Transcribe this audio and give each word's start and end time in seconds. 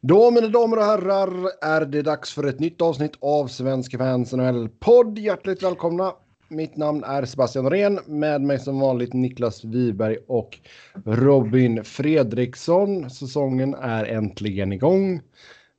Då, 0.00 0.30
mina 0.30 0.48
damer 0.48 0.76
och 0.76 0.84
herrar, 0.84 1.30
är 1.62 1.84
det 1.84 2.02
dags 2.02 2.34
för 2.34 2.44
ett 2.46 2.60
nytt 2.60 2.82
avsnitt 2.82 3.12
av 3.20 3.46
Svenska 3.46 3.98
fans 3.98 4.32
NHL-podd. 4.32 5.18
Hjärtligt 5.18 5.62
välkomna! 5.62 6.12
Mitt 6.50 6.76
namn 6.76 7.04
är 7.04 7.24
Sebastian 7.24 7.64
Norén, 7.64 8.00
med 8.06 8.40
mig 8.40 8.58
som 8.58 8.80
vanligt 8.80 9.12
Niklas 9.12 9.64
Wiberg 9.64 10.16
och 10.26 10.58
Robin 11.04 11.84
Fredriksson. 11.84 13.10
Säsongen 13.10 13.74
är 13.74 14.04
äntligen 14.04 14.72
igång. 14.72 15.20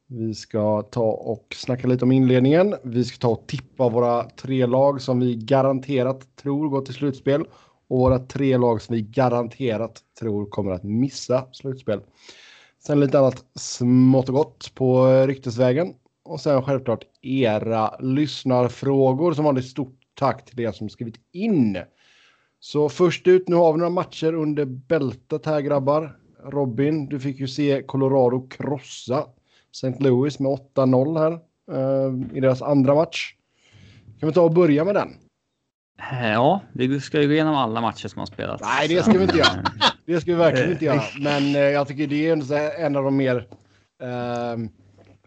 Vi 0.07 0.33
ska 0.33 0.81
ta 0.81 1.11
och 1.11 1.55
snacka 1.55 1.87
lite 1.87 2.05
om 2.05 2.11
inledningen. 2.11 2.75
Vi 2.83 3.03
ska 3.03 3.17
ta 3.17 3.29
och 3.29 3.47
tippa 3.47 3.89
våra 3.89 4.23
tre 4.23 4.65
lag 4.65 5.01
som 5.01 5.19
vi 5.19 5.35
garanterat 5.35 6.35
tror 6.41 6.69
går 6.69 6.81
till 6.81 6.93
slutspel 6.93 7.41
och 7.87 7.99
våra 7.99 8.19
tre 8.19 8.57
lag 8.57 8.81
som 8.81 8.95
vi 8.95 9.01
garanterat 9.01 9.99
tror 10.19 10.45
kommer 10.45 10.71
att 10.71 10.83
missa 10.83 11.45
slutspel. 11.51 11.99
Sen 12.79 12.99
lite 12.99 13.19
annat 13.19 13.45
smått 13.55 14.29
och 14.29 14.35
gott 14.35 14.75
på 14.75 15.07
ryktesvägen. 15.27 15.93
Och 16.23 16.39
sen 16.39 16.63
självklart 16.63 17.03
era 17.21 17.97
lyssnarfrågor 17.99 19.33
som 19.33 19.45
vanligt 19.45 19.65
stort 19.65 19.99
tack 20.13 20.45
till 20.45 20.59
er 20.59 20.71
som 20.71 20.89
skrivit 20.89 21.19
in. 21.31 21.77
Så 22.59 22.89
först 22.89 23.27
ut, 23.27 23.47
nu 23.47 23.55
har 23.55 23.73
vi 23.73 23.79
några 23.79 23.89
matcher 23.89 24.33
under 24.33 24.65
bältet 24.65 25.45
här 25.45 25.61
grabbar. 25.61 26.15
Robin, 26.43 27.05
du 27.05 27.19
fick 27.19 27.39
ju 27.39 27.47
se 27.47 27.83
Colorado 27.83 28.47
krossa 28.47 29.25
St. 29.71 29.95
Louis 29.99 30.39
med 30.39 30.59
8-0 30.75 31.19
här 31.19 31.31
eh, 31.71 32.37
i 32.37 32.39
deras 32.39 32.61
andra 32.61 32.95
match. 32.95 33.33
Kan 34.19 34.29
vi 34.29 34.33
ta 34.33 34.41
och 34.41 34.53
börja 34.53 34.85
med 34.85 34.95
den? 34.95 35.09
Ja, 36.11 36.61
vi 36.73 37.01
ska 37.01 37.21
ju 37.21 37.27
gå 37.27 37.33
igenom 37.33 37.55
alla 37.55 37.81
matcher 37.81 38.07
som 38.07 38.19
har 38.19 38.25
spelats. 38.25 38.63
Nej, 38.63 38.87
det 38.87 39.03
ska 39.03 39.11
vi 39.11 39.23
inte 39.23 39.37
göra. 39.37 39.63
Det 40.05 40.21
ska 40.21 40.31
vi 40.31 40.37
verkligen 40.37 40.71
inte 40.71 40.85
göra. 40.85 41.03
Men 41.19 41.55
eh, 41.55 41.61
jag 41.61 41.87
tycker 41.87 42.07
det 42.07 42.29
är 42.29 42.85
en 42.85 42.95
av 42.95 43.03
de 43.03 43.17
mer 43.17 43.47
eh, 44.03 44.69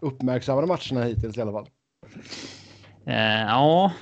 uppmärksammade 0.01 0.67
matcherna 0.67 1.05
hittills 1.05 1.39
i 1.39 1.41
alla 1.41 1.53
fall. 1.53 1.69
Eh, 3.07 3.43
ja, 3.43 3.93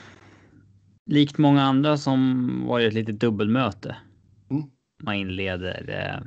likt 1.07 1.39
många 1.39 1.63
andra 1.63 1.97
som 1.97 2.49
var 2.67 2.81
det 2.81 2.87
ett 2.87 2.95
litet 2.95 3.21
dubbelmöte. 3.21 3.97
Mm. 4.51 4.63
Man 5.03 5.15
inleder 5.15 5.85
eh, 5.89 6.27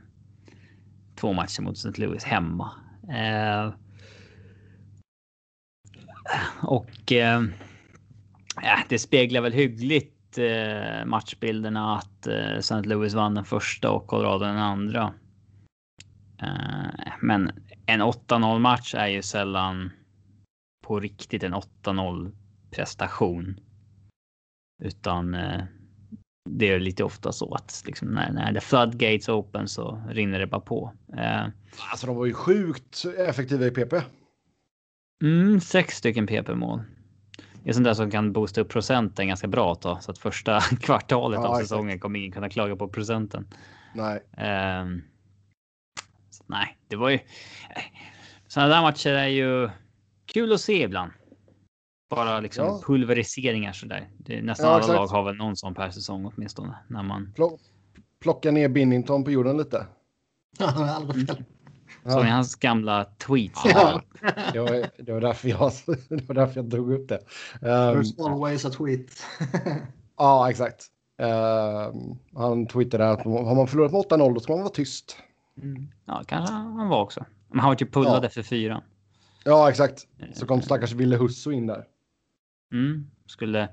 två 1.16 1.34
matcher 1.34 1.62
mot 1.62 1.78
St. 1.78 2.02
Louis 2.02 2.24
hemma. 2.24 2.72
Eh, 3.10 3.74
och 6.62 7.12
eh, 7.12 7.44
det 8.90 9.00
speglar 9.00 9.42
väl 9.42 9.54
hyggligt 9.54 10.13
eh, 10.38 11.06
matchbilderna 11.06 11.98
att 11.98 12.28
eh, 12.28 12.58
St. 12.58 12.82
Louis 12.82 13.14
vann 13.14 13.34
den 13.34 13.46
första 13.46 13.92
och 13.92 14.08
Colorado 14.08 14.46
den 14.46 14.58
andra. 14.58 15.14
Eh, 16.42 17.14
men 17.22 17.52
en 17.86 18.02
8-0 18.02 18.60
match 18.60 18.96
är 18.96 19.08
ju 19.08 19.22
sällan 19.22 19.92
på 20.84 21.00
riktigt 21.00 21.44
en 21.44 21.54
8-0 21.54 22.32
prestation. 22.72 23.60
Utan 24.84 25.34
eh, 25.34 25.64
det 26.50 26.70
är 26.70 26.80
lite 26.80 27.04
ofta 27.04 27.32
så 27.32 27.54
att 27.54 27.84
liksom 27.86 28.08
när, 28.08 28.32
när 28.32 28.54
the 28.54 28.62
floodgates 28.62 29.30
open 29.30 29.68
så 29.68 30.04
rinner 30.10 30.40
det 30.40 30.48
bara 30.48 30.62
på. 30.62 30.94
Eh, 31.18 31.46
alltså 31.92 32.08
de 32.08 32.16
var 32.16 32.26
ju 32.26 32.34
sjukt 32.34 33.06
effektiva 33.18 33.66
i 33.66 33.72
PP. 33.72 33.94
Mm, 35.24 35.60
sex 35.60 35.98
stycken 35.98 36.28
PP-mål. 36.28 36.82
Det 37.64 37.70
är 37.70 37.74
sånt 37.74 37.84
där 37.84 37.94
som 37.94 38.12
kan 38.12 38.34
boosta 38.34 38.62
upp 38.62 38.70
procenten 38.70 39.28
ganska 39.28 39.48
bra 39.48 39.78
då, 39.82 40.00
så 40.02 40.12
att 40.12 40.18
första 40.18 40.60
kvartalet 40.82 41.40
ja, 41.44 41.48
av 41.48 41.60
säsongen 41.60 41.90
exakt. 41.90 42.02
kommer 42.02 42.20
ingen 42.20 42.32
kunna 42.32 42.50
klaga 42.50 42.76
på 42.76 42.88
procenten. 42.88 43.48
Nej. 43.94 44.20
Um, 44.82 45.04
nej, 46.46 46.78
det 46.88 46.96
var 46.96 47.10
ju. 47.10 47.20
Sådana 48.48 48.76
där 48.76 48.82
matcher 48.82 49.10
är 49.10 49.28
ju 49.28 49.70
kul 50.26 50.54
att 50.54 50.62
se 50.62 50.84
ibland. 50.84 51.12
Bara 52.10 52.40
liksom 52.40 52.66
ja. 52.66 52.82
pulveriseringar 52.86 53.74
så 53.74 53.86
där. 53.86 54.10
Det, 54.18 54.42
nästan 54.42 54.70
ja, 54.70 54.76
alla 54.76 54.94
lag 54.94 55.08
har 55.08 55.24
väl 55.24 55.36
någon 55.36 55.56
sån 55.56 55.74
per 55.74 55.90
säsong 55.90 56.32
åtminstone 56.36 56.78
när 56.88 57.04
man. 57.04 57.34
Plocka 58.22 58.52
ner 58.52 58.70
Binnington 58.70 59.24
på 59.24 59.32
jorden 59.32 59.58
lite. 59.58 59.88
Ja, 60.60 60.96
aldrig 60.96 61.28
fel. 61.28 61.44
Som 62.06 62.26
i 62.26 62.30
hans 62.30 62.56
gamla 62.56 63.06
tweets. 63.06 63.62
Ja. 63.66 64.02
det, 64.54 64.60
var, 64.60 65.04
det, 65.04 65.12
var 65.12 65.22
därför 65.22 65.50
jag, 65.50 65.72
det 66.10 66.28
var 66.28 66.36
därför 66.36 66.56
jag 66.56 66.66
drog 66.66 66.92
upp 66.92 67.10
det. 67.10 67.20
Um, 67.62 67.70
There's 67.70 68.32
always 68.32 68.66
a 68.66 68.70
tweet. 68.70 69.24
ja, 70.18 70.50
exakt. 70.50 70.88
Uh, 71.22 71.96
han 72.36 72.68
twittrade 72.68 73.12
att 73.12 73.26
har 73.26 73.56
man 73.56 73.68
förlorat 73.68 73.92
med 73.92 74.02
8-0 74.02 74.34
då 74.34 74.40
ska 74.40 74.54
man 74.54 74.62
vara 74.62 74.74
tyst. 74.74 75.18
Mm. 75.62 75.88
Ja, 76.06 76.24
kanske 76.28 76.54
han 76.54 76.90
var 76.90 77.02
också. 77.02 77.26
Men 77.50 77.60
han 77.60 77.70
var 77.70 77.76
typ 77.76 77.94
pullad 77.94 78.24
ja. 78.24 78.28
efter 78.28 78.44
fyran. 78.44 78.82
Ja, 79.44 79.70
exakt. 79.70 80.08
Så 80.34 80.46
kom 80.46 80.62
stackars 80.62 80.92
Ville 80.92 81.18
Husso 81.18 81.52
in 81.52 81.68
där. 81.68 81.86
Mm. 82.74 83.08
Skulle 83.26 83.70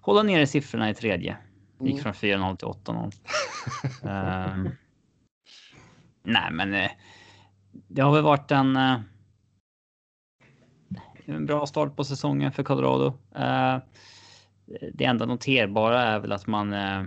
hålla 0.00 0.22
nere 0.22 0.46
siffrorna 0.46 0.90
i 0.90 0.94
tredje. 0.94 1.36
Gick 1.80 1.92
mm. 1.92 2.02
från 2.02 2.12
4-0 2.12 2.56
till 2.56 2.68
8-0. 2.68 3.12
uh, 4.64 4.70
nej, 6.22 6.50
men 6.52 6.74
uh, 6.74 6.88
det 7.88 8.02
har 8.02 8.12
väl 8.12 8.22
varit 8.22 8.50
en. 8.50 8.76
Uh, 8.76 9.00
en 11.24 11.46
bra 11.46 11.66
start 11.66 11.96
på 11.96 12.04
säsongen 12.04 12.52
för 12.52 12.62
Colorado. 12.62 13.06
Uh, 13.36 13.78
det 14.92 15.04
enda 15.04 15.26
noterbara 15.26 16.02
är 16.02 16.18
väl 16.18 16.32
att 16.32 16.46
man. 16.46 16.72
Uh, 16.72 17.04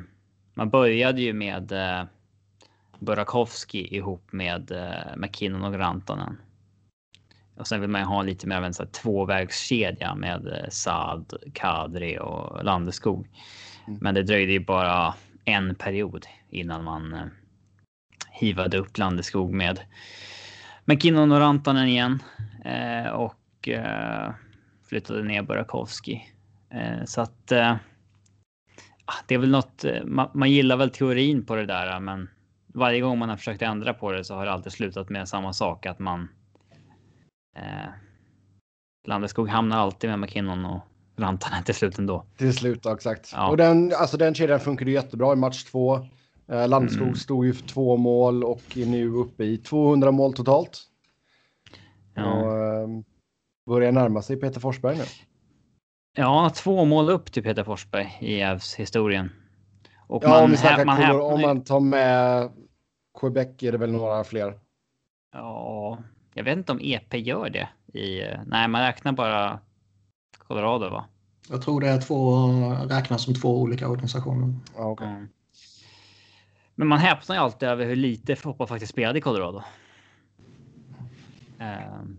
man 0.54 0.70
började 0.70 1.22
ju 1.22 1.34
med 1.34 1.74
Burakovsky 3.00 3.88
ihop 3.88 4.32
med 4.32 4.72
McKinnon 5.18 5.64
och 5.64 5.80
Rantanen. 5.80 6.38
Och 7.56 7.68
sen 7.68 7.82
vill 7.82 7.90
man 7.90 8.02
ju 8.02 8.08
ha 8.08 8.22
lite 8.22 8.48
mer 8.48 8.58
av 8.58 8.64
en 8.64 8.74
så 8.74 8.84
här, 8.84 8.90
tvåvägskedja 8.90 10.16
med 10.16 10.68
Saad, 10.70 11.34
Kadri 11.54 12.20
och 12.20 12.66
Landeskog. 12.66 13.28
Mm. 13.88 14.00
Men 14.02 14.16
det 14.16 14.24
dröjde 14.24 14.52
ju 14.52 14.60
bara 14.60 15.14
en 15.46 15.76
period 15.76 16.26
innan 16.50 16.84
man 16.84 17.30
hivade 18.32 18.78
upp 18.78 18.98
Landeskog 18.98 19.54
med 19.54 19.80
McKinnon 20.90 21.32
och 21.32 21.40
Rantanen 21.40 21.88
igen. 21.88 22.24
Eh, 22.66 23.12
och 23.12 23.68
eh, 23.68 24.34
flyttade 24.90 25.24
ner 25.24 25.42
Burakovsky. 25.42 26.20
Eh, 26.70 27.06
så 27.06 27.22
att 27.22 27.52
eh, 27.52 27.76
ah, 29.06 29.14
det 29.28 29.36
är 29.36 29.40
väl 29.40 29.50
något. 29.50 29.84
Eh, 29.84 30.04
man, 30.06 30.30
man, 30.34 30.52
gillar 30.52 30.78
väl 30.78 30.90
teorin 30.90 31.46
på 31.46 31.56
det 31.56 31.66
där, 31.66 32.00
men 32.00 32.30
varje 32.68 33.02
gång 33.02 33.20
man 33.20 33.30
har 33.30 33.38
försökt 33.38 33.62
ändra 33.62 33.94
på 33.94 34.12
det 34.12 34.24
så 34.24 34.36
har 34.36 34.46
det 34.46 34.52
alltid 34.52 34.72
slutat 34.72 35.10
med 35.10 35.30
samma 35.30 35.54
sak 35.54 35.86
att 35.86 36.00
man. 36.00 36.30
Eh, 37.58 37.90
Landeskog 39.08 39.50
hamnar 39.50 39.78
alltid 39.78 40.10
med 40.10 40.20
McKinnon 40.20 40.66
och 40.66 40.82
Rantanen 41.18 41.64
till 41.66 41.76
slut 41.76 42.00
ändå. 42.00 42.26
Till 42.38 42.54
slut, 42.54 42.86
exakt. 42.86 43.32
Ja. 43.36 43.48
Och 43.48 43.58
den, 43.58 43.94
alltså 44.00 44.18
den 44.18 44.34
kedjan 44.34 44.60
funkade 44.60 44.92
jättebra 44.92 45.34
i 45.34 45.36
match 45.36 45.64
två. 45.64 46.08
Eh, 46.48 46.68
Landskog 46.68 47.08
mm. 47.08 47.16
stod 47.16 47.46
ju 47.46 47.54
för 47.54 47.68
två 47.68 47.98
mål 47.98 48.44
och 48.44 48.78
är 48.78 48.86
nu 48.86 49.10
uppe 49.10 49.44
i 49.44 49.58
200 49.58 50.12
mål 50.12 50.34
totalt. 50.34 50.82
Ja. 52.14 52.34
Och, 52.34 52.58
eh, 52.58 52.88
börjar 53.66 53.92
närma 53.92 54.22
sig 54.22 54.38
Peter 54.38 54.60
Forsberg 54.60 54.98
nu. 54.98 55.04
Ja, 56.18 56.52
två 56.56 56.86
mål 56.86 57.10
upp 57.10 57.32
till 57.32 57.44
Peter 57.44 57.64
Forsberg 57.64 58.18
i 58.22 58.42
Ävs 58.42 58.76
historien. 58.76 59.30
Och 60.08 60.24
ja, 60.24 60.30
man, 60.30 60.44
om, 60.44 60.58
snackar 60.58 60.86
man, 60.86 61.02
man, 61.02 61.22
om 61.22 61.42
man 61.42 61.64
tar 61.64 61.80
med 61.80 62.50
Quebec 63.20 63.64
är 63.64 63.72
det 63.72 63.78
väl 63.78 63.92
några 63.92 64.24
fler. 64.24 64.60
Ja, 65.34 65.98
jag 66.34 66.44
vet 66.44 66.58
inte 66.58 66.72
om 66.72 66.80
EP 66.82 67.14
gör 67.14 67.50
det. 67.50 67.70
I, 68.00 68.22
nej, 68.46 68.68
man 68.68 68.82
räknar 68.82 69.12
bara 69.12 69.60
Colorado 70.38 70.90
va? 70.90 71.06
Jag 71.50 71.62
tror 71.62 71.82
det 71.82 71.88
är 71.90 72.02
två, 72.02 72.48
räknas 72.90 73.24
som 73.24 73.34
två 73.34 73.62
olika 73.62 73.88
organisationer. 73.88 74.54
Ja, 74.76 74.86
okay. 74.86 75.08
mm. 75.08 75.28
Men 76.80 76.88
man 76.88 77.00
häpnar 77.00 77.36
ju 77.36 77.42
alltid 77.42 77.70
över 77.70 77.86
hur 77.86 77.96
lite 77.96 78.36
fotboll 78.36 78.68
faktiskt 78.68 78.92
spelade 78.92 79.20
i 79.20 79.22
Colorado. 79.22 79.64
Um, 81.60 82.18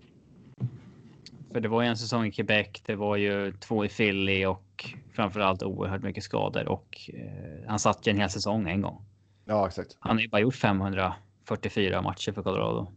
för 1.52 1.60
det 1.60 1.68
var 1.68 1.82
ju 1.82 1.88
en 1.88 1.96
säsong 1.96 2.26
i 2.26 2.32
Quebec. 2.32 2.68
Det 2.86 2.94
var 2.94 3.16
ju 3.16 3.52
två 3.52 3.84
i 3.84 3.88
Philly 3.88 4.44
och 4.44 4.94
framförallt 5.12 5.62
oerhört 5.62 6.02
mycket 6.02 6.24
skador 6.24 6.68
och 6.68 7.10
uh, 7.14 7.68
han 7.68 7.78
satt 7.78 8.06
ju 8.06 8.10
en 8.10 8.18
hel 8.18 8.30
säsong 8.30 8.68
en 8.68 8.82
gång. 8.82 9.02
Ja, 9.44 9.66
exakt. 9.66 9.96
Han 10.00 10.16
har 10.16 10.22
ju 10.22 10.28
bara 10.28 10.40
gjort 10.40 10.54
544 10.54 12.02
matcher 12.02 12.32
för 12.32 12.42
Colorado 12.42 12.92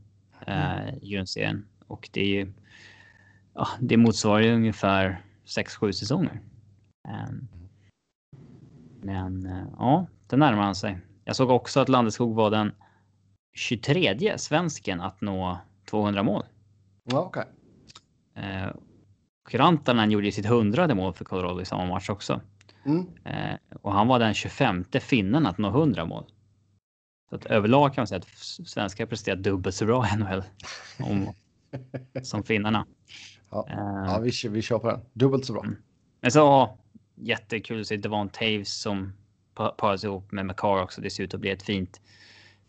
uh, 0.47 0.97
i 1.01 1.09
grundserien 1.09 1.67
och 1.87 2.09
det 2.13 2.21
är 2.21 2.25
ju. 2.25 2.53
Ja, 3.53 3.67
det 3.79 3.97
motsvarar 3.97 4.41
ju 4.41 4.53
ungefär 4.53 5.21
6-7 5.45 5.91
säsonger. 5.91 6.41
Um, 7.07 7.47
men 9.01 9.45
uh, 9.45 9.63
ja, 9.77 10.07
det 10.27 10.37
närmar 10.37 10.63
han 10.63 10.75
sig. 10.75 10.97
Jag 11.31 11.35
såg 11.35 11.49
också 11.49 11.79
att 11.79 11.89
Landeskog 11.89 12.35
var 12.35 12.51
den 12.51 12.71
23 13.55 14.37
svensken 14.37 15.01
att 15.01 15.21
nå 15.21 15.59
200 15.89 16.23
mål. 16.23 16.43
Ja, 17.03 17.19
okej. 17.19 17.43
Okay. 18.33 18.43
Eh, 18.43 18.73
Rantanen 19.51 20.11
gjorde 20.11 20.31
sitt 20.31 20.45
hundrade 20.45 20.95
mål 20.95 21.13
för 21.13 21.25
Colorado 21.25 21.61
i 21.61 21.65
samma 21.65 21.85
match 21.85 22.09
också. 22.09 22.41
Mm. 22.85 23.07
Eh, 23.25 23.57
och 23.81 23.93
han 23.93 24.07
var 24.07 24.19
den 24.19 24.33
25 24.33 24.85
finnen 25.01 25.45
att 25.45 25.57
nå 25.57 25.69
100 25.69 26.05
mål. 26.05 26.25
Så 27.29 27.35
att 27.35 27.45
överlag 27.45 27.93
kan 27.93 28.01
man 28.01 28.07
säga 28.07 28.19
att 28.19 28.37
svenskar 28.67 29.05
presterat 29.05 29.43
dubbelt 29.43 29.75
så 29.75 29.85
bra 29.85 30.07
i 30.07 30.17
NHL. 30.17 30.43
Om, 30.99 31.33
som 32.23 32.43
finnarna. 32.43 32.85
Ja. 33.49 33.67
Eh, 33.69 33.77
Ja, 34.05 34.19
vi, 34.19 34.49
vi 34.49 34.61
kör 34.61 34.79
på 34.79 34.87
den. 34.91 35.01
Dubbelt 35.13 35.45
så 35.45 35.53
bra. 35.53 35.63
Mm. 35.63 35.75
Men 36.21 36.31
så 36.31 36.39
ja, 36.39 36.77
jättekul 37.15 37.81
att 37.81 37.87
se 37.87 37.97
Devon 37.97 38.29
Taves 38.29 38.81
som 38.81 39.13
paras 39.55 40.03
ihop 40.03 40.31
med 40.31 40.45
McCar 40.45 40.81
också. 40.83 41.01
Det 41.01 41.09
ser 41.09 41.23
ut 41.23 41.33
att 41.33 41.39
bli 41.39 41.49
ett 41.49 41.63
fint, 41.63 42.01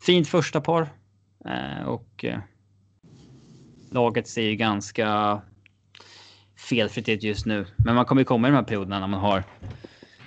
fint 0.00 0.28
första 0.28 0.60
par. 0.60 0.88
Eh, 1.44 1.82
och 1.88 2.24
eh, 2.24 2.38
laget 3.90 4.28
ser 4.28 4.42
ju 4.42 4.56
ganska 4.56 5.40
felfritt 6.56 7.08
ut 7.08 7.22
just 7.22 7.46
nu. 7.46 7.66
Men 7.76 7.94
man 7.94 8.04
kommer 8.04 8.20
ju 8.20 8.24
komma 8.24 8.48
i 8.48 8.50
de 8.50 8.56
här 8.56 8.62
perioderna 8.64 9.00
när 9.00 9.06
man 9.06 9.20
har 9.20 9.44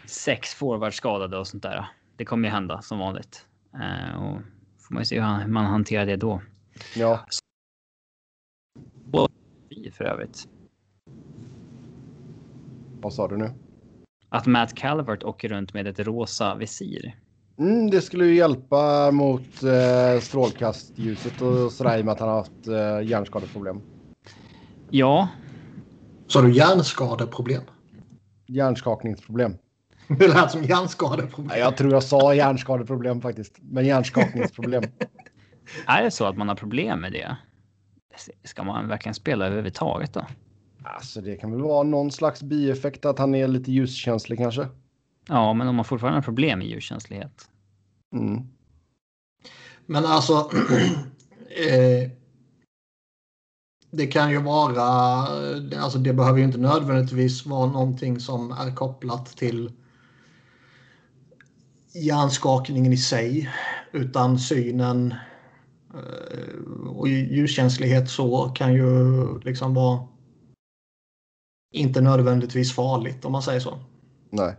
sex 0.05 0.53
forwards 0.53 0.97
skadade 0.97 1.37
och 1.37 1.47
sånt 1.47 1.63
där. 1.63 1.87
Det 2.17 2.25
kommer 2.25 2.47
ju 2.47 2.53
hända 2.53 2.81
som 2.81 2.99
vanligt. 2.99 3.45
Eh, 3.73 4.15
och 4.23 4.41
får 4.79 4.93
man 4.93 5.01
ju 5.01 5.05
se 5.05 5.21
hur 5.21 5.47
man 5.47 5.65
hanterar 5.65 6.05
det 6.05 6.15
då. 6.15 6.41
Ja, 6.95 7.25
Vi 9.69 9.91
för 9.91 10.03
övrigt. 10.03 10.47
vad 13.01 13.13
sa 13.13 13.27
du 13.27 13.37
nu? 13.37 13.51
Att 14.35 14.45
Matt 14.45 14.75
Calvert 14.75 15.23
åker 15.23 15.49
runt 15.49 15.73
med 15.73 15.87
ett 15.87 15.99
rosa 15.99 16.55
visir. 16.55 17.15
Mm, 17.59 17.89
det 17.89 18.01
skulle 18.01 18.25
ju 18.25 18.35
hjälpa 18.35 19.11
mot 19.11 19.63
eh, 19.63 20.21
strålkastljuset 20.21 21.41
och 21.41 21.71
sådär 21.71 21.97
i 21.97 22.01
och 22.01 22.05
med 22.05 22.11
att 22.11 22.19
han 22.19 22.29
har 22.29 22.35
haft 22.35 22.67
eh, 22.67 23.09
hjärnskadeproblem. 23.09 23.81
Ja, 24.89 25.27
Så 26.27 26.39
har 26.39 26.47
du 26.47 26.53
hjärnskadeproblem? 26.53 27.61
Hjärnskakningsproblem. 28.47 29.57
Det 30.07 30.27
lät 30.27 30.51
som 30.51 30.63
hjärnskadeproblem. 30.63 31.59
Jag 31.59 31.77
tror 31.77 31.93
jag 31.93 32.03
sa 32.03 32.33
hjärnskadeproblem 32.33 33.21
faktiskt, 33.21 33.55
men 33.61 33.85
hjärnskakningsproblem. 33.85 34.83
Är 35.87 36.03
det 36.03 36.11
så 36.11 36.25
att 36.25 36.37
man 36.37 36.47
har 36.47 36.55
problem 36.55 36.99
med 36.99 37.11
det? 37.11 37.37
Ska 38.43 38.63
man 38.63 38.87
verkligen 38.87 39.13
spela 39.13 39.45
överhuvudtaget 39.45 40.13
då? 40.13 40.25
Alltså 40.85 41.21
det 41.21 41.35
kan 41.35 41.51
väl 41.51 41.61
vara 41.61 41.83
någon 41.83 42.11
slags 42.11 42.43
bieffekt 42.43 43.05
att 43.05 43.19
han 43.19 43.35
är 43.35 43.47
lite 43.47 43.71
ljuskänslig 43.71 44.39
kanske. 44.39 44.67
Ja, 45.27 45.53
men 45.53 45.67
om 45.67 45.75
man 45.75 45.85
fortfarande 45.85 46.17
har 46.17 46.23
problem 46.23 46.59
med 46.59 46.67
ljuskänslighet. 46.67 47.49
Mm. 48.13 48.47
Men 49.85 50.05
alltså. 50.05 50.33
eh, 51.69 52.11
det 53.91 54.07
kan 54.07 54.31
ju 54.31 54.41
vara. 54.41 54.81
Alltså 55.77 55.99
det 55.99 56.13
behöver 56.13 56.39
ju 56.39 56.45
inte 56.45 56.57
nödvändigtvis 56.57 57.45
vara 57.45 57.65
någonting 57.65 58.19
som 58.19 58.51
är 58.51 58.75
kopplat 58.75 59.37
till 59.37 59.71
hjärnskakningen 61.93 62.93
i 62.93 62.97
sig. 62.97 63.49
Utan 63.91 64.39
synen 64.39 65.13
eh, 65.93 66.87
och 66.87 67.07
ljuskänslighet 67.07 68.09
så 68.09 68.49
kan 68.55 68.73
ju 68.73 69.39
liksom 69.39 69.73
vara 69.73 70.07
inte 71.75 72.01
nödvändigtvis 72.01 72.75
farligt 72.75 73.25
om 73.25 73.31
man 73.31 73.41
säger 73.41 73.59
så. 73.59 73.79
Nej. 74.29 74.55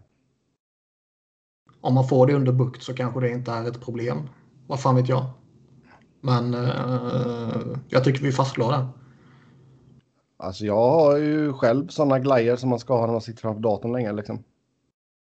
Om 1.80 1.94
man 1.94 2.08
får 2.08 2.26
det 2.26 2.34
under 2.34 2.52
bukt 2.52 2.82
så 2.82 2.94
kanske 2.94 3.20
det 3.20 3.30
inte 3.30 3.50
är 3.52 3.68
ett 3.68 3.80
problem. 3.80 4.28
Vad 4.66 4.80
fan 4.80 4.96
vet 4.96 5.08
jag. 5.08 5.24
Men 6.20 6.54
eh, 6.54 7.78
jag 7.88 8.04
tycker 8.04 8.22
vi 8.22 8.32
fastslår 8.32 8.72
det. 8.72 8.86
Alltså 10.36 10.64
jag 10.66 10.90
har 10.90 11.16
ju 11.16 11.52
själv 11.52 11.88
sådana 11.88 12.18
glajjor 12.18 12.56
som 12.56 12.68
man 12.68 12.78
ska 12.78 12.96
ha 12.96 13.06
när 13.06 13.12
man 13.12 13.20
sitter 13.20 13.40
framför 13.40 13.62
datorn 13.62 13.92
länge 13.92 14.12
liksom. 14.12 14.44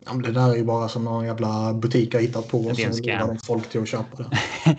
Ja, 0.06 0.14
men 0.14 0.22
det 0.22 0.32
där 0.32 0.52
är 0.52 0.56
ju 0.56 0.64
bara 0.64 0.90
som 0.90 1.04
någon 1.04 1.26
jävla 1.26 1.74
butik 1.74 2.14
har 2.14 2.22
hittat 2.22 2.48
på. 2.48 2.58
Och 2.58 2.70
en 2.70 2.76
så 2.76 2.82
lurar 2.82 3.20
scam. 3.20 3.28
de 3.28 3.38
folk 3.38 3.70
till 3.70 3.82
att 3.82 3.88
köpa 3.88 4.18
det. 4.18 4.30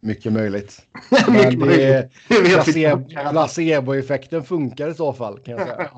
Mycket 0.00 0.32
möjligt. 0.32 0.86
Mycket 1.30 1.58
Men 1.58 1.68
det, 1.68 2.10
placebo, 2.28 3.04
placeboeffekten 3.30 4.44
funkar 4.44 4.88
i 4.88 4.94
så 4.94 5.12
fall 5.12 5.38
kan 5.38 5.54
jag 5.56 5.66
säga. 5.68 5.90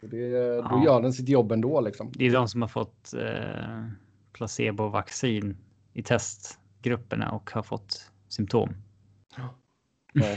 Det, 0.00 0.28
då 0.56 0.68
Ja. 0.70 0.82
gör 0.84 1.00
den 1.02 1.12
sitt 1.12 1.28
jobb 1.28 1.52
ändå 1.52 1.80
liksom. 1.80 2.12
Det 2.14 2.26
är 2.26 2.32
de 2.32 2.48
som 2.48 2.62
har 2.62 2.68
fått 2.68 3.14
eh, 3.14 3.84
placebovaccin 4.32 5.56
i 5.92 6.02
testgrupperna 6.02 7.30
och 7.30 7.50
har 7.50 7.62
fått 7.62 8.10
symptom. 8.28 8.74
Ja. 9.36 9.54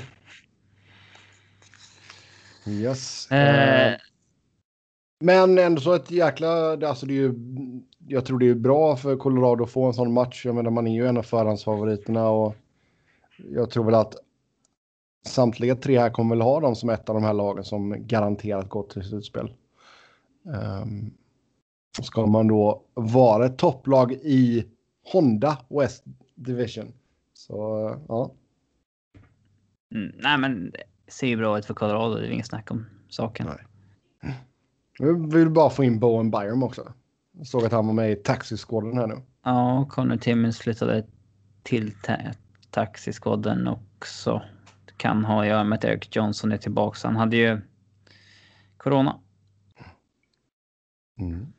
Yes. 2.68 3.32
Eh, 3.32 3.96
Men 5.20 5.58
ändå 5.58 5.82
så 5.82 5.94
ett 5.94 6.12
jäkla, 6.12 6.72
alltså 6.88 7.06
det 7.06 7.14
är 7.14 7.16
ju, 7.16 7.34
jag 8.08 8.26
tror 8.26 8.40
det 8.40 8.50
är 8.50 8.56
bra 8.56 8.96
för 8.96 9.18
Colorado 9.18 9.64
att 9.64 9.70
få 9.70 9.86
en 9.86 9.94
sån 9.94 10.14
match. 10.14 10.46
Jag 10.46 10.56
menar 10.56 10.72
man 10.72 10.88
är 10.88 10.94
ju 10.94 11.08
en 11.08 11.18
av 11.18 11.24
förhandsfavoriterna 11.24 12.30
och 12.30 12.56
jag 13.38 13.70
tror 13.70 13.86
väl 13.86 13.96
att 13.96 14.16
samtliga 15.26 15.76
tre 15.76 16.00
här 16.00 16.10
kommer 16.10 16.36
väl 16.36 16.42
ha 16.42 16.60
dem 16.60 16.76
som 16.76 16.90
ett 16.90 17.10
av 17.10 17.16
de 17.16 17.24
här 17.24 17.34
lagen 17.34 17.64
som 17.64 18.08
garanterat 18.08 18.70
gått 18.70 18.90
till 18.90 19.04
slutspel. 19.04 19.54
Um, 20.82 21.14
ska 22.02 22.26
man 22.26 22.48
då 22.48 22.84
vara 22.94 23.46
ett 23.46 23.58
topplag 23.58 24.12
i 24.12 24.66
Honda 25.12 25.58
West 25.70 26.04
Division. 26.36 26.94
Så 27.34 27.56
ja, 28.08 28.32
mm, 29.96 30.12
nej, 30.18 30.38
men 30.38 30.72
det 30.72 31.12
ser 31.12 31.28
ju 31.28 31.38
bra 31.38 31.58
ut 31.58 31.66
för 31.66 31.74
Colorado. 31.74 32.16
Det 32.16 32.28
är 32.28 32.32
inget 32.32 32.48
snack 32.48 32.72
om 32.72 32.86
saken. 33.10 33.48
Nej. 33.48 34.36
vi 35.00 35.38
vill 35.38 35.50
bara 35.50 35.70
få 35.70 35.84
in 35.84 36.00
Bowen 36.00 36.32
Byram 36.32 36.64
också. 36.64 36.94
Jag 37.38 37.48
såg 37.48 37.66
att 37.66 37.72
han 37.72 37.88
var 37.88 37.94
med 37.94 38.12
i 38.12 38.16
taxiskåden 38.16 38.98
här 38.98 39.08
nu. 39.08 39.16
Ja, 39.44 39.88
Connor 39.90 40.18
Timmins 40.18 40.60
flyttade 40.60 41.06
till 41.64 41.92
ta 42.02 42.14
taxiskåden 42.72 43.68
också. 43.68 44.42
Det 44.86 44.98
kan 44.98 45.26
ha 45.26 45.42
att 45.42 45.48
göra 45.48 45.64
med 45.64 45.78
att 45.78 45.84
Eric 45.84 46.16
Johnson 46.16 46.52
är 46.52 46.58
tillbaka. 46.58 47.08
Han 47.08 47.16
hade 47.16 47.38
ju 47.38 47.62
corona. 48.78 49.20
Mm. 51.20 51.54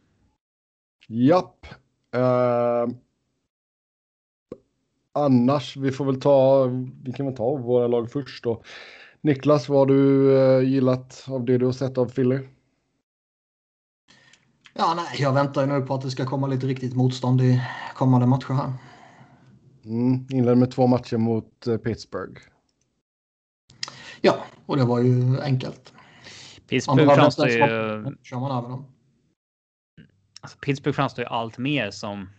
Japp. 1.08 1.66
Eh, 2.14 2.86
annars, 5.12 5.76
vi 5.76 5.90
får 5.90 6.04
väl 6.04 6.20
ta, 6.20 6.64
vi 7.04 7.12
kan 7.12 7.26
väl 7.26 7.36
ta 7.36 7.56
våra 7.56 7.86
lag 7.86 8.10
först 8.10 8.44
då. 8.44 8.62
Niklas, 9.20 9.68
vad 9.68 9.78
har 9.78 9.86
du 9.86 10.36
eh, 10.38 10.60
gillat 10.60 11.24
av 11.28 11.44
det 11.44 11.58
du 11.58 11.64
har 11.64 11.72
sett 11.72 11.98
av 11.98 12.06
Philly? 12.06 12.38
Ja, 14.78 14.94
nej, 14.94 15.22
jag 15.22 15.32
väntar 15.32 15.60
ju 15.60 15.66
nu 15.66 15.80
på 15.80 15.94
att 15.94 16.02
det 16.02 16.10
ska 16.10 16.26
komma 16.26 16.46
lite 16.46 16.66
riktigt 16.66 16.94
motstånd 16.94 17.40
i 17.40 17.62
kommande 17.94 18.26
matcher 18.26 18.52
här. 18.52 18.72
Mm, 19.84 20.26
inledde 20.30 20.56
med 20.56 20.70
två 20.70 20.86
matcher 20.86 21.16
mot 21.16 21.66
eh, 21.66 21.76
Pittsburgh. 21.76 22.42
Ja, 24.20 24.44
och 24.66 24.76
det 24.76 24.84
var 24.84 25.00
ju 25.00 25.40
enkelt. 25.40 25.92
Pittsburgh 26.68 27.14
framstår 27.14 27.48
ju... 27.48 27.58
kör 28.22 28.40
man 28.40 28.58
över 28.58 28.68
dem. 28.68 28.86
Alltså 30.40 30.58
Pittsburgh 30.58 30.96
framstår 30.96 31.24
ju 31.24 31.28
allt 31.28 31.58
mer 31.58 31.90
som 31.90 32.30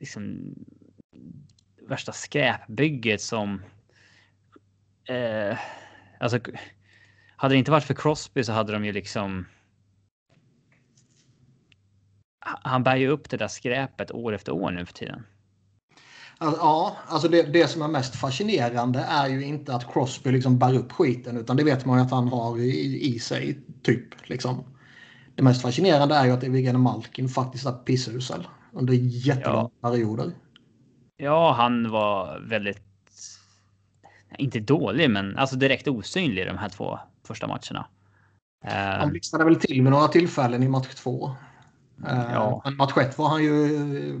liksom 0.00 0.54
värsta 1.88 2.12
skräpbygget 2.12 3.20
som. 3.20 3.62
Eh, 5.08 5.58
alltså. 6.20 6.38
Hade 7.36 7.54
det 7.54 7.58
inte 7.58 7.70
varit 7.70 7.84
för 7.84 7.94
Crosby 7.94 8.44
så 8.44 8.52
hade 8.52 8.72
de 8.72 8.84
ju 8.84 8.92
liksom. 8.92 9.46
Han 12.44 12.82
bär 12.82 12.96
ju 12.96 13.08
upp 13.08 13.30
det 13.30 13.36
där 13.36 13.48
skräpet 13.48 14.12
år 14.12 14.34
efter 14.34 14.52
år 14.52 14.70
nu 14.70 14.86
för 14.86 14.92
tiden. 14.92 15.22
Ja, 16.40 16.96
alltså 17.06 17.28
det, 17.28 17.42
det 17.42 17.68
som 17.68 17.82
är 17.82 17.88
mest 17.88 18.16
fascinerande 18.16 18.98
är 19.08 19.28
ju 19.28 19.44
inte 19.44 19.74
att 19.74 19.92
Crosby 19.92 20.32
liksom 20.32 20.58
bär 20.58 20.74
upp 20.74 20.92
skiten 20.92 21.36
utan 21.36 21.56
det 21.56 21.64
vet 21.64 21.84
man 21.84 21.98
ju 21.98 22.04
att 22.04 22.10
han 22.10 22.28
har 22.28 22.58
i, 22.58 23.00
i 23.14 23.18
sig. 23.18 23.58
typ 23.82 24.28
liksom. 24.28 24.64
Det 25.34 25.42
mest 25.42 25.62
fascinerande 25.62 26.14
är 26.14 26.24
ju 26.24 26.30
att 26.30 26.44
Evgen 26.44 26.80
Malkin 26.80 27.28
faktiskt 27.28 27.66
är 27.66 27.72
pissusel 27.72 28.48
under 28.72 28.94
jättelånga 28.94 29.70
perioder. 29.82 30.32
Ja, 31.16 31.52
han 31.52 31.90
var 31.90 32.40
väldigt. 32.48 32.82
Inte 34.38 34.60
dålig, 34.60 35.10
men 35.10 35.36
alltså 35.36 35.56
direkt 35.56 35.88
osynlig 35.88 36.42
i 36.42 36.44
de 36.44 36.58
här 36.58 36.68
två 36.68 36.98
första 37.26 37.46
matcherna. 37.46 37.86
Eh, 38.64 38.98
Han 38.98 39.10
blixtrade 39.10 39.44
väl 39.44 39.56
till 39.56 39.82
vid 39.82 39.92
några 39.92 40.08
tillfällen 40.08 40.62
i 40.62 40.68
match 40.68 40.94
två. 40.94 41.36
Eh, 42.06 42.28
Ja. 42.32 42.62
Men 42.64 42.76
match 42.76 42.96
ett 42.96 43.18
var 43.18 43.28
han 43.28 43.44
ju 43.44 43.64
eh, 43.76 44.20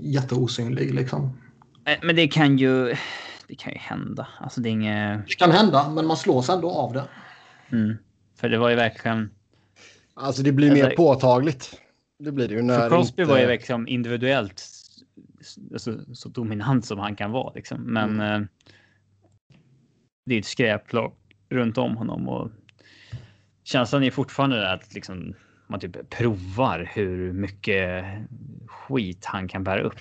jätteosynlig 0.00 0.94
liksom. 0.94 1.38
Eh, 1.84 1.98
Men 2.02 2.16
det 2.16 2.28
kan 2.28 2.58
ju. 2.58 2.94
Det 3.48 3.54
kan 3.54 3.72
ju 3.72 3.78
hända. 3.78 4.28
Alltså 4.40 4.60
det 4.60 4.68
är 4.68 4.70
inget. 4.70 5.26
Det 5.28 5.34
kan 5.34 5.50
hända, 5.50 5.88
men 5.90 6.06
man 6.06 6.16
slås 6.16 6.48
ändå 6.48 6.70
av 6.70 6.92
det. 6.92 7.04
Mm. 7.72 7.96
För 8.36 8.48
det 8.48 8.58
var 8.58 8.68
ju 8.70 8.76
verkligen. 8.76 9.30
Alltså 10.14 10.42
det 10.42 10.52
blir 10.52 10.72
mer 10.72 10.84
Alltså- 10.84 10.96
påtagligt. 10.96 11.80
Det 12.18 12.32
blir 12.32 12.48
det 12.48 12.54
ju 12.54 12.62
när 12.62 12.78
För 12.78 12.88
Crosby 12.88 13.22
inte... 13.22 13.32
var 13.32 13.40
ju 13.40 13.46
liksom 13.48 13.88
individuellt 13.88 14.62
alltså, 15.72 16.14
så 16.14 16.28
dominant 16.28 16.84
som 16.86 16.98
han 16.98 17.16
kan 17.16 17.30
vara. 17.30 17.52
Liksom. 17.54 17.80
Men 17.80 18.10
Mm. 18.20 18.42
eh, 18.42 18.48
det 20.26 20.34
är 20.34 20.38
ett 20.38 20.46
skräplag 20.46 21.12
runt 21.48 21.78
om 21.78 21.96
honom 21.96 22.28
och 22.28 22.50
känslan 23.64 24.02
är 24.02 24.10
fortfarande 24.10 24.72
att 24.72 24.94
liksom, 24.94 25.34
man 25.66 25.80
typ 25.80 26.10
provar 26.10 26.90
hur 26.94 27.32
mycket 27.32 28.04
skit 28.66 29.24
han 29.24 29.48
kan 29.48 29.64
bära 29.64 29.80
upp. 29.80 30.00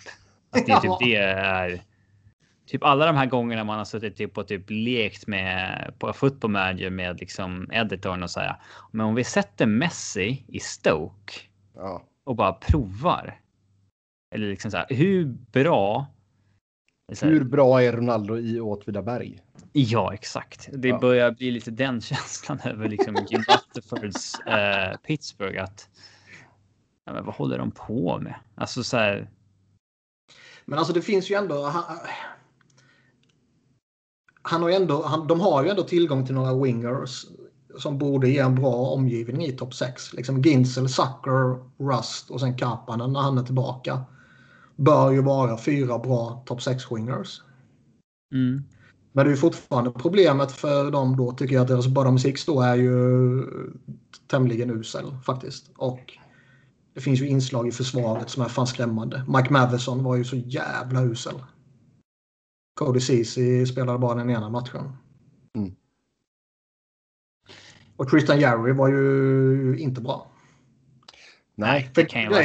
Att 0.49 0.65
det 0.65 0.71
är 0.71 0.79
typ 0.79 0.91
det 0.99 1.15
är 1.15 1.81
typ 2.65 2.83
alla 2.83 3.05
de 3.05 3.15
här 3.15 3.25
gångerna 3.25 3.63
man 3.63 3.77
har 3.77 3.85
suttit 3.85 4.17
typ 4.17 4.37
och 4.37 4.47
typ 4.47 4.63
lekt 4.67 5.27
med 5.27 5.93
på 5.99 6.13
football 6.13 6.51
manager 6.51 6.89
med 6.89 7.19
liksom 7.19 7.69
editorn 7.71 8.23
och 8.23 8.29
så 8.31 8.39
här. 8.39 8.55
Men 8.91 9.05
om 9.05 9.15
vi 9.15 9.23
sätter 9.23 9.65
Messi 9.65 10.43
i 10.47 10.59
Stoke 10.59 11.33
Ja. 11.75 12.03
och 12.23 12.35
bara 12.35 12.53
provar. 12.53 13.39
Eller 14.35 14.47
liksom 14.47 14.71
så 14.71 14.77
här, 14.77 14.85
hur 14.89 15.25
bra? 15.51 16.07
Hur 17.21 17.43
bra 17.43 17.83
är 17.83 17.91
Ronaldo 17.93 18.37
i 18.37 18.59
Åtvidaberg? 18.59 19.39
Ja, 19.71 20.13
exakt. 20.13 20.69
Det 20.73 20.87
Ja. 20.87 20.99
börjar 20.99 21.31
bli 21.31 21.51
lite 21.51 21.71
den 21.71 22.01
känslan 22.01 22.59
över 22.63 22.89
liksom 22.89 23.15
Jim 23.29 23.43
Rutherfords 23.47 24.39
eh, 24.39 24.97
Pittsburgh 24.97 25.63
att. 25.63 25.89
Ja, 27.05 27.13
men 27.13 27.25
vad 27.25 27.35
håller 27.35 27.57
de 27.57 27.71
på 27.71 28.19
med? 28.19 28.35
Alltså 28.55 28.83
så 28.83 28.97
här. 28.97 29.29
Men 30.65 30.79
alltså 30.79 30.93
det 30.93 31.01
finns 31.01 31.31
ju 31.31 31.35
ändå... 31.35 31.63
Han, 31.63 31.83
han 34.41 34.61
har 34.61 34.69
ju 34.69 34.75
ändå 34.75 35.03
han, 35.03 35.27
de 35.27 35.39
har 35.39 35.63
ju 35.63 35.69
ändå 35.69 35.83
tillgång 35.83 36.25
till 36.25 36.35
några 36.35 36.63
wingers 36.63 37.25
som 37.77 37.97
borde 37.97 38.29
ge 38.29 38.39
en 38.39 38.55
bra 38.55 38.73
omgivning 38.73 39.45
i 39.45 39.51
topp 39.51 39.73
6. 39.73 40.13
Liksom 40.13 40.41
Ginzel, 40.41 40.89
Sucker, 40.89 41.59
Rust 41.83 42.29
och 42.29 42.39
sen 42.39 42.57
Kapanen 42.57 43.13
när 43.13 43.19
han 43.19 43.37
är 43.37 43.43
tillbaka. 43.43 44.03
Bör 44.75 45.11
ju 45.11 45.21
vara 45.21 45.57
fyra 45.57 45.99
bra 45.99 46.43
topp 46.45 46.59
6-wingers. 46.59 47.41
Mm, 48.33 48.63
Men 49.11 49.25
det 49.25 49.31
är 49.31 49.35
fortfarande 49.35 49.91
problemet 49.91 50.51
för 50.51 50.91
dem 50.91 51.17
då 51.17 51.31
tycker 51.31 51.55
jag 51.55 51.61
att 51.61 51.67
deras 51.67 51.87
bottom 51.87 52.19
six 52.19 52.45
då 52.45 52.61
är 52.61 52.75
ju 52.75 53.43
tämligen 54.27 54.69
usel 54.69 55.05
faktiskt. 55.25 55.71
Och 55.77 56.13
det 56.93 57.01
finns 57.01 57.21
ju 57.21 57.27
inslag 57.27 57.67
i 57.67 57.71
försvaret 57.71 58.29
som 58.29 58.43
är 58.43 58.49
fan 58.49 58.67
skrämmande. 58.67 59.25
Mike 59.27 59.53
Matheson 59.53 60.03
var 60.03 60.15
ju 60.15 60.23
så 60.23 60.35
jävla 60.35 61.03
usel. 61.03 61.35
Cody 62.79 62.99
Ceesay 62.99 63.65
spelade 63.65 63.99
bara 63.99 64.15
den 64.15 64.29
ena 64.29 64.49
matchen. 64.49 64.97
Mm. 65.57 65.75
Och 67.97 68.09
Tristan 68.09 68.39
Jarry 68.39 68.71
var 68.71 68.87
ju 68.87 69.77
inte 69.79 70.01
bra. 70.01 70.31
Nej. 71.55 71.89
det 71.93 72.05
kan 72.05 72.21
ju 72.21 72.29
vara. 72.29 72.41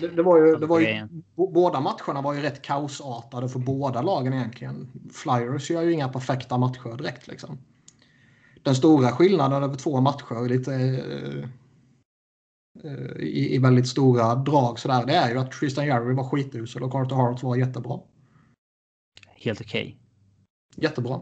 det, 0.00 0.08
det 0.08 0.22
var 0.22 0.38
ju, 0.38 0.56
det 0.56 0.66
var 0.66 0.80
ju, 0.80 1.08
båda 1.34 1.80
matcherna 1.80 2.22
var 2.22 2.34
ju 2.34 2.40
rätt 2.40 2.62
kaosartade 2.62 3.48
för 3.48 3.58
båda 3.58 4.02
lagen 4.02 4.32
egentligen. 4.32 4.90
Flyers 5.12 5.70
gör 5.70 5.82
ju 5.82 5.92
inga 5.92 6.08
perfekta 6.08 6.58
matcher 6.58 6.96
direkt 6.96 7.26
liksom. 7.26 7.58
Den 8.62 8.74
stora 8.74 9.12
skillnaden 9.12 9.62
över 9.62 9.74
två 9.76 10.00
matcher 10.00 10.48
lite 10.48 10.74
eh, 10.74 11.48
eh, 12.90 13.16
i, 13.16 13.54
i 13.54 13.58
väldigt 13.58 13.88
stora 13.88 14.34
drag 14.34 14.78
sådär, 14.78 15.06
det 15.06 15.14
är 15.14 15.30
ju 15.30 15.38
att 15.38 15.52
Tristan 15.52 15.86
Jarry 15.86 16.14
var 16.14 16.24
skitusel 16.24 16.82
och 16.82 16.92
Carter 16.92 17.16
Hart 17.16 17.42
var 17.42 17.56
jättebra. 17.56 18.00
Helt 19.36 19.60
okej. 19.60 19.98
Jättebra. 20.76 21.20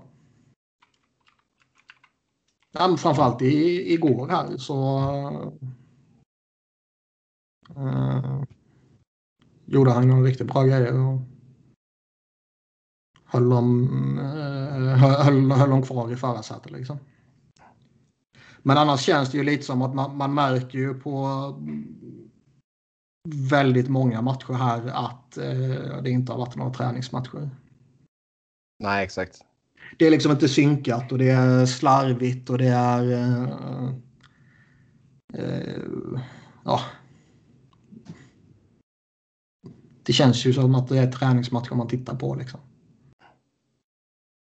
Ja, 2.73 2.89
men 2.89 2.99
framförallt 2.99 3.43
i, 3.43 3.93
igår 3.93 4.29
här 4.29 4.57
så 4.57 5.01
eh, 7.77 8.43
gjorde 9.67 9.91
han 9.91 10.09
några 10.09 10.23
riktigt 10.23 10.47
bra 10.47 10.63
grejer. 10.63 10.99
Och 10.99 11.21
höll, 13.25 13.49
dem, 13.49 14.19
eh, 14.19 14.97
höll, 14.97 15.51
höll 15.51 15.71
dem 15.71 15.83
kvar 15.83 16.13
i 16.13 16.17
förarsätet 16.17 16.73
liksom. 16.73 16.99
Men 18.63 18.79
annars 18.79 19.01
känns 19.01 19.31
det 19.31 19.39
ju 19.39 19.45
lite 19.45 19.63
som 19.63 19.83
att 19.83 19.95
man, 19.95 20.17
man 20.17 20.35
märker 20.35 20.79
ju 20.79 20.95
på 20.95 21.17
väldigt 23.29 23.89
många 23.89 24.23
matcher 24.23 24.53
här 24.53 24.87
att 24.87 25.37
eh, 25.37 26.03
det 26.03 26.11
inte 26.11 26.33
har 26.33 26.39
varit 26.39 26.57
några 26.57 26.75
träningsmatcher 26.75 27.51
Nej, 28.83 29.05
exakt. 29.05 29.41
det 29.99 30.07
är 30.07 30.11
liksom 30.11 30.33
inte 30.33 30.49
synkat 30.49 31.13
och 31.13 31.19
det 31.19 31.31
är 31.31 31.67
slarvigt 31.67 32.51
och 32.51 32.59
det 32.59 32.69
är... 32.69 33.13
eh, 33.13 33.49
eh, 35.35 36.21
ja. 36.65 36.81
Det 40.03 40.13
känns 40.13 40.47
ju 40.47 40.53
som 40.53 40.75
att 40.75 40.89
det 40.89 40.99
är 40.99 41.13
träningsmatcher 41.13 41.75
man 41.75 41.89
tittar 41.89 42.17
på. 42.17 42.35
Liksom. 42.35 42.61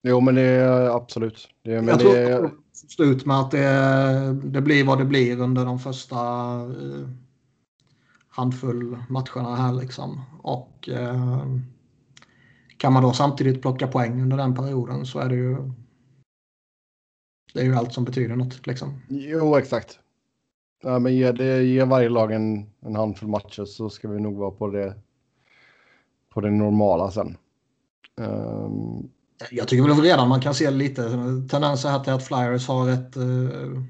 Jo, 0.03 0.21
men 0.21 0.35
det 0.35 0.43
är 0.43 0.97
absolut. 0.97 1.49
Det, 1.63 1.71
men 1.71 1.87
jag 1.89 1.99
det, 1.99 2.03
tror 2.03 2.45
att 2.45 2.53
det 2.53 2.89
slut 2.89 3.27
med 3.27 3.37
att 3.37 3.51
det, 3.51 4.41
det 4.45 4.61
blir 4.61 4.85
vad 4.85 4.99
det 4.99 5.05
blir 5.05 5.41
under 5.41 5.65
de 5.65 5.79
första 5.79 6.17
eh, 6.61 7.09
handfull 8.29 8.99
matcherna 9.09 9.57
här. 9.57 9.73
Liksom. 9.73 10.21
Och 10.43 10.89
eh, 10.89 11.47
kan 12.77 12.93
man 12.93 13.03
då 13.03 13.13
samtidigt 13.13 13.63
plocka 13.63 13.87
poäng 13.87 14.23
under 14.23 14.37
den 14.37 14.55
perioden 14.55 15.07
så 15.07 15.19
är 15.19 15.29
det 15.29 15.37
ju 15.37 15.57
det 17.55 17.61
är 17.61 17.65
ju 17.65 17.75
allt 17.75 17.93
som 17.93 18.05
betyder 18.05 18.37
något. 18.37 18.67
Liksom. 18.67 19.01
Jo, 19.09 19.57
exakt. 19.57 19.99
Ja, 20.83 20.99
men 20.99 21.17
ge, 21.17 21.33
det, 21.33 21.63
ge 21.63 21.85
varje 21.85 22.09
lag 22.09 22.33
en, 22.33 22.67
en 22.81 22.97
handfull 22.97 23.29
matcher 23.29 23.65
så 23.65 23.91
ska 23.91 24.09
vi 24.09 24.21
nog 24.21 24.37
vara 24.37 24.51
på 24.51 24.69
det, 24.69 24.95
på 26.37 26.41
det 26.41 26.51
normala 26.51 27.11
sen. 27.11 27.37
Ehm, 28.21 29.09
Jag 29.51 29.69
tycker 29.69 29.89
väl 29.89 30.01
redan 30.01 30.29
man 30.29 30.41
kan 30.41 30.55
se 30.55 30.71
lite 30.71 31.03
tendenser 31.51 31.89
här 31.91 32.01
till 32.05 32.13
att 32.13 32.27
Flyers 32.27 32.69
har 32.69 32.89
ett... 32.91 33.17
eh, 33.17 33.83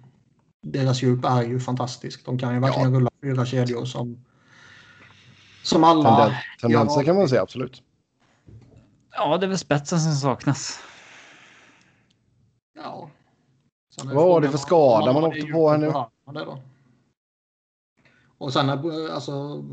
deras 0.62 1.03
djup 1.03 1.25
är 1.25 1.43
ju 1.43 1.61
fantastiskt. 1.61 2.25
De 2.26 2.38
kan 2.38 2.55
ju 2.55 2.61
verkligen 2.61 2.95
rulla 2.95 3.11
fyra 3.23 3.47
kedjor 3.47 3.85
som... 3.85 4.25
Som 5.62 5.85
alla... 5.85 6.17
tenden, 6.17 6.35
tendenser 6.61 7.00
Ja. 7.00 7.05
kan 7.05 7.17
man 7.17 7.29
säga, 7.29 7.43
absolut. 7.43 7.83
Ja, 9.11 9.38
det 9.38 9.47
är 9.47 9.49
väl 9.49 9.59
spetsen 9.59 10.00
som 10.00 10.12
saknas. 10.12 10.79
Ja. 12.76 13.11
Sen 13.97 14.09
är 14.11 14.15
Vad 14.15 14.29
var 14.29 14.41
det 14.41 14.50
för 14.50 14.59
skada 14.59 15.12
man 15.12 15.23
har 15.23 15.29
åkte 15.29 15.47
på 15.53 15.71
här 15.71 15.79
nu? 15.79 15.87
behöver 15.87 16.09
man 16.26 16.35
det 16.35 16.45
då? 16.45 16.59
Och 18.38 18.53
sen 18.53 18.69
är, 18.69 19.11
alltså 19.15 19.65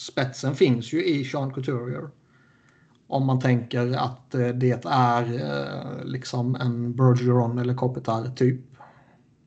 spetsen 0.00 0.54
finns 0.54 0.92
ju 0.92 1.04
i 1.04 1.24
Sean 1.24 1.54
Couturier. 1.54 2.10
Om 3.06 3.26
man 3.26 3.40
tänker 3.40 3.92
att 3.92 4.34
eh, 4.34 4.48
det 4.48 4.86
är 4.86 5.22
eh, 5.22 6.04
liksom 6.04 6.54
en 6.54 6.96
Bergeron 6.96 7.58
eller 7.58 7.74
Kopitar 7.74 8.30
typ. 8.36 8.60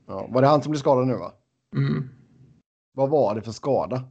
Ja, 0.08 0.28
var 0.30 0.42
det 0.42 0.48
han 0.48 0.62
som 0.62 0.72
blev 0.72 0.80
skadad 0.80 1.08
nu, 1.08 1.14
va? 1.16 1.32
Mm. 1.76 2.10
Vad 2.94 3.10
var 3.10 3.36
det 3.36 3.42
för 3.42 3.52
skada? 3.52 4.04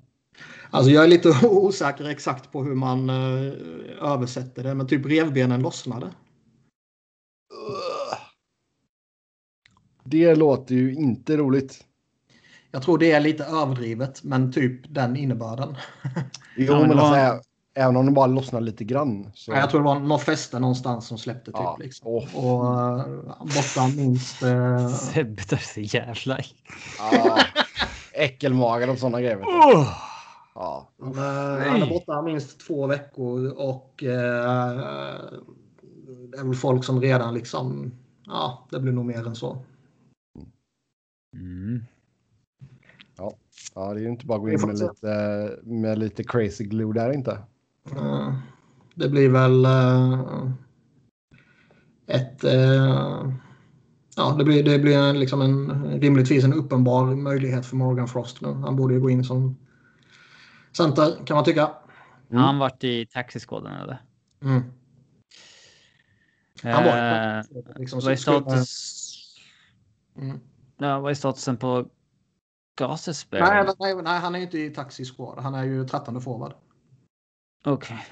Alltså 0.70 0.90
jag 0.90 1.04
är 1.04 1.08
lite 1.08 1.28
osäker 1.46 2.08
exakt 2.08 2.52
på 2.52 2.64
hur 2.64 2.74
man 2.74 3.10
eh, 3.10 3.52
översätter 4.00 4.62
det, 4.62 4.74
men 4.74 4.86
typ 4.86 5.06
revbenen 5.06 5.62
lossnade. 5.62 6.10
Det 10.04 10.34
låter 10.34 10.74
ju 10.74 10.94
inte 10.94 11.36
roligt. 11.36 11.84
Jag 12.74 12.82
tror 12.82 12.98
det 12.98 13.12
är 13.12 13.20
lite 13.20 13.44
överdrivet, 13.44 14.24
men 14.24 14.52
typ 14.52 14.94
den 14.94 15.16
innebörden. 15.16 15.76
Jo, 16.56 16.72
men 16.72 16.90
alltså, 16.90 17.10
var- 17.10 17.40
även 17.74 17.96
om 17.96 18.06
det 18.06 18.12
bara 18.12 18.26
lossnar 18.26 18.60
lite 18.60 18.84
grann. 18.84 19.30
Så... 19.34 19.52
Jag 19.52 19.70
tror 19.70 19.80
det 19.80 19.84
var 19.86 19.98
något 20.00 20.22
fäste 20.22 20.58
någonstans 20.58 21.06
som 21.06 21.18
släppte 21.18 21.44
typ. 21.50 21.54
Ja. 21.60 21.76
Liksom. 21.80 22.08
Åh. 22.08 22.36
Och 22.36 22.64
uh, 22.98 23.38
borta 23.38 23.88
minst... 23.96 24.42
eh, 24.42 24.88
Sebbe 24.88 25.42
tar 25.42 25.56
så 25.56 25.80
jävla... 25.80 26.38
Ja, 26.98 27.38
äckelmagen 28.12 28.90
och 28.90 28.98
sådana 28.98 29.20
grejer. 29.20 29.36
vet 29.36 29.44
du. 29.46 29.50
Oh! 29.78 29.88
Ja. 30.54 30.88
han, 31.02 31.18
är- 31.18 31.68
han 31.68 31.82
är 31.82 31.88
borta 31.88 32.22
minst 32.22 32.66
två 32.66 32.86
veckor 32.86 33.48
och 33.50 34.02
eh, 34.02 35.20
det 36.30 36.38
är 36.38 36.44
väl 36.44 36.54
folk 36.54 36.84
som 36.84 37.00
redan 37.00 37.34
liksom... 37.34 37.92
Ja, 38.26 38.66
det 38.70 38.80
blir 38.80 38.92
nog 38.92 39.04
mer 39.04 39.26
än 39.26 39.36
så. 39.36 39.58
Mm. 41.36 41.84
Ja, 43.74 43.94
det 43.94 44.00
är 44.00 44.02
ju 44.02 44.08
inte 44.08 44.26
bara 44.26 44.36
att 44.36 44.42
gå 44.42 44.50
in 44.50 44.60
med 44.60 44.78
lite, 44.78 45.58
med 45.62 45.98
lite 45.98 46.24
crazy 46.24 46.64
glue 46.64 46.92
där 46.92 47.12
inte. 47.12 47.38
Eh, 47.96 48.34
Det 48.94 49.08
blir 49.08 49.28
väl 49.28 49.64
eh, 49.64 50.50
ett... 52.06 52.44
eh, 52.44 53.32
Ja, 54.16 54.34
det 54.38 54.44
blir, 54.44 54.62
det 54.64 54.78
blir 54.78 54.98
en, 54.98 55.20
liksom 55.20 55.40
en, 55.40 55.84
rimligtvis 56.00 56.44
en 56.44 56.52
uppenbar 56.52 57.14
möjlighet 57.14 57.66
för 57.66 57.76
Morgan 57.76 58.08
Frost 58.08 58.40
nu. 58.40 58.48
Han 58.48 58.76
borde 58.76 58.94
ju 58.94 59.00
gå 59.00 59.10
in 59.10 59.24
som 59.24 59.56
center, 60.72 61.26
kan 61.26 61.34
man 61.34 61.44
tycka. 61.44 61.70
Har 62.30 62.38
han 62.38 62.58
varit 62.58 62.84
i 62.84 63.06
taxiskåden 63.06 63.72
eller? 63.72 64.02
Mm. 64.42 64.62
Han 66.62 66.84
var 66.84 67.38
Eh, 67.38 67.44
liksom, 67.76 68.00
vad 68.00 68.12
är 68.12 68.16
status? 68.16 69.36
Mm. 70.18 70.40
Ja, 70.78 71.00
vad 71.00 71.10
är 71.10 71.14
statusen 71.14 71.56
på 71.56 71.86
Gasesberg? 72.76 73.40
Nej, 73.40 73.74
nej, 73.80 74.02
nej, 74.02 74.20
han 74.20 74.34
är 74.34 74.38
inte 74.38 74.58
i 74.58 74.70
taxi 74.70 75.04
squad. 75.04 75.38
Han 75.38 75.54
är 75.54 75.64
ju 75.64 75.84
13 75.84 76.20
forward. 76.20 76.54
Okej. 77.64 78.06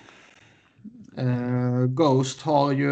Eh, 1.17 1.87
Ghost 1.87 2.43
har 2.43 2.73
ju... 2.73 2.91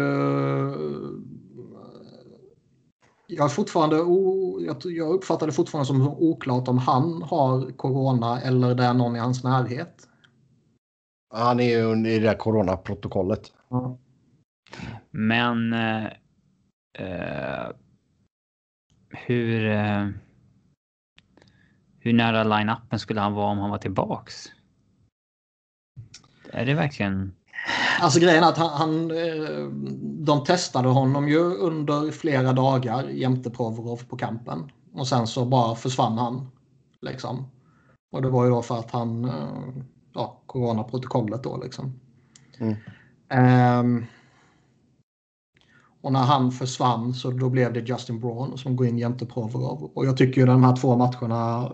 Jag, 3.27 3.45
är 3.45 3.49
fortfarande 3.49 4.01
o... 4.01 4.59
jag, 4.83 5.13
uppfattar 5.13 5.47
det 5.47 5.53
fortfarande 5.53 5.87
som 5.87 6.07
oklart 6.07 6.67
om 6.67 6.77
han 6.77 7.21
har 7.21 7.77
corona 7.77 8.41
eller 8.41 8.75
det 8.75 8.83
är 8.83 8.93
någon 8.93 9.15
i 9.15 9.19
hans 9.19 9.43
närhet. 9.43 10.07
Han 11.33 11.59
är 11.59 11.69
ju 11.69 12.09
i 12.09 12.19
det 12.19 12.25
där 12.25 12.37
coronaprotokollet. 12.37 13.53
Men 15.11 15.73
eh, 15.73 16.05
eh, 16.93 17.71
hur, 19.09 19.65
eh, 19.65 20.07
hur 21.99 22.13
nära 22.13 22.43
line-upen 22.43 22.99
skulle 22.99 23.21
han 23.21 23.33
vara 23.33 23.51
om 23.51 23.57
han 23.57 23.69
var 23.69 23.77
tillbaks? 23.77 24.45
Är 26.51 26.65
det 26.65 26.73
verkligen? 26.73 27.35
Alltså 27.99 28.19
grejen 28.19 28.43
är 28.43 28.49
att 28.49 28.57
han, 28.57 28.69
han, 28.69 29.11
eh, 29.11 29.67
de 30.01 30.43
testade 30.43 30.87
honom 30.87 31.29
ju 31.29 31.39
under 31.39 32.11
flera 32.11 32.53
dagar 32.53 33.03
jämte 33.03 33.49
Provorov 33.49 34.03
på 34.09 34.17
kampen. 34.17 34.71
Och 34.93 35.07
sen 35.07 35.27
så 35.27 35.45
bara 35.45 35.75
försvann 35.75 36.17
han. 36.17 36.47
Liksom. 37.01 37.51
Och 38.11 38.21
det 38.21 38.29
var 38.29 38.43
ju 38.45 38.49
då 38.49 38.61
för 38.61 38.79
att 38.79 38.91
han, 38.91 39.25
eh, 39.25 39.83
ja, 40.13 40.41
coronaprotokollet 40.45 41.43
då 41.43 41.57
liksom. 41.63 41.99
Mm. 42.59 42.75
Um, 43.79 44.05
och 46.01 46.13
när 46.13 46.23
han 46.23 46.51
försvann 46.51 47.13
så 47.13 47.31
då 47.31 47.49
blev 47.49 47.73
det 47.73 47.79
Justin 47.79 48.19
Braun 48.19 48.57
som 48.57 48.75
går 48.75 48.87
in 48.87 48.97
jämte 48.97 49.25
Provorov. 49.25 49.91
Och 49.93 50.05
jag 50.05 50.17
tycker 50.17 50.41
ju 50.41 50.47
de 50.47 50.63
här 50.63 50.75
två 50.75 50.95
matcherna, 50.95 51.71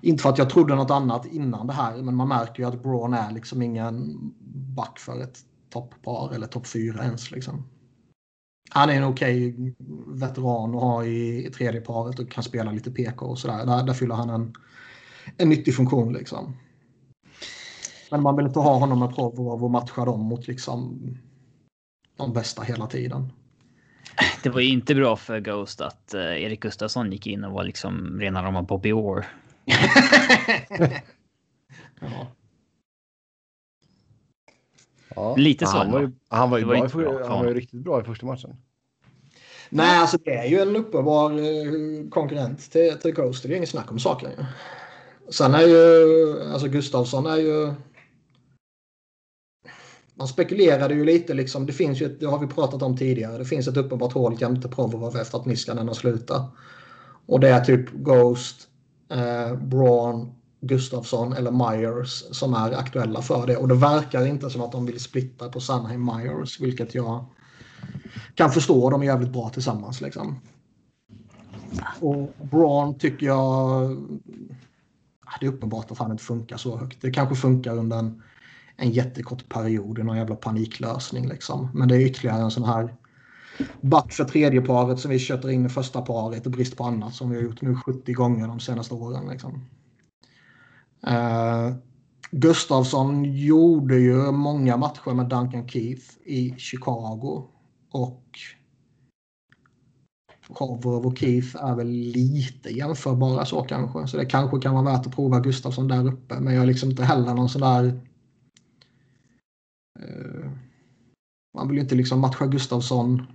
inte 0.00 0.22
för 0.22 0.30
att 0.30 0.38
jag 0.38 0.50
trodde 0.50 0.74
något 0.74 0.90
annat 0.90 1.26
innan 1.26 1.66
det 1.66 1.72
här, 1.72 2.02
men 2.02 2.14
man 2.14 2.28
märker 2.28 2.62
ju 2.62 2.68
att 2.68 2.82
Braun 2.82 3.14
är 3.14 3.32
liksom 3.32 3.62
ingen 3.62 4.18
back 4.76 4.98
för 4.98 5.22
ett 5.22 5.38
topppar 5.70 6.34
eller 6.34 6.46
topp 6.46 6.66
fyra 6.66 7.04
ens. 7.04 7.30
Liksom. 7.30 7.66
Han 8.70 8.90
är 8.90 8.94
en 8.94 9.04
okej 9.04 9.48
okay 9.48 9.74
veteran 10.06 10.74
att 10.74 10.80
ha 10.80 11.04
i, 11.04 11.46
i 11.46 11.50
tredje 11.50 11.80
paret 11.80 12.18
och 12.18 12.30
kan 12.30 12.44
spela 12.44 12.72
lite 12.72 12.90
PK 12.90 13.26
och 13.26 13.38
sådär. 13.38 13.66
Där, 13.66 13.82
där 13.82 13.94
fyller 13.94 14.14
han 14.14 14.30
en, 14.30 14.52
en 15.36 15.48
nyttig 15.48 15.74
funktion 15.74 16.12
liksom. 16.12 16.56
Men 18.10 18.22
man 18.22 18.36
vill 18.36 18.46
inte 18.46 18.58
ha 18.58 18.78
honom 18.78 18.98
med 18.98 19.14
Provorov 19.14 19.64
och 19.64 19.70
matcha 19.70 20.04
dem 20.04 20.20
mot 20.20 20.48
liksom 20.48 20.98
de 22.18 22.32
bästa 22.32 22.62
hela 22.62 22.86
tiden. 22.86 23.32
Det 24.42 24.50
var 24.50 24.60
ju 24.60 24.68
inte 24.68 24.94
bra 24.94 25.16
för 25.16 25.40
Ghost 25.40 25.80
att 25.80 26.14
uh, 26.14 26.42
Erik 26.42 26.60
Gustafsson 26.60 27.12
gick 27.12 27.26
in 27.26 27.44
och 27.44 27.52
var 27.52 27.64
liksom 27.64 28.20
rena 28.20 28.42
rama 28.42 28.62
Bobby 28.62 28.92
Orr. 28.92 29.26
ja. 32.00 32.26
Ja, 35.14 35.36
Lite 35.36 35.66
så. 35.66 35.76
Han 35.76 35.92
var 35.92 36.00
ju, 36.00 36.12
han 36.28 36.50
var 36.50 36.58
ju, 36.58 36.64
var 36.64 36.88
bra, 36.88 36.88
bra 36.88 37.28
han 37.28 37.38
var 37.38 37.48
ju 37.48 37.54
riktigt 37.54 37.80
bra 37.80 38.00
i 38.00 38.04
första 38.04 38.26
matchen. 38.26 38.56
Nej, 39.70 39.98
alltså 39.98 40.18
det 40.24 40.34
är 40.34 40.46
ju 40.46 40.60
en 40.60 40.76
uppenbar 40.76 41.30
eh, 41.30 42.08
konkurrent 42.10 42.70
till, 42.70 42.98
till 42.98 43.14
Ghost. 43.14 43.42
Det 43.42 43.52
är 43.52 43.56
inget 43.56 43.68
snack 43.68 43.92
om 43.92 43.98
saken. 43.98 44.30
Sen 45.28 45.54
är 45.54 45.62
ju, 45.62 46.52
alltså 46.52 46.68
Gustafsson 46.68 47.26
är 47.26 47.36
ju 47.36 47.74
man 50.18 50.28
spekulerade 50.28 50.94
ju 50.94 51.04
lite 51.04 51.34
liksom. 51.34 51.66
Det 51.66 51.72
finns 51.72 52.00
ju, 52.00 52.16
det 52.18 52.26
har 52.26 52.38
vi 52.38 52.46
pratat 52.46 52.82
om 52.82 52.96
tidigare. 52.96 53.38
Det 53.38 53.44
finns 53.44 53.68
ett 53.68 53.76
uppenbart 53.76 54.12
hål 54.12 54.36
jämte 54.40 54.68
Provorov 54.68 55.16
efter 55.16 55.38
att 55.38 55.46
Niskanen 55.46 55.88
har 55.88 55.94
slutat. 55.94 56.50
Och 57.26 57.40
det 57.40 57.48
är 57.48 57.60
typ 57.60 57.90
Ghost, 57.90 58.68
eh, 59.10 59.56
Braun, 59.56 60.32
Gustafsson 60.60 61.32
eller 61.32 61.50
Myers 61.50 62.24
som 62.30 62.54
är 62.54 62.72
aktuella 62.72 63.22
för 63.22 63.46
det. 63.46 63.56
Och 63.56 63.68
det 63.68 63.74
verkar 63.74 64.26
inte 64.26 64.50
som 64.50 64.60
att 64.60 64.72
de 64.72 64.86
vill 64.86 65.00
splitta 65.00 65.48
på 65.48 65.60
Sanheim 65.60 66.04
Myers, 66.04 66.60
vilket 66.60 66.94
jag 66.94 67.24
kan 68.34 68.50
förstå. 68.50 68.90
De 68.90 69.02
är 69.02 69.06
jävligt 69.06 69.32
bra 69.32 69.48
tillsammans 69.48 70.00
liksom. 70.00 70.40
Och 72.00 72.32
Braun 72.50 72.98
tycker 72.98 73.26
jag... 73.26 73.96
Ah, 75.26 75.36
det 75.40 75.46
är 75.46 75.50
uppenbart 75.50 75.90
att 75.90 75.98
han 75.98 76.10
inte 76.10 76.24
funkar 76.24 76.56
så 76.56 76.76
högt. 76.76 76.98
Det 77.00 77.10
kanske 77.10 77.34
funkar 77.34 77.76
under 77.76 77.98
en 77.98 78.22
en 78.78 78.90
jättekort 78.90 79.48
period 79.48 79.98
i 79.98 80.02
någon 80.02 80.16
jävla 80.16 80.36
paniklösning. 80.36 81.28
Liksom. 81.28 81.70
Men 81.74 81.88
det 81.88 81.96
är 81.96 82.06
ytterligare 82.06 82.42
en 82.42 82.50
sån 82.50 82.64
här 82.64 82.94
back 83.80 84.12
för 84.12 84.24
tredje 84.24 84.60
paret 84.60 85.00
som 85.00 85.10
vi 85.10 85.18
köttar 85.18 85.50
in 85.50 85.66
i 85.66 85.68
första 85.68 86.02
paret 86.02 86.46
och 86.46 86.52
brist 86.52 86.76
på 86.76 86.84
annat 86.84 87.14
som 87.14 87.30
vi 87.30 87.36
har 87.36 87.42
gjort 87.42 87.62
nu 87.62 87.74
70 87.74 88.12
gånger 88.12 88.48
de 88.48 88.60
senaste 88.60 88.94
åren. 88.94 89.28
Liksom. 89.30 89.64
Eh, 91.06 91.66
uh, 91.66 91.74
Gustavsson 92.30 93.24
gjorde 93.24 93.98
ju 93.98 94.32
många 94.32 94.76
matcher 94.76 95.14
med 95.14 95.28
Duncan 95.28 95.68
Keith 95.68 96.04
i 96.24 96.54
Chicago 96.58 97.44
och 97.90 98.24
Kovrov 100.54 101.06
och 101.06 101.18
Keith 101.18 101.64
är 101.64 101.74
väl 101.74 101.88
lite 101.88 102.70
jämförbara 102.70 103.44
så 103.44 103.62
kanske. 103.62 104.06
Så 104.06 104.16
det 104.16 104.26
kanske 104.26 104.60
kan 104.60 104.74
vara 104.74 104.84
värt 104.84 105.06
att 105.06 105.14
prova 105.14 105.40
Gustavsson 105.40 105.88
där 105.88 106.06
uppe. 106.06 106.40
Men 106.40 106.54
jag 106.54 106.62
är 106.62 106.66
liksom 106.66 106.90
inte 106.90 107.04
heller 107.04 107.34
någon 107.34 107.48
sån 107.48 107.60
där 107.60 108.00
man 111.54 111.68
vill 111.68 111.78
inte 111.78 111.94
liksom 111.94 112.20
matcha 112.20 112.46
Gustavsson 112.46 113.26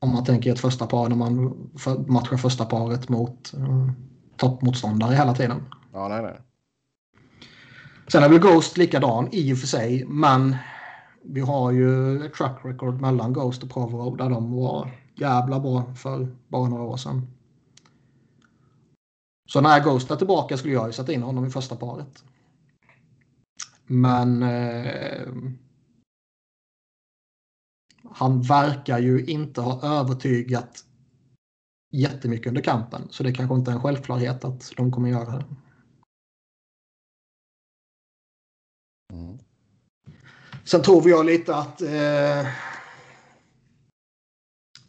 om 0.00 0.12
man 0.12 0.24
tänker 0.24 0.52
ett 0.52 0.60
första 0.60 0.86
par 0.86 1.08
när 1.08 1.16
man 1.16 1.44
matchar 2.06 2.36
första 2.36 2.64
paret 2.64 3.08
mot 3.08 3.54
uh, 3.54 3.90
toppmotståndare 4.36 5.14
hela 5.14 5.34
tiden. 5.34 5.62
Ja, 5.92 6.08
nej, 6.08 6.22
nej. 6.22 6.40
Sen 8.08 8.22
är 8.22 8.28
väl 8.28 8.38
Ghost 8.38 8.76
likadan 8.76 9.28
i 9.32 9.54
och 9.54 9.58
för 9.58 9.66
sig, 9.66 10.04
men 10.04 10.56
vi 11.24 11.40
har 11.40 11.72
ju 11.72 12.16
ett 12.26 12.34
track 12.34 12.60
record 12.64 13.00
mellan 13.00 13.32
Ghost 13.32 13.62
och 13.62 13.70
Provorov 13.70 14.16
där 14.16 14.30
de 14.30 14.52
var 14.52 14.90
jävla 15.14 15.60
bra 15.60 15.94
för 15.94 16.36
bara 16.48 16.68
några 16.68 16.82
år 16.82 16.96
sedan. 16.96 17.26
Så 19.46 19.60
när 19.60 19.84
Ghost 19.84 20.10
är 20.10 20.16
tillbaka 20.16 20.56
skulle 20.56 20.74
jag 20.74 20.86
ju 20.86 20.92
sätta 20.92 21.12
in 21.12 21.22
honom 21.22 21.46
i 21.46 21.50
första 21.50 21.76
paret. 21.76 22.24
Men 23.88 24.42
eh, 24.42 25.28
han 28.04 28.42
verkar 28.42 28.98
ju 28.98 29.24
inte 29.24 29.60
ha 29.60 30.00
övertygat 30.00 30.84
jättemycket 31.92 32.46
under 32.46 32.62
kampen. 32.62 33.02
Så 33.10 33.22
det 33.22 33.32
kanske 33.32 33.54
inte 33.54 33.70
är 33.70 33.74
en 33.74 33.82
självklarhet 33.82 34.44
att 34.44 34.72
de 34.76 34.92
kommer 34.92 35.08
göra 35.08 35.36
det. 35.36 35.44
Mm. 39.12 39.38
Sen 40.64 40.82
tror 40.82 41.02
vi 41.02 41.10
jag 41.10 41.26
lite 41.26 41.56
att 41.56 41.82
eh, 41.82 42.46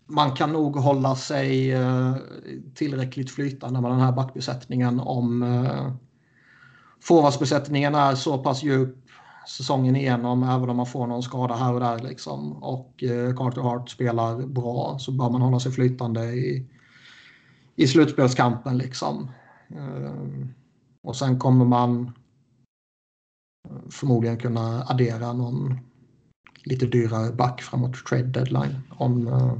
man 0.05 0.35
kan 0.35 0.53
nog 0.53 0.75
hålla 0.75 1.15
sig 1.15 1.71
eh, 1.71 2.15
tillräckligt 2.75 3.31
flytande 3.31 3.81
med 3.81 3.91
den 3.91 3.99
här 3.99 4.11
backbesättningen 4.11 4.99
om 4.99 5.43
eh, 5.43 5.93
forwardsbesättningen 7.01 7.95
är 7.95 8.15
så 8.15 8.37
pass 8.37 8.63
djup 8.63 8.95
säsongen 9.47 9.95
igenom, 9.95 10.43
även 10.43 10.69
om 10.69 10.77
man 10.77 10.85
får 10.85 11.07
någon 11.07 11.23
skada 11.23 11.55
här 11.55 11.73
och 11.73 11.79
där. 11.79 11.99
Liksom. 11.99 12.63
Och 12.63 13.03
eh, 13.03 13.35
Carter 13.35 13.61
Hart 13.61 13.89
spelar 13.89 14.47
bra 14.47 14.97
så 14.99 15.11
bör 15.11 15.29
man 15.29 15.41
hålla 15.41 15.59
sig 15.59 15.71
flytande 15.71 16.23
i, 16.23 16.65
i 17.75 17.87
slutspelskampen. 17.87 18.77
Liksom. 18.77 19.31
Eh, 19.69 20.39
och 21.03 21.15
sen 21.15 21.39
kommer 21.39 21.65
man 21.65 22.11
eh, 23.69 23.89
förmodligen 23.89 24.37
kunna 24.37 24.83
addera 24.83 25.33
någon 25.33 25.79
lite 26.63 26.85
dyrare 26.85 27.31
back 27.31 27.61
framåt 27.61 28.05
trade 28.05 28.23
deadline. 28.23 28.81
Om, 28.89 29.27
eh, 29.27 29.53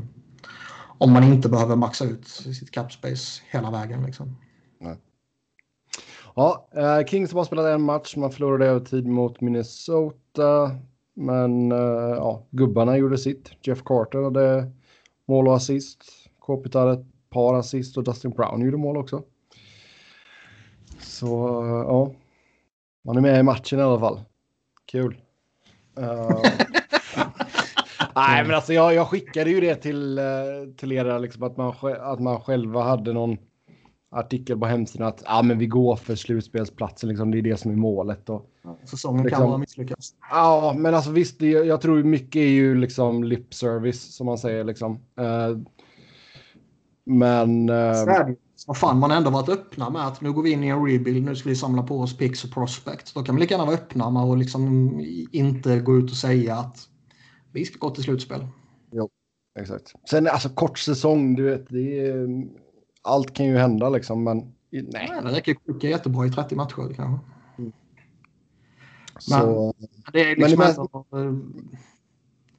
om 0.98 1.14
man 1.14 1.24
inte 1.24 1.50
behöver 1.50 1.76
maxa 1.76 2.06
ut 2.06 2.28
sitt 2.28 2.72
cap 2.72 2.92
space 2.92 3.42
hela 3.50 3.72
vägen. 3.72 4.04
Liksom. 4.04 4.36
Ja, 6.36 6.68
eh, 6.76 7.06
Kings 7.06 7.32
har 7.32 7.36
bara 7.36 7.46
spelat 7.46 7.66
en 7.66 7.82
match. 7.82 8.16
Man 8.16 8.32
förlorade 8.32 8.66
över 8.66 8.80
tid 8.80 9.08
mot 9.08 9.42
Minnesota. 9.42 10.72
Men 11.14 11.72
eh, 11.72 12.16
ja, 12.18 12.48
gubbarna 12.50 12.98
gjorde 12.98 13.18
sitt. 13.18 13.52
Jeff 13.62 13.84
Carter 13.84 14.24
hade 14.24 14.72
mål 15.26 15.48
och 15.48 15.56
assist. 15.56 16.04
Kopitar 16.40 16.88
ett 16.88 17.06
par 17.30 17.56
assist 17.56 17.98
och 17.98 18.04
Dustin 18.04 18.32
Brown 18.32 18.62
gjorde 18.62 18.78
mål 18.78 18.98
också. 18.98 19.24
Så 21.00 21.64
eh, 21.64 21.70
ja, 21.70 22.14
man 23.06 23.18
är 23.18 23.22
med 23.22 23.40
i 23.40 23.44
matchen 23.44 23.80
i 23.80 23.82
alla 23.82 24.00
fall. 24.00 24.22
Kul. 24.86 25.18
Uh, 26.00 26.06
nej, 28.16 28.44
men 28.44 28.56
alltså 28.56 28.74
jag, 28.74 28.94
jag 28.94 29.08
skickade 29.08 29.50
ju 29.50 29.62
det 29.62 29.76
till, 29.76 30.18
eh, 30.18 30.24
till 30.78 30.92
er, 30.92 31.20
liksom, 31.20 31.44
att, 31.44 31.58
man, 31.58 31.74
att 32.00 32.20
man 32.20 32.42
själva 32.42 32.84
hade 32.84 33.14
någon 33.14 33.38
artikel 34.12 34.60
på 34.60 34.66
hemsidan 34.66 35.08
att 35.08 35.24
ah, 35.26 35.42
men 35.42 35.58
vi 35.58 35.68
går 35.68 35.96
för 35.96 36.16
slutspelsplatsen. 36.16 37.10
Liksom, 37.10 37.32
det 37.32 37.38
är 37.38 37.42
det 37.42 37.58
som 37.58 37.72
är 37.72 37.76
målet. 37.76 38.30
Och, 38.30 38.50
ja, 38.64 38.80
säsongen 38.86 39.24
liksom, 39.24 39.40
kan 39.40 39.50
vara 39.50 39.58
misslyckas. 39.58 40.14
Ja, 40.30 40.76
men 40.78 40.96
alltså 40.96 41.12
visst, 41.12 41.40
det, 41.40 41.50
jag 41.50 41.82
tror 41.82 42.04
mycket 42.04 42.40
är 42.40 42.50
ju 42.50 42.76
liksom 42.76 43.24
lip 43.24 43.54
service 43.54 44.16
som 44.16 44.26
man 44.26 44.38
säger. 44.38 44.64
Liksom. 44.64 44.94
Uh, 44.96 45.58
men... 47.06 47.70
Uh, 47.70 47.96
vad 48.68 48.78
fan, 48.78 49.00
man 49.00 49.10
har 49.10 49.18
ändå 49.18 49.30
varit 49.30 49.50
öppna 49.50 49.90
med 49.90 50.08
att 50.08 50.22
nu 50.22 50.32
går 50.32 50.44
vi 50.44 50.52
in 50.52 50.64
i 50.64 50.68
en 50.68 50.86
rebuild, 50.86 51.26
nu 51.26 51.36
ska 51.36 51.50
vi 51.50 51.56
samla 51.56 51.84
på 51.84 52.00
oss 52.00 52.18
picks 52.18 52.44
och 52.44 52.52
prospects. 52.52 53.14
Då 53.14 53.24
kan 53.24 53.36
man 53.36 53.40
lika 53.40 53.54
gärna 53.54 53.66
vara 53.66 53.76
öppna 53.76 54.10
med 54.10 54.24
att 54.24 54.40
liksom 54.40 54.92
inte 55.32 55.80
gå 55.80 55.98
ut 55.98 56.12
och 56.12 56.18
säga 56.18 56.56
att 56.56 56.78
vi 57.52 57.66
ska 57.66 57.78
gå 57.88 57.90
till 57.90 58.04
slutspel. 58.04 58.48
Jo, 58.92 59.10
exakt. 59.60 59.94
Sen 60.10 60.28
alltså 60.28 60.50
kort 60.50 60.80
säsong, 60.80 61.36
du 61.36 61.44
vet, 61.44 61.68
det 61.70 62.00
är 62.00 62.28
allt 63.10 63.34
kan 63.34 63.46
ju 63.46 63.58
hända 63.58 63.90
liksom, 63.90 64.24
men 64.24 64.38
nej. 64.70 64.84
nej 64.92 65.10
det 65.24 65.32
räcker 65.32 65.56
att 65.70 65.84
jättebra 65.84 66.26
i 66.26 66.30
30 66.32 66.56
matcher 66.56 66.94
kanske. 66.96 67.26
Mm. 67.58 67.72
Så, 69.20 69.74
Det 70.14 70.22
är 70.22 70.38
Men 70.38 70.50
liksom 70.50 70.60
det 70.60 70.66
mest- 70.66 70.78
ändå, 70.80 71.06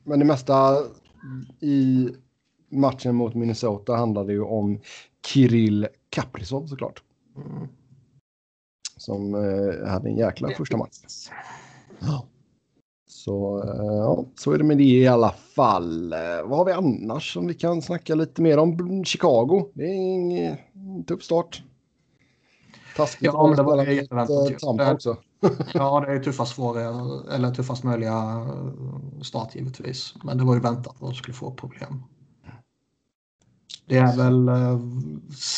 men 0.05 0.19
det 0.19 0.25
mesta 0.25 0.77
i 1.61 2.09
matchen 2.69 3.15
mot 3.15 3.35
Minnesota 3.35 3.97
handlade 3.97 4.33
ju 4.33 4.43
om 4.43 4.81
Kirill 5.27 5.89
Kaprizov 6.11 6.67
såklart. 6.67 7.03
mm. 7.37 7.69
Som 8.97 9.35
eh, 9.35 9.89
hade 9.91 10.09
en 10.09 10.17
jäkla 10.17 10.49
första 10.57 10.77
match. 10.77 10.97
Ja. 11.99 12.27
Så, 13.11 13.63
eh, 13.63 13.97
ja, 13.97 14.25
så 14.37 14.53
är 14.53 14.59
det 14.59 14.65
med 14.65 14.79
det 14.79 14.85
i 14.85 15.09
alla 15.09 15.31
fall. 15.31 16.13
Eh, 16.13 16.19
vad 16.45 16.59
har 16.59 16.65
vi 16.65 16.73
annars 16.73 17.33
som 17.33 17.47
vi 17.47 17.55
kan 17.55 17.83
snacka 17.83 18.15
lite 18.15 18.43
mer 18.43 18.59
om? 18.59 19.05
Chicago. 19.05 19.71
Det 19.75 19.85
är 19.85 20.59
en 20.75 21.05
tuff 21.05 21.23
start. 21.23 21.63
Taskigt 22.97 23.33
Ja, 23.33 23.47
men 23.47 23.57
det 23.57 23.63
var 23.63 23.87
jätteväntat 23.87 24.51
eh. 24.51 24.57
Tampa 24.57 24.93
också. 24.93 25.17
Ja, 25.75 26.01
det 26.01 26.13
är 26.13 26.19
tuffast, 26.19 26.55
svåra, 26.55 26.81
eller 27.35 27.55
tuffast 27.55 27.85
möjliga 27.85 28.47
start 29.23 29.55
givetvis. 29.55 30.15
Men 30.25 30.39
det 30.39 30.45
var 30.45 30.55
ju 30.55 30.61
väntat 30.61 30.95
att 30.95 31.01
de 31.01 31.15
skulle 31.15 31.35
få 31.35 31.51
problem. 31.51 32.03
Det 33.87 33.97
är 33.97 34.17
väl 34.17 34.49
eh, 34.49 34.81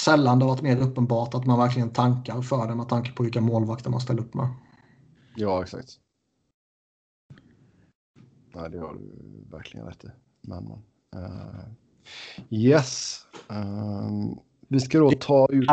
sällan 0.04 0.38
det 0.38 0.44
har 0.44 0.50
varit 0.50 0.62
mer 0.62 0.80
uppenbart 0.80 1.34
att 1.34 1.46
man 1.46 1.58
verkligen 1.58 1.90
tankar 1.90 2.42
för 2.42 2.68
det 2.68 2.74
med 2.74 2.88
tanke 2.88 3.12
på 3.12 3.22
vilka 3.22 3.40
målvakter 3.40 3.90
man 3.90 4.00
ställer 4.00 4.20
upp 4.20 4.34
med. 4.34 4.48
Ja, 5.36 5.62
exakt. 5.62 5.98
Nej, 8.54 8.70
det 8.70 8.78
har 8.78 8.94
du 8.94 9.00
verkligen 9.50 9.86
rätt 9.86 10.04
i. 10.04 10.08
Men, 10.40 10.64
men. 10.64 11.24
eh, 11.24 11.64
yes. 12.50 13.26
Ehm, 13.50 14.38
vi 14.68 14.80
ska 14.80 14.98
då 14.98 15.10
ta 15.10 15.48
ut... 15.50 15.70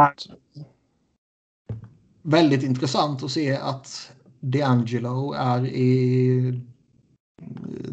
Väldigt 2.21 2.63
intressant 2.63 3.23
att 3.23 3.31
se 3.31 3.55
att 3.55 4.11
D'Angelo 4.39 5.35
är 5.35 5.65
i 5.65 6.61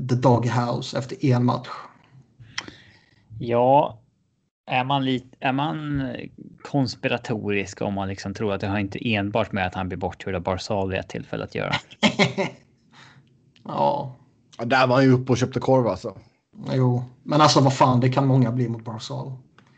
The 0.08 0.14
Doghouse 0.14 0.98
efter 0.98 1.24
en 1.24 1.44
match. 1.44 1.68
Ja, 3.38 4.00
är 4.66 4.84
man, 4.84 5.04
lite, 5.04 5.36
är 5.40 5.52
man 5.52 6.10
konspiratorisk 6.62 7.82
om 7.82 7.94
man 7.94 8.08
liksom 8.08 8.34
tror 8.34 8.52
att 8.52 8.60
det 8.60 8.66
har 8.66 8.78
inte 8.78 9.14
enbart 9.14 9.52
med 9.52 9.66
att 9.66 9.74
han 9.74 9.88
blir 9.88 9.98
borthyrd 9.98 10.34
av 10.34 10.42
Barzal 10.42 10.90
vid 10.90 11.00
ett 11.00 11.08
tillfälle 11.08 11.44
att 11.44 11.54
göra? 11.54 11.72
ja, 13.64 14.16
Ja, 14.58 14.64
där 14.64 14.86
var 14.86 14.94
han 14.94 15.04
ju 15.04 15.12
uppe 15.12 15.32
och 15.32 15.38
köpte 15.38 15.60
korv 15.60 15.86
alltså. 15.86 16.16
jo. 16.72 17.04
Men 17.22 17.40
alltså 17.40 17.60
vad 17.60 17.76
fan, 17.76 18.00
det 18.00 18.08
kan 18.08 18.26
många 18.26 18.52
bli 18.52 18.68
mot 18.68 18.84
Barzal. 18.84 19.32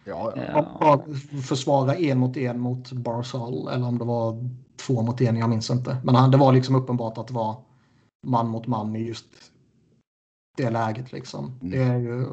Ja, 0.05 0.33
ja. 0.81 1.05
Försvara 1.43 1.95
en 1.95 2.19
mot 2.19 2.37
en 2.37 2.61
mot 2.61 2.93
Barzal 2.93 3.69
eller 3.69 3.87
om 3.87 3.99
det 3.99 4.05
var 4.05 4.51
två 4.77 5.03
mot 5.03 5.21
en, 5.21 5.37
jag 5.37 5.51
minns 5.51 5.71
inte. 5.71 5.97
Men 6.05 6.15
han, 6.15 6.31
det 6.31 6.37
var 6.37 6.53
liksom 6.53 6.75
uppenbart 6.75 7.19
att 7.19 7.27
det 7.27 7.35
var 7.35 7.57
man 8.27 8.49
mot 8.49 8.67
man 8.67 8.97
i 8.97 9.09
just 9.09 9.27
det 10.57 10.71
läget 10.71 11.13
liksom. 11.13 11.45
Mm. 11.45 11.71
Det 11.71 11.83
är 11.83 11.99
ju 11.99 12.27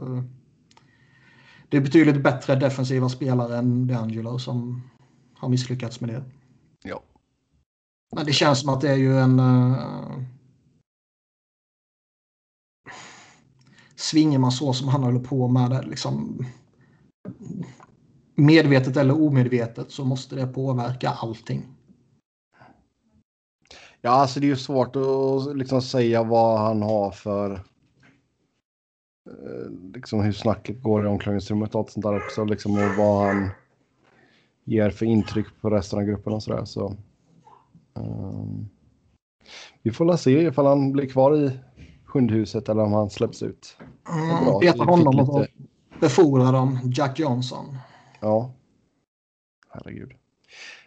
det 1.69 1.77
är 1.77 1.81
betydligt 1.81 2.23
bättre 2.23 2.55
defensiva 2.55 3.10
spelare 3.10 3.58
än 3.58 3.89
D'Angelo 3.89 4.38
som 4.38 4.84
har 5.34 5.49
misslyckats 5.49 6.01
med 6.01 6.10
det. 6.10 6.23
ja. 6.84 7.01
Men 8.15 8.25
det 8.25 8.34
känns 8.34 8.60
som 8.60 8.69
att 8.69 8.81
det 8.81 8.89
är 8.89 8.95
ju 8.95 9.17
en 9.19 9.39
uh, 9.39 10.23
svingar 13.95 14.39
man 14.39 14.51
så 14.51 14.73
som 14.73 14.88
han 14.88 15.03
håller 15.03 15.19
på 15.19 15.47
med 15.47 15.69
det 15.69 15.81
liksom 15.81 16.45
medvetet 18.36 18.97
eller 18.97 19.21
omedvetet 19.21 19.91
så 19.91 20.05
måste 20.05 20.36
det 20.36 20.47
påverka 20.47 21.10
allting. 21.10 21.65
Ja, 24.01 24.12
alltså 24.12 24.39
det 24.39 24.45
är 24.45 24.49
ju 24.49 24.55
svårt 24.55 24.95
att 24.95 25.58
liksom 25.58 25.81
säga 25.81 26.23
vad 26.23 26.60
han 26.60 26.81
har 26.81 27.12
för... 27.12 27.51
Eh, 29.29 29.71
liksom 29.93 30.23
hur 30.23 30.31
snacket 30.31 30.81
går 30.81 31.05
i 31.05 31.08
omklädningsrummet 31.08 31.75
och 31.75 31.79
allt 31.79 31.89
sånt 31.89 32.05
där 32.05 32.17
också. 32.17 32.45
Liksom, 32.45 32.71
och 32.71 32.95
vad 32.97 33.27
han 33.27 33.49
ger 34.63 34.89
för 34.89 35.05
intryck 35.05 35.45
på 35.62 35.69
resten 35.69 35.99
av 35.99 36.05
gruppen 36.05 36.34
och 36.34 36.43
sådär. 36.43 36.65
Så, 36.65 36.95
um, 37.93 38.69
vi 39.84 39.91
får 39.91 40.05
väl 40.05 40.17
se 40.17 40.31
ifall 40.31 40.65
han 40.65 40.91
blir 40.91 41.10
kvar 41.10 41.38
i 41.38 41.60
hundhuset 42.15 42.69
eller 42.69 42.84
om 42.84 42.93
han 42.93 43.10
släpps 43.10 43.43
ut. 43.43 43.78
Mm, 44.13 44.60
peta 44.62 44.84
honom 44.84 45.13
fick 45.13 45.30
och 45.30 45.39
lite- 45.41 45.51
befordra 45.99 46.51
dem 46.51 46.80
Jack 46.93 47.19
Johnson. 47.19 47.78
Ja. 48.19 48.51
Herregud. 49.69 50.12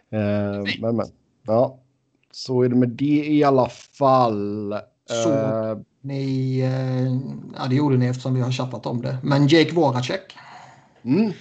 Eh, 0.09 0.63
men 0.81 0.95
men. 0.95 1.05
Ja. 1.47 1.77
Så 2.31 2.61
är 2.61 2.69
det 2.69 2.75
med 2.75 2.89
det 2.89 3.25
i 3.27 3.43
alla 3.43 3.69
fall. 3.69 4.75
Så. 5.23 5.33
Eh, 5.33 5.77
Ni, 6.01 6.59
eh, 6.59 7.11
ja 7.61 7.67
det 7.69 7.75
gjorde 7.75 7.97
ni 7.97 8.05
eftersom 8.05 8.33
vi 8.35 8.41
har 8.41 8.51
chattat 8.51 8.85
om 8.85 9.01
det. 9.01 9.17
Men 9.23 9.47
Jake 9.47 9.75
Voracek. 9.75 10.35
mm. 11.03 11.31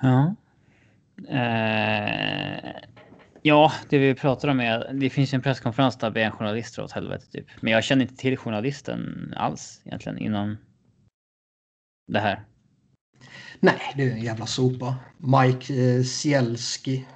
Ja. 0.00 0.34
Eh, 1.28 2.74
ja, 3.42 3.72
det 3.88 3.98
vi 3.98 4.14
pratar 4.14 4.48
om 4.48 4.60
är 4.60 4.92
det 4.92 5.10
finns 5.10 5.34
en 5.34 5.42
presskonferens 5.42 5.96
där 5.96 6.10
det 6.10 6.22
är 6.22 6.26
en 6.26 6.32
journalist 6.32 6.76
drar 6.76 6.84
åt 6.84 6.92
helvete 6.92 7.26
typ. 7.26 7.46
Men 7.60 7.72
jag 7.72 7.84
känner 7.84 8.02
inte 8.02 8.16
till 8.16 8.36
journalisten 8.36 9.32
alls 9.36 9.82
egentligen 9.84 10.18
innan 10.18 10.56
det 12.12 12.20
här. 12.20 12.44
Nej, 13.60 13.80
det 13.96 14.02
är 14.02 14.12
en 14.12 14.22
jävla 14.22 14.46
sopa. 14.46 14.96
Mike 15.18 15.74
eh, 15.74 16.02
Sielski. 16.02 17.06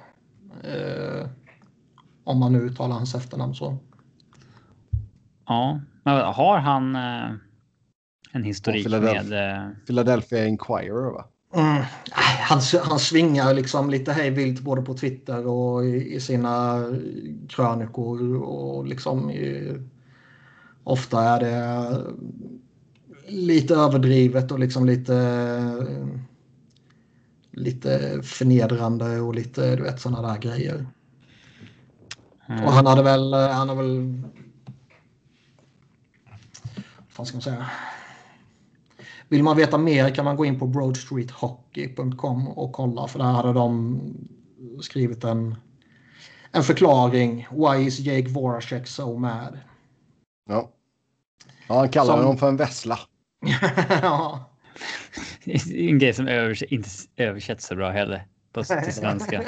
Eh, 0.63 1.29
om 2.23 2.39
man 2.39 2.53
nu 2.53 2.59
uttalar 2.59 2.95
hans 2.95 3.15
efternamn 3.15 3.55
så. 3.55 3.77
Ja, 5.45 5.81
men 6.03 6.17
har 6.17 6.57
han 6.57 6.95
eh, 6.95 7.35
en 8.31 8.43
historik 8.43 8.83
Philadelphia. 8.83 9.23
med? 9.23 9.57
Eh, 9.57 9.69
Philadelphia 9.85 10.47
Inquirer 10.47 11.13
va? 11.13 11.25
Mm. 11.53 11.83
Han, 12.49 12.61
han 12.83 12.99
svingar 12.99 13.53
liksom 13.53 13.89
lite 13.89 14.13
hej 14.13 14.29
vilt 14.29 14.61
både 14.61 14.81
på 14.81 14.93
Twitter 14.93 15.47
och 15.47 15.85
i, 15.85 16.13
i 16.15 16.19
sina 16.19 16.85
krönikor. 17.49 18.43
Och 18.43 18.87
liksom 18.87 19.31
i, 19.31 19.73
ofta 20.83 21.23
är 21.23 21.39
det 21.39 22.03
lite 23.27 23.75
överdrivet 23.75 24.51
och 24.51 24.59
liksom 24.59 24.85
lite 24.85 25.13
lite 27.51 28.21
förnedrande 28.23 29.19
och 29.19 29.35
lite 29.35 29.75
du 29.75 29.83
vet 29.83 30.01
sådana 30.01 30.27
där 30.27 30.37
grejer. 30.37 30.87
mm. 32.47 32.63
Och 32.63 32.71
han 32.71 32.85
hade 32.85 33.03
väl, 33.03 33.33
han 33.33 33.69
har 33.69 33.75
väl... 33.75 34.21
Vad 36.97 37.09
fan 37.09 37.25
ska 37.25 37.35
man 37.35 37.41
säga? 37.41 37.69
Vill 39.33 39.43
man 39.43 39.57
veta 39.57 39.77
mer 39.77 40.15
kan 40.15 40.25
man 40.25 40.35
gå 40.35 40.45
in 40.45 40.59
på 40.59 40.67
broadstreethockey.com 40.67 42.47
och 42.47 42.73
kolla 42.73 43.07
för 43.07 43.19
där 43.19 43.25
hade 43.25 43.53
de 43.53 43.99
skrivit 44.81 45.23
en, 45.23 45.55
en 46.51 46.63
förklaring. 46.63 47.47
Why 47.51 47.87
is 47.87 47.99
Jake 47.99 48.29
Voracek 48.29 48.87
so 48.87 49.17
mad? 49.17 49.59
Ja. 50.49 50.71
ja 51.67 51.79
han 51.79 51.89
kallar 51.89 52.23
Som- 52.23 52.37
för 52.37 52.47
en 52.47 52.57
vessla. 52.57 52.99
ja. 54.01 54.49
en 55.73 55.99
grej 55.99 56.13
som 56.13 56.27
övers 56.27 56.63
inte 56.63 56.89
översätts 57.17 57.67
så 57.67 57.75
bra 57.75 57.89
heller 57.89 58.27
på, 58.51 58.63
till 58.63 58.93
svenska. 58.93 59.43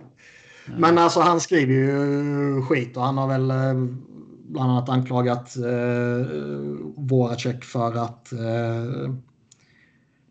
Men 0.66 0.98
alltså 0.98 1.20
han 1.20 1.40
skriver 1.40 1.74
ju 1.74 2.62
skit 2.62 2.96
och 2.96 3.02
han 3.02 3.18
har 3.18 3.28
väl 3.28 3.50
eh, 3.50 3.74
bland 4.50 4.70
annat 4.70 4.88
anklagat 4.88 5.56
eh, 5.56 6.26
Voracek 6.96 7.64
för 7.64 7.94
att 7.94 8.32
eh, 8.32 9.14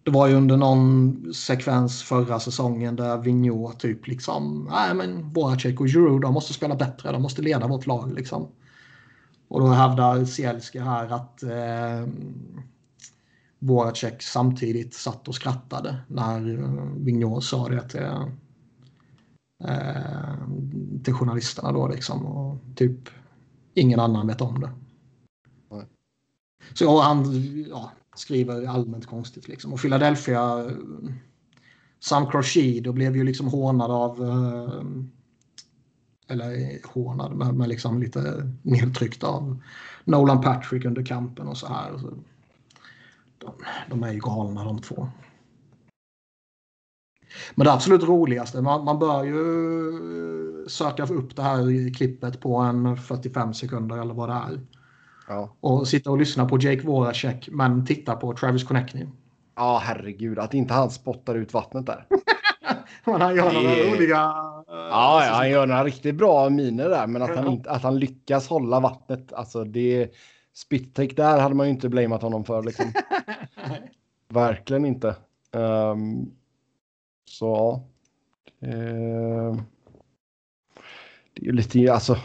det 0.03 0.11
var 0.11 0.27
ju 0.27 0.35
under 0.35 0.57
någon 0.57 1.33
sekvens 1.33 2.03
förra 2.03 2.39
säsongen 2.39 2.95
där 2.95 3.17
Vigneault 3.17 3.79
typ 3.79 4.07
liksom 4.07 4.69
nej 4.71 4.93
men 4.93 5.29
Voracek 5.33 5.79
och 5.79 5.87
Giroud 5.87 6.21
de 6.21 6.33
måste 6.33 6.53
spela 6.53 6.75
bättre, 6.75 7.11
de 7.11 7.21
måste 7.21 7.41
leda 7.41 7.67
vårt 7.67 7.87
lag 7.87 8.13
liksom. 8.13 8.47
Och 9.47 9.59
då 9.59 9.67
hävdar 9.67 10.25
Sielski 10.25 10.79
här 10.79 11.09
att 11.09 11.43
eh, 11.43 12.07
Voracek 13.59 14.21
samtidigt 14.21 14.93
satt 14.93 15.27
och 15.27 15.35
skrattade 15.35 15.97
när 16.07 16.59
eh, 16.59 16.83
Vigneault 16.97 17.43
sa 17.43 17.69
det 17.69 17.89
till, 17.89 18.01
eh, 19.63 20.33
till 21.03 21.13
journalisterna 21.13 21.71
då 21.71 21.87
liksom. 21.87 22.25
Och 22.25 22.57
typ 22.75 23.09
ingen 23.73 23.99
annan 23.99 24.27
vet 24.27 24.41
om 24.41 24.59
det. 24.59 24.71
Nej. 25.71 25.85
Så 26.73 27.01
han 27.01 27.25
ja, 27.69 27.91
skriver 28.15 28.67
allmänt 28.67 29.05
konstigt 29.05 29.47
liksom. 29.47 29.73
Och 29.73 29.79
Philadelphia, 29.79 30.71
Sam 31.99 32.25
Crochet, 32.31 32.83
då 32.83 32.93
blev 32.93 33.15
ju 33.15 33.23
liksom 33.23 33.47
hånad 33.47 33.91
av 33.91 34.23
eh, 34.23 34.83
eller 36.27 36.79
hånad, 36.87 37.35
men, 37.35 37.57
men 37.57 37.69
liksom 37.69 38.01
lite 38.01 38.51
nedtryckt 38.61 39.23
av 39.23 39.61
Nolan 40.03 40.41
Patrick 40.41 40.85
under 40.85 41.05
kampen 41.05 41.47
och 41.47 41.57
så 41.57 41.67
här. 41.67 41.97
Så 41.97 42.13
de, 43.37 43.53
de 43.89 44.03
är 44.03 44.13
ju 44.13 44.19
galna 44.19 44.63
de 44.63 44.81
två. 44.81 45.09
Men 47.55 47.65
det 47.65 47.73
absolut 47.73 48.03
roligaste, 48.03 48.61
man, 48.61 48.85
man 48.85 48.99
bör 48.99 49.23
ju 49.23 50.65
söka 50.67 51.03
upp 51.03 51.35
det 51.35 51.41
här 51.41 51.93
klippet 51.93 52.39
på 52.39 52.55
en 52.55 52.97
45 52.97 53.53
sekunder 53.53 53.97
eller 53.97 54.13
vad 54.13 54.29
det 54.29 54.33
är. 54.33 54.59
Ja. 55.27 55.55
Och 55.59 55.87
sitta 55.87 56.11
och 56.11 56.17
lyssna 56.17 56.45
på 56.45 56.57
Jake 56.57 56.87
Voracek 56.87 57.49
men 57.51 57.85
titta 57.85 58.15
på 58.15 58.33
Travis 58.33 58.63
Konechny. 58.63 59.05
Ja, 59.55 59.81
herregud. 59.83 60.39
Att 60.39 60.53
inte 60.53 60.73
han 60.73 60.89
spottar 60.89 61.35
ut 61.35 61.53
vattnet 61.53 61.85
där. 61.85 62.05
Men 63.05 63.21
han 63.21 63.35
gör 63.35 63.53
några 63.53 63.75
roliga... 63.75 64.17
Ja, 64.67 65.25
ja, 65.25 65.33
han 65.33 65.49
gör 65.49 65.67
några 65.67 65.83
riktigt 65.83 66.15
bra 66.15 66.49
miner 66.49 66.89
där, 66.89 67.07
men 67.07 67.21
att 67.21 67.35
han, 67.35 67.47
inte, 67.47 67.71
att 67.71 67.83
han 67.83 67.99
lyckas 67.99 68.47
hålla 68.47 68.79
vattnet, 68.79 69.33
alltså 69.33 69.63
det... 69.63 70.09
Spit-take 70.55 71.15
där 71.15 71.39
hade 71.39 71.55
man 71.55 71.65
ju 71.65 71.71
inte 71.71 71.89
blamat 71.89 72.21
honom 72.21 72.43
för 72.43 72.63
liksom. 72.63 72.85
Verkligen 74.29 74.85
inte. 74.85 75.15
Ehm, 75.51 76.31
så 77.29 77.45
ja. 77.45 77.83
Ehm, 78.67 79.61
det 81.33 81.41
är 81.41 81.45
ju 81.45 81.51
lite, 81.51 81.93
alltså. 81.93 82.17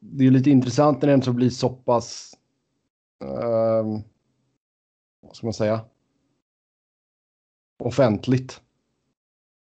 Det 0.00 0.26
är 0.26 0.30
lite 0.30 0.50
intressant 0.50 1.02
när 1.02 1.08
det 1.08 1.14
ändå 1.14 1.32
blir 1.32 1.50
så 1.50 1.68
pass. 1.68 2.34
ehm, 3.24 4.02
vad 5.22 5.36
ska 5.36 5.46
man 5.46 5.54
säga? 5.54 5.84
Offentligt. 7.82 8.60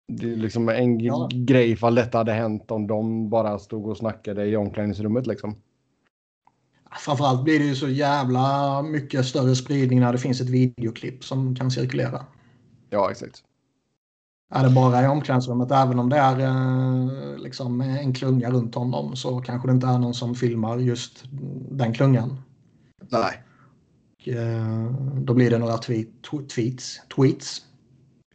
Det 0.08 0.32
är 0.32 0.36
liksom 0.36 0.68
en 0.68 1.00
Ja. 1.00 1.28
grej 1.32 1.70
ifall 1.70 1.94
detta 1.94 2.18
hade 2.18 2.32
hänt 2.32 2.70
om 2.70 2.86
de 2.86 3.30
bara 3.30 3.58
stod 3.58 3.86
och 3.86 3.96
snackade 3.96 4.46
i 4.46 4.56
omklädningsrummet 4.56 5.26
liksom. 5.26 5.56
Framförallt 7.04 7.44
blir 7.44 7.58
det 7.58 7.64
ju 7.64 7.74
så 7.74 7.88
jävla 7.88 8.82
mycket 8.82 9.26
större 9.26 9.56
spridning 9.56 10.00
när 10.00 10.12
det 10.12 10.18
finns 10.18 10.40
ett 10.40 10.50
videoklipp 10.50 11.24
som 11.24 11.56
kan 11.56 11.70
cirkulera. 11.70 12.26
Ja, 12.90 13.10
exakt. 13.10 13.44
Är 14.54 14.64
det 14.64 14.70
bara 14.70 15.02
i 15.02 15.06
omklädningsrummet, 15.06 15.70
även 15.70 15.98
om 15.98 16.08
det 16.08 16.16
är 16.16 16.40
eh, 16.40 17.38
liksom 17.38 17.80
en 17.80 18.14
klunga 18.14 18.50
runt 18.50 18.74
honom, 18.74 19.16
så 19.16 19.40
kanske 19.40 19.68
det 19.68 19.72
inte 19.72 19.86
är 19.86 19.98
någon 19.98 20.14
som 20.14 20.34
filmar 20.34 20.78
just 20.78 21.24
den 21.70 21.94
klungan. 21.94 22.42
Nej. 23.08 23.42
Och, 24.18 24.28
eh, 24.28 24.92
då 25.16 25.34
blir 25.34 25.50
det 25.50 25.58
några 25.58 25.78
tweet, 25.78 26.08
tw- 26.30 26.46
tweets. 26.46 27.00
tweets. 27.16 27.62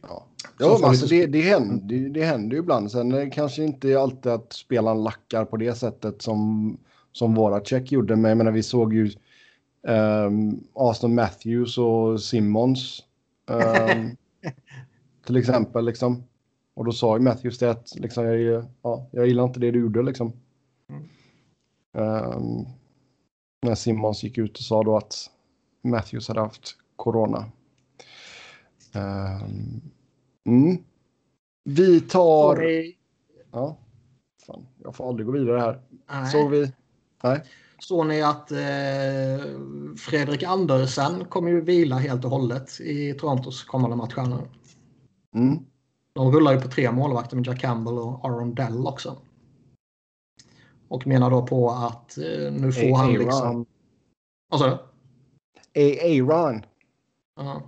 Ja, 0.02 0.26
ja 0.58 0.80
alltså 0.84 1.06
det, 1.06 1.26
det, 1.26 1.40
händer, 1.40 2.08
det, 2.08 2.24
händer 2.24 2.56
ju 2.56 2.62
ibland. 2.62 2.90
Sen 2.90 3.12
är 3.12 3.18
det 3.20 3.30
kanske 3.30 3.64
inte 3.64 4.00
alltid 4.00 4.32
att 4.32 4.52
spelaren 4.52 5.02
lackar 5.02 5.44
på 5.44 5.56
det 5.56 5.74
sättet 5.74 6.22
som, 6.22 6.76
som 7.12 7.34
våra 7.34 7.60
check 7.60 7.92
gjorde. 7.92 8.16
Men 8.16 8.28
jag 8.28 8.38
menar, 8.38 8.52
vi 8.52 8.62
såg 8.62 8.94
ju 8.94 9.10
um, 9.88 10.60
Aston 10.74 11.14
Matthews 11.14 11.78
och 11.78 12.20
Simmons 12.20 13.02
ehm, 13.50 14.16
till 15.28 15.36
exempel. 15.36 15.84
Liksom. 15.84 16.24
Och 16.74 16.84
då 16.84 16.92
sa 16.92 17.16
ju 17.16 17.22
Matthews 17.22 17.58
det 17.58 17.70
att 17.70 17.94
liksom, 17.96 18.24
jag, 18.24 18.64
ja, 18.82 19.08
jag 19.12 19.26
gillar 19.26 19.44
inte 19.44 19.60
det 19.60 19.70
du 19.70 19.80
gjorde. 19.80 20.02
Liksom. 20.02 20.32
Ehm, 21.98 22.64
när 23.62 23.74
Simmons 23.74 24.22
gick 24.22 24.38
ut 24.38 24.58
och 24.58 24.64
sa 24.64 24.82
då 24.82 24.96
att 24.96 25.30
Matthews 25.82 26.28
hade 26.28 26.40
haft 26.40 26.76
corona. 26.96 27.44
Ehm, 28.92 29.80
mm. 30.46 30.78
Vi 31.64 32.00
tar... 32.00 32.54
Sorry. 32.54 32.96
Ja. 33.52 33.76
Fan, 34.46 34.66
jag 34.82 34.94
får 34.94 35.08
aldrig 35.08 35.26
gå 35.26 35.32
vidare 35.32 35.60
här. 35.60 35.80
Nej. 36.10 36.30
Såg 36.30 36.50
vi? 36.50 36.72
Nej. 37.22 37.42
Såg 37.78 38.06
ni 38.06 38.22
att 38.22 38.50
eh, 38.50 38.58
Fredrik 39.96 40.42
Andersen 40.42 41.24
kommer 41.24 41.50
ju 41.50 41.60
vila 41.60 41.96
helt 41.96 42.24
och 42.24 42.30
hållet 42.30 42.80
i 42.80 43.14
Torontos 43.14 43.64
kommande 43.64 43.96
matcher 43.96 44.22
nu. 44.22 44.57
Mm. 45.34 45.58
De 46.12 46.32
rullar 46.32 46.52
ju 46.52 46.60
på 46.60 46.68
tre 46.68 46.92
målvakter 46.92 47.36
med 47.36 47.46
Jack 47.46 47.60
Campbell 47.60 47.98
och 47.98 48.24
Aaron 48.24 48.54
Dell 48.54 48.86
också. 48.86 49.16
Och 50.88 51.06
menar 51.06 51.30
då 51.30 51.46
på 51.46 51.70
att 51.70 52.18
eh, 52.18 52.52
nu 52.52 52.72
får 52.72 52.92
A- 52.94 52.96
han 52.96 53.12
liksom... 53.12 53.66
Vad 54.48 54.60
sa 54.60 54.66
du? 54.66 54.78
Aaron. 56.22 56.64
Ja, 57.36 57.62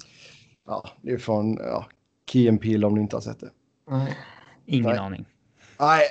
Ja, 0.67 0.89
det 1.03 1.11
är 1.13 1.19
från 1.19 1.55
ja, 1.57 1.87
Key 2.27 2.49
and 2.49 2.61
Peele 2.61 2.87
om 2.87 2.95
ni 2.95 3.01
inte 3.01 3.17
har 3.17 3.21
sett 3.21 3.41
det. 3.41 3.51
nej. 3.91 4.17
Ingen 4.67 4.91
Nej. 4.91 4.99
aning. 4.99 5.25
Nej, 5.79 6.09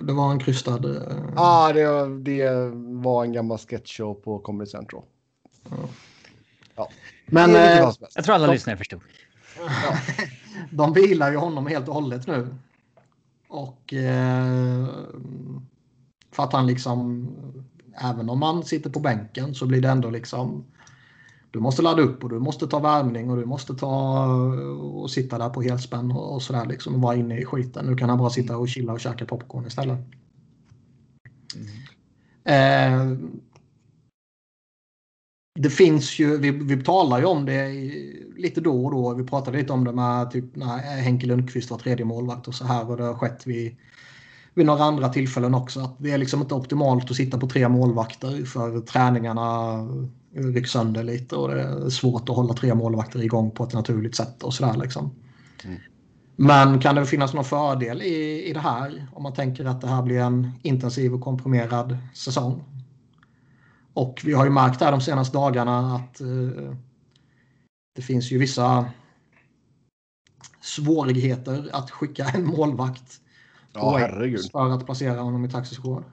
Det 0.00 0.12
var 0.12 0.30
en 0.32 0.38
krystad... 0.38 0.84
eh, 0.96 1.32
ah, 1.36 1.72
det, 1.72 2.18
det 2.22 2.70
var 3.02 3.24
en 3.24 3.32
gammal 3.32 3.58
sketchshow 3.58 4.14
på 4.14 4.38
Comedy 4.38 4.70
Central. 4.70 5.02
Men 7.26 7.50
Det 7.52 7.58
är 7.58 7.86
lite 7.86 8.04
eh. 8.04 8.08
Jag 8.14 8.24
tror 8.24 8.34
alla 8.34 8.52
lyssnare 8.52 8.76
förstod. 8.76 9.00
De 10.70 10.92
vilar 10.92 11.30
ju 11.30 11.36
honom 11.36 11.66
helt 11.66 11.88
och 11.88 11.94
hållet 11.94 12.26
nu. 12.26 12.54
Och 13.48 13.94
eh, 13.94 14.86
för 16.32 16.42
att 16.42 16.52
han 16.52 16.66
liksom, 16.66 17.28
även 18.02 18.30
om 18.30 18.38
man 18.38 18.64
sitter 18.64 18.90
på 18.90 19.00
bänken 19.00 19.54
så 19.54 19.66
blir 19.66 19.80
det 19.80 19.88
ändå 19.88 20.10
liksom, 20.10 20.64
du 21.50 21.60
måste 21.60 21.82
ladda 21.82 22.02
upp 22.02 22.24
och 22.24 22.30
du 22.30 22.38
måste 22.38 22.66
ta 22.66 22.78
värmning 22.78 23.30
och 23.30 23.36
du 23.36 23.44
måste 23.44 23.74
ta 23.74 24.26
och 24.74 25.10
sitta 25.10 25.38
där 25.38 25.48
på 25.48 25.62
helspänn 25.62 26.10
och, 26.12 26.34
och 26.34 26.42
sådär 26.42 26.66
liksom 26.66 26.94
och 26.94 27.00
vara 27.00 27.16
inne 27.16 27.38
i 27.38 27.44
skiten. 27.44 27.86
Nu 27.86 27.96
kan 27.96 28.08
han 28.08 28.18
bara 28.18 28.30
sitta 28.30 28.56
och 28.56 28.68
chilla 28.68 28.92
och 28.92 29.00
käka 29.00 29.26
popcorn 29.26 29.66
istället. 29.66 29.98
Eh, 32.44 33.12
det 35.58 35.70
finns 35.70 36.18
ju, 36.18 36.38
vi, 36.38 36.50
vi 36.50 36.82
talar 36.82 37.18
ju 37.18 37.24
om 37.24 37.44
det 37.44 37.68
lite 38.36 38.60
då 38.60 38.84
och 38.84 38.90
då. 38.90 39.14
Vi 39.14 39.24
pratade 39.24 39.58
lite 39.58 39.72
om 39.72 39.84
det 39.84 39.92
med 39.92 40.30
typ 40.30 40.56
när 40.56 40.78
Henke 40.78 41.26
Lundqvist 41.26 41.70
var 41.70 41.78
tredje 41.78 42.04
målvakt 42.04 42.48
och 42.48 42.54
så 42.54 42.64
här 42.64 42.90
och 42.90 42.96
det 42.96 43.02
har 43.02 43.14
skett 43.14 43.46
vid, 43.46 43.76
vid 44.54 44.66
några 44.66 44.84
andra 44.84 45.08
tillfällen 45.08 45.54
också. 45.54 45.80
Att 45.80 45.96
det 45.98 46.10
är 46.10 46.18
liksom 46.18 46.40
inte 46.40 46.54
optimalt 46.54 47.10
att 47.10 47.16
sitta 47.16 47.38
på 47.38 47.48
tre 47.48 47.68
målvakter 47.68 48.44
för 48.44 48.80
träningarna 48.80 49.78
rycks 50.34 50.70
sönder 50.70 51.02
lite 51.02 51.36
och 51.36 51.48
det 51.48 51.62
är 51.62 51.90
svårt 51.90 52.28
att 52.28 52.36
hålla 52.36 52.54
tre 52.54 52.74
målvakter 52.74 53.22
igång 53.22 53.50
på 53.50 53.64
ett 53.64 53.72
naturligt 53.72 54.16
sätt 54.16 54.42
och 54.42 54.54
sådär 54.54 54.76
liksom. 54.82 55.10
Mm. 55.64 55.78
Men 56.36 56.80
kan 56.80 56.94
det 56.94 57.06
finnas 57.06 57.34
någon 57.34 57.44
fördel 57.44 58.02
i, 58.02 58.44
i 58.50 58.52
det 58.52 58.60
här 58.60 59.06
om 59.12 59.22
man 59.22 59.34
tänker 59.34 59.64
att 59.64 59.80
det 59.80 59.88
här 59.88 60.02
blir 60.02 60.18
en 60.18 60.50
intensiv 60.62 61.14
och 61.14 61.20
komprimerad 61.20 61.98
säsong? 62.14 62.62
Och 63.94 64.20
vi 64.24 64.32
har 64.32 64.44
ju 64.44 64.50
märkt 64.50 64.80
här 64.80 64.90
de 64.90 65.00
senaste 65.00 65.36
dagarna 65.36 65.94
att 65.96 66.20
eh, 66.20 66.74
det 67.94 68.02
finns 68.02 68.32
ju 68.32 68.38
vissa 68.38 68.90
svårigheter 70.60 71.68
att 71.72 71.90
skicka 71.90 72.24
en 72.24 72.46
målvakt 72.46 73.20
Ja, 73.72 73.96
herregud. 73.96 74.50
för 74.52 74.70
att 74.70 74.86
placera 74.86 75.20
honom 75.20 75.44
i 75.44 75.50
taxiskåd. 75.50 76.04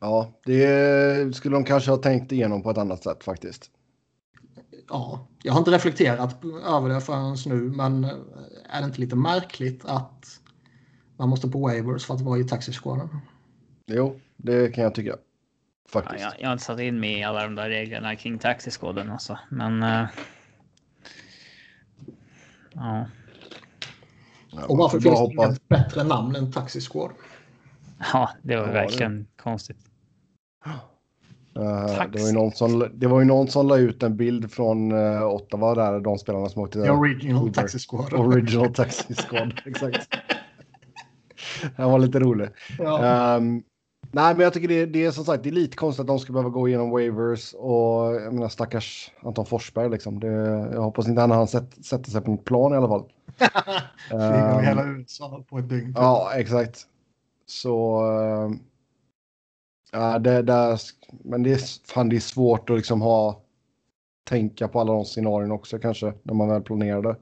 Ja, 0.00 0.32
det 0.44 1.36
skulle 1.36 1.56
de 1.56 1.64
kanske 1.64 1.90
ha 1.90 1.98
tänkt 1.98 2.32
igenom 2.32 2.62
på 2.62 2.70
ett 2.70 2.78
annat 2.78 3.02
sätt 3.02 3.24
faktiskt. 3.24 3.70
Ja, 4.88 5.26
jag 5.42 5.52
har 5.52 5.58
inte 5.58 5.70
reflekterat 5.70 6.44
över 6.66 6.88
det 6.88 7.00
förrän 7.00 7.36
nu, 7.46 7.54
men 7.76 8.04
är 8.70 8.80
det 8.80 8.84
inte 8.84 9.00
lite 9.00 9.16
märkligt 9.16 9.84
att 9.84 10.40
man 11.16 11.28
måste 11.28 11.48
på 11.48 11.58
waivers 11.58 12.06
för 12.06 12.14
att 12.14 12.20
vara 12.20 12.38
i 12.38 12.44
taxiskåden? 12.44 13.08
Jo, 13.86 14.20
det 14.36 14.74
kan 14.74 14.84
jag 14.84 14.94
tycka. 14.94 15.16
Ja, 15.92 16.00
Faktiskt. 16.02 16.20
jag, 16.24 16.32
jag 16.38 16.48
har 16.48 16.52
inte 16.52 16.64
satt 16.64 16.80
in 16.80 17.00
mig 17.00 17.18
i 17.18 17.22
alla 17.24 17.42
de 17.42 17.54
där 17.54 17.68
reglerna 17.68 18.16
kring 18.16 18.38
taxiskoden 18.38 19.10
alltså. 19.10 19.38
Men... 19.50 19.82
eh, 19.82 20.06
ja. 22.74 23.06
Ja, 24.50 24.62
Och 24.64 24.68
man 24.68 24.78
varför 24.78 25.00
finns 25.00 25.14
det 25.14 25.20
hoppas- 25.20 25.46
inget 25.48 25.68
bättre 25.68 26.04
namn 26.04 26.36
än 26.36 26.52
taxiskåd? 26.52 27.10
ja, 28.12 28.30
det 28.42 28.56
var 28.56 28.62
Ja, 28.62 28.66
det- 28.68 28.72
verkligen 28.72 29.26
konstigt. 29.36 29.76
Eh, 31.56 31.96
Tax. 31.96 32.12
det, 32.12 32.20
var 32.20 32.26
ju 32.26 32.32
någon 32.34 32.52
som, 32.52 32.90
det 32.94 33.06
var 33.06 33.20
ju 33.20 33.26
någon 33.26 33.48
som 33.48 33.66
la 33.66 33.76
ut 33.76 34.02
en 34.02 34.16
bild 34.16 34.50
från 34.52 34.92
uh, 34.92 35.22
Ottawa 35.24 35.74
där, 35.74 36.00
de 36.00 36.18
spelarna 36.18 36.48
som 36.48 36.62
åkte 36.62 36.82
The 36.82 36.90
original 36.90 37.42
Uber. 37.42 37.52
taxiskåd. 37.62 38.12
Original 38.12 38.74
Taxi 38.74 39.14
Squad, 39.14 39.60
exakt. 39.66 40.16
Den 41.76 41.90
var 41.90 41.98
lite 41.98 42.18
rolig. 42.20 42.48
Ja. 42.78 43.36
Ehm, 43.36 43.62
nej, 44.14 44.34
men 44.34 44.44
jag 44.44 44.52
tycker 44.52 44.68
det, 44.68 44.86
det 44.86 45.04
är 45.04 45.10
som 45.10 45.24
sagt 45.24 45.42
det 45.42 45.48
är 45.48 45.52
lite 45.52 45.76
konstigt 45.76 46.00
att 46.00 46.06
de 46.06 46.18
ska 46.18 46.32
behöva 46.32 46.50
gå 46.50 46.68
igenom 46.68 46.90
waivers 46.90 47.54
och 47.54 48.14
jag 48.14 48.34
menar 48.34 48.48
stackars 48.48 49.10
Anton 49.20 49.46
Forsberg 49.46 49.90
liksom. 49.90 50.20
Det, 50.20 50.26
jag 50.72 50.82
hoppas 50.82 51.08
inte 51.08 51.20
han 51.20 51.30
har 51.30 51.46
sett, 51.46 51.84
sätter 51.84 52.10
sig 52.10 52.20
på 52.20 52.30
en 52.30 52.38
plan 52.38 52.72
i 52.72 52.76
alla 52.76 52.88
fall. 52.88 53.04
Flyger 54.08 54.50
över 54.50 54.62
hela 54.62 54.84
USA 54.86 55.44
på 55.48 55.58
ett 55.58 55.68
dygn. 55.68 55.92
Ja, 55.96 56.32
exakt. 56.34 56.86
Så. 57.46 58.00
ehm, 58.10 58.58
ja, 59.92 60.18
det, 60.18 60.42
där, 60.42 60.80
men 61.24 61.42
det 61.42 61.52
är, 61.52 61.86
fan, 61.92 62.08
det 62.08 62.16
är 62.16 62.20
svårt 62.20 62.70
att 62.70 62.76
liksom 62.76 63.00
ha. 63.02 63.40
Tänka 64.28 64.68
på 64.68 64.80
alla 64.80 64.92
de 64.92 65.04
scenarierna 65.04 65.54
också 65.54 65.78
kanske 65.78 66.12
när 66.22 66.34
man 66.34 66.48
väl 66.48 66.62
planerar 66.62 67.02
det. 67.02 67.16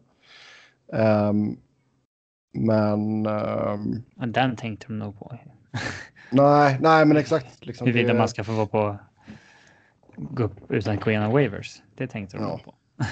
Ehm, 0.98 1.56
men 2.52 3.24
Ja, 3.24 4.26
Den 4.26 4.56
tänkte 4.56 4.86
de 4.86 4.98
nog 4.98 5.18
på. 5.18 5.38
nej, 6.30 6.76
nej, 6.80 7.04
men 7.06 7.16
exakt. 7.16 7.66
Liksom, 7.66 7.86
Huruvida 7.86 8.12
det- 8.12 8.18
man 8.18 8.28
ska 8.28 8.44
få 8.44 8.52
vara 8.52 8.66
på 8.66 8.98
gå 10.16 10.42
upp 10.44 10.70
utan 10.70 10.96
gå 10.98 11.10
igenom 11.10 11.32
waivers. 11.32 11.82
Det 11.96 12.06
tänkte 12.06 12.36
de 12.36 12.42
Ja. 12.42 12.60
på. 12.64 12.74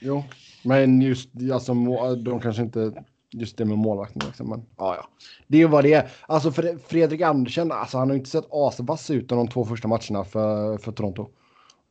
jo. 0.00 0.24
Men 0.64 1.00
just 1.02 1.28
alltså, 1.52 1.74
de 2.16 2.40
kanske 2.40 2.62
inte 2.62 3.04
just 3.32 3.56
det 3.56 3.64
med 3.64 3.78
målvakten. 3.78 4.22
Liksom. 4.26 4.48
Men, 4.48 4.66
ja, 4.76 4.94
ja. 4.96 5.08
Det 5.46 5.56
är 5.56 5.60
ju 5.60 5.68
vad 5.68 5.84
det 5.84 5.92
är. 5.92 6.08
Alltså 6.26 6.52
Fredrik 6.88 7.20
Andersen, 7.20 7.72
alltså, 7.72 7.98
han 7.98 8.08
har 8.10 8.16
inte 8.16 8.30
sett 8.30 8.46
asvass 8.50 9.10
ut 9.10 9.28
de 9.28 9.48
två 9.48 9.64
första 9.64 9.88
matcherna 9.88 10.24
för, 10.24 10.78
för 10.78 10.92
Toronto. 10.92 11.28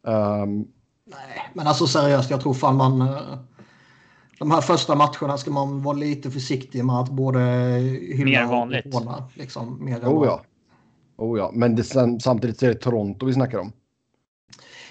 Um, 0.01 0.67
Nej, 1.05 1.49
men 1.53 1.67
alltså 1.67 1.87
seriöst, 1.87 2.29
jag 2.29 2.41
tror 2.41 2.53
fan 2.53 2.75
man... 2.75 3.07
Eh, 4.39 4.47
de 4.47 4.51
här 4.51 4.61
första 4.61 4.95
matcherna 4.95 5.37
ska 5.37 5.51
man 5.51 5.81
vara 5.81 5.97
lite 5.97 6.31
försiktig 6.31 6.85
med 6.85 6.95
att 6.95 7.09
både 7.09 7.39
hylla 8.15 8.25
mer 8.25 8.45
vanligt. 8.45 8.85
och 8.85 8.93
håna. 8.93 9.29
Liksom, 9.33 9.85
mer 9.85 9.99
oh, 9.99 10.25
ja. 10.25 10.41
oh 11.17 11.39
ja, 11.39 11.51
men 11.53 11.75
det, 11.75 11.83
samtidigt 12.21 12.63
är 12.63 12.67
det 12.67 12.75
Toronto 12.75 13.25
vi 13.25 13.33
snackar 13.33 13.57
om. 13.57 13.71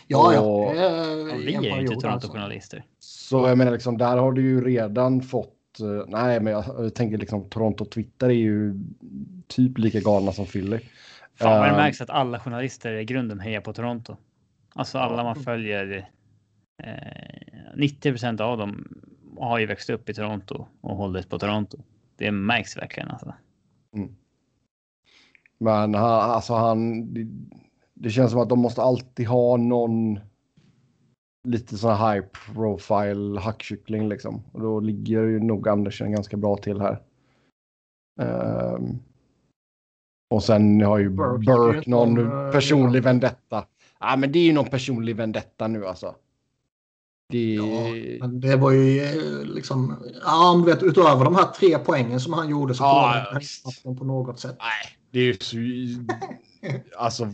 Ja, 0.07 0.35
ja. 0.35 0.41
Och, 0.41 0.73
vi 1.47 1.55
är 1.55 1.63
ju 1.63 1.81
inte 1.81 1.95
Toronto-journalister. 1.95 2.85
Så 2.99 3.49
jag 3.49 3.59
menar, 3.59 3.73
liksom, 3.73 3.99
där 3.99 4.17
har 4.17 4.33
du 4.33 4.43
ju 4.43 4.65
redan 4.65 5.23
fått 5.23 5.55
Eh, 5.81 6.05
nej, 6.09 6.41
men 6.41 6.53
jag, 6.53 6.95
tänker 6.95 7.19
liksom 7.19 7.49
Toronto 7.49 7.85
Twitter 7.85 8.27
är 8.27 8.33
ju 8.33 8.75
typ 9.47 9.79
lika 9.79 10.01
galna 10.01 10.33
som 10.33 10.47
Philly. 10.47 10.79
Fan 11.35 11.59
vad 11.59 11.69
det 11.69 11.71
uh, 11.71 11.77
märks 11.77 12.01
att 12.01 12.11
alla 12.11 12.41
journalister 12.41 12.93
i 12.93 13.05
grunden 13.05 13.41
hejar 13.41 13.61
på 13.61 13.73
Toronto. 13.73 14.17
Alltså 14.75 14.99
alla 14.99 15.25
man 15.25 15.37
följer. 15.37 16.11
Eh, 16.83 17.77
90% 17.77 18.41
av 18.41 18.59
dem 18.59 18.89
har 19.41 19.59
ju 19.59 19.67
växt 19.67 19.91
upp 19.91 20.09
i 20.09 20.15
Toronto 20.15 20.67
och 20.81 20.97
hållit 20.97 21.29
på 21.29 21.39
Toronto. 21.39 21.79
Det 22.17 22.31
märks 22.31 22.77
verkligen 22.77 23.11
alltså. 23.11 23.35
Mm. 23.97 24.15
Men 25.59 25.95
han, 25.95 26.31
alltså 26.31 26.55
han, 26.55 27.09
det, 27.95 28.11
känns 28.11 28.31
som 28.31 28.41
att 28.41 28.49
de 28.49 28.59
måste 28.59 28.83
alltid 28.83 29.27
ha 29.27 29.57
någon 29.57 30.21
lite 31.49 31.79
sån 31.79 31.97
här 31.97 32.15
high 32.15 32.27
profile 32.55 33.41
hackkyckling 33.41 34.09
liksom. 34.09 34.43
Och 34.53 34.61
då 34.61 34.81
ligger 34.81 35.23
ju 35.23 35.41
nog 35.41 35.69
Andersen 35.69 36.13
ganska 36.13 36.37
bra 36.37 36.57
till 36.57 36.81
här. 36.81 37.03
Um, 38.21 38.99
och 40.31 40.43
sen 40.43 40.81
har 40.81 40.99
ju 40.99 41.11
Burke, 41.11 41.53
Burke 41.53 41.91
någon 41.91 42.19
uh, 42.19 42.53
personlig 42.53 43.03
vendetta. 43.03 43.67
Ja, 44.01 44.17
men 44.17 44.33
det 44.33 44.39
är 44.39 44.45
ju 44.45 44.53
någon 44.53 44.71
personlig 44.71 45.17
vendetta 45.17 45.69
nu 45.69 45.87
alltså. 45.87 46.15
Det... 47.31 47.55
Ja, 47.55 48.27
men 48.27 48.41
det 48.41 48.57
var 48.57 48.71
ju 48.71 49.01
eh, 49.01 49.45
liksom, 49.45 49.97
ja, 50.25 50.55
men 50.57 50.67
vet, 50.67 50.83
utöver 50.83 51.25
de 51.25 51.35
här 51.35 51.45
tre 51.45 51.79
poängen 51.79 52.21
som 52.21 52.33
han 52.33 52.49
gjorde 52.49 52.75
så 52.75 52.83
ja, 52.83 53.25
han 53.85 53.97
på 53.97 54.05
något 54.05 54.41
sätt. 54.41 54.57
Nej, 54.59 54.99
det 55.11 55.19
är 55.19 55.25
ju 55.25 55.35
så... 55.35 55.57
alltså, 56.99 57.29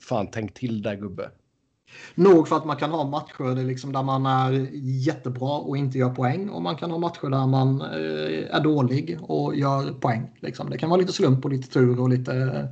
fan 0.00 0.28
tänk 0.32 0.54
till 0.54 0.82
där 0.82 0.96
gubbe. 0.96 1.30
Nog 2.14 2.48
för 2.48 2.56
att 2.56 2.64
man 2.64 2.76
kan 2.76 2.90
ha 2.90 3.04
matcher 3.04 3.64
liksom 3.64 3.92
där 3.92 4.02
man 4.02 4.26
är 4.26 4.68
jättebra 4.82 5.58
och 5.58 5.76
inte 5.76 5.98
gör 5.98 6.10
poäng. 6.10 6.48
Och 6.48 6.62
man 6.62 6.76
kan 6.76 6.90
ha 6.90 6.98
matcher 6.98 7.30
där 7.30 7.46
man 7.46 7.80
eh, 7.80 8.56
är 8.56 8.60
dålig 8.60 9.18
och 9.22 9.56
gör 9.56 9.92
poäng. 9.92 10.30
Liksom. 10.40 10.70
Det 10.70 10.78
kan 10.78 10.90
vara 10.90 11.00
lite 11.00 11.12
slump 11.12 11.44
och 11.44 11.50
lite 11.50 11.68
tur 11.68 12.00
och 12.00 12.08
lite 12.08 12.68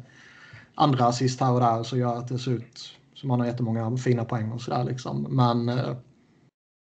andra 0.75 1.07
assist 1.07 1.41
här 1.41 1.53
och 1.53 1.61
där 1.61 1.83
så 1.83 1.97
gör 1.97 2.17
att 2.19 2.29
det 2.29 2.39
ser 2.39 2.51
ut 2.51 2.79
som 3.15 3.29
man 3.29 3.41
har 3.41 3.47
jättemånga 3.47 3.97
fina 3.97 4.25
poäng 4.25 4.53
och 4.53 4.61
sådär. 4.61 4.85
Liksom. 4.85 5.23
Men 5.23 5.69
eh, 5.69 5.97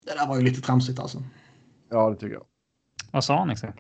det 0.05 0.13
där 0.13 0.27
var 0.27 0.35
ju 0.37 0.41
lite 0.41 0.61
tramsigt 0.61 0.99
alltså. 0.99 1.23
Ja, 1.89 2.09
det 2.09 2.15
tycker 2.15 2.33
jag. 2.33 2.45
Vad 3.11 3.23
sa 3.23 3.39
han 3.39 3.49
exakt? 3.49 3.79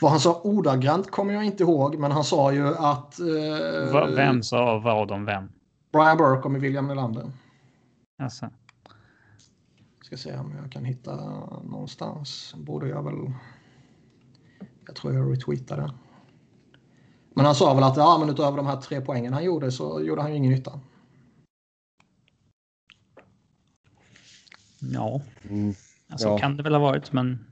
Vad 0.00 0.10
han 0.10 0.20
sa 0.20 0.40
ordagrant 0.44 1.10
kommer 1.10 1.34
jag 1.34 1.44
inte 1.44 1.62
ihåg, 1.62 1.98
men 1.98 2.12
han 2.12 2.24
sa 2.24 2.52
ju 2.52 2.68
att... 2.76 3.20
Eh, 3.20 4.14
vem 4.14 4.42
sa 4.42 4.78
vad 4.78 5.10
om 5.10 5.24
vem? 5.24 5.48
Brian 5.92 6.16
Burke 6.16 6.42
och 6.42 6.50
med 6.50 6.60
William 6.60 6.88
Nylander. 6.88 7.32
Alltså. 8.22 8.50
Ska 10.02 10.16
se 10.16 10.36
om 10.36 10.52
jag 10.62 10.72
kan 10.72 10.84
hitta 10.84 11.16
någonstans. 11.64 12.54
Borde 12.56 12.88
jag 12.88 13.02
väl... 13.02 13.32
Jag 14.86 14.96
tror 14.96 15.14
jag 15.14 15.32
retweetade. 15.32 15.92
Men 17.34 17.44
han 17.44 17.54
sa 17.54 17.74
väl 17.74 17.84
att 17.84 17.96
ja, 17.96 18.16
men 18.20 18.30
utöver 18.30 18.56
de 18.56 18.66
här 18.66 18.76
tre 18.76 19.00
poängen 19.00 19.32
han 19.32 19.44
gjorde 19.44 19.72
så 19.72 20.00
gjorde 20.00 20.22
han 20.22 20.30
ju 20.30 20.36
ingen 20.36 20.52
nytta. 20.52 20.80
Ja, 24.80 25.20
mm. 25.50 25.74
alltså 26.08 26.28
ja. 26.28 26.38
kan 26.38 26.56
det 26.56 26.62
väl 26.62 26.72
ha 26.72 26.80
varit, 26.80 27.12
men. 27.12 27.46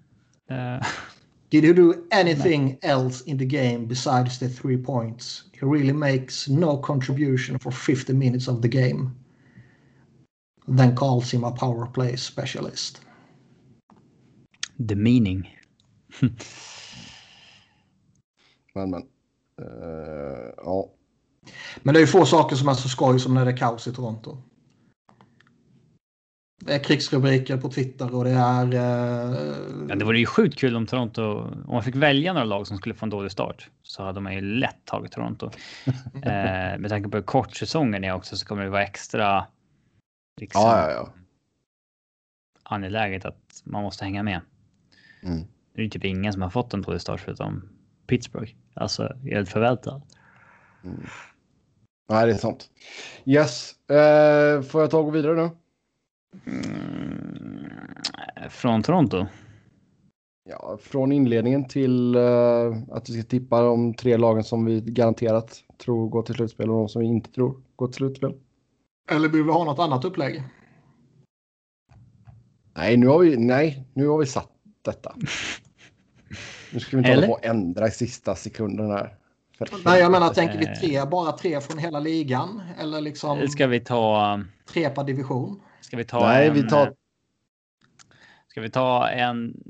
Uh... 0.51 0.87
Did 1.51 1.65
you 1.65 1.75
do 1.75 1.95
anything 2.11 2.79
else 2.83 3.23
in 3.27 3.39
the 3.39 3.45
game 3.45 3.87
besides 3.87 4.39
the 4.39 4.49
three 4.49 4.77
points? 4.77 5.45
He 5.53 5.67
really 5.67 5.93
makes 5.93 6.49
no 6.49 6.77
contribution 6.83 7.59
for 7.59 7.71
50 7.71 8.13
minutes 8.13 8.49
of 8.49 8.61
the 8.63 8.69
game. 8.69 9.11
Then 10.67 10.97
calls 10.97 11.31
him 11.31 11.45
a 11.45 11.53
power 11.53 11.87
play 11.87 12.17
specialist. 12.17 13.01
The 14.89 14.97
meaning. 14.97 15.49
men, 18.75 18.91
men. 18.91 19.03
Uh, 19.63 20.53
ja. 20.57 20.91
Men 21.83 21.95
det 21.95 22.01
är 22.01 22.03
ju 22.03 22.07
få 22.07 22.27
saker 22.27 22.57
som 22.57 22.69
är 22.69 22.75
så 22.75 22.89
skoj 22.89 23.21
som 23.21 23.35
när 23.35 23.45
det 23.45 23.51
är 23.51 23.57
kaos 23.57 23.87
i 23.87 23.93
Toronto. 23.93 24.43
Det 26.67 26.75
är 26.75 26.79
krigsrubriker 26.79 27.57
på 27.57 27.71
Twitter 27.71 28.15
och 28.15 28.25
det 28.25 28.31
är... 28.31 28.67
Uh... 28.67 29.87
Ja, 29.89 29.95
det 29.95 30.05
vore 30.05 30.19
ju 30.19 30.27
sjukt 30.27 30.59
kul 30.59 30.77
om 30.77 30.87
Toronto, 30.87 31.23
om 31.67 31.75
man 31.75 31.83
fick 31.83 31.95
välja 31.95 32.33
några 32.33 32.45
lag 32.45 32.67
som 32.67 32.77
skulle 32.77 32.95
få 32.95 33.07
en 33.07 33.11
dålig 33.11 33.33
start 33.33 33.71
så 33.83 34.03
hade 34.03 34.21
man 34.21 34.35
ju 34.35 34.41
lätt 34.41 34.85
tagit 34.85 35.13
Toronto. 35.13 35.51
eh, 36.15 36.79
med 36.79 36.89
tanke 36.89 37.09
på 37.09 37.17
hur 37.17 37.25
kort 37.25 37.57
säsongen 37.57 38.05
är 38.05 38.13
också 38.15 38.37
så 38.37 38.47
kommer 38.47 38.65
det 38.65 38.71
vara 38.71 38.83
extra 38.83 39.47
liksom, 40.41 40.63
ja, 40.63 40.91
ja, 40.91 40.93
ja. 40.93 41.13
angeläget 42.63 43.25
att 43.25 43.63
man 43.65 43.83
måste 43.83 44.05
hänga 44.05 44.23
med. 44.23 44.41
Mm. 45.23 45.45
Det 45.75 45.81
är 45.81 45.85
ju 45.85 45.91
typ 45.91 46.05
ingen 46.05 46.33
som 46.33 46.43
har 46.43 46.51
fått 46.51 46.75
en 46.75 46.83
dålig 46.83 47.01
start 47.01 47.21
förutom 47.21 47.69
Pittsburgh. 48.07 48.53
Alltså 48.75 49.17
helt 49.23 49.49
förväntat. 49.49 50.03
Mm. 50.85 51.07
Nej, 52.09 52.27
det 52.27 52.33
är 52.33 52.37
sant. 52.37 52.71
Yes, 53.25 53.75
uh, 53.91 54.63
får 54.63 54.81
jag 54.81 54.91
ta 54.91 54.99
och 54.99 55.05
gå 55.05 55.11
vidare 55.11 55.35
nu? 55.35 55.51
Mm, 56.47 57.71
från 58.51 58.83
Toronto? 58.83 59.27
Ja, 60.51 60.79
från 60.83 61.13
inledningen 61.13 61.69
till 61.69 62.17
uh, 62.17 62.77
att 62.91 63.09
vi 63.09 63.13
ska 63.13 63.23
tippa 63.23 63.61
de 63.61 63.95
tre 63.95 64.17
lagen 64.17 64.45
som 64.45 64.65
vi 64.65 64.81
garanterat 64.81 65.65
tror 65.79 66.09
går 66.09 66.23
till 66.23 66.35
slutspel 66.35 66.71
och 66.71 66.77
de 66.77 66.89
som 66.89 67.01
vi 67.01 67.07
inte 67.07 67.31
tror 67.31 67.63
går 67.77 67.87
till 67.87 67.95
slutspel. 67.95 68.35
Eller 69.11 69.29
vill 69.29 69.43
vi 69.43 69.51
ha 69.51 69.65
något 69.65 69.79
annat 69.79 70.05
upplägg? 70.05 70.43
Nej, 72.77 72.97
nu 72.97 73.07
har 73.07 73.19
vi, 73.19 73.37
nej, 73.37 73.85
nu 73.95 74.07
har 74.07 74.19
vi 74.19 74.27
satt 74.27 74.51
detta. 74.83 75.15
Nu 76.73 76.81
ska 76.81 76.97
vi 76.97 76.99
inte 76.99 77.15
hålla 77.15 77.27
på 77.27 77.33
och 77.33 77.45
ändra 77.45 77.89
i 77.89 77.91
sista 77.91 78.35
sekunden 78.35 78.91
här. 78.91 79.17
Nej, 79.85 80.01
jag 80.01 80.13
menar, 80.13 80.29
tänker 80.29 80.59
vi 80.59 80.67
tre, 80.67 81.05
bara 81.05 81.33
tre 81.33 81.61
från 81.61 81.79
hela 81.79 82.01
ligan? 82.01 82.63
Eller 82.79 83.01
liksom... 83.01 83.49
Ska 83.49 83.67
vi 83.67 83.81
ta... 83.81 84.41
Tre 84.67 84.91
per 84.91 85.05
division? 85.05 85.61
Ska 85.85 85.97
vi 85.97 86.05
ta 86.05 86.21
Nej, 86.21 86.49
en, 86.49 86.55
vi 86.55 86.69
tar... 86.69 86.87
Eh, 86.87 86.93
ska 88.47 88.61
vi 88.61 88.71
ta 88.71 89.09
en... 89.09 89.63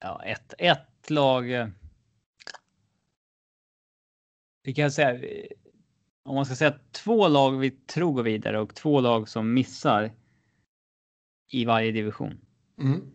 Ja, 0.00 0.22
ett, 0.24 0.54
ett 0.58 1.10
lag. 1.10 1.52
Eh, 1.52 1.68
vi 4.62 4.74
kan 4.74 4.90
säga. 4.90 5.20
Om 6.22 6.34
man 6.34 6.46
ska 6.46 6.54
säga 6.54 6.74
två 6.92 7.28
lag 7.28 7.58
vi 7.58 7.70
tror 7.70 8.12
går 8.12 8.22
vidare 8.22 8.60
och 8.60 8.74
två 8.74 9.00
lag 9.00 9.28
som 9.28 9.54
missar. 9.54 10.12
I 11.50 11.64
varje 11.64 11.92
division. 11.92 12.40
Mm. 12.78 13.12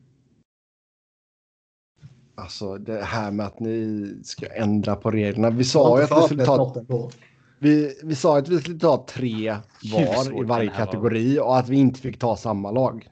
Alltså 2.36 2.78
det 2.78 3.04
här 3.04 3.32
med 3.32 3.46
att 3.46 3.60
ni 3.60 4.08
ska 4.24 4.54
ändra 4.54 4.96
på 4.96 5.12
reglerna. 5.12 5.50
Vi 5.50 5.64
sa 5.64 6.00
ju 6.00 6.04
att 6.04 6.24
vi 6.24 6.26
skulle 6.26 6.46
ta... 6.46 6.84
Vi, 7.64 8.00
vi 8.04 8.16
sa 8.16 8.38
att 8.38 8.48
vi 8.48 8.62
skulle 8.62 8.80
ta 8.80 9.06
tre 9.10 9.58
var 9.94 10.42
i 10.42 10.44
varje 10.44 10.70
kategori 10.70 11.40
och 11.40 11.58
att 11.58 11.70
vi 11.70 11.78
inte 11.78 12.00
fick 12.00 12.20
ta 12.20 12.38
samma 12.38 12.72
lag. 12.72 13.10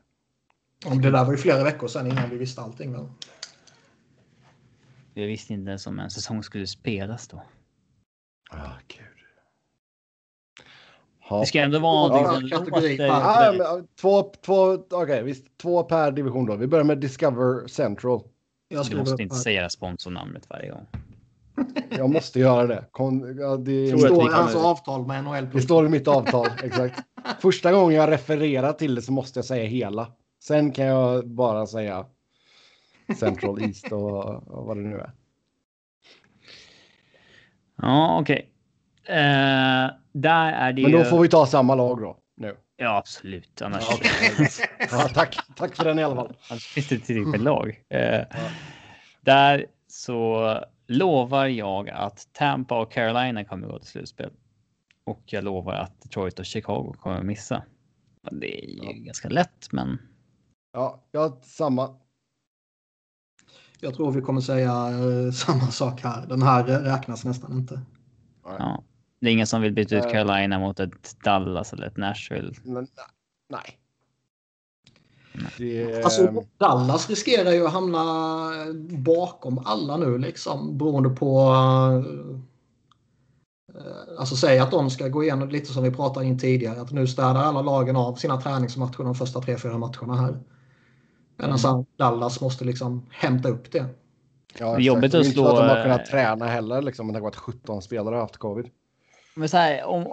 Det 1.02 1.12
där 1.12 1.26
var 1.26 1.32
ju 1.32 1.38
flera 1.38 1.64
veckor 1.64 1.88
sedan 1.88 2.08
innan 2.08 2.30
vi 2.30 2.38
visste 2.38 2.62
allting. 2.62 2.92
Men... 2.92 3.12
Vi 5.14 5.26
visste 5.26 5.54
inte 5.54 5.70
ens 5.70 5.88
om 5.88 6.00
en 6.00 6.10
säsong 6.10 6.44
skulle 6.44 6.68
spelas 6.68 7.28
då. 7.28 7.44
Ah, 8.52 8.72
gud. 8.88 9.06
Det 11.40 11.46
ska 11.46 11.60
ändå 11.60 11.80
vara 11.80 12.22
ja, 12.22 12.38
en 12.38 12.50
kategori. 12.50 13.10
Ah, 13.10 13.54
men, 13.58 13.88
två, 14.02 14.34
två, 14.46 14.72
okay, 14.90 15.24
visst, 15.24 15.58
två 15.58 15.84
per 15.84 16.12
division 16.12 16.46
då. 16.46 16.56
Vi 16.56 16.68
börjar 16.68 16.86
med 16.86 16.98
Discover 16.98 17.68
Central. 17.68 18.24
Jag 18.68 18.86
du 18.86 18.98
måste 18.98 19.24
inte 19.24 19.36
säga 19.36 19.70
sponsornamnet 19.70 20.50
varje 20.50 20.70
gång. 20.70 20.88
Jag 21.90 22.10
måste 22.10 22.40
göra 22.40 22.68
det. 22.68 22.86
Kon, 22.92 23.38
ja, 23.40 23.58
det 23.58 24.00
står 24.00 24.30
i 24.30 24.34
hans 24.34 24.56
avtal 24.56 25.08
med 25.08 25.24
NHL. 25.24 25.50
Det 25.54 25.62
står 25.62 25.86
i 25.86 25.90
mitt 25.90 26.08
avtal, 26.08 26.48
exakt. 26.64 27.00
Första 27.42 27.72
gången 27.72 27.96
jag 27.98 28.10
refererar 28.12 28.74
till 28.74 28.96
det 28.96 29.02
så 29.02 29.12
måste 29.12 29.40
jag 29.40 29.46
säga 29.46 29.64
hela. 29.66 30.12
Sen 30.44 30.72
kan 30.72 30.86
jag 30.86 31.28
bara 31.28 31.66
säga 31.68 32.06
Central 33.20 33.62
East 33.62 33.92
och, 33.92 34.26
och 34.48 34.66
vad 34.66 34.78
det 34.78 34.84
nu 34.84 34.98
är. 35.00 35.12
Ja, 37.82 38.20
okej. 38.22 38.36
Okay. 39.04 39.16
Uh, 39.16 39.90
där 40.14 40.52
är 40.54 40.74
det 40.74 40.82
Men 40.82 40.92
då 40.92 41.04
får 41.04 41.20
vi 41.22 41.30
ta 41.30 41.46
samma 41.46 41.76
lag 41.76 42.02
då. 42.02 42.18
nu. 42.38 42.56
Ja, 42.78 42.98
absolut. 42.98 43.62
Annars, 43.62 43.84
Ja, 43.90 43.96
okej. 43.96 44.48
ja, 44.92 45.08
tack. 45.14 45.38
tack 45.56 45.76
för 45.76 45.86
den 45.86 46.00
i 46.00 46.04
alla 46.04 46.16
fall. 46.16 46.36
annars 46.50 46.68
finns 46.68 46.88
det 46.88 47.00
tillräckligt 47.00 47.42
lag. 47.42 47.84
Eh, 47.90 48.22
Där 49.22 49.66
så 49.88 50.50
lovar 50.90 51.46
jag 51.46 51.90
att 51.90 52.28
Tampa 52.34 52.82
och 52.82 52.92
Carolina 52.92 53.46
kommer 53.46 53.68
gå 53.68 53.80
till 53.80 53.88
slutspel. 53.90 54.32
Och 55.04 55.22
jag 55.26 55.44
lovar 55.44 55.74
att 55.74 56.02
Detroit 56.02 56.40
och 56.40 56.46
Chicago 56.46 56.96
kommer 57.00 57.24
missa. 57.24 57.64
Det 58.32 58.64
är 58.64 58.68
ju 58.70 58.78
Ja. 58.84 58.92
ganska 58.96 59.30
lätt, 59.30 59.68
men 59.72 59.98
Ja, 60.74 61.04
ja 61.12 61.40
samma. 61.44 61.96
Jag 63.80 63.96
tror 63.96 64.12
vi 64.12 64.22
kommer 64.22 64.42
säga 64.42 64.72
eh, 64.90 65.32
samma 65.32 65.68
sak 65.72 66.02
här. 66.02 66.28
Den 66.28 66.42
här 66.42 66.64
räknas 66.64 67.26
nästan 67.26 67.54
inte. 67.54 67.82
ja. 68.44 68.84
Det 69.22 69.28
är 69.28 69.32
ingen 69.34 69.48
som 69.48 69.62
vill 69.62 69.74
byta 69.74 69.96
ut 69.98 70.06
Eh. 70.06 70.12
Carolina 70.12 70.60
mot 70.60 70.80
ett 70.80 71.16
Dallas 71.24 71.74
eller 71.74 71.88
ett 71.88 71.98
Nashville. 71.98 72.54
Men, 72.64 72.88
nej. 73.50 73.79
Det, 75.58 76.04
Alltså, 76.04 76.44
Dallas 76.58 77.10
riskerar 77.10 77.52
ju 77.52 77.66
att 77.66 77.74
hamna 77.74 78.06
bakom 78.90 79.60
alla 79.66 79.98
nu 79.98 80.18
liksom 80.18 80.78
beroende 80.78 81.10
på... 81.10 81.52
eh, 83.76 84.20
Alltså 84.20 84.36
säg 84.36 84.60
att 84.60 84.72
de 84.72 84.90
ska 84.90 85.08
gå 85.08 85.24
igenom 85.24 85.50
lite 85.50 85.74
som 85.74 85.84
vi 85.84 85.92
pratade 85.92 86.26
in 86.26 86.40
tidigare. 86.40 86.82
Att 86.82 86.92
nu 86.92 87.08
städar 87.08 87.36
alla 87.36 87.62
lagen 87.62 87.96
av 87.96 88.16
sina 88.16 88.42
träningsmatcher 88.42 89.04
de 89.04 89.16
första 89.16 89.42
tre, 89.42 89.58
fyra 89.58 89.78
matcherna 89.78 90.16
här. 90.22 90.40
Medan 91.38 91.58
Mm. 91.66 91.86
Dallas 91.98 92.42
måste 92.42 92.66
liksom 92.66 93.06
hämta 93.10 93.50
upp 93.50 93.72
det. 93.72 93.86
ja, 94.60 94.66
det 94.66 94.72
är 94.76 94.80
jobbigt 94.80 95.12
Det 95.12 95.20
att 95.20 95.26
inte 95.26 95.38
så 95.38 95.48
att 95.48 95.56
de 95.56 95.62
har 95.68 95.76
slå, 95.76 95.84
kunnat 95.84 96.00
eh, 96.00 96.06
träna 96.06 96.46
heller, 96.48 96.82
liksom, 96.82 97.08
med 97.08 97.16
tanke 97.16 97.24
på 97.24 97.28
att 97.28 97.36
17 97.36 97.82
spelare 97.82 98.16
har 98.16 98.22
haft 98.22 98.38
covid. 98.38 98.66
Men 99.36 99.50
så 99.50 99.58
här, 99.58 99.84
om, 99.86 100.08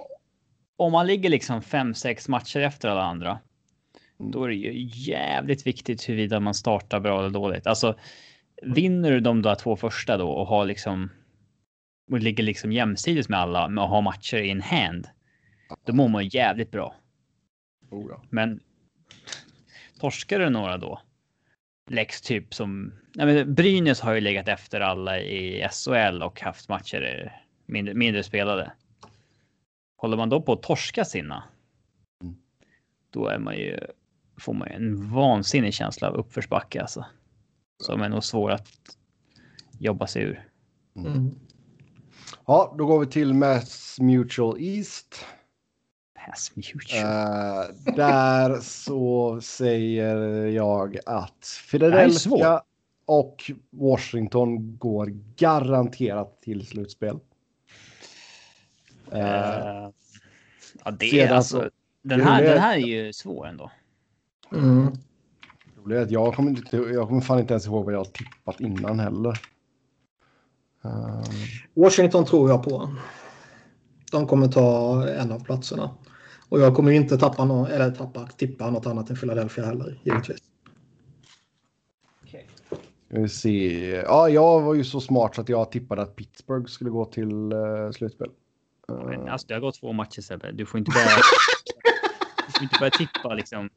om 0.77 0.93
man 0.93 1.07
ligger 1.07 1.31
liksom 1.31 1.63
fem, 1.63 1.95
sex 1.95 2.29
matcher 2.29 2.61
efter 2.61 2.89
alla 2.89 3.03
andra. 3.03 3.39
Mm. 4.21 4.33
Då 4.33 4.45
är 4.45 4.49
det 4.49 4.55
ju 4.55 4.89
jävligt 5.13 5.67
viktigt 5.67 6.09
huruvida 6.09 6.41
man 6.41 6.55
startar 6.55 7.01
bra 7.01 7.19
eller 7.19 7.31
dåligt. 7.31 7.67
Alltså 7.67 7.99
vinner 8.63 9.11
du 9.11 9.21
de 9.21 9.43
där 9.43 9.55
två 9.55 9.77
första 9.77 10.17
då 10.17 10.29
och 10.29 10.47
har 10.47 10.65
liksom. 10.65 11.11
Och 12.11 12.19
ligger 12.19 12.45
liksom 12.45 12.73
jämsides 12.73 13.29
med 13.29 13.41
alla 13.41 13.69
med 13.69 13.85
att 13.85 13.91
ha 13.91 14.01
matcher 14.01 14.37
in 14.37 14.61
hand. 14.61 15.09
Då 15.85 15.93
mår 15.93 16.09
man 16.09 16.25
ju 16.25 16.39
jävligt 16.39 16.71
bra. 16.71 16.95
Oh, 17.91 18.07
ja. 18.11 18.23
Men. 18.31 18.61
Torskar 20.01 20.39
du 20.39 20.51
några 20.51 20.79
då? 20.79 21.01
Lex 21.91 22.21
typ 22.21 22.55
som. 22.55 22.93
Nej, 23.15 23.27
men 23.27 23.55
Brynäs 23.55 24.01
har 24.01 24.15
ju 24.15 24.21
legat 24.21 24.49
efter 24.49 24.81
alla 24.81 25.21
i 25.21 25.69
SHL 25.71 26.23
och 26.23 26.41
haft 26.41 26.69
matcher 26.69 27.33
mindre, 27.67 27.95
mindre 27.95 28.23
spelade. 28.23 28.73
Håller 29.97 30.17
man 30.17 30.29
då 30.29 30.43
på 30.43 30.53
att 30.53 30.63
torska 30.63 31.05
sina. 31.05 31.45
Mm. 32.23 32.37
Då 33.11 33.29
är 33.29 33.39
man 33.39 33.57
ju. 33.57 33.79
Får 34.39 34.55
man 34.55 34.69
en 34.69 35.11
vansinnig 35.15 35.75
känsla 35.75 36.09
av 36.09 36.15
uppförsbacke 36.15 36.81
alltså. 36.81 37.05
Som 37.83 38.03
är 38.03 38.09
nog 38.09 38.25
svår 38.25 38.51
att 38.51 38.69
jobba 39.79 40.07
sig 40.07 40.23
ur. 40.23 40.49
Mm. 40.97 41.31
ja, 42.47 42.75
då 42.79 42.87
går 42.87 43.01
vi 43.01 43.07
till 43.07 43.35
Mass 43.35 43.97
Mutual 44.01 44.57
East. 44.61 45.15
Pass 46.27 46.53
mutual. 46.55 47.03
Eh, 47.03 47.95
där 47.97 48.61
så 48.61 49.41
säger 49.41 50.17
jag 50.47 50.99
att. 51.07 51.61
Philadelphia 51.71 52.63
och 53.07 53.51
Washington 53.71 54.77
går 54.77 55.07
garanterat 55.37 56.43
till 56.43 56.67
slutspel. 56.67 57.19
Eh, 59.13 59.21
ja, 60.85 60.91
det 60.99 61.21
är 61.21 61.33
alltså. 61.33 61.61
så- 61.61 61.71
Den 62.03 62.21
här, 62.21 62.43
den 62.43 62.59
här 62.59 62.77
är 62.77 62.81
ju 62.87 63.13
svår 63.13 63.47
ändå. 63.47 63.71
Mm. 64.53 64.93
roligt 65.77 65.99
är 65.99 66.03
att 66.03 66.11
jag 66.11 66.35
kommer, 66.35 66.51
inte, 66.51 66.77
jag 66.77 67.09
kommer 67.09 67.21
fan 67.21 67.39
inte 67.39 67.55
ens 67.55 67.67
ihåg 67.67 67.85
vad 67.85 67.95
jag 67.95 67.99
har 67.99 68.05
tippat 68.05 68.61
innan 68.61 69.01
heller. 69.01 69.41
Eh, 70.85 71.25
Washington 71.75 72.25
tror 72.25 72.51
jag 72.51 72.63
på. 72.63 72.95
De 74.11 74.27
kommer 74.27 74.49
ta 74.49 75.09
en 75.09 75.33
av 75.33 75.45
platserna. 75.45 75.91
Och 76.49 76.61
jag 76.61 76.77
kommer 76.77 76.93
inte 76.93 77.19
tappa 77.19 77.45
någon, 77.45 77.67
eller 77.67 77.91
tappa, 77.91 78.27
tippa 78.27 78.71
något 78.71 78.87
annat 78.87 79.11
än 79.11 79.17
Philadelphia 79.17 79.65
heller, 79.67 80.01
givetvis. 80.05 80.41
ska 83.09 83.21
vi 83.21 83.29
se. 83.29 83.87
Ja, 84.07 84.29
jag 84.29 84.61
var 84.61 84.75
ju 84.75 84.85
så 84.85 85.01
smart 85.01 85.35
så 85.35 85.41
att 85.41 85.49
jag 85.49 85.71
tippade 85.71 86.03
att 86.03 86.17
Pittsburgh 86.17 86.67
skulle 86.67 86.91
gå 86.91 87.05
till 87.05 87.53
uh, 87.53 87.91
slutspel. 87.91 88.31
Eh, 88.89 89.07
Men, 89.07 89.29
alltså, 89.29 89.47
det 89.47 89.55
har 89.55 89.61
gått 89.61 89.81
två 89.81 89.93
matcher 89.93 90.21
Sebbe. 90.21 90.53
Du 90.53 90.67
får 90.67 90.79
inte 90.79 90.91
börja. 90.91 91.07
du 92.47 92.53
får 92.53 92.63
inte 92.63 92.77
börja 92.81 92.91
tippa 92.91 93.35
liksom. 93.35 93.71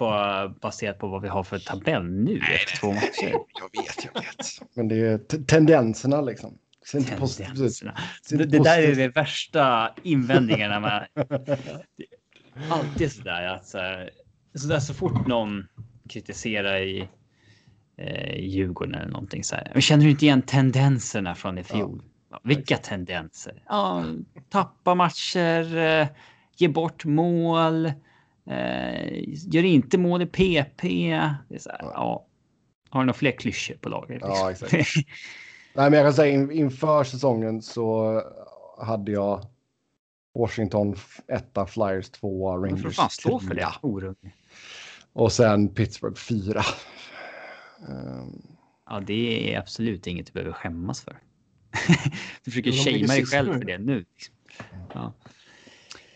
På, 0.00 0.54
baserat 0.60 0.98
på 0.98 1.08
vad 1.08 1.22
vi 1.22 1.28
har 1.28 1.42
för 1.42 1.58
tabell 1.58 2.04
nu 2.04 2.40
efter 2.54 2.76
två 2.76 2.92
matcher. 2.92 3.32
jag 3.60 3.82
vet, 3.82 4.04
jag 4.04 4.20
vet. 4.20 4.76
Men 4.76 4.88
det 4.88 4.96
är 4.96 5.18
tendenserna 5.44 6.20
liksom. 6.20 6.58
Ser. 6.86 7.00
Tendenserna. 7.00 7.98
Ser 8.22 8.36
Det, 8.36 8.58
där 8.58 8.82
är 8.82 8.94
det 8.94 9.08
värsta 9.08 9.94
invändningarna 10.02 10.80
med. 10.80 11.06
Alltid 12.70 13.12
sådär 13.12 13.46
att 13.46 13.66
så, 13.66 13.78
här, 13.78 14.10
så, 14.54 14.68
där, 14.68 14.80
så 14.80 14.94
fort 14.94 15.26
någon 15.26 15.66
kritiserar 16.08 16.80
i 16.80 17.08
eh, 17.98 18.38
Djurgården 18.38 18.94
eller 18.94 19.12
någonting 19.12 19.44
så 19.44 19.56
här. 19.56 19.70
Men 19.72 19.82
känner 19.82 20.04
du 20.04 20.10
inte 20.10 20.24
igen 20.24 20.42
tendenserna 20.42 21.34
från 21.34 21.58
i 21.58 21.64
fjol? 21.64 22.02
Ja, 22.30 22.40
vilka 22.44 22.76
tendenser? 22.76 23.62
Ja, 23.68 24.04
tappa 24.50 24.94
matcher, 24.94 25.76
eh, 25.76 26.08
ge 26.56 26.68
bort 26.68 27.04
mål, 27.04 27.86
eh, 27.86 27.92
gör 29.26 29.64
inte 29.64 29.98
mål 29.98 30.22
i 30.22 30.26
PP. 30.26 30.82
Det 31.48 31.54
är 31.54 31.58
så 31.58 31.70
här, 31.70 31.78
ja. 31.82 32.26
Har 32.88 33.00
du 33.00 33.06
några 33.06 33.16
fler 33.18 33.32
klyschor 33.32 33.74
på 33.74 33.88
lager? 33.88 34.18
Ja, 34.22 34.50
exakt. 34.50 34.72
Nej, 34.72 35.90
men 35.90 35.92
jag 35.92 36.04
kan 36.06 36.14
säga 36.14 36.32
in, 36.34 36.50
inför 36.50 37.04
säsongen 37.04 37.62
så 37.62 38.22
hade 38.82 39.12
jag 39.12 39.46
Washington 40.38 40.92
f- 40.96 41.20
etta, 41.28 41.66
Flyers 41.66 42.10
tvåa, 42.10 42.56
Men 42.60 42.70
Rangers 42.70 42.82
för 42.82 42.90
fan, 42.90 43.10
stå 43.10 43.38
för 43.38 43.48
det. 43.48 43.54
trea. 43.54 43.72
Orunge. 43.82 44.32
Och 45.12 45.32
sen 45.32 45.68
Pittsburgh 45.68 46.16
fyra. 46.16 46.62
Ehm, 47.88 48.42
Ja, 48.86 49.00
det 49.06 49.54
är 49.54 49.58
absolut 49.58 50.06
inget 50.06 50.26
du 50.26 50.32
behöver 50.32 50.52
skämmas 50.52 51.00
för. 51.02 51.18
du 52.44 52.50
försöker 52.50 52.72
shamea 52.72 53.06
dig 53.06 53.26
själv 53.26 53.52
för 53.52 53.64
det 53.64 53.78
nu. 53.78 54.04
liksom. 54.14 54.34
Ja. 54.94 55.12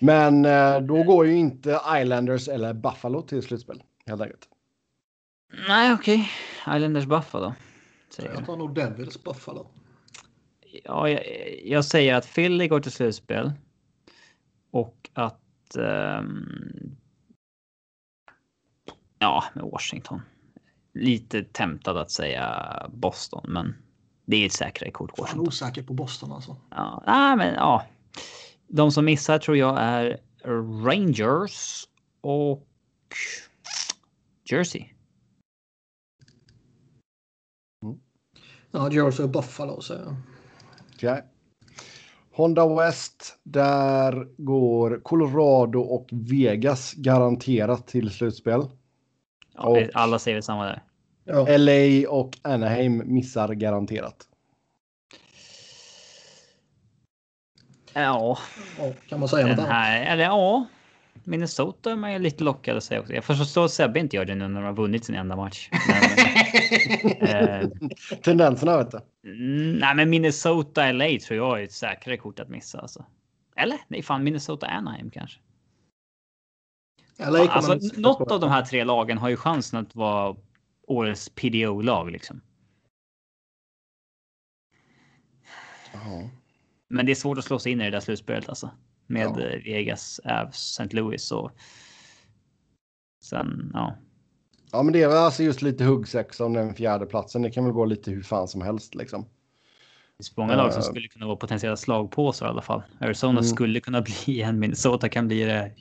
Men 0.04 0.44
eh, 0.44 0.80
då 0.80 1.02
går 1.02 1.26
ju 1.26 1.36
inte 1.36 1.80
Islanders 1.96 2.48
eller 2.48 2.74
Buffalo 2.74 3.22
till 3.22 3.42
slutspel. 3.42 3.82
Helt 4.06 4.22
enkelt. 4.22 4.48
Nej, 5.68 5.92
okej. 5.94 6.30
Islanders 6.60 7.04
Buffa 7.06 7.40
då. 7.40 7.54
Säger 8.10 8.28
Jag 8.30 8.38
jag. 8.38 8.46
tar 8.46 8.56
nog 8.56 8.74
Devils 8.74 9.22
Buffalo. 9.24 9.66
Ja, 10.84 11.08
jag, 11.08 11.22
jag 11.64 11.84
säger 11.84 12.14
att 12.14 12.34
Philly 12.34 12.68
går 12.68 12.80
till 12.80 12.92
slutspel. 12.92 13.52
Och 14.70 15.10
att... 15.12 15.76
ehm, 15.78 16.96
ja, 19.18 19.44
med 19.54 19.64
Washington. 19.64 20.20
Lite 20.94 21.42
temptad 21.44 21.96
att 21.96 22.10
säga 22.10 22.66
Boston, 22.94 23.44
men 23.48 23.74
det 24.24 24.36
är 24.36 24.46
ett 24.46 24.52
säkrare 24.52 24.90
kort. 24.90 25.18
Washington. 25.18 25.46
osäker 25.48 25.82
på 25.82 25.92
Boston 25.94 26.32
alltså. 26.32 26.56
Ja, 26.70 27.02
nej, 27.06 27.36
men 27.36 27.54
ja. 27.54 27.84
De 28.68 28.92
som 28.92 29.04
missar 29.04 29.38
tror 29.38 29.56
jag 29.56 29.76
är 29.80 30.20
Rangers 30.84 31.88
och 32.20 32.66
Jersey. 34.50 34.84
Ja, 38.70 38.92
Jersey 38.92 39.24
och 39.24 39.30
Buffalo 39.30 39.80
säger 39.80 40.02
jag. 40.02 40.16
Okej. 40.94 41.24
Honda 42.32 42.74
West, 42.74 43.38
där 43.42 44.28
går 44.36 45.00
Colorado 45.02 45.80
och 45.80 46.08
Vegas 46.12 46.92
garanterat 46.92 47.86
till 47.86 48.10
slutspel. 48.10 48.62
Ja, 49.54 49.86
Alla 49.94 50.18
säger 50.18 50.34
väl 50.36 50.42
samma 50.42 50.64
där. 50.64 50.82
Ja. 51.24 51.46
LA 51.58 52.10
och 52.10 52.38
Anaheim 52.42 53.02
missar 53.06 53.48
garanterat. 53.48 54.28
Ja, 57.94 58.38
Ja, 58.78 58.92
kan 59.08 59.20
man 59.20 59.28
säga 59.28 59.46
något 59.46 59.58
annat? 59.58 60.06
eller 60.06 60.24
ja. 60.24 60.66
Minnesota 61.24 61.92
är 61.92 61.96
man 61.96 62.12
ju 62.12 62.18
lite 62.18 62.44
lockad 62.44 62.76
att 62.76 62.84
säga 62.84 63.00
också. 63.00 63.12
Jag 63.12 63.24
förstår 63.24 63.64
att 63.64 63.70
Sebbe 63.70 64.00
inte 64.00 64.16
gör 64.16 64.24
det 64.24 64.34
nu 64.34 64.48
när 64.48 64.60
de 64.60 64.66
har 64.66 64.72
vunnit 64.72 65.04
sin 65.04 65.14
enda 65.14 65.36
match. 65.36 65.70
Men, 65.88 67.28
eh, 67.28 67.68
Tendenserna 68.22 68.76
vet 68.76 68.90
du. 68.90 69.00
mm, 69.30 69.72
nej, 69.78 69.94
men 69.94 70.10
Minnesota 70.10 70.92
LA 70.92 71.04
tror 71.04 71.36
jag 71.36 71.60
är 71.60 71.64
ett 71.64 71.72
säkrare 71.72 72.16
kort 72.16 72.40
att 72.40 72.48
missa. 72.48 72.80
Alltså. 72.80 73.04
Eller? 73.56 73.78
Nej, 73.88 74.02
fan 74.02 74.24
Minnesota 74.24 74.66
Anaheim 74.66 75.10
kanske. 75.10 75.40
LA 77.18 77.38
Alltså, 77.38 78.00
något 78.00 78.30
av 78.30 78.40
de 78.40 78.50
här 78.50 78.62
tre 78.62 78.84
lagen 78.84 79.18
har 79.18 79.28
ju 79.28 79.36
chansen 79.36 79.80
att 79.80 79.94
vara 79.94 80.36
årets 80.86 81.28
PDO-lag 81.28 82.10
liksom. 82.10 82.40
Ja. 85.92 86.28
Men 86.88 87.06
det 87.06 87.12
är 87.12 87.16
svårt 87.16 87.38
att 87.38 87.44
slå 87.44 87.58
sig 87.58 87.72
in 87.72 87.80
i 87.80 87.84
det 87.84 87.90
där 87.90 88.00
slutspelet 88.00 88.48
alltså. 88.48 88.70
med 89.06 89.22
Ja. 89.26 89.60
Vegas, 89.64 90.20
Avs, 90.24 90.78
St. 90.80 90.96
Louis 90.96 91.32
och 91.32 91.50
sen 93.24 93.70
ja. 93.74 93.96
Ja, 94.72 94.82
men 94.82 94.92
det 94.92 95.02
är 95.02 95.08
väl 95.08 95.16
alltså 95.16 95.42
just 95.42 95.62
lite 95.62 95.84
huggsex 95.84 96.40
om 96.40 96.52
den 96.52 96.74
fjärde 96.74 97.06
platsen. 97.06 97.42
Det 97.42 97.50
kan 97.50 97.64
väl 97.64 97.72
gå 97.72 97.84
lite 97.84 98.10
hur 98.10 98.22
fan 98.22 98.48
som 98.48 98.62
helst 98.62 98.94
liksom. 98.94 99.22
Det 99.22 100.16
finns 100.24 100.36
många 100.36 100.56
lag 100.56 100.72
som 100.72 100.80
Eh. 100.80 100.84
skulle 100.84 101.08
kunna 101.08 101.26
vara 101.26 101.36
potentiella 101.36 101.76
slagpåsar 101.76 102.46
i 102.46 102.48
alla 102.48 102.62
fall. 102.62 102.82
Arizona 103.00 103.30
Mm. 103.32 103.44
skulle 103.44 103.80
kunna 103.80 104.02
bli 104.26 104.42
en, 104.42 104.58
Minnesota 104.58 105.08
kan 105.08 105.26
bli 105.28 105.42
det. 105.44 105.72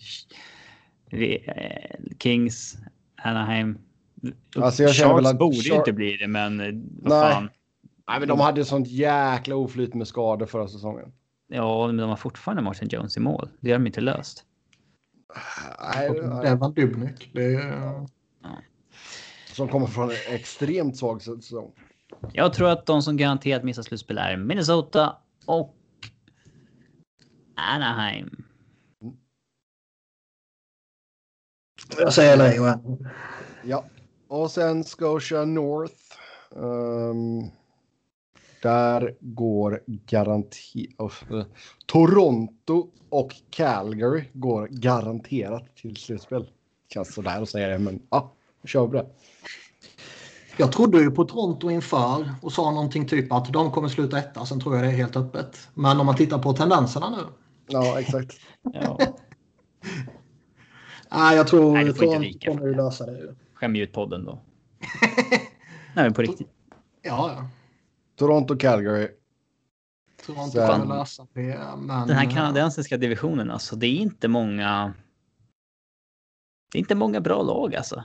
Eh, 1.12 2.00
Kings, 2.20 2.78
Anaheim. 3.16 3.78
Alltså, 4.56 4.84
jag 4.84 4.96
Sharks 4.96 5.18
väl 5.18 5.26
att 5.26 5.40
borde 5.40 5.56
Char- 5.58 5.76
inte 5.78 5.94
bli 5.94 6.18
det, 6.18 6.28
men 6.28 6.58
vad 7.02 7.20
Nej. 7.20 7.34
fan. 7.34 7.50
Nej, 8.08 8.20
men 8.20 8.28
de 8.28 8.40
hade 8.40 8.60
ju 8.62 8.66
sånt 8.66 8.88
jäkla 8.88 9.56
oflyt 9.56 9.94
med 9.94 10.08
skador 10.08 10.46
förra 10.46 10.68
säsongen. 10.68 11.14
Ja, 11.48 11.88
men 11.88 11.98
de 11.98 12.10
har 12.10 12.16
fortfarande 12.16 12.62
Martin 12.64 12.88
Jones 12.92 13.18
i 13.18 13.20
mål. 13.20 13.50
Det 13.60 13.72
har 13.72 13.80
de 13.80 13.88
inte 13.88 14.02
löst. 14.02 14.46
Nej, 15.96 16.10
Det 16.10 16.56
var 16.56 16.72
Dubnyk. 16.72 17.30
Det 17.34 17.44
är... 17.44 18.08
Som 19.54 19.68
kommer 19.68 19.88
från 19.88 20.10
en 20.10 20.16
extremt 20.36 20.98
svag 20.98 21.22
säsong. 21.22 21.72
Jag 22.34 22.54
tror 22.54 22.70
att 22.70 22.86
de 22.86 23.02
som 23.02 23.18
garanterat 23.18 23.64
missar 23.64 23.84
slutspel 23.84 24.18
är 24.18 24.38
Minnesota 24.38 25.18
och 25.46 25.76
Anaheim. 27.56 28.44
Jag 31.98 32.14
säger 32.14 32.64
en. 32.68 33.10
Ja, 33.64 33.86
och 34.28 34.52
sen 34.52 34.84
Scotia 34.84 35.46
North. 35.46 35.94
Ehm, 36.56 37.52
där 38.64 39.16
går 39.20 39.82
garanterat... 39.88 41.24
Toronto 41.86 42.88
och 43.10 43.36
Calgary 43.50 44.24
går 44.34 44.68
garanterat 44.72 45.76
till 45.76 45.96
slutspel. 45.98 46.50
Känns 46.94 47.14
sådär 47.14 47.42
att 47.42 47.50
säga 47.50 47.68
det, 47.68 47.80
men 47.80 48.02
ja, 48.10 48.34
då 48.62 48.68
kör 48.68 48.88
vi 48.88 48.98
det. 48.98 49.06
Jag 50.58 50.72
trodde 50.72 50.98
ju 51.02 51.12
på 51.12 51.26
Toronto 51.26 51.70
inför 51.70 52.32
och 52.42 52.52
sa 52.52 52.72
någonting 52.72 53.08
typ 53.08 53.32
att 53.32 53.54
de 53.54 53.72
kommer 53.72 53.88
sluta 53.88 54.20
etta. 54.20 54.46
Sen 54.46 54.60
tror 54.60 54.76
jag 54.76 54.84
det 54.84 54.90
är 54.90 54.96
helt 54.96 55.16
öppet. 55.16 55.68
Men 55.74 56.00
om 56.00 56.06
man 56.06 56.16
tittar 56.16 56.40
på 56.40 56.54
tendenserna 56.54 57.10
nu. 57.10 57.24
Ja, 57.68 58.00
exakt. 58.00 58.34
Ja, 58.74 58.98
Nej, 61.12 61.36
jag 61.38 61.48
tror 61.48 61.74
Nej, 61.74 61.94
Toronto 61.94 62.40
kommer 62.46 62.62
ju 62.62 62.72
det. 62.72 62.78
lösa 62.78 63.06
det. 63.06 63.12
ju. 63.18 63.36
skämmer 63.54 63.80
ut 63.80 63.94
podden 63.94 64.26
då. 64.26 64.40
Nej, 65.96 66.06
men 66.06 66.14
på 66.14 66.22
riktigt. 66.22 66.48
Ja, 67.02 67.32
ja. 67.38 67.48
Toronto, 68.16 68.58
Calgary. 68.58 69.10
Toronto 70.26 70.52
Sen- 70.52 70.82
kommer 70.82 70.98
lösa 70.98 71.28
det. 71.34 71.60
Men... 71.78 72.08
Den 72.08 72.18
här 72.18 72.32
kanadensiska 72.32 72.98
divisionen 72.98 73.52
alltså, 73.52 73.76
det 73.76 73.88
är 73.88 73.98
inte 73.98 74.28
många. 74.28 74.94
Det 76.72 76.78
är 76.78 76.80
inte 76.80 76.96
många 76.96 77.22
bra 77.22 77.42
lag 77.42 77.76
alltså. 77.76 78.04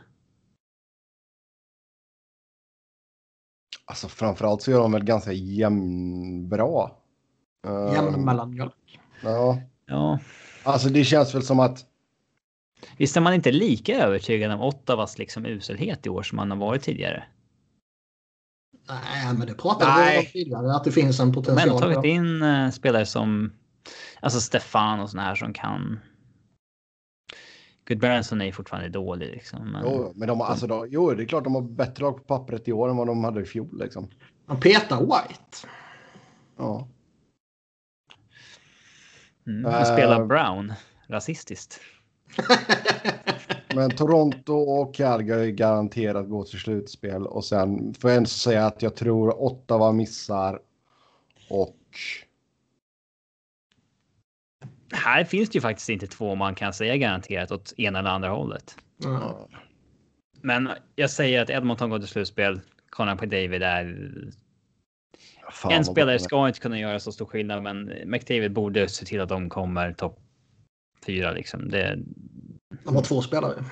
Alltså 3.84 4.08
framförallt 4.08 4.62
så 4.62 4.70
gör 4.70 4.80
de 4.80 4.92
väl 4.92 5.04
ganska 5.04 5.32
jämnbra. 5.32 6.90
Ehm, 7.66 7.92
Jämn 7.94 8.24
mellanmjölk. 8.24 9.00
Ja, 9.22 9.58
Ja, 9.86 10.18
alltså 10.62 10.88
det 10.88 11.04
känns 11.04 11.34
väl 11.34 11.42
som 11.42 11.60
att 11.60 11.86
visst 12.96 13.16
är 13.16 13.20
man 13.20 13.34
inte 13.34 13.52
lika 13.52 14.04
övertygad 14.04 14.52
om 14.52 14.60
Ottawas 14.60 15.18
liksom 15.18 15.46
uselhet 15.46 16.06
i 16.06 16.08
år 16.08 16.22
som 16.22 16.36
man 16.36 16.50
har 16.50 16.58
varit 16.58 16.82
tidigare. 16.82 17.24
Nej, 18.88 19.34
men 19.38 19.46
det 19.46 19.54
pratade 19.54 20.12
vi 20.12 20.18
om 20.18 20.24
tidigare. 20.32 20.74
Att 20.74 20.84
det 20.84 20.92
finns 20.92 21.20
en 21.20 21.32
potential. 21.32 21.80
tagit 21.80 22.04
in 22.04 22.42
eh, 22.42 22.70
spelare 22.70 23.06
som 23.06 23.52
alltså 24.20 24.40
Stefan 24.40 25.00
och 25.00 25.10
såna 25.10 25.22
här 25.22 25.34
som 25.34 25.52
kan. 25.52 26.00
Good 27.88 27.98
Branson 27.98 28.42
är 28.42 28.52
fortfarande 28.52 28.88
dålig 28.88 29.26
liksom. 29.26 29.72
Men... 29.72 29.82
jo, 29.84 30.12
men 30.14 30.28
de 30.28 30.40
har, 30.40 30.46
alltså, 30.46 30.66
de, 30.66 30.88
jo, 30.90 31.14
det 31.14 31.22
är 31.22 31.26
klart 31.26 31.44
de 31.44 31.54
har 31.54 31.62
bättre 31.62 32.04
lag 32.04 32.16
på 32.16 32.22
pappret 32.22 32.68
i 32.68 32.72
år 32.72 32.88
än 32.88 32.96
vad 32.96 33.06
de 33.06 33.24
hade 33.24 33.40
i 33.40 33.44
fjol 33.44 33.78
liksom. 33.78 34.10
Man 34.46 34.60
petar 34.60 35.00
White. 35.00 35.68
Ja. 36.56 36.88
Mm, 39.46 39.66
Eh. 39.66 39.80
och 39.80 39.86
spelar 39.86 40.24
Brown 40.24 40.72
rasistiskt. 41.06 41.80
Men 43.74 43.90
Toronto 43.90 44.52
och 44.52 44.94
Calgary 44.94 45.52
garanterat 45.52 46.28
går 46.28 46.44
till 46.44 46.58
slutspel 46.58 47.26
och 47.26 47.44
sen 47.44 47.94
får 47.94 48.10
jag 48.10 48.16
ändå 48.16 48.28
säga 48.28 48.66
att 48.66 48.82
jag 48.82 48.96
tror 48.96 49.42
Ottawa 49.42 49.92
missar 49.92 50.60
och 51.50 51.76
Här 54.92 55.24
finns 55.24 55.50
det 55.50 55.54
ju 55.54 55.60
faktiskt 55.60 55.88
inte 55.88 56.06
två 56.06 56.34
man 56.34 56.54
kan 56.54 56.72
säga 56.72 56.96
garanterat 56.96 57.50
åt 57.50 57.72
ena 57.76 57.98
eller 57.98 58.10
andra 58.10 58.28
hållet. 58.28 58.76
Ja. 58.98 59.48
Men 60.40 60.68
jag 60.96 61.10
säger 61.10 61.42
att 61.42 61.50
Edmonton 61.50 61.90
går 61.90 61.98
till 61.98 62.08
slutspel. 62.08 62.60
Connor 62.90 63.16
på 63.16 63.26
David 63.26 63.62
är 63.62 64.12
Fan, 65.50 65.72
en 65.72 65.84
spelare 65.84 66.18
ska 66.18 66.48
inte 66.48 66.60
kunna 66.60 66.78
göra 66.78 67.00
så 67.00 67.12
stor 67.12 67.26
skillnad, 67.26 67.62
men 67.62 67.92
McDavid 68.06 68.52
borde 68.52 68.88
se 68.88 69.04
till 69.04 69.20
att 69.20 69.28
de 69.28 69.48
kommer 69.48 69.92
topp 69.92 70.20
fyra 71.06 71.32
liksom. 71.32 71.68
Det, 71.68 71.98
De 72.88 72.96
har 72.96 73.02
två 73.02 73.22
spelare. 73.22 73.64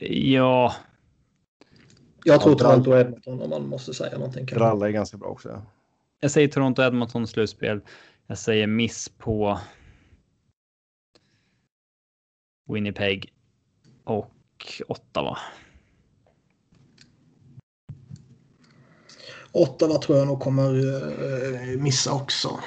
ja, 0.00 0.74
Jag 2.24 2.40
tror 2.40 2.52
Ja, 2.54 2.58
Toronto 2.58 2.90
och 2.90 2.98
Edmonton 3.00 3.42
om 3.42 3.50
man 3.50 3.68
måste 3.68 3.94
säga 3.94 4.18
någonting. 4.18 4.46
kanske. 4.46 4.64
Dralla 4.64 4.86
är 4.88 4.92
ganska 4.92 5.16
bra 5.16 5.28
också. 5.28 5.62
jag 6.20 6.30
säger 6.30 6.48
Toronto 6.48 6.82
Edmonton 6.82 7.26
slutspel. 7.26 7.80
Jag 8.26 8.38
säger 8.38 8.66
miss 8.66 9.08
på. 9.08 9.58
Winnipeg 12.68 13.32
och 14.04 14.32
Ottawa. 14.88 15.38
Ottawa 19.52 19.98
tror 19.98 20.18
jag 20.18 20.26
nog 20.26 20.40
kommer 20.40 20.70
eh, 21.72 21.78
missa 21.80 22.12
också. 22.12 22.60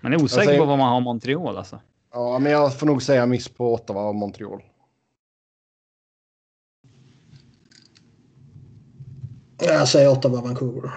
Man 0.00 0.12
är 0.12 0.22
osäker 0.22 0.44
säger- 0.46 0.58
på 0.60 0.64
vad 0.66 0.78
man 0.78 0.88
har 0.92 1.00
Montreal 1.00 1.56
alltså. 1.56 1.80
Ja, 2.12 2.38
men 2.38 2.52
jag 2.52 2.78
får 2.78 2.86
nog 2.86 3.02
säga 3.02 3.26
miss 3.26 3.48
på 3.48 3.74
Ottawa 3.74 4.08
och 4.08 4.14
Montreal. 4.14 4.62
Jag 9.58 9.88
säger 9.88 10.08
Ottawa 10.08 10.40
Vancouver. 10.40 10.90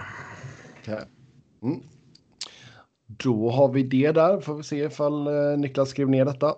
Okej. 0.82 1.00
Mm. 1.62 1.80
Då 3.06 3.50
har 3.50 3.68
vi 3.68 3.84
det 3.84 4.12
där. 4.12 4.40
Får 4.40 4.56
vi 4.56 4.64
se 4.64 4.84
ifall 4.84 5.28
eh, 5.28 5.58
Niklas 5.58 5.90
skrev 5.90 6.10
ner 6.10 6.26
detta. 6.26 6.56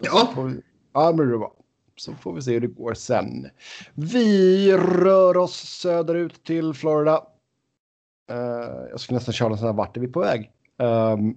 Ja, 0.00 0.34
vi... 0.36 0.60
Ja, 0.92 1.12
men 1.16 1.30
det 1.30 1.36
var. 1.36 1.52
Så 1.96 2.12
får 2.12 2.32
vi 2.32 2.42
se 2.42 2.52
hur 2.52 2.60
det 2.60 2.66
går 2.66 2.94
sen. 2.94 3.48
Vi 3.94 4.72
rör 4.76 5.36
oss 5.36 5.54
söderut 5.54 6.44
till 6.44 6.74
Florida. 6.74 7.26
Eh, 8.30 8.86
jag 8.90 9.00
skulle 9.00 9.16
nästan 9.16 9.32
köra 9.32 9.52
en 9.52 9.58
sån 9.58 9.66
här 9.66 9.74
vart 9.74 9.96
är 9.96 10.00
vi 10.00 10.08
på 10.08 10.20
väg? 10.20 10.50
Ehm, 10.78 11.34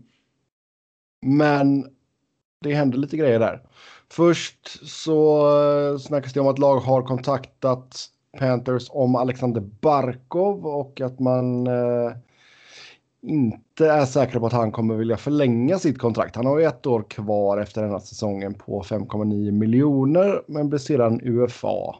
men 1.21 1.94
det 2.61 2.73
händer 2.73 2.97
lite 2.97 3.17
grejer 3.17 3.39
där. 3.39 3.61
Först 4.11 4.87
så 4.89 5.47
eh, 5.91 5.97
snackas 5.97 6.33
det 6.33 6.39
om 6.39 6.47
att 6.47 6.59
lag 6.59 6.79
har 6.79 7.01
kontaktat 7.01 8.09
Panthers 8.37 8.87
om 8.89 9.15
Alexander 9.15 9.61
Barkov 9.61 10.65
och 10.65 11.01
att 11.01 11.19
man 11.19 11.67
eh, 11.67 12.11
inte 13.21 13.89
är 13.89 14.05
säkra 14.05 14.39
på 14.39 14.45
att 14.45 14.53
han 14.53 14.71
kommer 14.71 14.95
vilja 14.95 15.17
förlänga 15.17 15.79
sitt 15.79 15.99
kontrakt. 15.99 16.35
Han 16.35 16.45
har 16.45 16.59
ju 16.59 16.65
ett 16.65 16.85
år 16.85 17.03
kvar 17.09 17.57
efter 17.57 17.81
den 17.81 17.91
här 17.91 17.99
säsongen 17.99 18.53
på 18.53 18.83
5,9 18.83 19.51
miljoner 19.51 20.41
men 20.47 20.69
blir 20.69 20.79
sedan 20.79 21.21
UFA. 21.23 21.95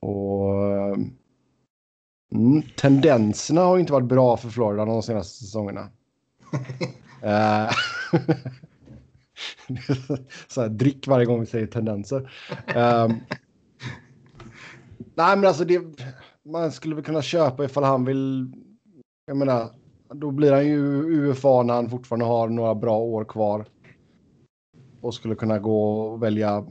Och 0.00 0.72
eh, 0.72 0.96
mm, 2.34 2.62
tendenserna 2.76 3.60
har 3.60 3.78
inte 3.78 3.92
varit 3.92 4.08
bra 4.08 4.36
för 4.36 4.48
Florida 4.48 4.84
de 4.84 5.02
senaste 5.02 5.44
säsongerna. 5.44 5.88
Eh, 7.22 7.70
så 10.48 10.60
här, 10.60 10.68
drick 10.68 11.06
varje 11.06 11.26
gång 11.26 11.40
vi 11.40 11.46
säger 11.46 11.66
tendenser. 11.66 12.32
Ehm, 12.66 13.10
nej, 15.14 15.36
men 15.36 15.44
alltså 15.44 15.64
det, 15.64 15.80
man 16.44 16.72
skulle 16.72 16.94
väl 16.94 17.04
kunna 17.04 17.22
köpa 17.22 17.64
ifall 17.64 17.84
han 17.84 18.04
vill. 18.04 18.52
Jag 19.26 19.36
menar, 19.36 19.70
då 20.14 20.30
blir 20.30 20.52
han 20.52 20.66
ju 20.66 20.78
UFA 21.02 21.62
när 21.62 21.74
han 21.74 21.90
fortfarande 21.90 22.24
har 22.24 22.48
några 22.48 22.74
bra 22.74 22.98
år 22.98 23.24
kvar. 23.24 23.66
Och 25.00 25.14
skulle 25.14 25.34
kunna 25.34 25.58
gå 25.58 26.00
och 26.00 26.22
välja 26.22 26.64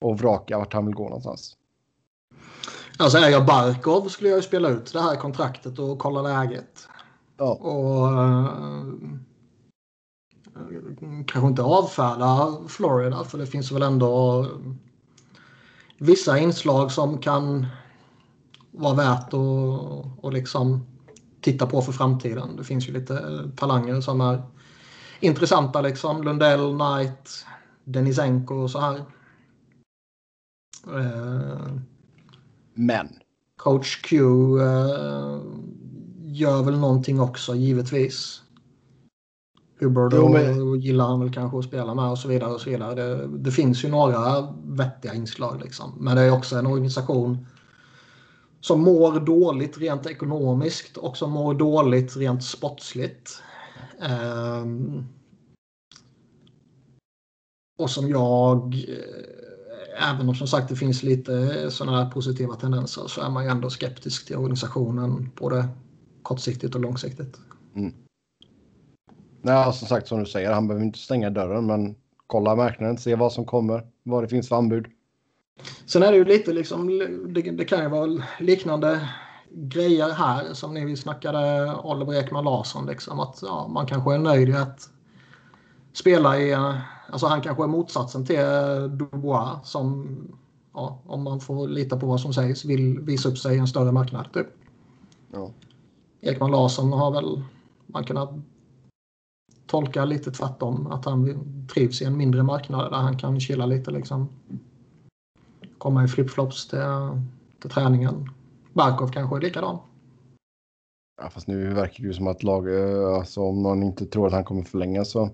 och 0.00 0.18
vraka 0.18 0.58
vart 0.58 0.72
han 0.72 0.86
vill 0.86 0.94
gå 0.94 1.04
någonstans. 1.04 1.56
alltså 2.98 3.18
är 3.18 3.28
jag 3.28 3.46
Barkov 3.46 4.08
skulle 4.08 4.30
jag 4.30 4.36
ju 4.36 4.42
spela 4.42 4.68
ut 4.68 4.92
det 4.92 5.00
här 5.00 5.16
kontraktet 5.16 5.78
och 5.78 5.98
kolla 5.98 6.22
läget. 6.22 6.88
Ja, 7.36 7.54
Och 7.54 8.08
eh, 8.08 8.44
kanske 11.26 11.48
inte 11.48 11.62
avfärda 11.62 12.56
Florida 12.68 13.24
för 13.24 13.38
det 13.38 13.46
finns 13.46 13.72
väl 13.72 13.82
ändå 13.82 14.46
vissa 15.98 16.38
inslag 16.38 16.92
som 16.92 17.18
kan 17.18 17.66
vara 18.70 18.94
värt 18.94 19.34
att 20.22 20.32
liksom 20.32 20.86
titta 21.40 21.66
på 21.66 21.82
för 21.82 21.92
framtiden. 21.92 22.56
Det 22.56 22.64
finns 22.64 22.88
ju 22.88 22.92
lite 22.92 23.50
talanger 23.56 24.00
som 24.00 24.20
är 24.20 24.42
intressanta 25.20 25.80
liksom. 25.80 26.22
Lundell, 26.22 26.78
Knight, 26.78 27.46
Denisenko 27.84 28.54
och 28.54 28.70
så 28.70 28.80
här. 28.80 28.96
Eh, 30.86 31.72
Men. 32.74 33.08
Coach 33.56 34.02
Q 34.02 34.16
eh, 34.60 35.38
gör 36.22 36.62
väl 36.62 36.78
någonting 36.78 37.20
också 37.20 37.54
givetvis. 37.54 38.43
Hubbard 39.80 40.12
Jo, 40.14 40.28
men- 40.28 40.62
och 40.62 40.76
gillar 40.76 41.06
han 41.06 41.20
väl 41.20 41.32
kanske 41.32 41.58
att 41.58 41.64
spela 41.64 41.94
med 41.94 42.10
och 42.10 42.18
så 42.18 42.28
vidare. 42.28 42.52
och 42.52 42.60
så 42.60 42.70
vidare. 42.70 42.94
Det, 42.94 43.28
det 43.38 43.50
finns 43.50 43.84
ju 43.84 43.88
några 43.88 44.52
vettiga 44.64 45.14
inslag 45.14 45.60
liksom. 45.64 45.92
Men 46.00 46.16
det 46.16 46.22
är 46.22 46.32
också 46.32 46.56
en 46.56 46.66
organisation 46.66 47.46
som 48.60 48.80
mår 48.80 49.20
dåligt 49.20 49.78
rent 49.78 50.06
ekonomiskt 50.06 50.96
och 50.96 51.16
som 51.16 51.30
mår 51.30 51.54
dåligt 51.54 52.16
rent 52.16 52.44
sportsligt. 52.44 53.42
Ehm, 54.00 55.04
och 57.78 57.90
som 57.90 58.08
jag, 58.08 58.74
eh, 58.74 60.10
även 60.10 60.28
om 60.28 60.34
som 60.34 60.46
sagt 60.46 60.68
det 60.68 60.76
finns 60.76 61.02
lite 61.02 61.70
sådana 61.70 62.04
här 62.04 62.10
positiva 62.10 62.54
tendenser 62.54 63.06
så 63.06 63.20
är 63.20 63.30
man 63.30 63.44
ju 63.44 63.50
ändå 63.50 63.70
skeptisk 63.70 64.26
till 64.26 64.36
organisationen 64.36 65.30
både 65.40 65.68
kortsiktigt 66.22 66.74
och 66.74 66.80
långsiktigt. 66.80 67.40
Nej, 69.44 69.72
som 69.72 69.88
sagt 69.88 70.08
som 70.08 70.18
du 70.18 70.26
säger, 70.26 70.52
han 70.52 70.68
behöver 70.68 70.84
inte 70.84 70.98
stänga 70.98 71.30
dörren, 71.30 71.66
men 71.66 71.94
kolla 72.26 72.56
marknaden, 72.56 72.98
se 72.98 73.14
vad 73.14 73.32
som 73.32 73.44
kommer, 73.44 73.86
vad 74.02 74.24
det 74.24 74.28
finns 74.28 74.48
för 74.48 74.56
anbud. 74.56 74.86
Sen 75.86 76.02
är 76.02 76.12
det 76.12 76.18
ju 76.18 76.24
lite 76.24 76.52
liksom, 76.52 76.88
det, 77.34 77.42
det 77.42 77.64
kan 77.64 77.82
ju 77.82 77.88
vara 77.88 78.22
liknande 78.40 79.08
grejer 79.50 80.08
här 80.12 80.54
som 80.54 80.74
vi 80.74 80.96
snackade 80.96 81.74
Oliver 81.74 82.14
Ekman 82.14 82.44
Larsson. 82.44 82.86
Liksom, 82.86 83.20
att 83.20 83.38
ja, 83.42 83.68
man 83.68 83.86
kanske 83.86 84.14
är 84.14 84.18
nöjd 84.18 84.48
i 84.48 84.52
att 84.52 84.88
spela 85.92 86.38
i, 86.40 86.54
alltså 87.10 87.26
han 87.26 87.40
kanske 87.40 87.62
är 87.62 87.68
motsatsen 87.68 88.26
till 88.26 88.36
Dubois 88.98 89.58
som, 89.62 90.16
ja, 90.74 90.98
om 91.06 91.22
man 91.22 91.40
får 91.40 91.68
lita 91.68 91.96
på 91.96 92.06
vad 92.06 92.20
som 92.20 92.34
sägs, 92.34 92.64
vill 92.64 93.00
visa 93.00 93.28
upp 93.28 93.38
sig 93.38 93.56
i 93.56 93.58
en 93.58 93.66
större 93.66 93.92
marknad. 93.92 94.32
Typ. 94.32 94.46
Ja. 95.32 95.50
Ekman 96.20 96.50
Larsson 96.50 96.92
har 96.92 97.10
väl 97.10 97.42
man 97.86 98.04
kunnat 98.04 98.30
tolka 99.66 100.04
lite 100.04 100.30
tvärtom. 100.30 100.86
Att 100.86 101.04
han 101.04 101.46
trivs 101.74 102.02
i 102.02 102.04
en 102.04 102.16
mindre 102.16 102.42
marknad 102.42 102.92
där 102.92 102.98
han 102.98 103.18
kan 103.18 103.40
chilla 103.40 103.66
lite 103.66 103.90
liksom. 103.90 104.28
Komma 105.78 106.04
i 106.04 106.08
flipflops 106.08 106.68
till, 106.68 106.78
till 107.60 107.70
träningen. 107.70 108.30
Barkov 108.72 109.08
kanske 109.08 109.36
är 109.36 109.40
likadan. 109.40 109.78
Ja, 111.22 111.30
fast 111.30 111.48
nu 111.48 111.74
verkar 111.74 112.02
det 112.02 112.06
ju 112.06 112.14
som 112.14 112.26
att 112.26 112.42
lag, 112.42 112.68
eh, 112.68 113.14
alltså 113.14 113.40
om 113.40 113.62
någon 113.62 113.82
inte 113.82 114.06
tror 114.06 114.26
att 114.26 114.32
han 114.32 114.44
kommer 114.44 114.62
förlänga 114.62 115.04
så. 115.04 115.30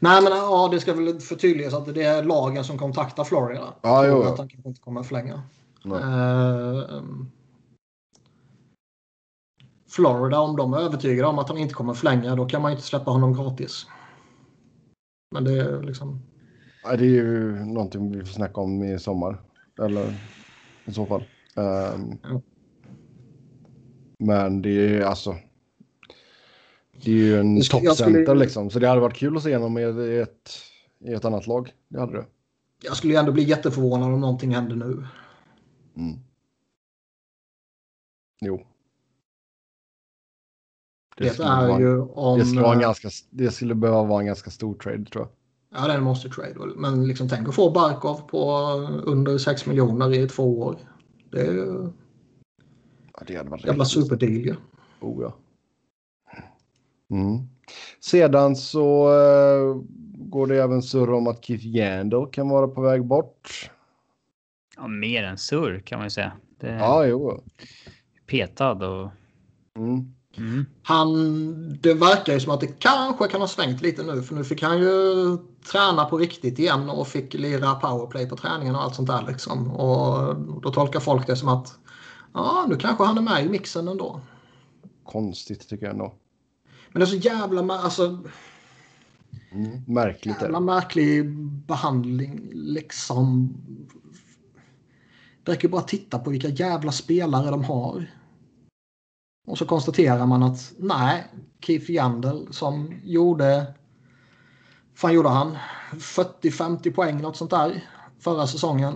Nej 0.00 0.22
men 0.22 0.32
ja, 0.32 0.68
det 0.72 0.80
ska 0.80 0.94
väl 0.94 1.20
förtydligas 1.20 1.74
att 1.74 1.94
det 1.94 2.02
är 2.02 2.24
lagen 2.24 2.64
som 2.64 2.78
kontaktar 2.78 3.24
Florida. 3.24 3.74
Ja, 3.82 4.06
jo, 4.06 4.12
jo. 4.12 4.22
Att 4.22 4.38
han 4.38 4.48
kanske 4.48 4.68
inte 4.68 4.80
kommer 4.80 5.02
förlänga. 5.02 5.42
Nej. 5.84 5.98
Eh, 5.98 7.02
Florida, 9.88 10.40
om 10.40 10.56
de 10.56 10.72
är 10.74 10.78
övertygade 10.78 11.28
om 11.28 11.38
att 11.38 11.48
han 11.48 11.58
inte 11.58 11.74
kommer 11.74 11.94
förlänga, 11.94 12.36
då 12.36 12.46
kan 12.46 12.62
man 12.62 12.70
ju 12.70 12.76
inte 12.76 12.86
släppa 12.88 13.10
honom 13.10 13.34
gratis. 13.34 13.86
Men 15.34 15.44
det 15.44 15.52
är 15.60 15.82
liksom... 15.82 16.22
Ja, 16.84 16.96
det 16.96 17.04
är 17.04 17.08
ju 17.10 17.52
någonting 17.64 18.12
vi 18.12 18.18
får 18.20 18.26
snacka 18.32 18.60
om 18.60 18.84
i 18.84 18.98
sommar. 18.98 19.42
Eller 19.82 20.14
i 20.84 20.92
så 20.92 21.06
fall. 21.06 21.24
Ehm, 21.56 22.18
Ja. 22.22 22.40
Men 24.18 24.62
det 24.62 24.70
är 24.70 24.88
ju 24.88 25.02
alltså. 25.02 25.36
Det 27.04 27.10
är 27.10 27.14
ju 27.14 27.40
en 27.40 27.60
toppcenter 27.60 28.22
skulle- 28.24 28.34
liksom. 28.40 28.70
Så 28.70 28.78
det 28.78 28.88
hade 28.88 29.00
varit 29.00 29.16
kul 29.16 29.36
att 29.36 29.42
se 29.42 29.56
honom 29.56 29.78
i 29.78 29.82
ett, 30.18 30.50
i 31.04 31.12
ett 31.12 31.24
annat 31.24 31.46
lag. 31.46 31.72
Det 31.88 32.00
hade 32.00 32.12
det. 32.12 32.26
Jag 32.82 32.96
skulle 32.96 33.12
ju 33.12 33.18
ändå 33.18 33.32
bli 33.32 33.42
jätteförvånad 33.42 34.12
om 34.12 34.20
någonting 34.20 34.54
händer 34.54 34.76
nu. 34.76 35.06
Mm. 35.96 36.18
Jo. 38.40 38.66
Det, 41.18 41.30
skulle 41.30 41.48
är 41.48 41.68
vara- 41.68 41.80
ju 41.80 42.00
om... 42.00 42.38
Det 42.38 42.44
skulle, 42.46 42.62
vara 42.62 42.74
en 42.74 42.80
ganska, 42.80 43.08
det 43.30 43.50
skulle 43.50 43.74
behöva 43.74 44.02
vara 44.04 44.20
en 44.20 44.26
ganska 44.26 44.50
stor 44.50 44.74
trade 44.74 45.04
tror 45.04 45.24
jag. 45.24 45.82
Ja, 45.82 45.88
den 45.88 46.02
måste 46.02 46.28
trade. 46.28 46.54
Men 46.76 47.06
liksom, 47.06 47.28
tänk 47.28 47.48
att 47.48 47.54
få 47.54 47.70
Barkov 47.70 48.20
på 48.28 48.52
under 49.04 49.38
6 49.38 49.66
miljoner 49.66 50.14
i 50.14 50.28
två 50.28 50.60
år. 50.60 50.76
Det 51.30 51.40
är 51.40 51.52
ju 51.52 51.88
Ja, 53.14 53.24
det 53.26 53.36
hade 53.36 53.50
varit 53.50 53.64
jävla 53.66 53.84
superdeal 53.84 54.32
ju. 54.32 54.54
Oh, 55.00 55.22
ja. 55.22 55.34
Mm. 57.10 57.38
Sedan 58.00 58.56
så 58.56 59.08
eh, 59.08 59.82
går 60.14 60.46
det 60.46 60.62
även 60.62 60.82
surr 60.82 61.12
om 61.12 61.26
att 61.26 61.44
Keith 61.44 61.66
Yandel 61.66 62.26
kan 62.32 62.48
vara 62.48 62.68
på 62.68 62.80
väg 62.80 63.04
bort. 63.04 63.70
Ja, 64.76 64.86
mer 64.88 65.22
än 65.24 65.38
surr 65.38 65.80
kan 65.80 65.98
man 65.98 66.06
ju 66.06 66.10
säga. 66.10 66.32
Det 66.60 66.68
är 66.68 66.78
Ja, 66.78 67.06
jo. 67.06 67.40
petad 68.26 68.72
och... 68.88 69.10
Mm. 69.76 70.14
Mm. 70.38 70.66
Han, 70.82 71.78
det 71.80 71.94
verkar 71.94 72.32
ju 72.32 72.40
som 72.40 72.52
att 72.52 72.60
det 72.60 72.78
kanske 72.78 73.28
kan 73.28 73.40
ha 73.40 73.48
svängt 73.48 73.82
lite 73.82 74.02
nu 74.02 74.22
för 74.22 74.34
nu 74.34 74.44
fick 74.44 74.62
han 74.62 74.78
ju 74.78 75.36
träna 75.72 76.04
på 76.04 76.18
riktigt 76.18 76.58
igen 76.58 76.90
och 76.90 77.08
fick 77.08 77.34
lira 77.34 77.74
powerplay 77.74 78.28
på 78.28 78.36
träningen 78.36 78.74
och 78.74 78.82
allt 78.82 78.94
sånt 78.94 79.08
där 79.08 79.24
liksom. 79.28 79.70
Och 79.70 80.36
då 80.62 80.70
tolkar 80.70 81.00
folk 81.00 81.26
det 81.26 81.36
som 81.36 81.48
att 81.48 81.78
ja, 82.34 82.66
nu 82.68 82.76
kanske 82.76 83.04
han 83.04 83.18
är 83.18 83.22
med 83.22 83.46
i 83.46 83.48
mixen 83.48 83.88
ändå. 83.88 84.20
Konstigt 85.04 85.68
tycker 85.68 85.86
jag 85.86 85.92
ändå. 85.92 86.14
Men 86.92 87.00
det 87.00 87.04
är 87.04 87.06
så 87.06 87.16
jävla, 87.16 87.74
alltså, 87.74 88.18
Mm. 89.52 89.82
Märkligt. 89.86 90.36
är 90.36 90.42
jävla 90.42 90.60
märklig 90.60 91.30
behandling 91.66 92.50
liksom. 92.52 93.54
Det 95.42 95.52
räcker 95.52 95.68
bara 95.68 95.80
att 95.80 95.88
titta 95.88 96.18
på 96.18 96.30
vilka 96.30 96.48
jävla 96.48 96.92
spelare 96.92 97.50
de 97.50 97.64
har. 97.64 98.06
Och 99.48 99.58
så 99.58 99.64
konstaterar 99.66 100.26
man 100.26 100.42
att 100.42 100.72
nej, 100.78 101.24
Keith 101.60 101.90
Yandel 101.90 102.48
som 102.50 102.94
gjorde, 103.04 103.66
fan 104.94 105.12
gjorde 105.14 105.28
han, 105.28 105.56
40-50 105.92 106.92
poäng 106.94 107.20
något 107.22 107.36
sånt 107.36 107.50
där 107.50 107.84
förra 108.20 108.46
säsongen. 108.46 108.94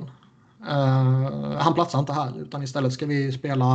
Eh, 0.69 1.57
han 1.59 1.75
platsar 1.75 1.99
inte 1.99 2.13
här 2.13 2.39
utan 2.41 2.63
istället 2.63 2.93
ska 2.93 3.07
vi 3.07 3.33
spela 3.33 3.67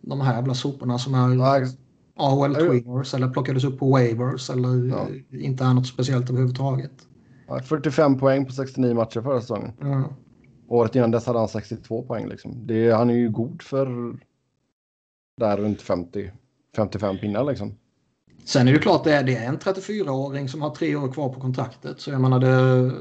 de 0.00 0.20
här 0.20 0.34
jävla 0.34 0.54
soporna 0.54 0.98
som 0.98 1.14
är 1.14 1.34
Ja, 1.34 1.66
AHL. 2.16 2.54
Twingers 2.54 3.14
eller 3.14 3.28
plockades 3.28 3.64
upp 3.64 3.78
på 3.78 3.90
waivers 3.90 4.50
eller 4.50 4.88
Ja. 4.88 5.06
inte 5.30 5.64
är 5.64 5.74
något 5.74 5.86
speciellt 5.86 6.30
överhuvudtaget. 6.30 6.92
ja, 7.48 7.60
45 7.62 8.18
poäng 8.18 8.46
på 8.46 8.52
69 8.52 8.94
matcher 8.94 9.20
förra 9.22 9.40
säsongen. 9.40 9.72
Ja. 9.80 10.04
Året 10.68 10.96
innan 10.96 11.10
dess 11.10 11.26
hade 11.26 11.38
han 11.38 11.48
62 11.48 12.02
poäng. 12.02 12.28
Liksom. 12.28 12.66
Det, 12.66 12.90
han 12.90 13.10
är 13.10 13.14
ju 13.14 13.30
god 13.30 13.62
för 13.62 14.16
där 15.40 15.56
runt 15.56 15.82
50, 15.82 16.30
55 16.76 17.18
pinnar 17.18 17.44
liksom. 17.44 17.74
Sen 18.44 18.68
är 18.68 18.72
det 18.72 18.78
klart 18.78 19.04
det 19.04 19.12
är, 19.14 19.22
det 19.24 19.36
är 19.36 19.48
en 19.48 19.58
34-åring 19.58 20.48
som 20.48 20.62
har 20.62 20.70
tre 20.70 20.96
år 20.96 21.12
kvar 21.12 21.28
på 21.28 21.40
kontraktet. 21.40 22.00
Så 22.00 22.10
jag 22.10 22.20
menar 22.20 22.38
det... 22.38 22.92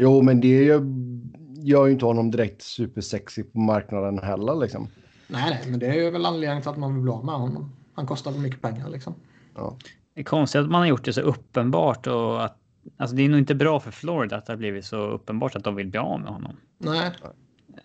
Jo, 0.00 0.22
men 0.22 0.40
det 0.40 0.64
gör- 0.64 1.86
ju 1.86 1.92
inte 1.92 2.04
honom 2.04 2.30
direkt 2.30 2.62
supersexy 2.62 3.42
på 3.42 3.58
marknaden 3.58 4.18
heller 4.18 4.54
liksom. 4.54 4.88
Nej, 5.28 5.50
nej, 5.50 5.70
men 5.70 5.78
det 5.78 5.86
är 5.86 6.10
väl 6.10 6.26
anledningen 6.26 6.62
till 6.62 6.70
att 6.70 6.76
man 6.78 6.94
vill 6.94 7.02
bli 7.02 7.12
av 7.12 7.24
med 7.24 7.34
honom. 7.34 7.72
Han 7.94 8.06
kostar 8.06 8.30
väl 8.32 8.40
mycket 8.40 8.62
pengar 8.62 8.88
liksom. 8.88 9.14
Ja. 9.54 9.76
Det 10.14 10.20
är 10.20 10.24
konstigt 10.24 10.60
att 10.60 10.70
man 10.70 10.80
har 10.80 10.86
gjort 10.88 11.04
det 11.04 11.12
så 11.12 11.20
uppenbart 11.20 12.06
och 12.06 12.44
att 12.44 12.58
alltså 12.96 13.16
det 13.16 13.22
är 13.22 13.28
nog 13.28 13.38
inte 13.38 13.54
bra 13.54 13.80
för 13.80 13.90
Florida 13.90 14.36
att 14.36 14.46
det 14.46 14.52
har 14.52 14.58
blivit 14.58 14.84
så 14.84 14.96
uppenbart 14.96 15.56
att 15.56 15.64
de 15.64 15.74
vill 15.74 15.88
bli 15.88 15.98
av 15.98 16.20
med 16.20 16.32
honom. 16.32 16.56
Nej, 16.78 17.10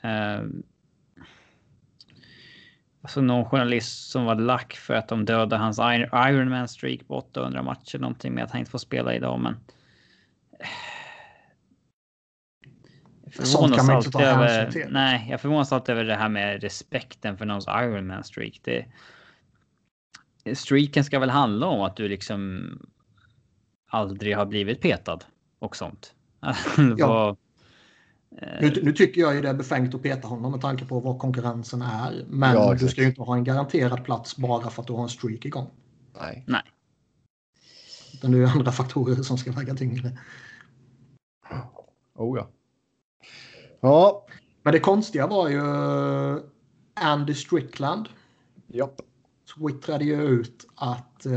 Eh, 0.02 0.44
alltså 3.08 3.22
någon 3.22 3.46
journalist 3.46 4.10
som 4.12 4.26
var 4.26 4.36
lack 4.36 4.74
för 4.74 4.94
att 4.94 5.08
de 5.08 5.26
dödade 5.26 5.56
hans 5.58 5.80
Ir- 5.80 6.30
Ironman 6.30 6.68
streak 6.68 7.08
på 7.08 7.18
800 7.18 7.64
matcher 7.64 8.00
någonting 8.00 8.34
med 8.34 8.44
att 8.44 8.52
han 8.52 8.60
inte 8.60 8.72
får 8.72 8.78
spela 8.80 9.16
idag, 9.16 9.40
men. 9.40 9.56
Inte 13.80 13.82
alltid 13.96 14.12
över, 14.22 14.72
nej, 14.92 15.28
jag 15.30 15.42
förvånas 15.42 15.72
alltid 15.72 15.94
över 15.96 16.04
det 16.04 16.16
här 16.16 16.30
med 16.30 16.62
respekten 16.62 17.38
för 17.38 17.46
någons 17.46 17.68
Ironman 17.68 18.24
streak. 18.24 18.60
Det, 18.64 18.86
streaken 20.58 21.04
ska 21.04 21.20
väl 21.20 21.30
handla 21.30 21.68
om 21.68 21.82
att 21.82 21.96
du 21.96 22.08
liksom 22.08 22.70
aldrig 23.90 24.36
har 24.38 24.46
blivit 24.46 24.82
petad 24.82 25.20
och 25.60 25.76
sånt. 25.76 26.14
Vad- 26.78 27.30
eh, 27.30 27.36
nu, 28.62 28.82
nu 28.84 28.92
tycker 28.92 29.22
jag 29.22 29.36
ju 29.36 29.42
det 29.42 29.50
är 29.50 29.54
befängt 29.54 29.96
att 29.96 30.04
peta 30.04 30.28
honom 30.28 30.52
med 30.52 30.62
tanke 30.62 30.86
på 30.86 31.00
vad 31.00 31.20
konkurrensen 31.20 31.82
är. 31.82 32.26
Men 32.28 32.54
Ja, 32.54 32.74
du 32.74 32.88
ska 32.88 33.02
ju 33.02 33.08
inte 33.08 33.22
ha 33.22 33.36
en 33.36 33.44
garanterad 33.44 34.04
plats 34.04 34.38
bara 34.38 34.70
för 34.70 34.82
att 34.82 34.88
du 34.88 34.94
har 34.94 35.04
en 35.04 35.10
streak 35.10 35.46
igång. 35.46 35.68
Nej. 36.20 36.64
Utan 38.14 38.32
det 38.32 38.38
är 38.38 38.40
ju 38.40 38.48
andra 38.48 38.72
faktorer 38.72 39.24
som 39.24 39.38
ska 39.38 39.52
väga 39.52 39.76
tyngre. 39.76 40.18
Oh 42.16 42.38
ja. 42.38 42.48
Ja. 43.82 44.26
Men 44.64 44.74
det 44.74 44.80
konstiga 44.80 45.28
var 45.28 45.50
ju 45.50 45.62
Andy 46.94 47.34
Strickland. 47.34 48.10
Japp. 48.68 49.02
twittrade 49.56 50.06
ju 50.06 50.22
ut 50.22 50.68
att 50.76 51.26
eh, 51.26 51.34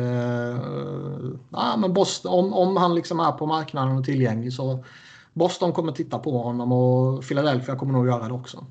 ja, 1.50 1.76
men 1.78 1.92
Boston, 1.92 2.32
om, 2.32 2.52
om 2.52 2.76
han 2.76 2.94
liksom 2.94 3.20
är 3.20 3.32
på 3.32 3.46
marknaden 3.46 3.96
och 3.96 4.04
tillgänglig 4.04 4.52
så 4.52 4.84
Boston 5.32 5.72
kommer 5.72 5.92
titta 5.92 6.18
på 6.18 6.42
honom 6.42 6.72
och 6.72 7.24
Philadelphia 7.24 7.76
kommer 7.76 7.92
nog 7.92 8.06
göra 8.06 8.28
det 8.28 8.34
också. 8.34 8.66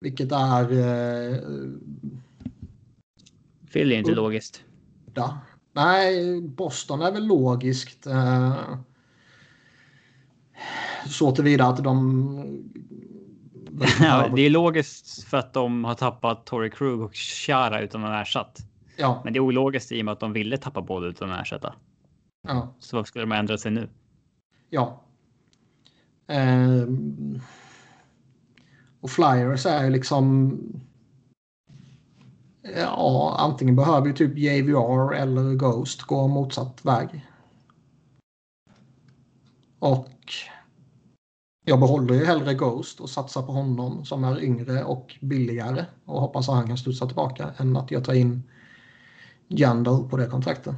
Vilket 0.00 0.32
är... 0.32 0.72
Eh, 0.72 1.38
Philly 3.72 3.94
är 3.94 3.98
inte 3.98 4.14
logiskt. 4.14 4.64
Ja. 5.14 5.38
Nej, 5.72 6.40
Boston 6.40 7.02
är 7.02 7.12
väl 7.12 7.26
logiskt. 7.26 8.06
Eh, 8.06 8.54
så 11.06 11.34
tillvida 11.34 11.66
att 11.66 11.84
de... 11.84 12.70
ja, 14.00 14.28
det 14.36 14.42
är 14.42 14.50
logiskt 14.50 15.24
för 15.24 15.36
att 15.36 15.52
de 15.52 15.84
har 15.84 15.94
tappat 15.94 16.46
Torrey 16.46 16.70
Krug 16.70 17.00
och 17.00 17.14
Chara 17.14 17.80
utan 17.80 18.04
att 18.04 18.22
ersatt. 18.22 18.58
Ja. 18.96 19.20
Men 19.24 19.32
det 19.32 19.38
är 19.38 19.40
ologiskt 19.40 19.92
i 19.92 20.00
och 20.00 20.04
med 20.04 20.12
att 20.12 20.20
de 20.20 20.32
ville 20.32 20.56
tappa 20.56 20.82
båda 20.82 21.06
utan 21.06 21.30
att 21.30 21.42
ersätta. 21.42 21.74
Ja. 22.42 22.74
Så 22.78 22.96
varför 22.96 23.08
skulle 23.08 23.22
de 23.22 23.32
ändra 23.32 23.58
sig 23.58 23.70
nu? 23.70 23.88
Ja. 24.70 25.00
Eh, 26.26 26.86
och 29.00 29.10
Flyers 29.10 29.66
är 29.66 29.84
ju 29.84 29.90
liksom... 29.90 30.58
Ja, 32.76 33.36
antingen 33.38 33.76
behöver 33.76 34.06
ju 34.06 34.12
typ 34.12 34.38
JVR 34.38 35.14
eller 35.14 35.54
Ghost 35.54 36.02
gå 36.02 36.28
motsatt 36.28 36.84
väg. 36.84 37.26
Och 39.78 40.14
jag 41.64 41.80
behåller 41.80 42.14
ju 42.14 42.24
hellre 42.24 42.54
Ghost 42.54 43.00
och 43.00 43.10
satsar 43.10 43.42
på 43.42 43.52
honom 43.52 44.04
som 44.04 44.24
är 44.24 44.42
yngre 44.42 44.84
och 44.84 45.18
billigare 45.20 45.84
och 46.04 46.20
hoppas 46.20 46.48
att 46.48 46.54
han 46.54 46.66
kan 46.66 46.78
studsa 46.78 47.06
tillbaka 47.06 47.50
än 47.56 47.76
att 47.76 47.90
jag 47.90 48.04
tar 48.04 48.12
in 48.14 48.42
Jandal 49.48 50.08
på 50.08 50.16
det 50.16 50.26
kontraktet. 50.26 50.74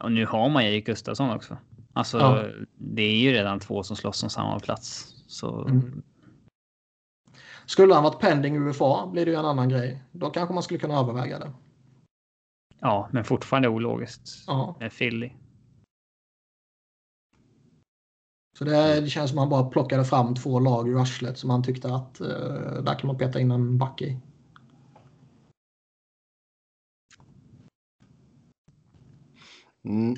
Och 0.00 0.12
nu 0.12 0.26
har 0.26 0.48
man 0.48 0.62
Erik 0.62 0.86
Gustafsson 0.86 1.30
också. 1.30 1.56
Alltså, 1.92 2.18
Ja. 2.18 2.44
det 2.78 3.02
är 3.02 3.16
ju 3.16 3.32
redan 3.32 3.60
två 3.60 3.82
som 3.82 3.96
slåss 3.96 4.22
om 4.22 4.30
samma 4.30 4.60
plats. 4.60 5.14
Så 5.26 5.62
Mm. 5.68 6.02
Skulle 7.66 7.94
han 7.94 8.02
varit 8.04 8.20
pending 8.20 8.56
UFA 8.68 9.06
blir 9.06 9.24
det 9.24 9.30
ju 9.30 9.36
en 9.38 9.44
annan 9.44 9.68
grej. 9.68 10.02
Då 10.12 10.30
kanske 10.30 10.54
man 10.54 10.62
skulle 10.62 10.80
kunna 10.80 10.98
överväga 10.98 11.38
det. 11.38 11.52
ja, 12.80 13.08
men 13.12 13.24
fortfarande 13.24 13.68
ologiskt. 13.68 14.44
Ja. 14.46 14.76
Med 14.80 14.92
Philly. 14.92 15.32
Så 18.58 18.64
det, 18.64 19.00
det 19.00 19.08
känns 19.08 19.30
som 19.30 19.38
att 19.38 19.42
han 19.42 19.50
bara 19.50 19.70
plockade 19.70 20.04
fram 20.04 20.34
två 20.34 20.60
lag 20.60 20.88
ur 20.88 21.00
arslet 21.02 21.38
som 21.38 21.50
han 21.50 21.62
tyckte 21.62 21.94
att 21.94 22.20
eh, 22.20 22.82
där 22.82 22.98
kan 22.98 23.06
man 23.06 23.18
peta 23.18 23.40
in 23.40 23.50
en 23.50 23.78
back 23.78 24.02
i. 24.02 24.18
Mm. 29.84 30.14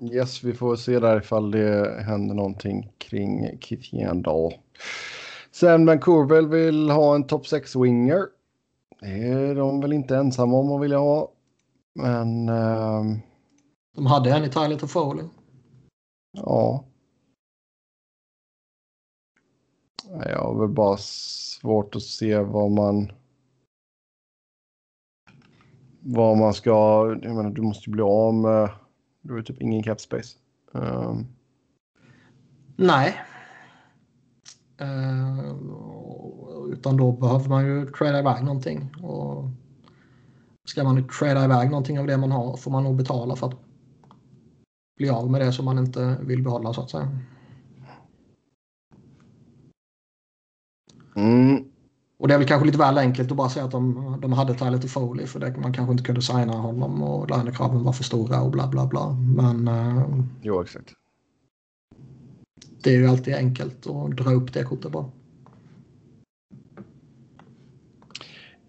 Yes, 0.00 0.44
vi 0.44 0.54
får 0.54 0.76
se 0.76 0.98
där 1.00 1.18
ifall 1.18 1.50
det 1.50 2.02
händer 2.02 2.34
någonting 2.34 2.92
kring 2.98 3.58
Keith 3.60 3.94
Yandall. 3.94 4.52
Sen 5.50 5.86
Vancouver 5.86 6.42
vill 6.42 6.90
ha 6.90 7.14
en 7.14 7.26
top 7.26 7.46
6 7.46 7.76
winger. 7.76 8.26
Det 9.00 9.28
är 9.28 9.54
de 9.54 9.80
väl 9.80 9.92
inte 9.92 10.16
ensamma 10.16 10.56
om 10.56 10.72
att 10.72 10.82
vilja 10.82 10.98
ha. 10.98 11.32
Men 11.94 12.48
ehm, 12.48 13.18
De 13.94 14.06
hade 14.06 14.30
en 14.30 14.44
i 14.44 14.50
Tyler 14.50 14.78
Toffoli. 14.78 15.22
ja. 16.32 16.84
Nej, 20.10 20.28
Jag 20.28 20.42
har 20.42 20.60
väl 20.60 20.68
bara 20.68 20.96
svårt 20.96 21.96
att 21.96 22.02
se 22.02 22.38
vad 22.38 22.70
man 22.70 23.12
vad 26.08 26.38
man 26.38 26.54
ska, 26.54 26.70
jag 27.22 27.34
menar 27.34 27.50
du 27.50 27.62
måste 27.62 27.90
ju 27.90 27.92
bli 27.92 28.02
av 28.02 28.34
med, 28.34 28.70
du 29.22 29.32
har 29.32 29.38
ju 29.38 29.44
typ 29.44 29.62
ingen 29.62 29.82
cap 29.82 30.00
space. 30.00 30.38
Ehm, 30.74 31.26
Nej. 32.76 33.14
Eh, 34.78 35.56
utan 36.72 36.96
då 36.96 37.12
behöver 37.12 37.48
man 37.48 37.66
ju 37.66 37.86
trada 37.86 38.18
iväg 38.18 38.44
någonting. 38.44 38.94
Och 39.02 39.44
ska 40.68 40.84
man 40.84 41.08
trada 41.08 41.44
iväg 41.44 41.70
någonting 41.70 41.98
av 41.98 42.06
det 42.06 42.16
man 42.16 42.32
har 42.32 42.56
får 42.56 42.70
man 42.70 42.84
nog 42.84 42.96
betala 42.96 43.36
för 43.36 43.46
att 43.46 43.56
bli 44.96 45.08
av 45.08 45.30
med 45.30 45.40
det 45.40 45.52
som 45.52 45.64
man 45.64 45.78
inte 45.78 46.18
vill 46.22 46.42
behålla 46.42 46.72
så 46.72 46.80
att 46.80 46.90
säga. 46.90 47.18
mm, 51.16 51.64
Och 52.18 52.28
det 52.28 52.34
är 52.34 52.38
väl 52.38 52.48
kanske 52.48 52.66
lite 52.66 52.78
väl 52.78 52.98
enkelt 52.98 53.30
att 53.30 53.36
bara 53.36 53.48
säga 53.48 53.64
att 53.64 53.70
de, 53.70 54.18
de 54.22 54.32
hade 54.32 54.54
Tyler 54.54 54.78
Toffoli 54.78 55.26
för 55.26 55.40
det, 55.40 55.56
man 55.56 55.72
kanske 55.72 55.92
inte 55.92 56.04
kunde 56.04 56.22
signa 56.22 56.52
honom 56.52 57.02
och 57.02 57.30
lönekraven 57.30 57.84
var 57.84 57.92
för 57.92 58.04
stora 58.04 58.42
och 58.42 58.50
bla 58.50 58.68
bla 58.68 58.86
bla. 58.86 59.12
Men 59.12 59.68
eh, 59.68 60.24
jo, 60.42 60.62
exakt. 60.62 60.92
det 62.82 62.90
är 62.94 62.98
ju 62.98 63.06
alltid 63.06 63.34
enkelt 63.34 63.86
att 63.86 64.16
dra 64.16 64.30
upp 64.30 64.52
det 64.52 64.64
kortet 64.64 64.92
bara. 64.92 65.10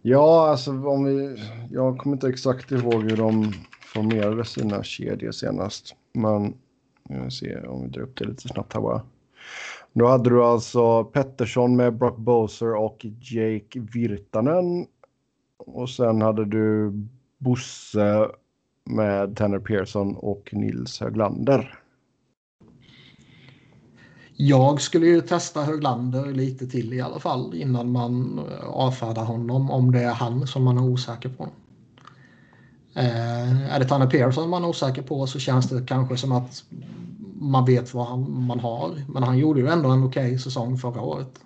Ja, 0.02 0.50
alltså 0.50 0.72
om 0.88 1.04
vi, 1.04 1.44
jag 1.72 1.98
kommer 1.98 2.16
inte 2.16 2.28
exakt 2.28 2.72
ihåg 2.72 3.04
hur 3.04 3.18
de 3.18 3.54
formerade 3.82 4.46
sina 4.46 4.84
kedjor 4.84 5.32
senast. 5.32 5.96
Men 6.14 6.54
jag 7.10 7.34
ser 7.34 7.66
om 7.68 7.82
vi 7.82 7.88
drar 7.88 8.02
upp 8.02 8.18
det 8.18 8.26
lite 8.26 8.48
snabbt 8.48 8.74
här 8.74 8.82
bara. 8.82 9.02
Då 9.98 10.08
hade 10.08 10.30
du 10.30 10.44
alltså 10.44 11.04
Pettersson 11.04 11.76
med 11.76 11.98
Brock 11.98 12.18
Boser 12.18 12.76
och 12.76 13.06
Jake 13.22 13.80
Virtanen. 13.80 14.88
Och 15.58 15.90
sen 15.90 16.22
hade 16.22 16.46
du 16.46 16.94
Bosse 17.38 18.28
med 18.84 19.36
Tanner 19.38 19.60
Pearson 19.60 20.16
och 20.16 20.50
Nils 20.52 21.00
Höglander. 21.00 21.80
Jag 24.36 24.82
skulle 24.82 25.06
ju 25.06 25.22
testa 25.22 25.62
Höglander 25.62 26.26
lite 26.26 26.68
till 26.68 26.94
i 26.94 27.02
alla 27.02 27.20
fall 27.20 27.56
innan 27.56 27.92
man 27.92 28.40
avfärdar 28.64 29.26
honom 29.26 29.72
om 29.72 29.92
det 29.92 30.04
är 30.04 30.14
han 30.14 30.48
som 30.48 30.64
man 30.64 30.78
är 30.78 30.84
osäker 30.84 31.30
på. 31.30 31.44
Eh, 32.96 33.76
är 33.76 33.80
det 33.80 33.86
Tanner 33.86 34.10
Pearson 34.10 34.50
man 34.50 34.64
är 34.64 34.68
osäker 34.68 35.02
på 35.02 35.28
så 35.28 35.40
känns 35.40 35.70
det 35.70 35.86
kanske 35.88 36.18
som 36.18 36.32
att 36.32 36.64
man 37.40 37.66
vet 37.66 37.94
vad 37.94 38.06
han, 38.06 38.46
man 38.46 38.60
har. 38.60 39.04
Men 39.08 39.24
han 39.24 39.38
gjorde 39.38 39.60
ju 39.60 39.68
ändå 39.68 39.90
en 39.90 40.04
okej 40.04 40.40
säsong 40.40 40.78
förra 40.78 41.02
året. 41.02 41.40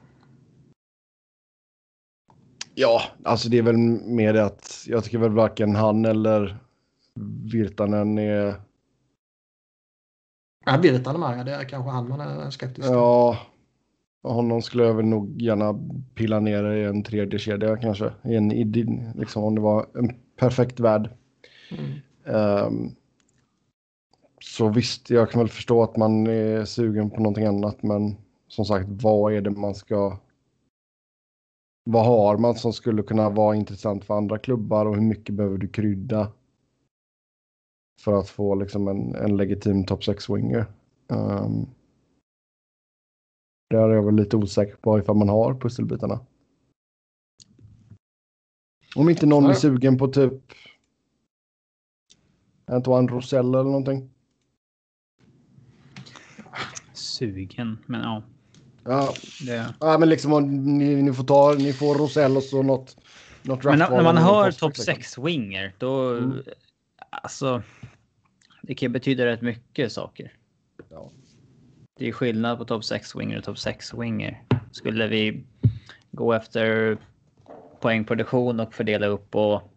Ja, 2.75 3.01
alltså 3.23 3.49
det 3.49 3.57
är 3.57 3.63
väl 3.63 3.77
mer 3.77 4.33
det 4.33 4.45
att 4.45 4.83
jag 4.87 5.03
tycker 5.03 5.17
väl 5.17 5.31
varken 5.31 5.75
han 5.75 6.05
eller 6.05 6.57
Virtanen 7.51 8.17
är 8.17 8.55
Ja, 10.65 10.77
Virtanen 10.77 11.19
med, 11.21 11.45
det 11.45 11.51
är 11.51 11.63
kanske 11.63 11.91
han 11.91 12.09
man 12.09 12.21
är 12.21 12.49
skeptisk 12.49 12.87
till. 12.87 12.95
Ja, 12.95 13.37
honom 14.23 14.61
skulle 14.61 14.83
jag 14.83 14.93
väl 14.93 15.05
nog 15.05 15.41
gärna 15.41 15.79
pilla 16.15 16.39
ner 16.39 16.71
i 16.71 16.83
en 16.83 17.03
tredje 17.03 17.39
kedja 17.39 17.77
kanske. 17.77 18.11
I 18.23 18.35
en, 18.35 18.51
i 18.51 18.63
din, 18.63 19.11
liksom 19.15 19.43
om 19.43 19.55
det 19.55 19.61
var 19.61 19.85
en 19.95 20.15
perfekt 20.35 20.79
värld. 20.79 21.09
Mm. 21.71 21.91
Ehm, 22.25 22.95
så 24.51 24.69
visst, 24.69 25.09
jag 25.09 25.31
kan 25.31 25.39
väl 25.39 25.49
förstå 25.49 25.83
att 25.83 25.97
man 25.97 26.27
är 26.27 26.65
sugen 26.65 27.09
på 27.09 27.17
någonting 27.17 27.45
annat, 27.45 27.83
men 27.83 28.15
som 28.47 28.65
sagt, 28.65 28.85
vad 28.89 29.33
är 29.33 29.41
det 29.41 29.49
man 29.49 29.75
ska... 29.75 30.19
Vad 31.83 32.05
har 32.05 32.37
man 32.37 32.55
som 32.55 32.73
skulle 32.73 33.03
kunna 33.03 33.29
vara 33.29 33.55
intressant 33.55 34.05
för 34.05 34.13
andra 34.13 34.37
klubbar 34.37 34.85
och 34.85 34.95
hur 34.95 35.01
mycket 35.01 35.35
behöver 35.35 35.57
du 35.57 35.67
krydda? 35.67 36.31
För 38.01 38.19
att 38.19 38.29
få 38.29 38.55
liksom 38.55 38.87
en, 38.87 39.15
en 39.15 39.37
legitim 39.37 39.85
top 39.85 40.01
6-winger. 40.01 40.65
Um, 41.07 41.69
där 43.69 43.89
är 43.89 43.93
jag 43.93 44.05
väl 44.05 44.15
lite 44.15 44.37
osäker 44.37 44.75
på 44.75 44.99
ifall 44.99 45.15
man 45.15 45.29
har 45.29 45.53
pusselbitarna. 45.53 46.19
Om 48.95 49.09
inte 49.09 49.25
någon 49.25 49.45
är 49.45 49.53
sugen 49.53 49.97
på 49.97 50.07
typ 50.07 50.43
Antoine 52.65 53.07
Rosell 53.07 53.55
eller 53.55 53.63
någonting. 53.63 54.09
Sugen, 57.21 57.77
men 57.85 58.01
ja. 58.01 58.23
Ja, 58.83 59.13
Det... 59.45 59.73
ja 59.79 59.97
men 59.97 60.09
liksom 60.09 60.33
om 60.33 60.63
ni, 60.77 61.01
ni 61.01 61.13
får 61.13 61.23
ta, 61.23 61.55
ni 61.57 61.73
får 61.73 61.95
Rosell 61.95 62.37
och 62.37 62.43
så 62.43 62.63
något. 62.63 62.97
något 63.41 63.63
Men 63.63 63.79
när, 63.79 64.03
man 64.03 64.17
hör 64.17 64.51
topp 64.51 64.69
liksom. 64.69 64.95
6 64.95 65.17
winger, 65.17 65.73
då... 65.77 66.17
Mm. 66.17 66.43
Alltså... 67.09 67.63
Det 68.61 68.75
kan 68.75 68.91
betyda 68.91 69.25
rätt 69.25 69.41
mycket 69.41 69.91
saker. 69.91 70.33
Ja. 70.89 71.11
Det 71.99 72.07
är 72.07 72.11
skillnad 72.11 72.57
på 72.57 72.65
topp 72.65 72.85
6 72.85 73.15
winger 73.15 73.37
och 73.37 73.43
topp 73.43 73.57
6 73.57 73.93
winger. 73.93 74.43
Skulle 74.71 75.07
vi 75.07 75.43
gå 76.11 76.33
efter 76.33 76.97
poängproduktion 77.79 78.59
och 78.59 78.73
fördela 78.73 79.07
upp 79.07 79.35
och... 79.35 79.71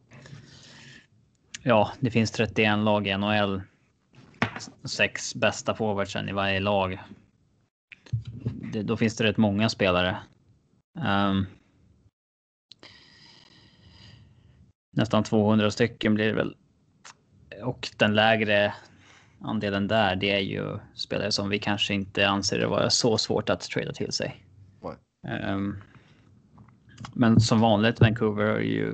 Ja, 1.62 1.92
det 2.00 2.10
finns 2.10 2.30
31 2.30 2.78
lag 2.78 3.06
i 3.06 3.16
NHL. 3.16 3.62
Sex 4.84 5.34
bästa 5.34 5.74
forwardsen 5.74 6.28
i 6.28 6.32
varje 6.32 6.60
lag. 6.60 6.98
Det, 8.72 8.82
då 8.82 8.96
finns 8.96 9.16
det 9.16 9.24
rätt 9.24 9.36
många 9.36 9.68
spelare. 9.68 10.16
Ehm, 11.00 11.46
nästan 14.96 15.24
200 15.24 15.70
stycken 15.70 16.14
blir 16.14 16.26
det 16.26 16.32
väl. 16.32 16.56
Och 17.62 17.88
den 17.96 18.14
lägre 18.14 18.74
andelen 19.40 19.88
där, 19.88 20.16
det 20.16 20.30
är 20.30 20.40
ju 20.40 20.78
spelare 20.94 21.32
som 21.32 21.48
vi 21.48 21.58
kanske 21.58 21.94
inte 21.94 22.28
anser 22.28 22.58
det 22.58 22.66
vara 22.66 22.90
så 22.90 23.18
svårt 23.18 23.50
att 23.50 23.60
trada 23.60 23.92
till 23.92 24.12
sig. 24.12 24.44
Um, 25.24 25.82
men 27.12 27.40
som 27.40 27.60
vanligt, 27.60 28.00
Vancouver 28.00 28.44
har 28.44 28.58
ju 28.58 28.92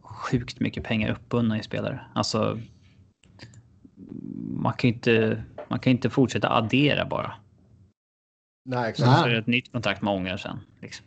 sjukt 0.00 0.60
mycket 0.60 0.84
pengar 0.84 1.12
uppbundna 1.12 1.58
i 1.58 1.62
spelare. 1.62 2.00
Alltså. 2.14 2.58
Man 4.48 4.72
kan 4.72 4.90
ju 4.90 4.94
inte. 4.94 5.42
Man 5.68 5.78
kan 5.78 5.90
inte 5.90 6.10
fortsätta 6.10 6.48
addera 6.48 7.04
bara. 7.04 7.34
Nej, 8.64 8.90
exakt. 8.90 9.20
Så 9.20 9.26
är 9.26 9.30
det 9.30 9.38
ett 9.38 9.46
nytt 9.46 9.72
kontrakt 9.72 10.02
man 10.02 10.14
ångrar 10.14 10.36
sen. 10.36 10.58
Liksom. 10.80 11.06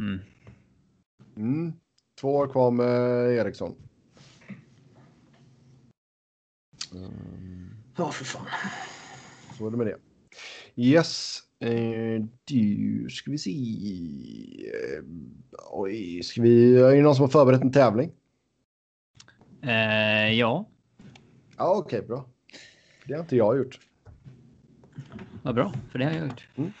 Mm. 0.00 0.20
Mm. 1.36 1.72
Två 2.20 2.36
år 2.36 2.48
kvar 2.48 2.70
med 2.70 3.30
Eriksson. 3.32 3.74
Mm. 6.94 7.70
Ja, 7.96 8.10
för 8.10 8.24
fan. 8.24 8.46
Så 9.58 9.66
är 9.66 9.70
det 9.70 9.76
med 9.76 9.86
det. 9.86 9.98
Yes. 10.74 11.42
Eh, 11.58 12.24
du, 12.44 13.06
ska 13.10 13.30
vi 13.30 13.38
se. 13.38 13.50
Eh, 14.66 15.04
oj, 15.70 16.22
ska 16.22 16.42
vi... 16.42 16.76
Är 16.76 16.96
det 16.96 17.02
någon 17.02 17.14
som 17.14 17.22
har 17.22 17.28
förberett 17.28 17.62
en 17.62 17.72
tävling? 17.72 18.12
Eh, 19.62 20.32
ja. 20.32 20.68
Ja, 21.56 21.76
okej, 21.76 21.98
okay, 21.98 22.08
bra. 22.08 22.28
Det 23.04 23.14
har 23.14 23.20
inte 23.20 23.36
jag 23.36 23.58
gjort. 23.58 23.85
Vad 25.42 25.54
bra, 25.54 25.72
för 25.90 25.98
det 25.98 26.04
har 26.04 26.12
jag 26.12 26.26
gjort. 26.26 26.48
Mm. 26.56 26.72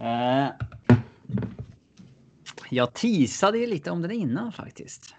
eh, 0.00 0.52
jag 2.70 2.92
teasade 2.94 3.58
ju 3.58 3.66
lite 3.66 3.90
om 3.90 4.02
den 4.02 4.10
innan 4.10 4.52
faktiskt. 4.52 5.14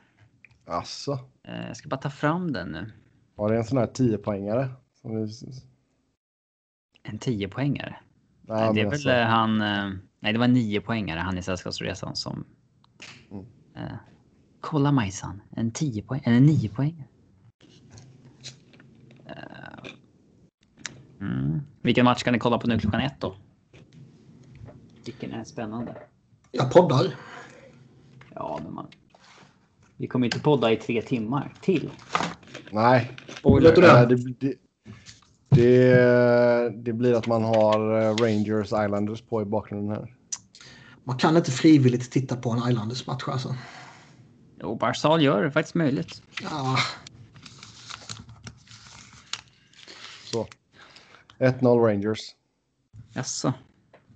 Eh, 1.44 1.68
jag 1.68 1.78
ska 1.78 1.90
bara 1.90 2.02
ta 2.02 2.10
fram 2.10 2.54
den 2.54 2.70
nu. 2.70 2.92
Var 3.36 3.52
det 3.52 3.58
en 3.58 3.64
sån 3.64 3.78
här 3.78 3.88
10-poängare? 3.88 4.70
En 7.04 7.20
10-poängare? 7.20 7.96
Nej, 8.42 8.74
det 8.74 8.82
är 8.82 8.86
alltså... 8.86 9.10
väl 9.10 9.28
han... 9.28 9.62
Eh, 9.62 9.90
nej, 10.20 10.34
det 10.34 10.40
var 10.40 10.46
en 10.46 10.56
9-poängare, 10.56 11.20
han 11.20 11.38
i 11.38 11.42
Sällskapsresan 11.42 12.16
som... 12.16 12.46
Mm. 13.32 13.46
Eh, 13.76 13.98
kolla 14.62 14.92
Majsan, 14.92 15.42
en 15.52 15.72
10-poäng, 15.72 16.22
eller 16.26 16.38
en 16.38 16.50
9-poängare. 16.50 17.11
Mm. 21.22 21.62
Vilken 21.82 22.06
match 22.06 22.24
kan 22.24 22.34
ni 22.34 22.40
kolla 22.40 22.58
på 22.58 22.68
nu 22.68 22.80
klockan 22.80 23.02
ett 23.02 23.20
då? 23.20 23.36
Vilken 25.06 25.34
är 25.34 25.44
spännande? 25.44 25.96
Jag 26.52 26.72
poddar. 26.72 27.16
Ja, 28.34 28.60
men 28.64 28.74
man... 28.74 28.88
Vi 29.98 30.08
kommer 30.08 30.26
inte 30.26 30.40
podda 30.40 30.72
i 30.72 30.76
tre 30.76 31.02
timmar 31.02 31.54
till. 31.62 31.90
Nej. 32.72 33.12
Spoiler. 33.28 33.76
Det, 33.76 34.16
det, 34.16 34.56
det, 35.50 36.70
det, 36.76 36.94
blir 36.94 37.14
att 37.14 37.28
man 37.28 37.44
har 37.44 38.02
eh, 38.02 38.16
Rangers 38.16 38.66
Islanders 38.66 39.22
på 39.22 39.42
i 39.42 39.46
bakgrunden 39.46 39.96
här. 39.96 40.16
Man 41.04 41.18
kan 41.18 41.38
inte 41.38 41.52
frivilligt 41.52 42.12
titta 42.12 42.36
på 42.36 42.50
en 42.52 42.72
Islanders-match 42.72 43.24
alltså. 43.28 43.56
Jo, 44.62 44.76
Barsal 44.76 45.22
gör 45.22 45.44
det 45.44 45.52
faktiskt 45.52 45.76
möjligt. 45.76 46.22
Ja. 46.42 46.78
1-0 51.42 51.80
Rangers. 51.88 52.20
Jaså? 53.14 53.54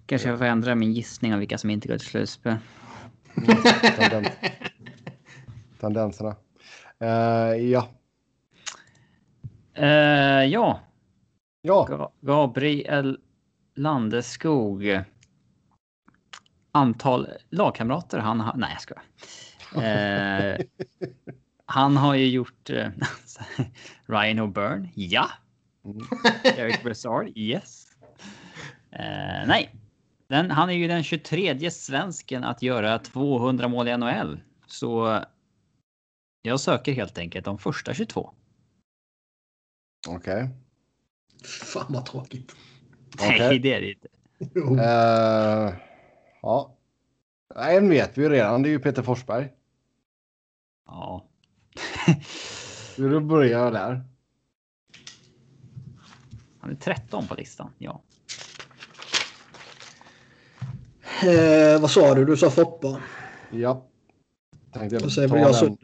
Kanske 0.05 0.29
jag 0.29 0.37
får 0.37 0.45
ändra 0.45 0.75
min 0.75 0.93
gissning 0.93 1.33
av 1.33 1.39
vilka 1.39 1.57
som 1.57 1.69
inte 1.69 1.87
går 1.87 1.97
till 1.97 2.07
slutspel. 2.07 2.55
Tendens. 3.97 4.27
Tendenserna. 5.79 6.35
Uh, 7.03 7.55
ja. 7.57 7.87
Uh, 9.79 10.45
ja. 10.45 10.79
Ja. 11.61 12.11
Gabriel 12.21 13.19
Landeskog. 13.75 15.01
Antal 16.71 17.27
lagkamrater 17.49 18.19
han 18.19 18.39
har... 18.39 18.57
Nej, 18.57 18.69
jag 18.73 18.81
skojar. 18.81 19.03
Uh, 19.75 20.65
han 21.65 21.97
har 21.97 22.15
ju 22.15 22.29
gjort 22.29 22.69
Ryan 24.05 24.39
O'Byrne. 24.39 24.89
Ja. 24.95 25.29
Mm. 25.85 26.07
Eric 26.57 26.83
Brassard. 26.83 27.31
Yes. 27.35 27.87
nej, 29.47 29.75
den, 30.27 30.51
han 30.51 30.69
är 30.69 30.73
ju 30.73 30.87
den 30.87 31.03
23 31.03 31.71
svensken 31.71 32.43
att 32.43 32.61
göra 32.61 32.99
200 32.99 33.67
mål 33.67 33.87
i 33.87 33.97
NHL. 33.97 34.39
Så 34.67 35.19
jag 36.41 36.59
söker 36.59 36.93
helt 36.93 37.17
enkelt 37.17 37.45
de 37.45 37.57
första 37.57 37.93
22. 37.93 38.33
Okej. 40.07 40.43
Okay. 40.43 40.47
Fan 41.43 41.85
vad 41.89 42.05
tråkigt. 42.05 42.55
Nej, 43.19 43.35
okay. 43.35 43.59
det 43.59 43.73
är 43.73 43.81
det 43.81 43.91
inte. 43.91 44.07
Uh, 44.59 45.73
ja. 46.41 46.77
En 47.55 47.89
vet 47.89 48.17
vi 48.17 48.21
ju 48.21 48.29
redan, 48.29 48.63
det 48.63 48.69
är 48.69 48.71
ju 48.71 48.79
Peter 48.79 49.03
Forsberg. 49.03 49.51
Ja. 50.85 51.25
Vill 52.97 53.09
du 53.09 53.19
börja 53.19 53.69
där? 53.69 54.03
Han 56.65 56.73
är 56.73 56.77
13 56.77 57.27
på 57.27 57.35
listan, 57.35 57.71
ja. 57.77 58.01
Eh, 61.23 61.81
vad 61.81 61.91
sa 61.91 62.15
du? 62.15 62.25
Du 62.25 62.37
sa 62.37 62.49
Foppa. 62.49 63.01
Ja. 63.51 63.85
Tänkte 64.73 64.95
jag 64.95 65.11
säger 65.11 65.37
jag 65.37 65.77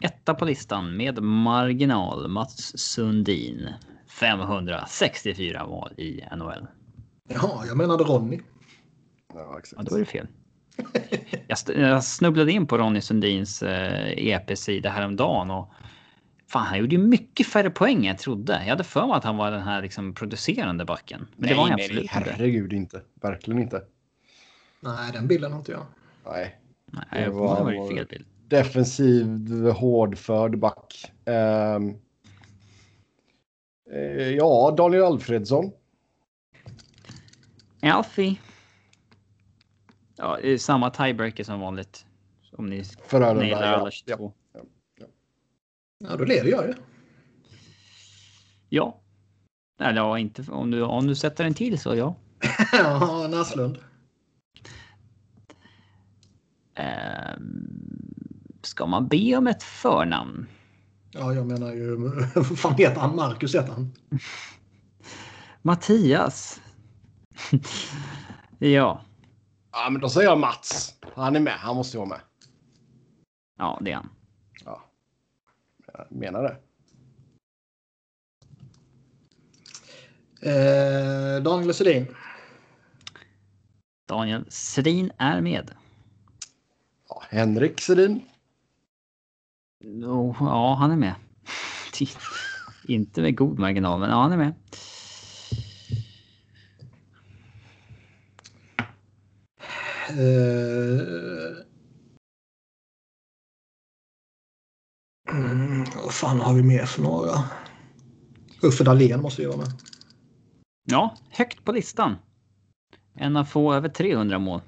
Etta 0.00 0.34
på 0.34 0.44
listan 0.44 0.96
med 0.96 1.22
marginal 1.22 2.28
Mats 2.28 2.78
Sundin. 2.78 3.68
564 4.08 5.66
mål 5.66 5.92
i 5.96 6.24
NHL. 6.36 6.66
Ja, 7.28 7.64
jag 7.66 7.76
menade 7.76 8.04
Ronny. 8.04 8.40
Ja, 9.34 9.58
exakt. 9.58 9.82
Ja, 9.82 9.90
då 9.90 9.96
är 9.96 10.00
det 10.00 10.06
fel. 10.06 10.26
Jag, 11.76 12.04
snubblade 12.04 12.52
in 12.52 12.66
på 12.66 12.78
Ronny 12.78 13.00
Sundins 13.00 13.62
eh, 13.62 14.28
EP-sida 14.28 14.90
häromdagen 14.90 15.50
och 15.50 15.72
Fan, 16.48 16.66
han 16.66 16.78
gjorde 16.78 16.94
ju 16.94 17.02
mycket 17.02 17.46
färre 17.46 17.70
poäng 17.70 17.96
än 17.96 18.04
jag 18.04 18.18
trodde. 18.18 18.52
Jag 18.52 18.70
hade 18.70 18.84
för 18.84 19.06
mig 19.06 19.16
att 19.16 19.24
han 19.24 19.36
var 19.36 19.50
den 19.50 19.62
här 19.62 19.82
liksom 19.82 20.14
producerande 20.14 20.84
backen. 20.84 21.20
Men 21.20 21.28
nej, 21.36 21.50
det 21.50 21.56
var 21.56 21.62
han 21.62 21.72
absolut 21.72 22.02
inte. 22.02 22.14
Herregud 22.14 22.72
inte. 22.72 23.02
Verkligen 23.14 23.62
inte. 23.62 23.82
Nej, 24.80 25.12
den 25.12 25.26
bilden 25.26 25.52
har 25.52 25.58
inte 25.58 25.72
jag. 25.72 25.86
Nej. 26.26 26.56
Nej, 26.86 27.24
det 27.24 27.30
var, 27.30 27.64
var 27.64 27.88
fel 27.88 28.06
bild. 28.06 28.26
Defensiv, 28.48 29.26
hårdförd 29.70 30.58
back. 30.58 31.12
Um, 31.24 31.96
ja, 34.36 34.74
Daniel 34.76 35.02
Alfredsson. 35.02 35.72
Alfie. 37.82 38.36
Ja, 40.16 40.38
samma 40.58 40.90
tiebreaker 40.90 41.44
som 41.44 41.60
vanligt. 41.60 42.06
Om 42.52 42.66
ni 42.66 42.84
nailar 43.12 43.62
alla 43.62 43.90
22. 43.90 44.24
Ja. 44.24 44.32
Ja, 45.98 46.16
då 46.16 46.24
leder 46.24 46.50
jag 46.50 46.66
ju. 46.66 46.74
Ja. 48.68 49.00
Eller 49.80 50.00
ja, 50.00 50.18
inte 50.18 50.44
om 50.48 50.70
du, 50.70 50.82
om 50.82 51.06
du 51.06 51.14
sätter 51.14 51.44
en 51.44 51.54
till 51.54 51.78
så 51.78 51.94
ja. 51.94 52.16
ja, 52.72 53.28
Naslund. 53.30 53.78
Um, 56.78 58.58
ska 58.62 58.86
man 58.86 59.08
be 59.08 59.36
om 59.36 59.46
ett 59.46 59.62
förnamn? 59.62 60.46
Ja, 61.10 61.34
jag 61.34 61.46
menar 61.46 61.72
ju... 61.72 61.96
Vad 62.34 62.58
fan 62.58 62.74
heter 62.74 63.00
han? 63.00 63.16
Marcus 63.16 63.54
heter 63.54 63.72
han. 63.72 63.92
Mattias. 65.62 66.60
ja. 68.58 69.00
Ja, 69.72 69.90
men 69.90 70.00
då 70.00 70.08
säger 70.08 70.28
jag 70.28 70.38
Mats. 70.38 70.94
Han 71.14 71.36
är 71.36 71.40
med. 71.40 71.52
Han 71.52 71.76
måste 71.76 71.98
vara 71.98 72.08
med. 72.08 72.20
Ja, 73.58 73.78
det 73.82 73.90
är 73.90 73.94
han. 73.94 74.15
Det. 76.10 76.56
Eh, 80.42 81.42
Daniel 81.42 81.74
Sedin. 81.74 82.06
Daniel 84.08 84.44
Sedin 84.48 85.10
är 85.18 85.40
med. 85.40 85.70
Ja, 87.08 87.22
Henrik 87.28 87.80
Sedin. 87.80 88.22
Oh, 89.84 90.36
ja, 90.40 90.74
han 90.74 90.90
är 90.90 90.96
med. 90.96 91.14
Inte 92.88 93.22
med 93.22 93.36
god 93.36 93.58
marginal, 93.58 94.00
men 94.00 94.10
ja, 94.10 94.16
han 94.22 94.32
är 94.32 94.36
med. 94.36 94.54
Uh, 100.10 101.35
Mm, 105.36 105.84
vad 106.04 106.12
fan 106.14 106.40
har 106.40 106.54
vi 106.54 106.62
mer 106.62 106.86
för 106.86 107.02
några? 107.02 107.30
Uffe 108.62 108.84
Dahlén 108.84 109.22
måste 109.22 109.42
ju 109.42 109.48
vara 109.48 109.58
med. 109.58 109.68
Ja, 110.84 111.14
högt 111.30 111.64
på 111.64 111.72
listan. 111.72 112.16
En 113.14 113.36
av 113.36 113.44
få 113.44 113.74
över 113.74 113.88
300 113.88 114.38
mål. 114.38 114.60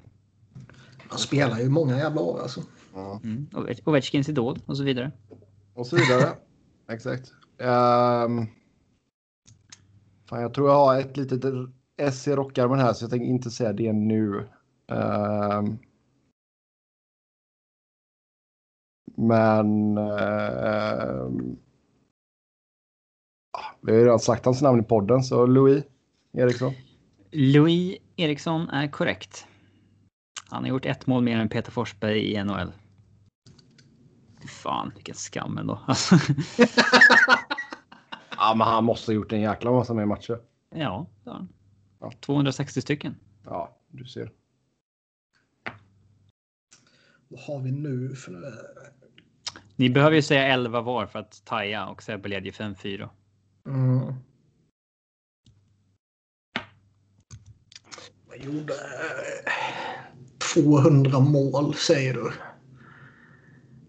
Han 1.09 1.19
spelar 1.19 1.59
ju 1.59 1.69
många 1.69 1.97
jävla 1.97 2.21
år 2.21 2.41
alltså. 2.43 2.61
Ja. 2.95 3.21
Mm. 3.25 3.47
Ove- 3.53 3.81
Ovechkins 3.85 4.29
idol 4.29 4.59
och 4.66 4.77
så 4.77 4.83
vidare. 4.83 5.12
Och 5.75 5.87
så 5.87 5.97
vidare. 5.97 6.29
Exakt. 6.91 7.33
Um, 7.59 8.47
fan, 10.29 10.41
jag 10.43 10.55
tror 10.55 10.69
jag 10.69 10.77
har 10.77 11.01
ett 11.01 11.16
litet 11.16 11.45
S 11.97 12.29
i 12.29 12.33
rockärmen 12.33 12.79
här 12.79 12.93
så 12.93 13.05
jag 13.05 13.11
tänker 13.11 13.27
inte 13.27 13.51
säga 13.51 13.73
det 13.73 13.93
nu. 13.93 14.49
Ehm, 14.93 15.79
men... 19.19 19.99
ehm, 19.99 21.57
ah, 23.53 23.73
vi 23.81 23.93
har 23.93 23.99
ju 23.99 24.05
redan 24.05 24.19
sagt 24.19 24.45
hans 24.45 24.62
namn 24.62 24.81
i 24.81 24.85
podden 24.85 25.23
så 25.23 25.47
Louis 25.47 25.85
Eriksson. 26.33 26.73
Louis 27.31 27.99
Eriksson 28.16 28.69
är 28.69 28.89
korrekt. 28.89 29.47
Han 30.51 30.62
har 30.62 30.69
gjort 30.69 30.87
ett 30.87 31.07
mål 31.07 31.23
mer 31.25 31.39
än 31.39 31.49
Peter 31.49 31.73
Forsberg 31.73 32.33
i 32.33 32.45
NHL. 32.45 32.73
Fan, 34.49 34.93
vilken 34.95 35.14
skam 35.14 35.59
ändå. 35.59 35.81
Alltså, 35.87 36.16
Ja, 38.41 38.55
men 38.57 38.66
han 38.66 38.85
måste 38.85 39.11
ha 39.11 39.14
gjort 39.14 39.33
en 39.33 39.41
jäkla 39.41 39.71
massa 39.73 39.95
mer 39.95 40.07
matcher. 40.07 40.39
ja, 40.75 41.07
det 41.25 41.31
har 41.31 41.37
han. 41.37 41.49
Ja. 42.01 42.12
260 42.21 42.81
stycken. 42.81 43.16
Ja, 43.45 43.77
du 43.89 44.05
ser. 44.05 44.31
Vad 47.29 47.41
har 47.41 47.61
vi 47.61 47.73
nu 47.73 48.14
för... 48.14 48.53
Ni 49.79 49.91
behöver 49.91 50.16
ju 50.16 50.22
säga 50.22 50.47
11 50.47 50.81
var 50.81 51.07
för 51.07 51.18
att 51.18 51.45
taja 51.45 51.87
och 51.87 52.03
Sebbe 52.03 52.29
leder 52.29 52.47
ju 52.47 52.51
5-4. 52.51 53.09
Mm. 53.66 54.14
Jag 58.29 58.45
gjorde 58.45 58.72
eh, 58.72 59.53
200 60.55 61.20
mål 61.20 61.74
säger 61.74 62.14
du. 62.14 62.33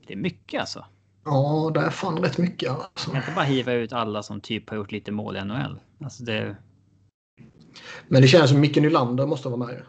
Det 0.08 0.14
är 0.14 0.18
mycket 0.18 0.62
alltså. 0.62 0.86
Ja, 1.26 1.72
det 1.74 1.80
är 1.80 1.90
fan 1.90 2.18
rätt 2.18 2.38
mycket 2.38 2.70
alltså. 2.70 2.90
Jag 2.96 3.12
kan 3.12 3.16
inte 3.16 3.36
bara 3.36 3.46
hiva 3.46 3.74
ut 3.74 3.94
alla 3.94 4.24
som 4.24 4.42
typ 4.42 4.70
har 4.70 4.78
gjort 4.78 4.92
lite 4.92 5.12
mål 5.12 5.38
i 5.38 5.44
NHL. 5.44 5.80
Alltså 6.04 6.24
det... 6.24 6.56
Men 8.08 8.22
det 8.22 8.28
känns 8.28 8.50
som 8.50 8.60
Micke 8.60 8.78
Nylander 8.78 9.26
måste 9.26 9.50
vara 9.50 9.66
med. 9.66 9.84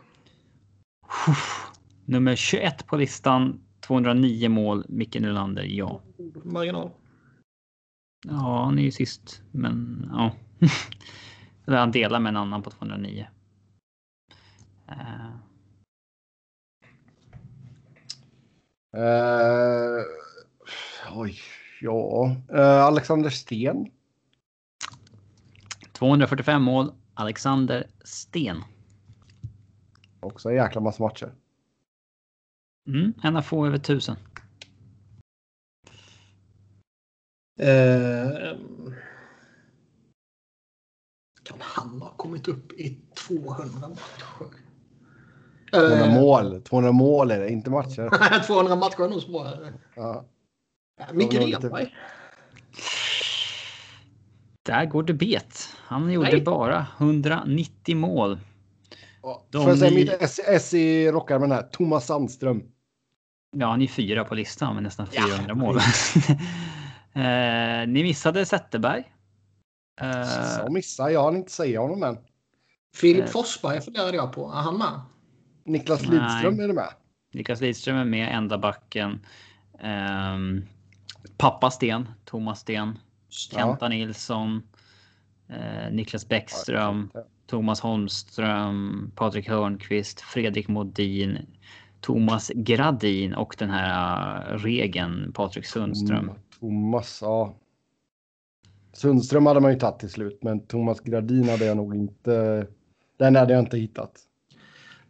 Nummer 2.05 2.37
21 2.37 2.87
på 2.87 2.97
listan. 2.97 3.61
209 3.91 4.49
mål. 4.49 4.85
Micke 4.89 5.21
Nylander, 5.21 5.63
ja. 5.63 6.01
Marginal. 6.45 6.91
Ja, 8.27 8.65
han 8.65 8.79
är 8.79 8.83
ju 8.83 8.91
sist, 8.91 9.43
men 9.51 10.09
ja. 10.13 10.33
Eller 11.67 11.79
han 11.79 11.91
delar 11.91 12.21
med 12.21 12.31
en 12.31 12.37
annan 12.37 12.63
på 12.63 12.71
209. 12.71 13.27
Eh, 14.89 15.31
Eh, 18.97 20.05
oj, 21.15 21.39
ja. 21.81 22.37
Eh, 22.53 22.85
Alexander 22.85 23.31
Sten. 23.31 23.91
245 25.93 26.63
mål. 26.63 26.93
Alexander 27.15 27.87
Sten. 28.05 28.63
Också 30.21 30.49
en 30.49 30.55
jäkla 30.55 30.81
massa 30.81 31.03
matcher. 31.03 31.35
Mm, 32.91 33.13
en 33.23 33.37
av 33.37 33.43
få 33.43 33.67
över 33.67 33.77
1000. 33.79 34.17
Eh, 37.61 38.57
kan 41.43 41.59
han 41.61 42.03
ha 42.03 42.11
kommit 42.17 42.49
upp 42.49 42.73
i 42.73 42.99
200 43.15 43.89
matcher? 43.89 44.55
200 45.73 46.05
Eh, 46.07 46.15
mål. 46.15 46.63
200 46.63 46.93
mål 46.93 47.31
är 47.31 47.41
det, 47.41 47.51
inte 47.51 47.71
matcher. 47.71 48.43
200 48.47 48.77
matcher 48.77 49.01
är 49.05 49.09
nog 49.09 49.31
bra. 49.33 49.55
Ja. 49.95 50.25
Micke 51.13 51.35
Renberg. 51.35 51.95
Där 54.63 54.87
går 54.87 55.03
det 55.03 55.15
bet. 55.15 55.69
Han 55.77 56.13
gjorde 56.13 56.31
Nej. 56.33 56.43
bara 56.43 56.87
190 56.99 57.97
mål. 57.97 58.39
Ja, 59.23 59.45
De 59.51 59.59
Får 59.63 59.71
jag 59.71 59.79
säga 59.79 59.95
mitt 59.95 60.17
S, 60.21 60.41
S 60.47 60.75
i 60.75 61.11
rockärmen 61.11 61.53
här? 61.53 61.63
Thomas 61.63 62.07
Sandström. 62.07 62.63
Ja, 63.57 63.67
han 63.71 63.83
är 63.83 63.87
fyra 63.87 64.25
på 64.25 64.35
listan 64.35 64.75
med 64.75 64.83
nästan 64.83 65.07
Ja. 65.13 65.27
400 65.27 65.55
mål. 65.55 65.77
eh, 67.15 67.89
ni 67.89 68.03
missade 68.03 68.47
Zetterberg. 68.47 69.13
Eh, 70.01 70.25
Så 70.67 70.73
missar 70.73 71.09
jag 71.09 71.25
hann 71.25 71.37
inte 71.37 71.53
säga 71.53 71.81
honom 71.81 72.03
än. 72.03 72.19
Filip 72.97 73.25
Eh. 73.25 73.31
Forsberg 73.31 73.81
funderade 73.81 74.17
jag 74.17 74.33
på. 74.33 74.51
Är 74.53 74.61
han 74.63 74.79
med? 74.79 75.01
Niklas 75.65 76.03
Nej. 76.03 76.11
Lidström 76.11 76.61
är 76.61 76.69
det 76.69 76.75
med. 76.75 76.89
Niklas 77.35 77.61
Lidström 77.61 77.97
är 77.97 78.05
med, 78.05 78.35
enda 78.37 78.59
backen. 78.59 79.27
Ehm, 79.81 80.65
pappa 81.37 81.71
Sten, 81.71 82.09
Thomas 82.25 82.61
Sten, 82.61 82.99
Kenta 83.29 83.89
Nilsson, 83.89 84.63
eh, 85.49 85.93
Niklas 85.93 86.29
Bäckström, 86.29 87.11
Thomas 87.47 87.81
Holmström, 87.81 89.11
Patrik 89.17 89.49
Hörnqvist, 89.49 90.21
Fredrik 90.21 90.69
Modin, 90.69 91.39
Thomas 92.01 92.51
Gradin 92.55 93.35
och 93.35 93.55
den 93.59 93.71
här 93.71 94.53
uh, 94.53 94.59
regeln 94.59 95.33
Patrik 95.33 95.67
Sundström. 95.67 96.19
Mm, 96.25 96.35
Thomas, 96.61 97.19
ja. 97.23 97.55
Sundström 98.93 99.47
hade 99.47 99.61
man 99.61 99.73
ju 99.73 99.79
tagit 99.79 99.99
till 99.99 100.11
slut, 100.11 100.39
men 100.43 100.67
Thomas 100.67 101.01
Gradin 101.01 101.49
hade 101.49 101.65
jag 101.65 101.77
nog 101.77 101.95
inte. 101.95 102.67
Den 103.17 103.37
hade 103.37 103.53
jag 103.53 103.63
inte 103.63 103.77
hittat. 103.79 104.13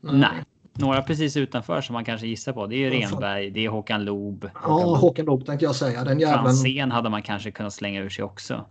Nej, 0.00 0.42
några 0.72 1.02
precis 1.02 1.36
utanför 1.36 1.80
som 1.80 1.92
man 1.92 2.04
kanske 2.04 2.26
gissar 2.26 2.52
på. 2.52 2.66
Det 2.66 2.76
är. 2.76 2.90
Renberg, 2.90 3.50
det 3.50 3.64
är 3.64 3.68
Håkan 3.68 4.04
Loob. 4.04 4.50
Ja, 4.54 4.96
Håkan 4.96 5.24
Loob 5.26 5.46
tänkte 5.46 5.64
jag 5.64 5.74
säga. 5.76 6.04
Den 6.04 6.20
jäveln. 6.20 6.42
Franzén 6.44 6.90
hade 6.90 7.08
man 7.10 7.22
kanske 7.22 7.50
kunnat 7.50 7.72
slänga 7.72 8.00
ur 8.00 8.08
sig 8.08 8.24
också. 8.24 8.64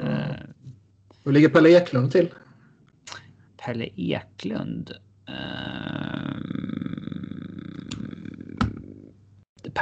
Mm. 0.00 0.12
Eh, 0.12 0.36
Hur 1.24 1.32
ligger 1.32 1.48
Pelle 1.48 1.68
Eklund 1.68 2.12
till? 2.12 2.28
Pelle 3.64 3.88
Eklund. 3.96 4.90
ehm, 5.28 6.61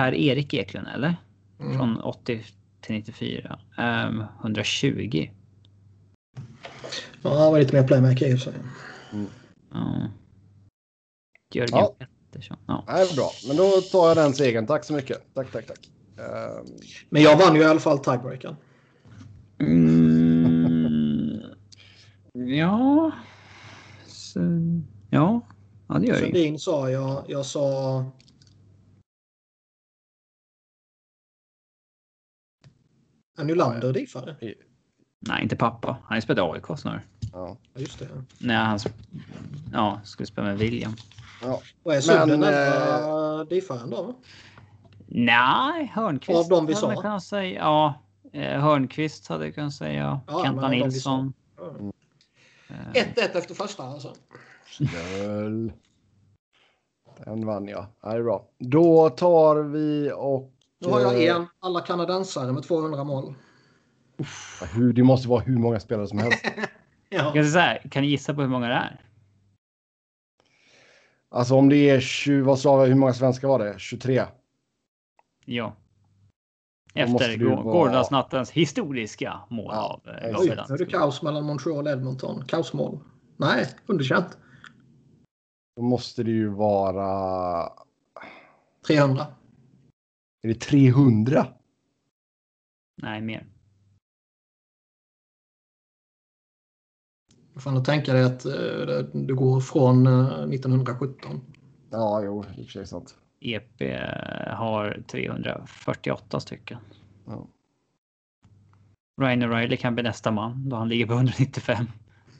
Per-Erik 0.00 0.54
Eklund, 0.54 0.88
eller? 0.94 1.16
Mm. 1.60 1.78
Från 1.78 2.00
80 2.00 2.44
till 2.80 2.94
94. 2.94 3.58
Ehm, 3.78 4.24
120. 4.40 5.30
Ja, 7.22 7.38
han 7.38 7.52
var 7.52 7.58
lite 7.58 7.74
mer 7.76 7.86
playmaker 7.86 8.26
i 8.28 8.34
och 8.34 8.38
för 8.38 8.52
sig. 8.52 8.60
Ja. 9.72 10.08
Jörgen 11.54 11.78
Ja. 11.78 11.94
Pettersson. 11.98 12.56
Ja. 12.66 12.84
Nej, 12.88 13.06
bra. 13.16 13.30
Men 13.48 13.56
då 13.56 13.70
tar 13.70 14.08
jag 14.08 14.16
den 14.16 14.34
segern. 14.34 14.66
Tack 14.66 14.84
så 14.84 14.92
mycket. 14.92 15.34
Tack, 15.34 15.52
tack, 15.52 15.66
tack. 15.66 15.90
Ehm, 16.18 16.66
Men 17.10 17.22
jag 17.22 17.36
vann 17.36 17.54
ju 17.54 17.60
i 17.60 17.64
alla 17.64 17.80
fall 17.80 17.98
tiebreakern. 17.98 18.56
Mm, 19.58 21.42
ja. 22.34 23.12
Så, 24.06 24.40
ja. 25.10 25.40
ja, 25.88 25.94
det 25.94 26.06
gör 26.06 26.14
det. 26.14 26.20
Sundin 26.20 26.58
sa 26.58 26.90
jag. 26.90 27.24
Jag 27.28 27.46
sa... 27.46 28.04
Är 33.40 33.44
Nylander 33.44 33.92
diffare? 33.92 34.36
Nej, 35.20 35.42
inte 35.42 35.56
pappa. 35.56 35.96
Han 36.04 36.22
spelat 36.22 36.54
AIK 36.54 36.78
snarare. 36.78 37.02
ja. 37.32 37.56
Just 37.74 37.98
det. 37.98 38.08
När 38.38 38.64
han 38.64 38.78
sp- 38.78 38.92
ja, 39.72 40.00
skulle 40.04 40.26
spela 40.26 40.46
med 40.46 40.58
William. 40.58 40.92
Ja. 41.42 41.60
Och 41.82 41.94
är 41.94 42.00
Sudden 42.00 42.28
Men, 42.28 42.40
närmare 42.40 43.44
diffaren 43.44 43.90
då? 43.90 44.14
Nej, 45.06 45.92
Hörnqvist. 45.94 46.38
Av 46.38 46.48
de 46.48 46.66
vi 46.66 46.74
sa? 46.74 46.94
kunnat 47.02 47.22
säga. 47.24 47.58
Ja, 47.60 47.94
eh, 48.32 48.60
Hörnqvist 48.60 49.28
hade 49.28 49.44
jag 49.44 49.54
kunnat 49.54 49.74
säga. 49.74 50.20
Ja, 50.26 50.44
Kenta 50.44 50.68
Nilsson. 50.68 51.32
Ja. 51.56 51.64
Eh, 52.94 53.02
1-1 53.02 53.36
efter 53.38 53.54
första 53.54 53.82
alltså. 53.82 54.14
Snäll. 54.70 55.72
Den 57.24 57.46
vann 57.46 57.68
jag. 57.68 57.86
Ja, 58.02 58.08
det 58.10 58.16
är 58.18 58.22
bra. 58.22 58.44
Då 58.58 59.08
tar 59.10 59.56
vi 59.56 60.12
och... 60.16 60.52
Nu 60.80 60.88
har 60.88 61.00
jag 61.00 61.24
eh, 61.24 61.36
en 61.36 61.46
alla 61.60 61.80
kanadensare 61.80 62.52
med 62.52 62.62
200 62.62 63.04
mål. 63.04 63.34
Hur, 64.74 64.92
det 64.92 65.02
måste 65.02 65.28
vara 65.28 65.40
hur 65.40 65.58
många 65.58 65.80
spelare 65.80 66.06
som 66.06 66.18
helst. 66.18 66.44
Ja. 67.12 67.32
Här, 67.34 67.88
kan 67.90 68.02
ni 68.02 68.08
gissa 68.08 68.34
på 68.34 68.40
hur 68.40 68.48
många 68.48 68.68
det 68.68 68.74
är? 68.74 69.04
Alltså 71.30 71.54
om 71.54 71.68
det 71.68 71.90
är 71.90 72.00
20, 72.00 72.42
vad 72.42 72.58
sa 72.58 72.76
vi, 72.82 72.88
hur 72.88 72.94
många 72.94 73.12
svenskar 73.12 73.48
var 73.48 73.58
det? 73.58 73.78
23? 73.78 74.22
Ja. 75.44 75.76
Efter 76.94 77.44
vara- 77.44 77.62
Gårdagsnattens 77.62 78.50
historiska 78.50 79.40
mål 79.48 79.70
Ja, 79.74 80.00
av 80.04 80.14
eh, 80.14 80.40
oj, 80.40 80.46
nu 80.68 80.74
är 80.74 80.78
det 80.78 80.86
kaos 80.86 81.22
mellan 81.22 81.44
Montreal 81.44 81.86
och 81.86 81.92
Edmonton. 81.92 82.44
Kaosmål. 82.46 82.98
Nej, 83.36 83.66
underkänt. 83.86 84.38
Då 85.76 85.82
måste 85.82 86.22
det 86.22 86.30
ju 86.30 86.48
vara... 86.48 87.68
300. 88.86 89.26
Är 90.42 90.48
det 90.48 90.54
300? 90.54 91.46
Nej, 93.02 93.20
mer. 93.20 93.46
Du 97.54 97.60
får 97.60 97.84
tänka 97.84 98.12
dig 98.12 98.22
att 98.24 98.44
eh, 98.44 98.52
det- 98.52 99.10
du 99.26 99.34
går 99.34 99.60
från 99.60 100.06
eh, 100.06 100.48
1917. 100.48 101.40
Ja, 101.90 102.22
jo, 102.24 102.44
i 102.44 102.62
och 102.62 102.66
för 102.66 102.72
sig 102.72 102.86
sant. 102.86 103.16
EP 103.40 103.80
har 104.56 105.02
348 105.06 106.40
stycken. 106.40 106.78
Ja. 107.26 107.46
Ryan 109.20 109.42
O'Reilly 109.42 109.76
kan 109.76 109.94
bli 109.94 110.02
nästa 110.02 110.30
man 110.30 110.68
då 110.68 110.76
han 110.76 110.88
ligger 110.88 111.06
på 111.06 111.12
195. 111.12 111.86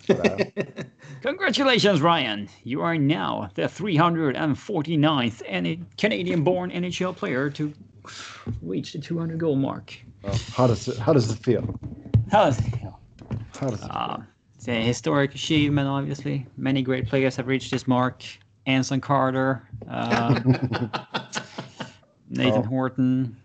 Sådär. 0.07 0.51
Congratulations 1.23 2.01
Ryan! 2.03 2.49
You 2.65 2.83
are 2.85 2.99
now 2.99 3.49
the 3.55 3.67
349th 3.67 5.43
any 5.59 5.81
Canadian 5.97 6.45
born 6.45 6.69
NHL 6.83 7.15
player 7.15 7.51
to 7.51 7.65
reach 8.63 8.93
the 8.93 8.99
200 9.01 9.39
goal 9.41 9.57
mark. 9.57 10.05
Ja. 10.25 10.31
How, 10.57 10.67
does 10.67 10.89
it, 10.89 10.99
how 10.99 11.13
does 11.15 11.31
it 11.31 11.39
feel? 11.45 11.63
How's, 12.33 12.59
How 13.61 13.71
does 13.71 13.83
it 13.85 13.91
uh, 13.91 14.19
it's 14.55 14.69
a 14.69 14.83
historic 14.83 15.35
achievement, 15.35 15.89
obviously. 15.89 16.47
Many 16.57 16.83
great 16.83 17.09
players 17.09 17.37
have 17.37 17.49
reached 17.49 17.71
this 17.71 17.87
mark. 17.87 18.25
Anson 18.67 19.01
Carter, 19.01 19.63
uh, 19.89 20.41
Nathan 22.29 22.63
Ja. 22.63 22.69
Horton, 22.69 23.37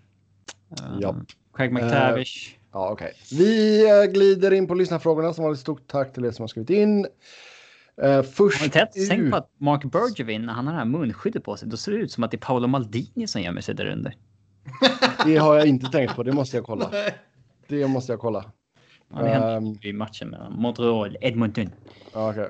uh, 0.82 1.00
Japp. 1.00 1.16
Craig 1.54 1.72
McTavish. 1.72 2.58
Ja, 2.74 2.90
okej. 2.92 3.14
Vi 3.32 3.86
eh, 3.90 4.12
glider 4.12 4.52
in 4.54 4.68
på 4.68 4.74
lyssnarfrågorna 4.76 5.34
som 5.34 5.44
vanligt. 5.44 5.60
Stort 5.60 5.88
tack 5.88 6.14
till 6.14 6.26
er 6.26 6.32
som 6.32 6.44
har 6.44 6.48
skrivit 6.48 6.70
in. 6.70 7.08
Eh, 8.04 8.22
först 8.24 8.74
tätt 8.74 8.90
ut- 8.96 9.32
på 9.32 9.38
att 9.38 9.50
Mark 9.58 9.84
Bergevin, 9.84 10.46
när 10.46 10.54
han 10.54 10.68
har 10.68 10.74
det 10.74 10.80
här 10.80 10.86
munskyddet 10.86 11.44
på 11.44 11.58
sig, 11.58 11.68
då 11.70 11.78
ser 11.78 11.92
det 11.92 11.98
ut 11.98 12.12
som 12.12 12.24
att 12.24 12.32
det 12.32 12.38
är 12.38 12.40
Paolo 12.40 12.68
Maldini 12.68 13.28
som 13.28 13.42
gömmer 13.42 13.62
sig 13.62 13.76
där 13.76 13.86
under. 13.86 14.14
Det 15.26 15.38
har 15.38 15.56
jag 15.56 15.68
inte 15.68 15.88
tänkt 15.92 16.16
på. 16.16 16.24
Det 16.24 16.32
måste 16.32 16.58
jag 16.58 16.66
kolla. 16.66 16.92
Det 17.68 17.88
måste 17.88 18.12
jag 18.12 18.20
kolla. 18.20 18.46
Ja, 19.14 19.20
det 19.22 19.30
hände 19.30 19.48
Ehm. 19.54 19.78
i 19.82 19.94
matchen 19.94 20.30
mellan 20.30 20.54
Montreal 20.54 21.18
Edmonton. 21.22 21.70
Ja, 22.14 22.30
okej. 22.32 22.50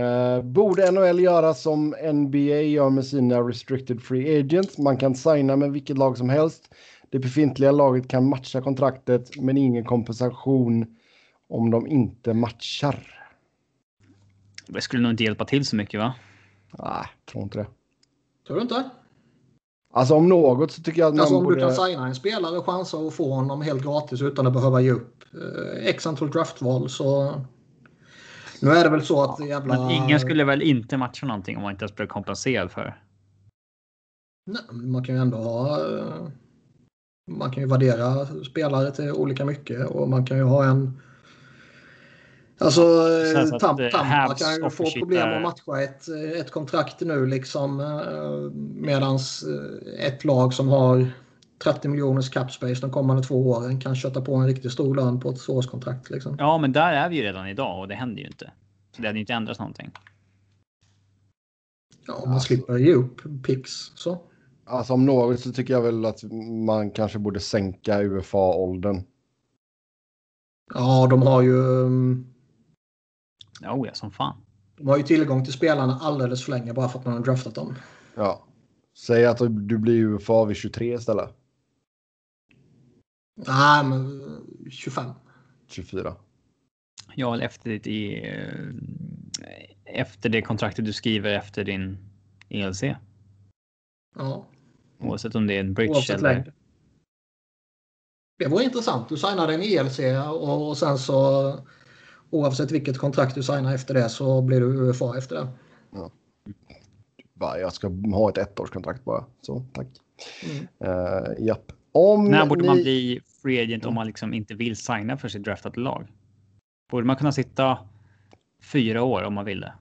Eh, 0.00 0.42
borde 0.42 0.90
NHL 0.90 1.20
göra 1.20 1.54
som 1.54 1.94
NBA 2.12 2.38
gör 2.60 2.90
med 2.90 3.04
sina 3.06 3.40
restricted 3.40 4.02
free 4.02 4.40
agents? 4.40 4.78
Man 4.78 4.96
kan 4.96 5.14
signa 5.14 5.56
med 5.56 5.72
vilket 5.72 5.98
lag 5.98 6.18
som 6.18 6.28
helst. 6.28 6.74
Det 7.10 7.18
befintliga 7.18 7.72
laget 7.72 8.08
kan 8.08 8.28
matcha 8.28 8.60
kontraktet 8.62 9.36
men 9.40 9.56
ingen 9.56 9.84
kompensation 9.84 10.96
om 11.48 11.70
de 11.70 11.86
inte 11.86 12.34
matchar. 12.34 13.20
Det 14.66 14.80
skulle 14.80 15.02
nog 15.02 15.12
inte 15.12 15.24
hjälpa 15.24 15.44
till 15.44 15.64
så 15.66 15.76
mycket 15.76 16.00
va? 16.00 16.14
Nej, 16.78 17.06
tror 17.32 17.42
inte 17.44 17.58
det. 17.58 17.66
Tror 18.46 18.56
du 18.56 18.62
inte? 18.62 18.90
Alltså 19.96 20.14
om 20.14 20.28
något 20.28 20.72
så 20.72 20.82
tycker 20.82 21.00
jag 21.00 21.08
att 21.08 21.14
man 21.14 21.20
Alltså 21.20 21.36
om 21.36 21.44
borde... 21.44 21.56
du 21.56 21.60
kan 21.60 21.72
signa 21.72 22.06
en 22.06 22.14
spelare 22.14 22.58
och 22.58 22.66
chansa 22.66 22.96
att 22.96 23.14
få 23.14 23.34
honom 23.34 23.62
helt 23.62 23.82
gratis 23.82 24.22
utan 24.22 24.46
att 24.46 24.52
behöva 24.52 24.80
ge 24.80 24.90
upp 24.90 25.24
eh, 25.34 25.86
x 25.86 26.06
antal 26.06 26.30
draftval 26.30 26.88
så... 26.90 27.34
Nu 28.60 28.70
är 28.70 28.84
det 28.84 28.90
väl 28.90 29.02
så 29.02 29.22
att 29.22 29.48
jävla... 29.48 29.78
Men 29.78 29.90
ingen 29.90 30.20
skulle 30.20 30.44
väl 30.44 30.62
inte 30.62 30.96
matcha 30.96 31.26
någonting 31.26 31.56
om 31.56 31.62
man 31.62 31.72
inte 31.72 31.84
ens 31.84 31.96
blev 31.96 32.06
kompenserad 32.06 32.70
för. 32.70 33.00
Nej, 34.46 34.62
men 34.70 34.90
man 34.90 35.04
kan 35.04 35.14
ju 35.14 35.20
ändå 35.20 35.36
ha... 35.36 35.80
eh, 35.80 36.04
Man 37.30 37.50
kan 37.50 37.62
ju 37.62 37.68
värdera 37.68 38.26
spelare 38.26 38.90
till 38.90 39.12
olika 39.12 39.44
mycket 39.44 39.86
och 39.86 40.08
man 40.08 40.26
kan 40.26 40.36
ju 40.36 40.42
ha 40.42 40.64
en... 40.64 41.00
Alltså, 42.58 42.80
Så 43.34 43.38
att, 43.38 43.52
eh, 43.52 43.58
Tam, 43.58 43.80
eh, 43.80 43.90
Tampa 43.90 43.98
Habs 43.98 44.42
kan 44.42 44.54
ju 44.54 44.70
få 44.70 44.90
problem 44.90 45.28
att 45.28 45.42
matcha 45.42 45.82
ett, 45.82 46.08
eh, 46.08 46.40
ett 46.40 46.50
kontrakt 46.50 47.00
nu 47.00 47.26
liksom. 47.26 47.80
eh, 47.80 48.56
Medans 48.82 49.42
eh, 49.44 50.06
ett 50.06 50.24
lag 50.24 50.54
som 50.54 50.68
har 50.68 51.10
30 51.64 51.88
miljoners 51.88 52.30
cap 52.30 52.52
space 52.52 52.80
de 52.80 52.90
kommande 52.90 53.22
två 53.22 53.50
åren 53.50 53.80
kan 53.80 53.96
köta 53.96 54.20
på 54.20 54.34
en 54.34 54.46
riktigt 54.46 54.72
stor 54.72 54.94
lön 54.94 55.20
på 55.20 55.30
ett 55.30 55.40
tvåårskontrakt. 55.40 56.10
Liksom. 56.10 56.36
Ja, 56.38 56.58
men 56.58 56.72
där 56.72 56.92
är 56.92 57.08
vi 57.08 57.16
ju 57.16 57.22
redan 57.22 57.48
idag 57.48 57.80
och 57.80 57.88
det 57.88 57.94
händer 57.94 58.20
ju 58.20 58.26
inte. 58.26 58.52
Så 58.96 59.02
det 59.02 59.08
hade 59.08 59.18
ju 59.18 59.20
inte 59.22 59.32
ändrats 59.32 59.58
någonting. 59.60 59.90
Ja, 62.06 62.22
man 62.26 62.40
slipper 62.40 62.76
ge 62.76 62.94
upp 62.94 63.20
picks. 63.46 63.70
Så. 63.94 64.18
Alltså 64.66 64.92
om 64.92 65.06
något 65.06 65.40
så 65.40 65.52
tycker 65.52 65.74
jag 65.74 65.82
väl 65.82 66.04
att 66.04 66.22
man 66.66 66.90
kanske 66.90 67.18
borde 67.18 67.40
sänka 67.40 68.02
UFA-åldern. 68.02 69.02
Ja, 70.74 71.06
de 71.10 71.22
har 71.22 71.42
ju... 71.42 71.82
mm, 71.86 72.33
Jo, 73.62 73.86
ja, 73.86 73.94
som 73.94 74.10
fan. 74.10 74.36
De 74.76 74.86
har 74.88 74.96
ju 74.96 75.02
tillgång 75.02 75.44
till 75.44 75.52
spelarna 75.52 75.98
alldeles 76.02 76.44
för 76.44 76.52
länge 76.52 76.72
bara 76.72 76.88
för 76.88 76.98
att 76.98 77.04
man 77.04 77.14
har 77.14 77.20
draftat 77.20 77.54
dem. 77.54 77.74
Ja. 78.14 78.44
Säg 78.98 79.26
att 79.26 79.38
du 79.38 79.78
blir 79.78 80.04
UFA 80.04 80.44
vid 80.44 80.56
23 80.56 80.94
istället. 80.94 81.30
Nej, 83.46 83.84
men 83.84 84.20
eh, 84.20 84.70
25. 84.70 85.10
24. 85.66 86.16
Ja, 87.14 87.34
eller 87.34 87.44
efter 87.44 87.70
ditt 87.70 87.86
i, 87.86 88.28
eh, 88.28 90.00
efter 90.00 90.28
det 90.28 90.42
kontraktet 90.42 90.84
du 90.84 90.92
skriver 90.92 91.34
efter 91.34 91.64
din 91.64 91.98
ELC. 92.48 92.82
Ja, 94.16 94.46
Oavsett 94.98 95.34
om 95.34 95.46
det 95.46 95.54
är 95.54 95.60
en 95.60 95.74
bridge 95.74 95.92
oavsett 95.92 96.18
eller... 96.18 96.34
längd. 96.34 96.52
Det 98.38 98.46
var 98.46 98.60
intressant. 98.60 99.08
Du 99.08 99.16
signade 99.16 99.54
en 99.54 99.62
ELC 99.62 100.00
och 100.40 100.78
sen 100.78 100.98
så 100.98 101.52
oavsett 102.34 102.70
vilket 102.70 102.98
kontrakt 102.98 103.34
du 103.34 103.42
signar 103.42 103.74
efter 103.74 103.94
det 103.94 104.08
så 104.08 104.42
blir 104.42 104.60
du 104.60 104.66
UFA 104.66 105.18
efter 105.18 105.36
det. 105.36 105.48
Bara, 107.32 107.58
jag 107.58 107.72
ska 107.72 107.88
ha 107.88 108.30
ett 108.30 108.38
ettårskontrakt 108.38 109.04
bara. 109.04 109.24
Så, 109.40 109.64
tack. 109.72 109.86
Mm. 110.44 110.94
Uh, 110.94 111.46
japp. 111.46 111.72
Om 111.92 112.30
När 112.30 112.46
borde 112.46 112.62
ni... 112.62 112.68
man 112.68 112.76
bli 112.76 113.20
free 113.42 113.62
agent 113.62 113.84
om 113.84 113.94
man 113.94 114.06
liksom 114.06 114.34
inte 114.34 114.54
vill 114.54 114.76
signa 114.76 115.16
för 115.16 115.28
sitt 115.28 115.44
draftade 115.44 115.80
lag? 115.80 116.06
Borde 116.90 117.06
man 117.06 117.16
kunna 117.16 117.32
sitta 117.32 117.78
fyra 118.72 119.02
år 119.02 119.22
om 119.22 119.34
man 119.34 119.44
ville? 119.44 119.72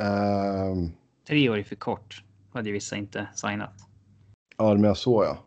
Ehm, 0.00 0.90
Tre 1.26 1.48
år 1.48 1.58
är 1.58 1.62
för 1.62 1.76
kort. 1.76 2.24
Hade 2.52 2.72
vissa 2.72 2.96
inte 2.96 3.28
signat. 3.34 3.74
ja, 4.56 4.74
men 4.74 4.84
jag 4.84 4.96
så 4.96 5.24
ja. 5.24 5.38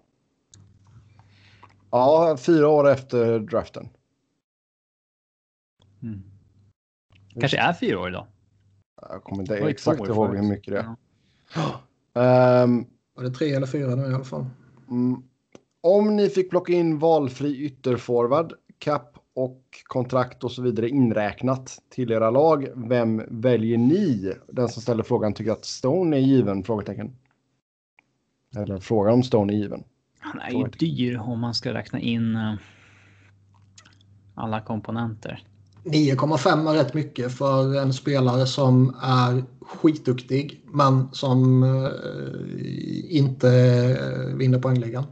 Ja, 1.91 2.37
fyra 2.39 2.67
år 2.67 2.89
efter 2.89 3.39
draften. 3.39 3.89
Mm. 6.03 6.23
Kanske 7.39 7.57
är 7.57 7.73
fyra 7.73 7.99
år 7.99 8.09
idag. 8.09 8.27
Jag 9.09 9.23
kommer 9.23 9.41
inte 9.41 9.57
exakt 9.57 9.99
ihåg 9.99 10.15
förut. 10.15 10.43
hur 10.43 10.49
mycket 10.49 10.73
det 10.73 10.79
är. 10.79 10.95
Ja. 11.55 11.81
Ehm, 12.21 12.85
Var 13.13 13.23
det 13.23 13.31
tre 13.31 13.53
eller 13.53 13.67
fyra 13.67 13.95
nu 13.95 14.11
i 14.11 14.13
alla 14.13 14.23
fall? 14.23 14.45
mm, 14.89 15.23
om 15.81 16.15
ni 16.15 16.29
fick 16.29 16.49
plocka 16.49 16.73
in 16.73 16.99
valfri 16.99 17.57
ytterforward, 17.57 18.53
cap 18.77 19.17
och 19.33 19.63
kontrakt 19.83 20.43
och 20.43 20.51
så 20.51 20.61
vidare 20.61 20.89
inräknat 20.89 21.79
till 21.89 22.11
era 22.11 22.29
lag, 22.29 22.67
vem 22.75 23.23
väljer 23.41 23.77
ni? 23.77 24.33
Den 24.47 24.69
som 24.69 24.81
ställer 24.81 25.03
frågan 25.03 25.33
tycker 25.33 25.51
att 25.51 25.65
Stone 25.65 26.17
är 26.17 26.21
given? 26.21 26.63
Frågetecken. 26.63 27.15
Eller 28.55 28.79
frågan 28.79 29.13
om 29.13 29.23
Stone 29.23 29.53
är 29.53 29.57
given. 29.57 29.83
Han 30.27 30.41
är 30.41 30.51
ju 30.51 30.63
dyr 30.63 31.17
om 31.17 31.39
man 31.39 31.53
ska 31.53 31.73
räkna 31.73 31.99
in 31.99 32.35
eh, 32.35 32.53
alla 34.35 34.61
komponenter. 34.61 35.43
9,5 35.83 36.69
är 36.69 36.73
rätt 36.73 36.93
mycket 36.93 37.37
för 37.37 37.81
en 37.81 37.93
spelare 37.93 38.45
som 38.45 38.95
är 39.01 39.43
skitduktig 39.61 40.61
men 40.65 41.13
som 41.13 41.63
eh, 41.63 43.17
inte 43.17 43.49
eh, 43.49 44.35
vinner 44.35 44.59
poängligan. 44.59 45.03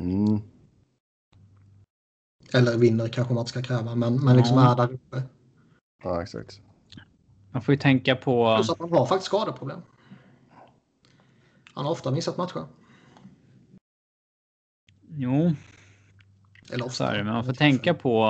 Mm. 0.00 0.40
Eller 2.54 2.78
vinner 2.78 3.08
kanske 3.08 3.34
man 3.34 3.46
ska 3.46 3.62
kräva 3.62 3.94
men, 3.94 4.24
men 4.24 4.36
liksom 4.36 4.56
Ja. 4.56 4.72
är 4.72 4.76
där 4.76 4.94
uppe. 4.94 5.22
Ja, 6.04 6.22
exakt. 6.22 6.60
Man 7.50 7.62
får 7.62 7.74
ju 7.74 7.78
tänka 7.78 8.16
på... 8.16 8.56
Plus 8.56 8.70
att 8.70 8.78
han 8.78 8.92
har 8.92 9.06
faktiskt 9.06 9.26
skadeproblem. 9.26 9.80
Han 11.74 11.84
har 11.84 11.92
ofta 11.92 12.10
missat 12.10 12.36
matcher. 12.36 12.64
Jo, 15.10 15.52
Eller 16.72 16.88
så 16.88 17.04
är 17.04 17.18
det. 17.18 17.24
Men 17.24 17.32
man 17.32 17.44
får 17.44 17.52
tänka 17.52 17.94
på 17.94 18.24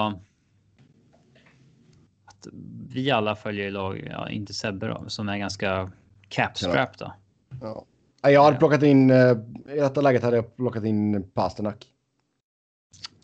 att 2.24 2.47
vi 2.89 3.11
alla 3.11 3.36
följer 3.36 3.65
ju 3.65 3.70
lag, 3.70 4.09
ja, 4.11 4.28
inte 4.28 4.55
Sebbe 4.55 4.86
då, 4.86 5.05
som 5.09 5.28
är 5.28 5.39
ganska 5.39 5.90
cap-strap 6.28 6.98
då. 6.98 7.12
Ja. 7.61 7.85
Jag 8.31 8.44
hade 8.44 8.57
plockat 8.57 8.82
in, 8.82 9.11
eh, 9.11 9.31
i 9.74 9.77
detta 9.81 10.01
läget 10.01 10.23
hade 10.23 10.36
jag 10.36 10.57
plockat 10.57 10.85
in 10.85 11.31
Pasternak. 11.35 11.86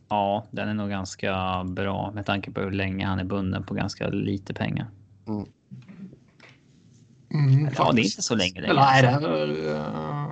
Ja, 0.09 0.47
den 0.51 0.69
är 0.69 0.74
nog 0.74 0.91
ganska 0.91 1.65
bra 1.65 2.11
med 2.15 2.27
tanke 2.27 2.51
på 2.51 2.61
hur 2.61 2.70
länge 2.70 3.07
han 3.07 3.19
är 3.19 3.24
bunden 3.24 3.62
på 3.65 3.74
ganska 3.74 4.09
lite 4.09 4.55
pengar. 4.55 4.87
Mm, 5.29 5.47
Ja, 7.77 7.93
det 7.93 8.01
är 8.01 8.05
inte 8.05 8.23
så 8.23 8.35
länge 8.35 8.55
längre. 8.61 8.66
Eller 8.66 8.81
nej, 8.81 9.03
det 9.03 9.09
är... 9.09 9.74
eh, 9.77 10.31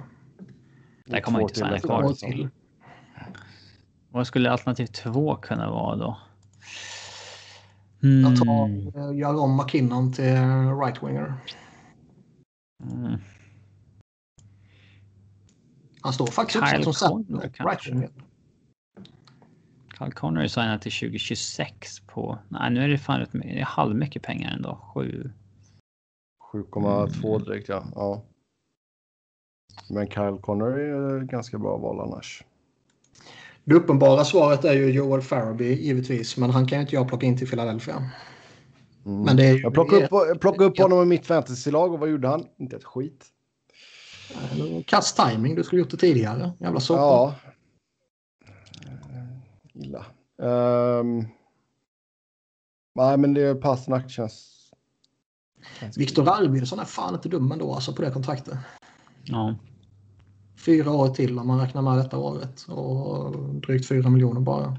Där 1.06 1.20
kommer 1.20 1.40
inte 1.40 1.54
till 1.54 1.60
stanna 1.60 1.76
efter 1.76 1.88
kvar. 1.88 2.12
till. 2.12 2.48
Vad 4.10 4.26
skulle 4.26 4.50
alternativ 4.50 4.86
två 4.86 5.36
kunna 5.36 5.70
vara 5.70 5.96
då? 5.96 6.18
Jag 8.00 8.12
Mm. 8.12 8.36
tar, 8.36 8.68
eh, 9.00 9.18
gör 9.18 9.40
om 9.40 9.56
McKinnon 9.56 10.12
till 10.12 10.24
right-winger. 10.24 11.34
Mm. 12.92 13.20
Han 16.00 16.12
står 16.12 16.26
faktiskt 16.26 16.68
Kyle 16.68 16.80
uppsatt 16.80 16.96
som. 17.10 17.24
Right-winger. 17.58 18.10
Kyle 19.98 20.12
Connor 20.12 20.42
är 20.42 20.48
signad 20.48 20.80
till 20.82 20.92
2026 20.92 22.00
på... 22.00 22.38
Nej, 22.48 22.70
nu 22.70 22.84
är 22.84 22.88
det 22.88 22.98
fan 22.98 23.20
rätt 23.20 23.32
mycket. 23.32 23.52
Det 23.52 23.60
är 23.60 23.64
halvmycket 23.64 24.22
pengar 24.22 24.50
ändå. 24.50 24.78
Sju. 24.94 25.30
7,2 26.52 27.44
direkt 27.44 27.68
ja. 27.68 27.84
ja. 27.94 28.22
Men 29.90 30.06
Kyle 30.10 30.38
Connor 30.40 30.78
är 30.80 31.20
ganska 31.20 31.58
bra 31.58 31.76
val 31.76 32.00
annars. 32.00 32.44
Det 33.70 33.76
uppenbara 33.76 34.24
svaret 34.24 34.64
är 34.64 34.72
ju 34.72 34.90
Joel 34.90 35.22
Farabee 35.22 35.74
givetvis, 35.74 36.36
men 36.36 36.50
han 36.50 36.66
kan 36.66 36.78
ju 36.78 36.82
inte 36.82 36.94
jag 36.94 37.08
plocka 37.08 37.26
in 37.26 37.38
till 37.38 37.48
Philadelphia. 37.48 38.10
Mm. 39.06 39.22
Men 39.22 39.36
det 39.36 39.46
är 39.46 39.52
ju- 39.52 39.60
Jag 39.60 39.74
plockade 39.74 40.04
upp, 40.04 40.40
plockade 40.40 40.64
upp 40.64 40.78
honom 40.78 41.02
i 41.02 41.04
mitt 41.04 41.26
fantasylag 41.26 41.92
och 41.92 41.98
vad 41.98 42.10
gjorde 42.10 42.28
han? 42.28 42.46
Inte 42.58 42.76
ett 42.76 42.84
skit. 42.84 43.26
Kass 44.86 45.14
timing, 45.14 45.54
du 45.54 45.64
skulle 45.64 45.80
gjort 45.80 45.90
det 45.90 45.96
tidigare. 45.96 46.52
Jävla 46.58 46.80
soppa. 46.80 47.00
Ja. 47.00 47.34
Illa. 49.74 50.04
Um, 50.36 51.26
nej, 52.94 53.16
men 53.16 53.34
det 53.34 53.42
är 53.42 53.54
Pasternak 53.54 54.10
känns... 54.10 54.70
känns 55.80 55.98
Viktor 55.98 56.28
Arvidsson 56.28 56.78
är 56.78 56.84
fan 56.84 57.14
inte 57.14 57.28
dum 57.28 57.52
ändå 57.52 57.74
alltså 57.74 57.92
på 57.92 58.02
det 58.02 58.10
kontraktet. 58.10 58.58
Ja. 59.24 59.54
Fyra 60.60 60.90
år 60.90 61.08
till 61.08 61.38
om 61.38 61.46
man 61.46 61.60
räknar 61.60 61.82
med 61.82 61.98
detta 61.98 62.18
året 62.18 62.62
och 62.68 63.36
drygt 63.60 63.88
fyra 63.88 64.10
miljoner 64.10 64.40
bara. 64.40 64.78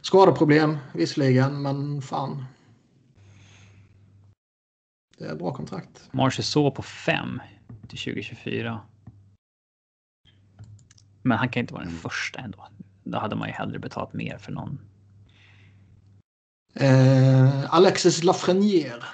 Skadeproblem 0.00 0.78
visserligen, 0.94 1.62
men 1.62 2.02
fan. 2.02 2.44
Det 5.18 5.24
är 5.24 5.32
ett 5.32 5.38
bra 5.38 5.52
kontrakt. 5.54 6.08
Marsh 6.12 6.40
så 6.40 6.70
på 6.70 6.82
5 6.82 7.40
till 7.88 7.98
2024. 7.98 8.80
Men 11.22 11.38
han 11.38 11.48
kan 11.48 11.60
inte 11.60 11.74
vara 11.74 11.84
den 11.84 11.92
första 11.92 12.38
ändå. 12.38 12.68
Då 13.04 13.18
hade 13.18 13.36
man 13.36 13.48
ju 13.48 13.54
hellre 13.54 13.78
betalat 13.78 14.12
mer 14.12 14.38
för 14.38 14.52
någon. 14.52 14.80
Eh, 16.74 17.74
Alexis 17.74 18.24
Lafreniere. 18.24 19.04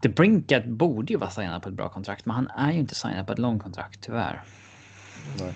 The 0.00 0.08
Brinkat 0.08 0.64
borde 0.64 1.12
ju 1.12 1.18
vara 1.18 1.30
signad 1.30 1.62
på 1.62 1.68
ett 1.68 1.74
bra 1.74 1.88
kontrakt, 1.88 2.26
men 2.26 2.36
han 2.36 2.50
är 2.50 2.72
ju 2.72 2.78
inte 2.78 2.94
signad 2.94 3.26
på 3.26 3.32
ett 3.32 3.38
långkontrakt 3.38 4.00
tyvärr. 4.00 4.42
Nej. 5.38 5.54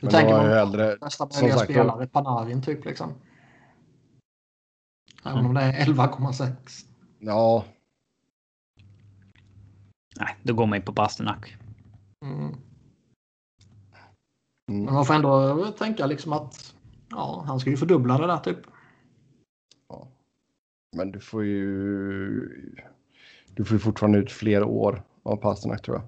Då 0.00 0.06
Men 0.06 0.10
tänker 0.10 0.30
då 0.30 0.36
har 0.36 0.42
man 0.42 0.50
jag 0.50 0.66
hellre... 0.66 0.96
nästa 1.00 1.28
möjliga 1.34 1.58
sagt, 1.58 1.70
spelare, 1.70 2.06
Panarin 2.06 2.62
typ 2.62 2.84
liksom. 2.84 3.14
Även 5.24 5.46
om 5.46 5.54
det 5.54 5.60
är 5.60 5.86
11,6. 5.86 6.86
Ja, 7.18 7.64
Nej, 10.20 10.36
då 10.42 10.54
går 10.54 10.66
man 10.66 10.78
ju 10.78 10.84
på 10.84 10.92
Pasternak. 10.92 11.56
Mm. 12.24 12.38
Mm. 12.44 12.54
Men 14.66 14.94
man 14.94 15.04
får 15.04 15.14
ändå 15.14 15.66
tänka 15.78 16.06
liksom 16.06 16.32
att 16.32 16.74
ja, 17.10 17.44
han 17.46 17.60
ska 17.60 17.70
ju 17.70 17.76
fördubbla 17.76 18.18
det 18.18 18.26
där 18.26 18.38
typ. 18.38 18.58
Men 20.94 21.12
du 21.12 21.20
får 21.20 21.44
ju... 21.44 22.76
Du 23.54 23.64
får 23.64 23.74
ju 23.74 23.78
fortfarande 23.78 24.18
ut 24.18 24.32
fler 24.32 24.64
år 24.64 25.02
av 25.22 25.36
Pasternak 25.36 25.82
tror 25.82 25.96
jag. 25.96 26.06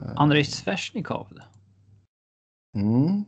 Eh, 0.00 0.12
Andrei 0.16 0.44
Svesjnikov. 0.44 1.38
Mm. 2.76 3.24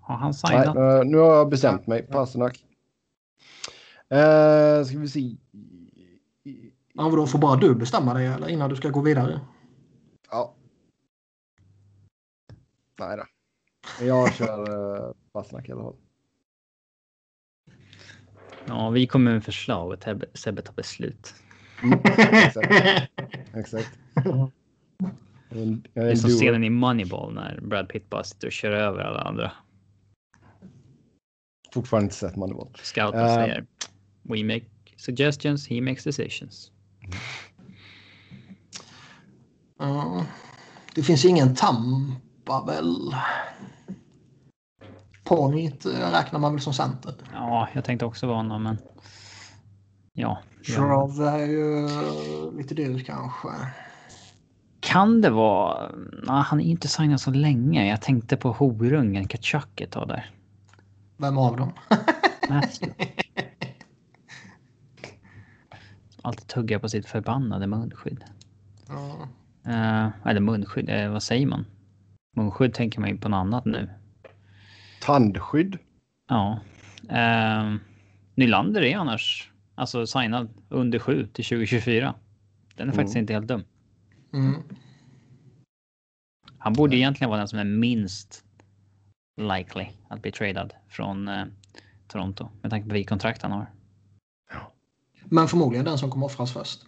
Har 0.00 0.16
han 0.16 0.34
Nej, 0.44 0.64
signat? 0.64 0.76
eh, 0.76 1.04
nu 1.04 1.16
har 1.16 1.34
jag 1.36 1.48
bestämt 1.50 1.86
mig. 1.86 2.02
Pasternak. 2.02 2.64
Eh, 4.08 4.84
ska 4.84 4.98
vi 4.98 5.08
se. 5.08 5.36
Ja, 6.92 7.10
då 7.10 7.26
får 7.26 7.38
bara 7.38 7.56
du 7.56 7.74
bestämma 7.74 8.14
dig 8.14 8.26
eller 8.26 8.48
innan 8.48 8.70
du 8.70 8.76
ska 8.76 8.88
gå 8.88 9.00
vidare. 9.00 9.40
Ja. 10.30 10.54
Nej 12.98 13.16
då. 13.16 13.24
Jag 14.04 14.34
kör 14.34 14.70
uh, 14.70 15.12
Pasternak 15.32 15.68
i 15.68 15.72
alla 15.72 15.82
fall. 15.82 15.96
Ja, 18.68 18.90
vi 18.90 19.06
kommer 19.06 19.32
med 19.32 19.44
förslag 19.44 19.92
och 19.92 19.98
Sebbe 20.34 20.62
tar 20.62 20.74
beslut. 20.74 21.34
Exakt. 22.32 22.72
Exakt. 23.54 23.98
En, 24.14 24.50
en 25.50 25.82
Det 25.94 26.00
är 26.00 26.14
som 26.14 26.30
scenen 26.30 26.64
i 26.64 26.70
Moneyball 26.70 27.34
när 27.34 27.60
Brad 27.62 27.88
Pitt 27.88 28.10
bara 28.10 28.24
sitter 28.24 28.46
och 28.46 28.52
kör 28.52 28.70
över 28.70 29.00
alla 29.00 29.20
andra. 29.20 29.52
Fortfarande 31.74 32.04
inte 32.04 32.16
sett 32.16 32.36
Moneyball. 32.36 32.68
Scouten 32.82 33.20
Eh. 33.20 33.34
säger 33.34 33.66
We 34.22 34.44
make 34.44 34.66
suggestions, 34.96 35.68
he 35.68 35.80
makes 35.80 36.04
decisions. 36.04 36.72
Ja, 39.78 40.26
det 40.94 41.02
finns 41.02 41.24
ingen 41.24 41.54
Tampa 41.54 42.64
väl? 42.66 43.14
Point 45.28 45.86
eh, 45.86 46.10
räknar 46.12 46.38
man 46.38 46.52
väl 46.52 46.60
som 46.60 46.72
center. 46.72 47.14
Ja, 47.32 47.68
jag 47.72 47.84
tänkte 47.84 48.04
också 48.04 48.26
vara 48.26 48.36
honom, 48.36 48.62
men. 48.62 48.78
Ja. 50.12 50.38
ja. 50.66 50.74
Shrove 50.74 51.28
är 51.28 51.46
ju 51.46 51.88
lite 52.56 52.74
dyr 52.74 53.04
kanske. 53.06 53.48
Kan 54.80 55.20
det 55.20 55.30
vara? 55.30 55.92
Nej, 56.22 56.42
han 56.42 56.60
är 56.60 56.64
inte 56.64 56.88
signad 56.88 57.20
så 57.20 57.30
länge. 57.30 57.88
Jag 57.88 58.02
tänkte 58.02 58.36
på 58.36 58.52
horungen 58.52 59.28
Kachuk 59.28 59.80
ett 59.80 59.90
tag 59.90 60.08
där. 60.08 60.30
Vem 61.16 61.38
av 61.38 61.56
dem? 61.56 61.72
Matthew. 62.48 62.94
Alltid 66.22 66.46
tugga 66.46 66.78
på 66.78 66.88
sitt 66.88 67.06
förbannade 67.06 67.66
munskydd. 67.66 68.24
Ja. 68.88 69.28
Eh, 69.72 70.08
eller 70.24 70.40
munskydd, 70.40 70.90
eh, 70.90 71.10
vad 71.10 71.22
säger 71.22 71.46
man? 71.46 71.66
Munskydd 72.36 72.74
tänker 72.74 73.00
man 73.00 73.10
ju 73.10 73.18
på 73.18 73.28
något 73.28 73.38
annat 73.38 73.64
nu. 73.64 73.88
Tandskydd. 75.00 75.78
Ja. 76.28 76.60
Uh, 77.02 77.76
Nylander 78.34 78.82
är 78.82 78.96
annars 78.96 79.50
alltså 79.74 80.06
signad 80.06 80.48
under 80.68 80.98
7 80.98 81.26
till 81.26 81.44
2024. 81.44 82.14
Den 82.76 82.88
är 82.88 82.92
faktiskt 82.92 83.14
Mm. 83.16 83.22
inte 83.22 83.32
helt 83.32 83.48
dum. 83.48 83.64
Mm. 84.32 84.62
Han 86.58 86.72
borde 86.72 86.96
egentligen 86.96 87.28
vara 87.30 87.38
den 87.38 87.48
som 87.48 87.58
är 87.58 87.64
minst 87.64 88.44
likely 89.36 89.86
att 90.08 90.22
bli 90.22 90.32
tradad 90.32 90.72
från 90.88 91.28
eh, 91.28 91.44
Toronto 92.08 92.48
med 92.62 92.70
tanke 92.70 92.88
på 92.88 92.92
vilket 92.92 93.08
kontrakt 93.08 93.42
han 93.42 93.52
har. 93.52 93.70
Men 95.24 95.48
förmodligen 95.48 95.84
den 95.84 95.98
som 95.98 96.10
kommer 96.10 96.26
offras 96.26 96.52
först. 96.52 96.80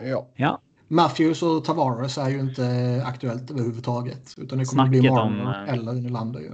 Ja. 0.00 0.28
Ja, 0.34 0.60
Matthews 0.88 1.42
och 1.42 1.64
Tavares 1.64 2.18
är 2.18 2.28
ju 2.28 2.40
inte 2.40 3.02
aktuellt 3.06 3.50
överhuvudtaget. 3.50 4.34
Utan 4.38 4.58
det 4.58 4.64
kommer 4.64 4.86
bli 4.88 5.00
Snacket 5.00 5.18
om, 5.18 5.36
Marner 5.36 5.66
eh, 5.66 5.74
eller 5.74 5.92
Nylander 5.92 6.40
ju. 6.40 6.52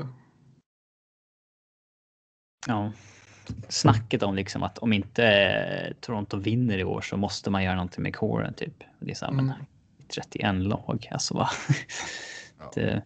Ja. 2.67 2.93
Snacket 3.69 4.23
om 4.23 4.35
liksom 4.35 4.63
att 4.63 4.79
om 4.79 4.93
inte 4.93 5.25
eh, 5.27 5.95
Toronto 6.01 6.37
vinner 6.37 6.79
i 6.79 6.85
år 6.85 7.01
så 7.01 7.17
måste 7.17 7.51
man 7.51 7.65
göra 7.65 7.75
någonting 7.75 8.03
med 8.03 8.17
kåren 8.17 8.55
typ. 8.55 8.85
Det 9.01 9.11
är 9.11 9.15
så 9.15 9.25
här, 9.25 9.33
Mm. 9.33 9.47
men 9.47 9.55
31 10.15 10.55
lag, 10.55 11.09
alltså? 11.11 11.35
Ja. 11.35 11.49
det, 12.75 13.03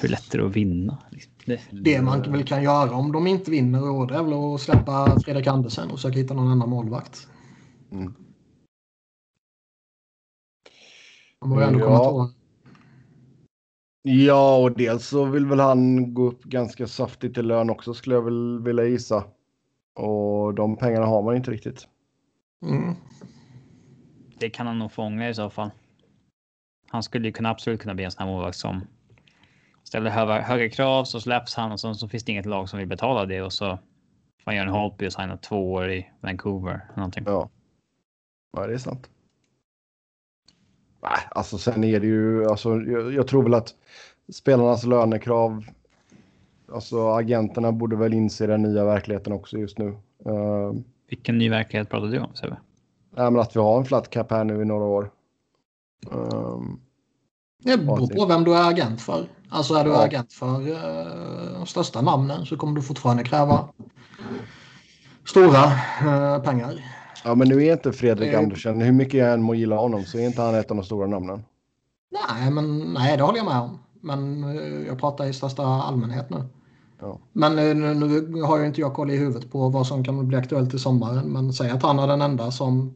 hur 0.00 0.08
lätt 0.08 0.34
är 0.34 0.38
det 0.38 0.46
att 0.46 0.56
vinna? 0.56 0.98
liksom? 1.10 1.32
Det, 1.44 1.60
Det 1.70 2.02
man 2.02 2.22
väl 2.32 2.44
kan 2.44 2.62
göra 2.62 2.90
om 2.94 3.12
de 3.12 3.26
inte 3.26 3.50
vinner 3.50 3.78
i 3.78 3.88
år 3.88 4.06
det 4.06 4.14
är 4.14 4.22
väl 4.22 4.54
att 4.54 4.60
släppa 4.60 5.20
Fredrik 5.20 5.46
Andersen 5.46 5.90
och 5.90 5.96
försöka 5.98 6.18
hitta 6.18 6.34
någon 6.34 6.48
annan 6.48 6.70
målvakt. 6.70 7.28
Mm. 7.92 8.14
De 11.40 11.52
har 11.52 11.60
ju 11.60 11.66
ändå 11.66 11.80
Ja. 11.84 12.30
Ja, 14.02 14.56
och 14.56 14.72
dels 14.72 15.08
så 15.08 15.24
vill 15.24 15.46
väl 15.46 15.60
han 15.60 16.14
gå 16.14 16.26
upp 16.26 16.44
ganska 16.44 16.86
saftigt 16.86 17.38
i 17.38 17.42
lön 17.42 17.70
också 17.70 17.94
skulle 17.94 18.14
jag 18.14 18.22
väl 18.22 18.62
vilja 18.62 18.84
gissa. 18.84 19.24
Och 19.94 20.54
de 20.54 20.76
pengarna 20.76 21.06
har 21.06 21.22
man 21.22 21.36
inte 21.36 21.50
riktigt. 21.50 21.88
Mm. 22.62 22.94
det 24.38 24.50
kan 24.50 24.66
han 24.66 24.78
nog 24.78 24.92
fånga 24.92 25.28
i 25.28 25.34
så 25.34 25.50
fall. 25.50 25.70
Han 26.88 27.02
skulle 27.02 27.26
ju 27.26 27.32
kunna 27.32 27.50
absolut 27.50 27.80
kunna 27.80 27.94
bli 27.94 28.04
en 28.04 28.10
sån 28.10 28.26
här 28.26 28.32
målvakt 28.34 28.56
som 28.56 28.86
ställer 29.84 30.10
höga, 30.10 30.40
höga 30.40 30.70
krav 30.70 31.04
så 31.04 31.20
släpps 31.20 31.54
han 31.54 31.72
och 31.72 31.80
så, 31.80 31.94
så 31.94 32.08
finns 32.08 32.24
det 32.24 32.32
inget 32.32 32.46
lag 32.46 32.68
som 32.68 32.78
vill 32.78 32.88
betala 32.88 33.26
det 33.26 33.42
och 33.42 33.52
så 33.52 33.78
får 34.44 34.50
han 34.50 34.56
göra 34.56 34.68
en 34.68 34.74
Holtby 34.74 35.08
och 35.08 35.12
signa 35.12 35.36
två 35.36 35.72
år 35.72 35.90
i 35.90 36.10
Vancouver. 36.20 36.90
Någonting. 36.96 37.24
Ja. 37.26 37.50
Ja, 38.56 38.66
det 38.66 38.74
är 38.74 38.78
sant. 38.78 39.10
Nej, 41.02 41.18
alltså 41.30 41.58
sen 41.58 41.84
är 41.84 42.00
det 42.00 42.06
ju, 42.06 42.46
alltså 42.46 42.76
jag, 42.76 43.14
jag 43.14 43.26
tror 43.28 43.42
väl 43.42 43.54
att 43.54 43.74
spelarnas 44.32 44.84
lönekrav, 44.84 45.64
alltså 46.72 47.08
agenterna 47.08 47.72
borde 47.72 47.96
väl 47.96 48.14
inse 48.14 48.46
den 48.46 48.62
nya 48.62 48.84
verkligheten 48.84 49.32
också 49.32 49.58
just 49.58 49.78
nu. 49.78 49.86
Uh, 50.26 50.72
Vilken 51.08 51.38
ny 51.38 51.50
verklighet 51.50 51.88
pratar 51.88 52.06
du 52.06 52.18
om 52.20 52.34
Sebbe? 52.34 52.56
men 53.10 53.38
att 53.38 53.56
vi 53.56 53.60
har 53.60 53.78
en 53.78 53.84
flat 53.84 54.10
cap 54.10 54.30
här 54.30 54.44
nu 54.44 54.62
i 54.62 54.64
några 54.64 54.84
år. 54.84 55.10
Ehm, 56.12 56.80
Det 57.62 57.76
beror 57.76 58.16
på 58.16 58.26
vem 58.26 58.44
du 58.44 58.54
är 58.54 58.68
agent 58.70 59.00
för. 59.00 59.24
Alltså 59.48 59.74
är 59.74 59.84
du 59.84 59.90
Ja. 59.90 60.04
agent 60.04 60.32
för 60.32 60.68
eh, 60.70 61.52
de 61.58 61.66
största 61.66 62.00
namnen 62.02 62.46
så 62.46 62.56
kommer 62.56 62.74
du 62.74 62.82
fortfarande 62.82 63.24
kräva 63.24 63.68
stora 65.24 65.64
eh, 66.04 66.42
pengar. 66.42 66.84
Ja, 67.24 67.34
men 67.34 67.48
nu 67.48 67.64
är 67.64 67.72
inte 67.72 67.92
Fredrik 67.92 68.32
Eh. 68.32 68.38
Andersen, 68.38 68.80
hur 68.80 68.92
mycket 68.92 69.14
jag 69.14 69.32
än 69.32 69.42
må 69.42 69.54
gilla 69.54 69.76
honom 69.76 70.04
så 70.04 70.18
är 70.18 70.26
inte 70.26 70.42
han 70.42 70.54
ett 70.54 70.70
av 70.70 70.76
de 70.76 70.84
stora 70.84 71.06
namnen. 71.06 71.42
Nej, 72.10 72.50
men 72.50 72.92
nej, 72.94 73.16
det 73.16 73.22
håller 73.22 73.38
jag 73.38 73.46
med 73.46 73.60
om. 73.60 73.78
Men 74.00 74.44
eh, 74.44 74.86
jag 74.86 74.98
pratar 74.98 75.26
i 75.26 75.32
största 75.32 75.62
allmänhet 75.62 76.30
nu. 76.30 76.44
Ja. 77.00 77.18
Men 77.32 77.58
eh, 77.58 77.74
nu, 77.74 78.20
nu 78.28 78.42
har 78.42 78.58
ju 78.58 78.66
inte 78.66 78.80
jag 78.80 78.94
koll 78.94 79.10
i 79.10 79.16
huvudet 79.16 79.52
på 79.52 79.68
vad 79.68 79.86
som 79.86 80.04
kan 80.04 80.28
bli 80.28 80.36
aktuellt 80.36 80.74
i 80.74 80.78
sommaren. 80.78 81.32
Men 81.32 81.52
säg 81.52 81.70
att 81.70 81.82
han 81.82 81.98
är 81.98 82.06
den 82.06 82.22
enda 82.22 82.50
som 82.50 82.94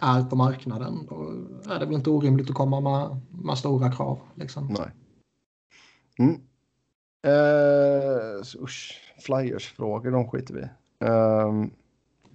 är 0.00 0.24
på 0.24 0.36
marknaden. 0.36 1.06
Då 1.08 1.32
är 1.74 1.78
det 1.78 1.86
väl 1.86 1.94
inte 1.94 2.10
orimligt 2.10 2.50
att 2.50 2.56
komma 2.56 2.80
med, 2.80 3.20
med 3.44 3.58
stora 3.58 3.92
krav. 3.92 4.18
Liksom. 4.34 4.66
Nej. 4.66 4.90
Mm. 6.18 6.40
Eh, 7.26 8.62
usch, 8.62 9.00
Flyers-frågor, 9.18 10.10
de 10.10 10.28
skiter 10.28 10.54
vi 10.54 10.60
i. 10.60 10.68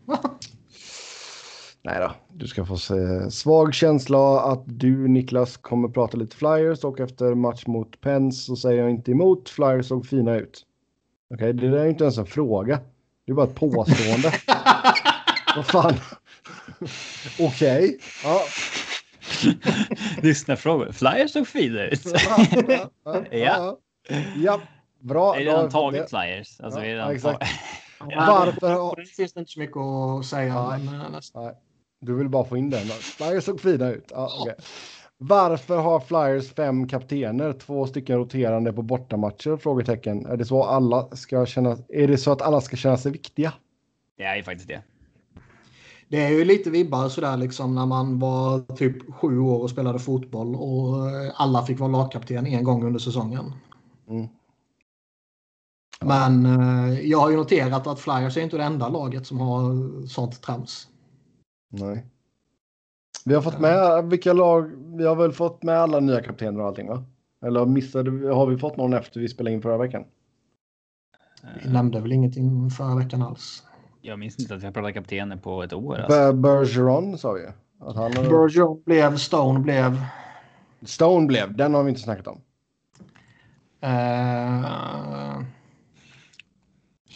Nej 1.86 2.00
då, 2.00 2.12
du 2.34 2.48
ska 2.48 2.66
få 2.66 2.78
se. 2.78 3.32
Svag 3.32 3.74
känsla 3.74 4.40
att 4.42 4.64
du 4.66 5.08
Niklas 5.08 5.58
kommer 5.58 5.88
prata 5.88 6.18
lite 6.18 6.36
Flyers 6.36 6.84
och 6.84 7.00
efter 7.00 7.36
match 7.36 7.64
mot 7.68 8.02
Pens 8.02 8.46
så 8.46 8.56
säger 8.56 8.82
jag 8.82 8.90
inte 8.90 9.12
emot. 9.12 9.50
Flyers 9.50 9.88
såg 9.88 10.06
fina 10.06 10.36
ut. 10.36 10.66
Okej, 11.34 11.54
det 11.54 11.70
där 11.70 11.78
är 11.78 11.84
ju 11.84 11.90
inte 11.90 12.04
ens 12.04 12.18
en 12.18 12.26
fråga. 12.26 12.80
Det 13.26 13.32
är 13.32 13.36
bara 13.36 13.48
ett 13.48 13.56
påstående. 13.56 14.34
Vad 15.56 15.66
fan. 15.66 15.94
Okej. 17.40 18.00
Ja. 18.24 18.42
Lyssnarfrågor. 20.22 20.92
Flyers 20.92 21.32
såg 21.32 21.48
fina 21.48 21.84
ut. 21.84 22.02
Ja, 23.32 23.78
ja. 24.36 24.62
Bra. 25.00 25.34
Det 25.34 25.42
är 25.42 25.46
då 25.46 25.52
har 25.52 25.58
redan 25.58 25.66
vi 25.66 25.72
tagit 25.72 26.02
det. 26.02 26.08
flyers. 26.10 26.62
Alltså, 26.62 26.80
Ja, 26.80 26.84
vi 26.84 26.94
redan 26.94 27.12
exakt. 27.12 27.44
Varför 28.00 28.96
det 28.96 29.06
finns 29.06 29.38
inte 29.38 29.52
så 29.52 29.60
mycket 29.60 29.78
att 29.78 30.26
säga. 30.26 30.68
Nej. 30.70 30.80
Men, 30.84 31.12
nästa. 31.12 31.40
Nej, 31.40 31.54
du 32.06 32.16
vill 32.16 32.30
bara 32.30 32.46
få 32.46 32.58
in 32.58 32.70
den. 32.70 32.88
Flyers 32.88 33.44
såg 33.44 33.62
fina 33.62 33.90
ut. 33.90 34.12
Ja, 34.12 34.32
okej. 34.42 34.56
Varför 35.18 35.78
har 35.78 36.00
Flyers 36.00 36.54
fem 36.54 36.88
kaptener, 36.88 37.54
två 37.54 37.88
stycken 37.88 38.18
roterande 38.18 38.74
på 38.74 38.82
bortamatcher? 38.82 39.58
Frågetecken. 39.58 40.26
Är 40.26 40.38
det 40.38 40.46
så 40.46 40.64
alla 40.64 41.16
ska 41.16 41.46
känna? 41.46 41.78
Är 41.90 42.08
det 42.08 42.18
så 42.18 42.32
att 42.32 42.42
alla 42.42 42.62
ska 42.62 42.76
känna 42.76 42.98
sig 42.98 43.12
viktiga? 43.12 43.54
Det 44.18 44.24
är 44.24 44.36
ju 44.36 44.44
faktiskt 44.44 44.68
det. 44.68 44.82
Det 46.08 46.24
är 46.24 46.30
ju 46.30 46.46
lite 46.46 46.70
vibbar 46.70 47.10
sådär 47.10 47.38
liksom 47.38 47.76
när 47.76 47.86
man 47.86 48.20
var 48.20 48.76
typ 48.76 49.14
sju 49.14 49.40
år 49.40 49.62
och 49.62 49.70
spelade 49.70 50.00
fotboll 50.00 50.56
och 50.56 51.10
eh, 51.10 51.32
alla 51.36 51.66
fick 51.66 51.80
vara 51.80 51.92
lagkapten 51.92 52.48
en 52.48 52.64
gång 52.64 52.84
under 52.84 53.00
säsongen. 53.00 53.54
Mm. 54.10 54.28
Men 56.02 56.46
eh, 56.46 57.00
jag 57.02 57.20
har 57.20 57.30
ju 57.30 57.38
noterat 57.38 57.88
att 57.88 58.00
Flyers 58.00 58.38
är 58.38 58.42
inte 58.42 58.58
det 58.58 58.64
enda 58.64 58.90
laget 58.90 59.28
som 59.28 59.40
har 59.40 60.08
sånt 60.08 60.42
trams. 60.42 60.88
Nej. 61.76 62.06
Vi 63.26 63.34
har 63.34 63.42
fått 63.42 63.60
med 63.60 64.04
vilka 64.10 64.34
lag? 64.34 64.72
Vi 64.98 65.06
har 65.06 65.16
väl 65.16 65.32
fått 65.32 65.64
med 65.64 65.76
alla 65.80 66.00
nya 66.00 66.22
kaptener 66.24 66.60
och 66.62 66.68
allting 66.68 66.88
va? 66.88 67.04
Eller 67.46 67.66
missade 67.66 68.34
har 68.34 68.46
vi 68.48 68.58
fått 68.58 68.78
någon 68.78 68.94
efter 68.94 69.20
vi 69.20 69.30
spelade 69.30 69.54
in 69.54 69.62
förra 69.62 69.78
veckan? 69.78 70.04
Vi 71.64 71.70
nämnde 71.70 72.00
väl 72.00 72.12
ingenting 72.12 72.70
förra 72.70 72.96
veckan 72.96 73.22
alls. 73.22 73.64
Jag 74.02 74.20
minns 74.20 74.40
inte 74.40 74.56
att 74.56 74.62
vi 74.62 74.66
har 74.66 74.74
pratat 74.74 74.94
kaptener 74.94 75.38
på 75.38 75.64
ett 75.64 75.74
år. 75.74 75.96
Alltså. 76.00 76.18
Ber- 76.20 76.34
Bergeron 76.34 77.18
sa 77.18 77.32
vi 77.32 77.42
ju. 77.42 77.48
Att 77.80 77.96
han 77.96 78.12
Bergeron 78.12 78.84
blev, 78.84 79.18
Stone 79.18 79.60
blev. 79.60 80.02
Stone 80.86 81.28
blev, 81.28 81.56
den 81.58 81.74
har 81.74 81.84
vi 81.84 81.90
inte 81.90 82.02
snackat 82.02 82.28
om. 82.28 82.42
Eh, 83.82 85.42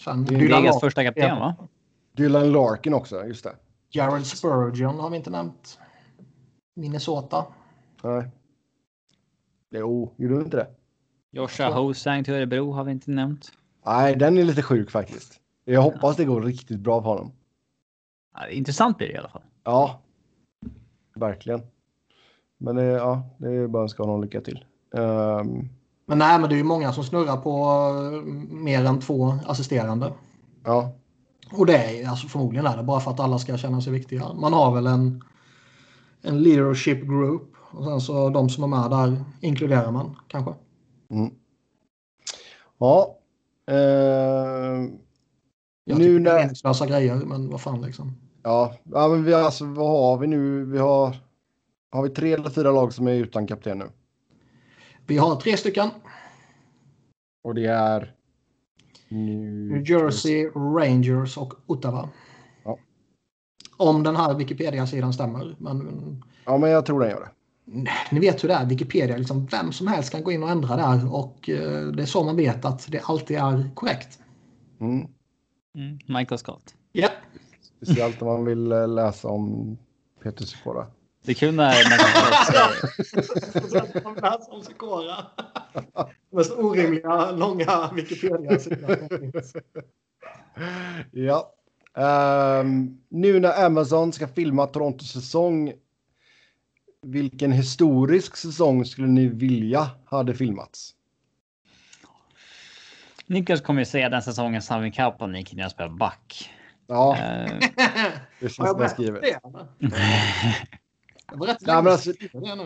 sen 0.03 0.25
Det 0.25 0.35
är 0.35 0.39
Dylan 0.39 0.61
Vegas 0.61 0.63
Larkin. 0.63 0.79
första 0.79 1.03
kapten 1.03 1.39
va? 1.39 1.55
Dylan 2.11 2.51
Larkin 2.51 2.93
också, 2.93 3.25
just 3.25 3.43
det. 3.43 3.55
Jared 3.89 4.25
Spurgeon 4.25 4.99
har 4.99 5.09
vi 5.09 5.17
inte 5.17 5.29
nämnt. 5.29 5.79
Minnesota. 6.75 7.45
Nej. 8.03 8.29
Jo, 9.71 10.13
gjorde 10.17 10.35
du 10.35 10.41
inte 10.41 10.57
det? 10.57 10.67
Joshua 11.31 11.69
Hosang 11.69 12.23
till 12.23 12.33
Örebro 12.33 12.71
har 12.71 12.83
vi 12.83 12.91
inte 12.91 13.11
nämnt. 13.11 13.51
Nej, 13.85 14.15
den 14.15 14.37
är 14.37 14.43
lite 14.43 14.61
sjuk 14.63 14.91
faktiskt. 14.91 15.39
Jag 15.65 15.81
hoppas 15.81 16.15
det 16.17 16.25
går 16.25 16.41
riktigt 16.41 16.79
bra 16.79 17.01
för 17.01 17.09
honom. 17.09 17.31
Ja, 18.33 18.47
intressant 18.49 18.97
blir 18.97 19.07
det 19.07 19.13
i 19.13 19.17
alla 19.17 19.29
fall. 19.29 19.41
Ja, 19.63 20.01
verkligen. 21.15 21.61
Men 22.57 22.75
det, 22.75 22.83
ja, 22.83 23.29
det 23.37 23.47
är 23.51 23.67
bara 23.67 23.83
att 23.83 23.85
önska 23.85 24.03
honom 24.03 24.21
lycka 24.21 24.41
till. 24.41 24.65
Ehm, 24.93 25.69
Men 26.05 26.17
nej, 26.17 26.39
men 26.39 26.49
det 26.49 26.55
är 26.55 26.57
ju 26.57 26.63
många 26.63 26.93
som 26.93 27.03
snurrar 27.03 27.37
på 27.37 27.51
eh, 28.15 28.21
mer 28.55 28.85
än 28.85 28.99
två 28.99 29.25
assisterande. 29.45 30.13
ja, 30.63 30.91
Och 31.51 31.65
det 31.65 31.77
är 31.77 32.09
alltså 32.09 32.27
förmodligen 32.27 32.65
är 32.65 32.77
det 32.77 32.83
bara 32.83 32.99
för 32.99 33.11
att 33.11 33.19
alla 33.19 33.39
ska 33.39 33.57
känna 33.57 33.81
sig 33.81 33.93
viktiga. 33.93 34.33
Man 34.33 34.53
har 34.53 34.75
väl 34.75 34.87
en, 34.87 35.23
en 36.21 36.43
leadership 36.43 37.01
group 37.03 37.53
och 37.71 37.83
sen 37.85 38.01
så 38.01 38.29
de 38.29 38.49
som 38.49 38.63
är 38.63 38.67
med 38.67 38.89
där 38.89 39.23
inkluderar 39.41 39.91
man 39.91 40.15
kanske. 40.27 40.53
mm. 41.09 41.31
ja. 42.77 43.13
Ehm, 43.71 44.97
Jag 45.85 45.99
nu 45.99 46.19
när, 46.19 46.35
meningslösa 46.35 46.85
grejer, 46.87 47.15
men 47.15 47.49
vad 47.49 47.61
fan 47.61 47.81
liksom. 47.81 48.13
ja, 48.43 48.75
ja, 48.83 49.07
men 49.07 49.23
vi 49.23 49.33
har 49.33 49.41
alltså, 49.41 49.65
vad 49.65 49.89
har 49.89 50.17
vi 50.17 50.27
nu? 50.27 50.65
Vi 50.65 50.77
har, 50.77 51.15
har 51.91 52.03
vi 52.03 52.09
tre 52.09 52.33
eller 52.33 52.49
fyra 52.49 52.71
lag 52.71 52.93
som 52.93 53.07
är 53.07 53.13
utan 53.13 53.47
kapten 53.47 53.77
nu? 53.77 53.89
Vi 55.05 55.17
har 55.17 55.35
tre 55.35 55.57
stycken. 55.57 55.89
Och 57.43 57.55
det 57.55 57.65
är 57.65 58.16
New, 59.09 59.83
Jersey, 59.89 60.45
Rangers 60.55 61.37
och 61.37 61.53
Ottawa. 61.65 62.09
Ja. 62.63 62.77
Om 63.77 64.03
den 64.03 64.15
här 64.15 64.33
Wikipedia-sidan 64.33 65.13
stämmer. 65.13 65.55
Men 65.59 66.23
Ja, 66.45 66.57
men 66.57 66.69
jag 66.69 66.85
tror 66.85 66.99
den 66.99 67.09
gör 67.09 67.19
det. 67.19 67.31
ni 68.11 68.19
vet 68.19 68.43
hur 68.43 68.47
det 68.49 68.55
är, 68.55 68.65
Wikipedia, 68.65 69.17
liksom 69.17 69.45
vem 69.45 69.71
som 69.71 69.87
helst 69.87 70.11
kan 70.11 70.23
gå 70.23 70.31
in 70.31 70.43
och 70.43 70.49
ändra 70.49 70.75
där 70.75 71.13
och 71.15 71.49
eh, 71.49 71.87
det 71.87 72.01
är 72.03 72.05
så 72.05 72.23
man 72.23 72.35
vet 72.35 72.65
att 72.65 72.91
det 72.91 72.99
alltid 72.99 73.37
är 73.37 73.69
korrekt. 73.75 74.19
Mm. 74.79 75.07
Mm. 75.77 75.99
Michael 76.07 76.39
Scott. 76.39 76.75
Ja, 76.91 77.09
Speciellt 77.81 78.21
om 78.21 78.27
man 78.27 78.45
vill 78.45 78.71
eh, 78.71 78.87
läsa 78.87 79.27
om 79.27 79.77
Peter 80.23 80.45
Sikora. 80.45 80.87
Det 81.27 81.33
är 81.33 81.35
kul 81.35 81.55
när 81.55 81.73
Man 84.03 84.15
läser 84.15 84.53
om 84.53 84.61
Sikora. 84.61 85.25
Mest 86.31 86.51
orimliga, 86.51 87.31
långa 87.31 87.91
Wikipedia-sidan 87.95 89.09
som. 89.09 89.61
Ja. 91.11 91.53
Ehm, 91.97 92.97
nu 93.09 93.39
när 93.39 93.65
Amazon 93.65 94.13
ska 94.13 94.27
filma 94.27 94.67
Torontos 94.67 95.11
säsong. 95.11 95.73
Vilken 97.01 97.51
historisk 97.51 98.37
säsong 98.37 98.85
skulle 98.85 99.07
ni 99.07 99.27
vilja 99.27 99.89
hade 100.05 100.33
filmats? 100.33 100.93
Niklas 103.25 103.61
kommer 103.61 103.81
ju 103.81 103.85
säga 103.85 104.09
den 104.09 104.21
säsongen 104.21 104.61
Simon 104.61 104.91
Kapanen 104.91 105.35
in 105.59 105.65
och 105.65 105.71
spelade 105.71 105.95
back. 105.95 106.49
Ja, 106.87 107.17
Eh, 107.17 107.51
precis 108.39 108.59
Har 108.59 108.65
jag 108.65 108.75
som 108.75 108.81
jag 108.81 108.91
skriver. 108.91 109.21
Det? 111.31 111.37
var 111.37 111.47
rätt 111.47 111.57
Nej, 111.61 111.75
men 111.83 111.91
alltså- 111.91 112.11
sedan 112.11 112.17
jag 112.21 112.29
skrev 112.29 112.57
det 112.57 112.63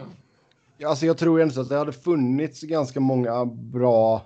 nu. 0.77 0.85
Alltså, 0.87 1.05
jag 1.05 1.17
tror 1.17 1.41
ändå 1.41 1.61
att 1.61 1.69
det 1.69 1.77
hade 1.77 1.91
funnits 1.91 2.61
ganska 2.61 2.99
många 2.99 3.45
bra. 3.45 4.21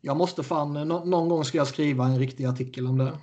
Jag 0.00 0.16
måste 0.16 0.42
fan, 0.42 0.72
nå- 0.88 1.04
någon 1.04 1.28
gång 1.28 1.44
ska 1.44 1.58
jag 1.58 1.66
skriva 1.66 2.04
en 2.06 2.18
riktig 2.18 2.44
artikel 2.44 2.86
om 2.86 2.98
det. 2.98 3.18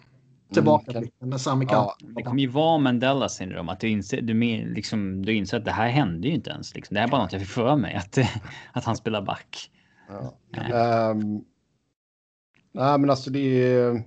Tillbakablicken 0.54 1.30
med 1.30 1.42
Sami 1.42 1.68
Ja, 1.70 1.96
det 2.00 2.24
kommer 2.24 2.42
ju 2.42 2.48
vara 2.48 2.78
Mandela 2.78 3.30
syndrom. 3.30 3.70
Att 3.70 3.80
du 3.80 3.90
inser, 3.90 4.22
du, 4.22 4.34
liksom, 4.74 5.26
du 5.26 5.34
inser 5.36 5.58
att 5.58 5.66
det 5.66 5.72
här 5.72 5.88
hände 5.90 6.28
ju 6.28 6.34
inte 6.34 6.50
ens. 6.50 6.76
Liksom. 6.76 6.94
Det 6.94 7.00
här 7.00 7.08
är 7.08 7.12
bara 7.12 7.22
något 7.22 7.32
jag 7.32 7.42
fick 7.42 7.50
för 7.50 7.76
mig. 7.76 7.96
Att, 7.96 8.18
att 8.74 8.84
han 8.84 8.96
spelar 8.96 9.22
back. 9.22 9.72
Ja. 10.10 10.34
Ehm, 10.62 11.42
nej, 12.72 12.98
men 13.00 13.10
alltså 13.10 13.30
det 13.30 13.40
är. 13.74 14.04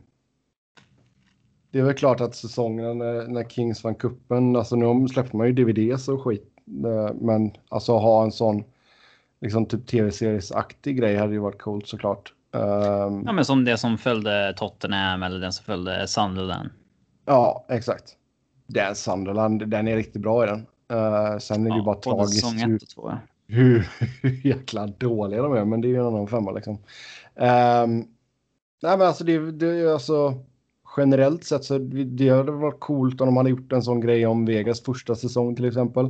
Det 1.74 1.80
är 1.80 1.84
väl 1.84 1.94
klart 1.94 2.20
att 2.20 2.34
säsongen 2.34 2.98
när, 2.98 3.28
när 3.28 3.44
Kings 3.44 3.84
vann 3.84 3.94
kuppen, 3.94 4.56
alltså 4.56 4.76
nu 4.76 5.09
släppte 5.09 5.36
man 5.36 5.46
ju 5.46 5.52
DVDs 5.52 6.09
och 6.09 6.22
skit. 6.22 6.48
eh, 6.66 7.14
Men 7.20 7.51
alltså 7.68 7.92
ha 7.96 8.24
en 8.24 8.32
sån 8.32 8.64
liksom 9.40 9.66
typ 9.66 9.86
tv-seriesaktig 9.86 10.96
grej 10.96 11.16
hade 11.16 11.32
ju 11.32 11.38
varit 11.38 11.62
coolt 11.62 11.88
såklart. 11.88 12.32
Ehm, 12.55 13.22
Ja, 13.26 13.32
men 13.32 13.44
som 13.44 13.64
det 13.64 13.78
som 13.78 13.98
följde 13.98 14.55
Tottenham 14.56 15.22
eller 15.22 15.40
den 15.40 15.52
som 15.52 15.64
följde 15.64 16.06
Sunderland. 16.09 16.68
ja, 17.26 17.64
exakt. 17.68 18.16
Den 18.66 18.94
Sunderland, 18.94 19.68
den 19.68 19.88
är 19.88 19.96
riktigt 19.96 20.22
bra 20.22 20.44
i 20.44 20.46
den. 20.46 20.66
Uh, 20.92 21.38
sen 21.38 21.66
är 21.66 21.70
det 21.70 21.76
ju 21.76 21.82
bara 21.82 21.96
tragiskt 21.96 22.46
hur, 22.46 22.78
två. 22.78 23.12
hur, 23.46 23.88
hur 24.22 24.46
jäkla 24.46 24.86
dåliga 24.86 25.42
de 25.42 25.52
är, 25.52 25.64
men 25.64 25.80
det 25.80 25.88
är 25.88 25.90
ju 25.90 26.01
en 26.01 26.06
annan 26.06 26.28
femma 26.28 26.51
liksom. 26.51 26.78
Ehm, 27.34 27.96
nej, 28.82 28.98
men 28.98 29.02
alltså 29.02 29.24
det, 29.24 29.52
det 29.52 29.66
är 29.66 29.92
alltså 29.92 30.34
generellt 30.96 31.44
sett 31.44 31.64
så 31.64 31.78
det 31.78 32.04
det 32.04 32.28
hade 32.28 32.52
varit 32.52 32.80
coolt 32.80 33.20
om 33.20 33.26
de 33.26 33.36
hade 33.36 33.50
gjort 33.50 33.72
en 33.72 33.82
sån 33.82 34.00
grej 34.00 34.26
om 34.26 34.44
Vegas 34.46 34.80
första 34.82 35.14
säsong 35.14 35.56
till 35.56 35.64
exempel. 35.64 36.04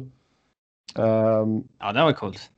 Ehm, 0.96 1.62
Ja, 1.78 1.92
det 1.92 2.02
var 2.02 2.12
coolt. 2.12 2.50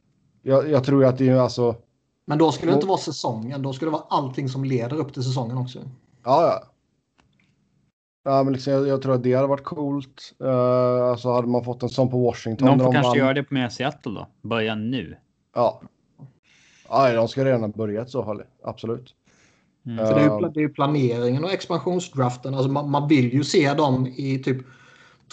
jag, 0.42 0.70
jag 0.70 0.84
tror 0.84 1.04
att 1.04 1.18
det 1.18 1.28
är 1.28 1.36
alltså, 1.36 1.76
Men 2.24 2.38
då 2.38 2.52
skulle 2.52 2.72
det 2.72 2.74
inte 2.74 2.86
vara 2.86 2.98
säsongen. 2.98 3.62
Då 3.62 3.72
skulle 3.72 3.90
det 3.90 3.92
vara 3.92 4.04
allting 4.08 4.48
som 4.48 4.64
leder 4.64 4.96
upp 4.96 5.12
till 5.14 5.22
säsongen 5.22 5.56
också. 5.58 5.78
ja, 6.24 6.42
ja. 6.42 6.62
Ja, 8.28 8.42
men 8.42 8.52
liksom, 8.52 8.72
jag, 8.72 8.88
jag 8.88 9.02
tror 9.02 9.14
att 9.14 9.22
det 9.22 9.34
hade 9.34 9.46
varit 9.48 9.64
coolt. 9.64 10.34
Uh, 10.42 10.50
alltså 11.10 11.32
hade 11.32 11.48
man 11.48 11.64
fått 11.64 11.82
en 11.82 11.88
sån 11.88 12.10
på 12.10 12.18
Washington. 12.18 12.66
Någon 12.68 12.78
får 12.78 12.84
de 12.84 12.92
kanske 12.92 13.08
vann- 13.10 13.18
göra 13.18 13.34
det 13.34 13.50
med 13.50 13.72
Seattle 13.72 14.12
då. 14.12 14.26
Börja 14.42 14.74
nu. 14.74 15.16
Ja. 15.54 15.80
Ja, 16.88 17.12
de 17.12 17.28
ska 17.28 17.44
redan 17.44 17.60
ha 17.60 17.68
börjat 17.68 18.10
så 18.10 18.24
fall. 18.24 18.42
Absolut. 18.62 19.14
Mm. 19.86 20.06
För 20.06 20.14
det, 20.14 20.20
är 20.20 20.40
ju, 20.40 20.48
det 20.48 20.60
är 20.60 20.62
ju 20.62 20.68
planeringen 20.68 21.44
och 21.44 21.52
expansionsdraften. 21.52 22.54
Alltså 22.54 22.70
man, 22.70 22.90
man 22.90 23.08
vill 23.08 23.32
ju 23.34 23.44
se 23.44 23.74
dem 23.74 24.06
i 24.06 24.38
typ 24.38 24.56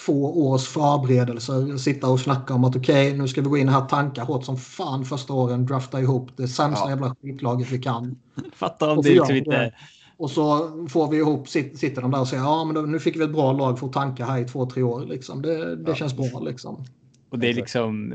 två 0.06 0.48
års 0.48 0.68
förberedelser. 0.68 1.78
Sitta 1.78 2.10
och 2.10 2.20
snacka 2.20 2.54
om 2.54 2.64
att 2.64 2.76
okej, 2.76 3.18
nu 3.18 3.28
ska 3.28 3.42
vi 3.42 3.50
gå 3.50 3.58
in 3.58 3.70
här 3.70 3.86
tankar 3.86 4.26
hårt 4.26 4.46
som 4.46 4.58
fan 4.58 5.06
första 5.06 5.34
åren. 5.34 5.66
Drafta 5.66 6.02
ihop 6.02 6.30
det 6.38 6.48
sämsta 6.48 6.86
Ja. 6.86 6.90
jävla 6.90 7.16
skitlaget 7.22 7.72
vi 7.72 7.80
kan. 7.80 8.16
Fatta 8.56 8.92
om 8.92 8.98
Och 8.98 9.04
det 9.04 9.10
så 9.10 9.16
liksom 9.16 9.36
inte... 9.36 9.74
Och 10.18 10.32
så 10.32 10.70
får 10.90 11.08
vi 11.12 11.18
ihop, 11.18 11.48
sit- 11.48 11.76
sitter 11.78 12.02
de 12.02 12.12
där 12.12 12.20
och 12.20 12.28
säger 12.28 12.44
ja 12.44 12.66
men 12.66 12.92
nu 12.92 13.00
fick 13.00 13.16
vi 13.16 13.24
ett 13.24 13.34
bra 13.34 13.52
lag 13.54 13.80
för 13.80 13.88
att 13.88 13.94
tanka 13.94 14.26
här 14.26 14.40
i 14.42 14.46
två, 14.46 14.66
tre 14.66 14.84
år. 14.84 15.06
Liksom. 15.06 15.42
Det, 15.42 15.76
det 15.76 15.90
Ja. 15.92 15.96
känns 15.96 16.18
bra 16.18 16.40
liksom. 16.40 16.86
Och 17.30 17.40
det 17.40 17.50
är 17.50 17.54
liksom... 17.54 18.14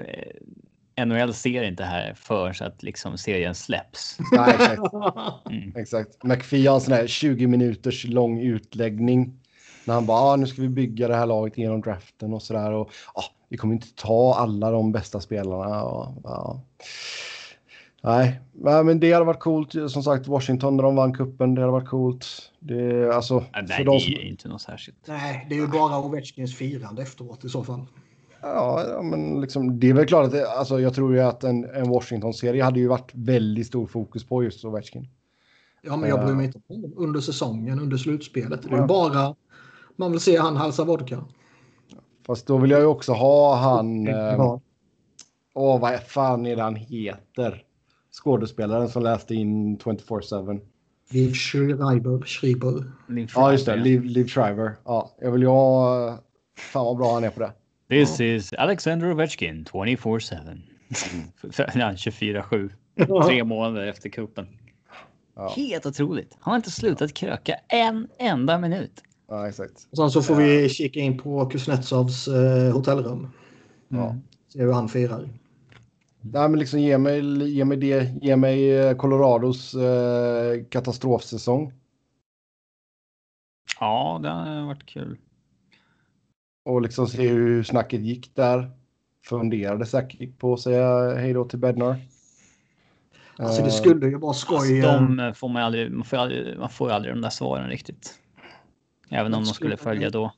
NHL 1.07 1.35
ser 1.35 1.63
inte 1.63 1.85
här 1.85 2.15
för 2.15 2.53
så 2.53 2.65
att 2.65 2.83
liksom 2.83 3.19
serien 3.19 3.55
släpps. 3.55 4.19
Nej, 4.33 4.55
exakt. 4.55 4.95
Mm. 5.51 5.77
exakt. 5.77 6.25
McPhee 6.25 6.67
har 6.67 6.75
en 6.75 6.81
sån 6.81 6.95
här 6.95 7.07
20 7.07 7.47
minuters 7.47 8.05
lång 8.05 8.41
utläggning. 8.41 9.41
När 9.85 9.95
han 9.95 10.07
bara, 10.07 10.19
ah, 10.19 10.37
nu 10.37 10.47
ska 10.47 10.63
vi 10.63 10.69
bygga 10.69 11.09
det 11.09 11.17
här 11.17 11.27
laget 11.27 11.59
genom 11.59 11.81
draften 11.81 12.35
och 12.35 12.43
sådär. 12.43 12.73
Och 12.73 12.91
ah, 13.15 13.25
vi 13.49 13.57
kommer 13.57 13.75
inte 13.75 13.95
ta 13.95 14.35
alla 14.35 14.71
de 14.71 14.93
bästa 14.93 15.21
spelarna. 15.21 15.83
Och, 15.83 16.15
ja. 16.25 16.61
Nej, 18.03 18.41
Nej, 18.53 18.85
men 18.85 19.01
det 19.01 19.13
hade 19.13 19.25
varit 19.25 19.41
coolt. 19.41 19.73
Som 19.73 20.03
sagt, 20.03 20.27
Washington 20.27 20.77
när 20.77 20.83
de 20.83 20.97
vann 20.97 21.15
kuppen, 21.15 21.55
det 21.55 21.61
hade 21.61 21.73
varit 21.73 21.89
coolt. 21.89 22.27
Det, 22.59 23.15
alltså, 23.15 23.35
Ja, 23.35 23.61
för 23.61 23.69
nej, 23.69 23.85
de 23.85 23.95
det 23.95 24.01
som, 24.01 24.13
är 24.13 24.19
ju 24.19 24.29
inte 24.29 24.49
något 24.49 24.63
särskilt. 24.63 24.99
Nej, 25.07 25.47
det 25.49 25.55
är 25.55 25.59
ju 25.59 25.67
bara 25.67 25.99
Ovechkins 25.99 26.57
firande 26.57 27.03
efteråt 27.03 27.45
i 27.45 27.49
så 27.49 27.65
fall. 27.65 27.87
Ja, 28.43 28.85
ja, 28.89 29.03
men 29.03 29.41
liksom, 29.41 29.81
det 29.81 29.89
är 29.91 29.95
väl 29.95 30.07
klart 30.07 30.27
att 30.27 30.33
det, 30.33 30.49
alltså, 30.51 30.81
jag 30.81 30.95
tror 30.95 31.15
ju 31.15 31.21
att 31.21 31.45
en, 31.45 31.65
en 31.65 31.89
Washington-serie 31.89 32.63
hade 32.65 32.81
ju 32.81 32.89
varit 32.89 33.11
väldigt 33.15 33.67
stor 33.67 33.87
fokus 33.87 34.25
på 34.25 34.45
just 34.45 34.65
Ovechkin. 34.65 35.09
Ja, 35.83 35.97
men 35.97 36.09
jag 36.09 36.25
bryr 36.25 36.35
mig 36.35 36.47
inte 36.47 36.61
om 36.69 36.93
under 36.97 37.21
säsongen, 37.21 37.81
under 37.81 37.97
slutspelet. 37.97 38.63
Det 38.63 38.75
är 38.75 38.81
ju 38.81 38.87
bara 38.87 39.35
man 39.97 40.11
vill 40.11 40.21
se 40.21 40.37
han 40.37 40.57
halsa 40.57 40.85
vodka. 40.85 41.25
Fast 42.27 42.47
då 42.47 42.57
vill 42.59 42.71
jag 42.71 42.81
ju 42.81 42.87
också 42.87 43.13
ha 43.13 43.57
han... 43.57 44.09
Eh, 44.09 44.15
Ja. 44.15 44.61
Åh, 45.55 45.81
vad 45.81 46.01
fan 46.03 46.47
är 46.47 46.57
det 46.57 46.63
han 46.63 46.77
heter? 46.77 47.63
Skådespelaren 48.23 48.89
som 48.89 49.03
läste 49.03 49.35
in 49.35 49.79
24-7. 49.79 50.61
Liv 51.11 51.33
Schreiber. 51.33 52.27
Schreiber. 52.27 52.93
Liv 53.09 53.31
Ja, 53.35 53.53
just 53.53 53.67
det. 53.67 53.73
Schreiber. 53.73 53.85
Liv, 53.91 54.05
Liv 54.05 54.27
Shriver. 54.27 54.77
Ja, 54.85 55.11
jag 55.21 55.33
vill 55.33 55.43
ju 55.43 55.49
ha... 55.49 56.09
eh, 56.09 56.15
Fan 56.73 56.85
vad 56.85 56.97
bra 56.97 57.15
han 57.15 57.25
är 57.25 57.31
på 57.31 57.41
det. 57.41 57.53
This 57.89 58.21
is 58.21 58.53
Alexander 58.53 59.11
Ovechkin 59.11 59.65
24-7. 59.65 60.61
Ja, 61.75 61.93
24-7. 61.93 62.71
Tre 63.27 63.45
månader 63.45 63.87
efter 63.87 64.09
kuppen. 64.09 64.47
Ja, 65.35 65.53
Helt 65.57 65.87
otroligt. 65.87 66.37
Han 66.41 66.53
har 66.53 66.57
inte 66.57 66.71
slutat 66.71 67.15
kröka 67.15 67.55
en 67.69 68.09
enda 68.19 68.59
minut. 68.59 69.03
ja 69.29 69.49
exakt. 69.49 69.87
Och 69.91 69.97
sen 69.97 70.11
så 70.11 70.23
får 70.23 70.35
vi 70.35 70.69
kika 70.69 71.01
in 71.01 71.19
på 71.19 71.47
Kuznetsovs 71.47 72.29
eh, 72.29 72.73
hotellrum. 72.73 73.29
Ja. 73.89 74.17
Se 74.53 74.63
hur 74.63 74.73
han 74.73 74.89
firar. 74.89 75.29
Nej, 76.21 76.49
men 76.49 76.59
liksom 76.59 76.81
ge 76.81 76.99
mig, 76.99 77.49
ge 77.49 77.65
mig 77.65 77.77
det. 77.77 78.11
Ge 78.23 78.37
mig 78.37 78.79
eh, 78.79 78.97
Colorados 78.97 79.75
eh, 79.75 80.65
katastrofsäsong. 80.71 81.73
Ja, 83.81 84.21
det 84.23 84.29
har 84.29 84.67
varit 84.67 84.87
kul. 84.87 85.19
Och 86.69 86.83
liksom 86.83 87.07
se 87.07 87.29
hur 87.29 87.63
snacket 87.63 88.01
gick 88.01 88.35
där. 88.35 88.71
Funderade 89.25 89.87
säkert 89.87 90.39
på 90.39 90.53
att 90.53 90.61
säga 90.61 91.15
hej 91.15 91.33
då 91.33 91.45
till 91.45 91.59
Bednar. 91.59 91.97
Alltså 93.39 93.63
det 93.63 93.69
Eh, 93.69 93.75
skulle 93.75 94.07
ju 94.07 94.19
vara 94.19 94.33
skoj. 94.33 94.83
Alltså, 94.87 95.05
de 95.15 95.35
får 95.35 95.49
man, 95.49 95.63
aldrig, 95.63 95.93
man, 95.93 96.05
får 96.05 96.17
aldrig, 96.17 96.59
man 96.59 96.69
får 96.71 96.89
ju 96.89 96.95
aldrig 96.95 97.15
de 97.15 97.21
där 97.21 97.31
svaren 97.31 97.69
riktigt. 97.71 98.15
Även 99.11 99.35
om 99.35 99.45
de 99.45 99.47
skulle 99.55 99.77
följa 99.77 100.11
då. 100.11 100.33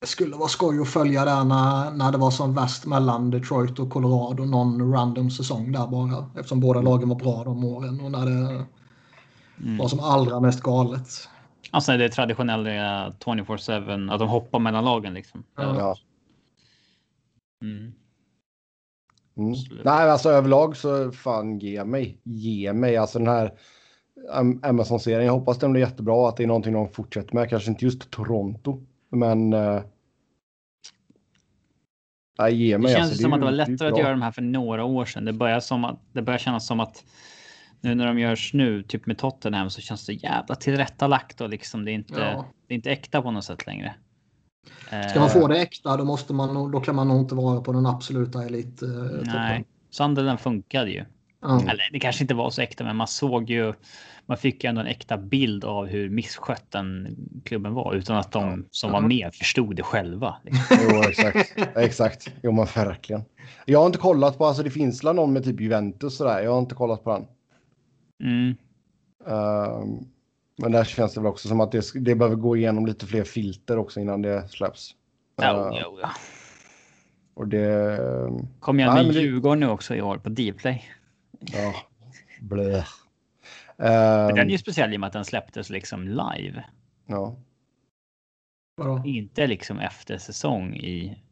Det 0.00 0.06
skulle 0.06 0.36
vara 0.36 0.48
skoj 0.48 0.80
att 0.80 0.88
följa 0.88 1.24
där 1.24 1.44
när, 1.44 1.90
när 1.90 2.12
det 2.12 2.18
var 2.18 2.30
som 2.30 2.54
värst 2.54 2.86
mellan 2.86 3.30
Detroit 3.30 3.78
och 3.78 3.90
Colorado. 3.90 4.44
Någon 4.44 4.92
random 4.92 5.30
säsong 5.30 5.72
där 5.72 5.86
bara. 5.86 6.30
Eftersom 6.36 6.60
båda 6.60 6.80
lagen 6.80 7.08
var 7.08 7.16
bra 7.16 7.44
de 7.44 7.64
åren. 7.64 8.00
Och 8.00 8.10
när 8.10 8.26
det 8.26 8.64
Mm. 9.62 9.78
var 9.78 9.88
som 9.88 10.00
allra 10.00 10.40
mest 10.40 10.60
galet. 10.62 11.08
Alltså 11.70 11.96
det 11.96 12.08
traditionella 12.08 13.10
24-7, 13.10 14.12
att 14.12 14.18
de 14.18 14.28
hoppar 14.28 14.58
mellan 14.58 14.84
lagen 14.84 15.14
liksom. 15.14 15.44
Ja. 15.56 15.96
Mm. 17.64 17.92
Mm. 19.36 19.54
Nej, 19.84 20.10
alltså 20.10 20.28
överlag 20.30 20.76
så 20.76 21.12
fan 21.12 21.58
ge 21.58 21.84
mig. 21.84 22.20
Ge 22.24 22.72
mig. 22.72 22.96
Alltså 22.96 23.18
den 23.18 23.28
här 23.28 23.52
Am- 24.32 24.60
Amazon-serien. 24.62 25.24
Jag 25.24 25.32
hoppas 25.32 25.58
den 25.58 25.72
blir 25.72 25.82
jättebra. 25.82 26.28
Att 26.28 26.36
det 26.36 26.42
är 26.42 26.46
någonting 26.46 26.72
de 26.72 26.88
fortsätter 26.88 27.34
med. 27.34 27.50
Kanske 27.50 27.70
inte 27.70 27.84
just 27.84 28.10
Toronto. 28.10 28.82
Men... 29.10 29.52
Uh, 29.52 29.82
nej, 32.38 32.54
ge 32.54 32.72
Det 32.72 32.78
mig. 32.78 32.92
känns 32.94 33.10
alltså, 33.10 33.22
som 33.22 33.32
är 33.32 33.36
att 33.36 33.40
det 33.40 33.44
var 33.44 33.52
lättare 33.52 33.88
att 33.88 33.98
göra 33.98 34.10
de 34.10 34.22
här 34.22 34.32
för 34.32 34.42
några 34.42 34.84
år 34.84 35.04
sedan. 35.04 35.24
Det 35.24 35.32
börjar, 35.32 35.60
som 35.60 35.84
att, 35.84 36.00
det 36.12 36.22
börjar 36.22 36.38
kännas 36.38 36.66
som 36.66 36.80
att 36.80 37.04
nu 37.80 37.94
när 37.94 38.06
de 38.06 38.18
görs 38.18 38.54
nu, 38.54 38.82
typ 38.82 39.06
med 39.06 39.18
Tottenham, 39.18 39.70
så 39.70 39.80
känns 39.80 40.06
det 40.06 40.12
jävla 40.12 40.54
tillrättalagt 40.54 41.40
och 41.40 41.48
liksom 41.48 41.84
det 41.84 41.90
är 41.90 41.94
inte, 41.94 42.20
Ja. 42.20 42.46
det 42.68 42.74
är 42.74 42.76
inte 42.76 42.90
äkta 42.90 43.22
på 43.22 43.30
något 43.30 43.44
sätt 43.44 43.66
längre. 43.66 43.94
Ska 45.10 45.20
man 45.20 45.28
Eh, 45.28 45.32
få 45.32 45.48
det 45.48 45.58
äkta 45.60 45.96
då, 45.96 46.04
måste 46.04 46.32
man, 46.34 46.70
då 46.70 46.80
kan 46.80 46.94
man 46.96 47.08
nog 47.08 47.20
inte 47.20 47.34
vara 47.34 47.60
på 47.60 47.72
den 47.72 47.86
absoluta 47.86 48.44
elit. 48.44 48.82
Eh, 48.82 48.88
Nej. 49.22 49.64
Sunderland 49.90 50.40
funkade 50.40 50.90
ju. 50.90 51.04
Ja. 51.42 51.60
Eller 51.60 51.88
det 51.92 52.00
kanske 52.00 52.24
inte 52.24 52.34
var 52.34 52.50
så 52.50 52.62
äkta, 52.62 52.84
men 52.84 52.96
man 52.96 53.06
såg 53.06 53.50
ju. 53.50 53.72
Man 54.26 54.36
fick 54.36 54.64
ju 54.64 54.68
ändå 54.68 54.80
en 54.80 54.86
äkta 54.86 55.16
bild 55.18 55.64
av 55.64 55.86
hur 55.86 56.10
misskött 56.10 56.64
den 56.70 57.16
klubben 57.44 57.74
var 57.74 57.94
utan 57.94 58.16
att 58.16 58.32
de 58.32 58.66
som 58.70 58.92
var 58.92 59.00
med 59.00 59.34
förstod 59.34 59.76
det 59.76 59.82
själva. 59.82 60.36
Liksom. 60.44 60.76
Jo, 60.90 61.02
exakt. 61.02 61.54
exakt. 61.76 62.32
Jo, 62.42 62.52
men 62.52 62.66
verkligen. 62.74 63.22
Jag 63.64 63.78
har 63.78 63.86
inte 63.86 63.98
kollat 63.98 64.38
på, 64.38 64.46
alltså 64.46 64.62
det 64.62 64.70
finns 64.70 65.04
väl 65.04 65.14
någon 65.16 65.32
med 65.32 65.44
typ 65.44 65.60
Juventus 65.60 66.16
sådär. 66.16 66.40
Jag 66.40 66.52
har 66.52 66.58
inte 66.58 66.74
kollat 66.74 67.04
på 67.04 67.12
den. 67.12 67.26
Mm. 68.20 68.56
Ehm, 69.26 69.98
men 70.56 70.72
där 70.72 70.84
känns 70.84 71.14
det 71.14 71.20
väl 71.20 71.26
också 71.30 71.48
som 71.48 71.60
att 71.60 71.72
det, 71.72 71.84
det 71.94 72.14
behöver 72.14 72.36
gå 72.36 72.56
igenom 72.56 72.86
lite 72.86 73.06
fler 73.06 73.24
filter 73.24 73.78
också 73.78 74.00
innan 74.00 74.22
det 74.22 74.48
släpps. 74.48 74.94
Ja, 75.36 75.66
Ehm, 75.68 75.74
ja, 75.74 75.98
ja. 76.02 76.10
Och 77.34 77.48
det... 77.48 77.98
Kom 78.60 78.80
igen 78.80 78.94
Nej, 78.94 79.06
med 79.06 79.14
det- 79.14 79.20
Djurgården 79.20 79.60
nu 79.60 79.68
också 79.68 79.94
i 79.94 80.02
år 80.02 80.18
på 80.18 80.28
Dplay. 80.28 80.84
Ja. 81.40 81.74
Blä. 82.40 82.84
Men 83.76 83.86
Ehm, 83.88 84.34
Den 84.36 84.46
är 84.46 84.50
ju 84.52 84.58
speciell 84.58 84.92
i 84.92 84.96
och 84.96 85.00
med 85.00 85.06
att 85.06 85.12
den 85.12 85.24
släpptes 85.24 85.70
liksom 85.70 86.08
live. 86.08 86.64
ja. 87.06 87.36
Vadå? 88.76 89.02
Inte 89.04 89.46
liksom 89.46 89.78
efter 89.78 90.18
säsong 90.18 90.74
i 90.76 91.22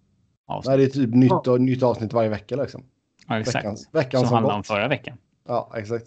avsnitt. 0.47 0.69
Nej, 0.69 0.79
det 0.79 0.85
är 0.85 0.89
typ 0.91 1.15
nytt, 1.15 1.61
nytt 1.61 1.83
avsnitt 1.83 2.13
varje 2.13 2.29
vecka 2.29 2.57
liksom. 2.57 2.85
ja, 3.29 3.41
exakt. 3.41 3.57
Veckans, 3.57 3.89
veckans 3.93 4.21
Som 4.21 4.29
som 4.29 4.35
handlade 4.35 4.57
om 4.57 4.65
förra 4.65 4.89
veckan. 4.89 5.19
Ja, 5.47 5.73
exakt. 5.77 6.07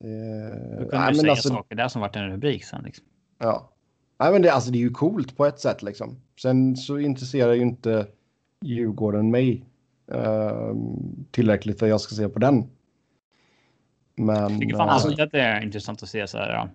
Det... 0.00 0.76
Då 0.78 0.78
kunde 0.78 0.98
Nej, 0.98 1.12
du 1.12 1.18
säga 1.18 1.30
alltså, 1.30 1.48
saker 1.48 1.76
där 1.76 1.88
som 1.88 2.00
vart 2.00 2.16
en 2.16 2.30
rubrik 2.30 2.64
sen. 2.64 2.82
Liksom. 2.84 3.04
ja. 3.38 3.72
Nej, 4.18 4.32
men 4.32 4.42
det, 4.42 4.50
alltså, 4.52 4.70
det 4.70 4.78
är 4.78 4.80
ju 4.80 4.90
coolt 4.90 5.36
på 5.36 5.46
ett 5.46 5.60
sätt 5.60 5.82
liksom. 5.82 6.20
Sen 6.42 6.76
så 6.76 6.98
intresserar 6.98 7.52
ju 7.52 7.62
inte 7.62 8.06
Djurgården 8.64 9.30
mig 9.30 9.64
ehm, 10.12 11.24
tillräckligt 11.30 11.78
för 11.78 11.86
att 11.86 11.90
jag 11.90 12.00
ska 12.00 12.14
se 12.14 12.28
på 12.28 12.38
den. 12.38 12.70
Men... 14.14 14.50
Jag 14.50 14.60
tycker 14.60 14.76
fan 14.76 14.88
eh, 14.88 14.94
alltid 14.94 15.20
att 15.20 15.32
det 15.32 15.40
är 15.40 15.62
intressant 15.62 16.02
att 16.02 16.08
se 16.08 16.26
så 16.26 16.38
här. 16.38 16.52
Ja, 16.52 16.68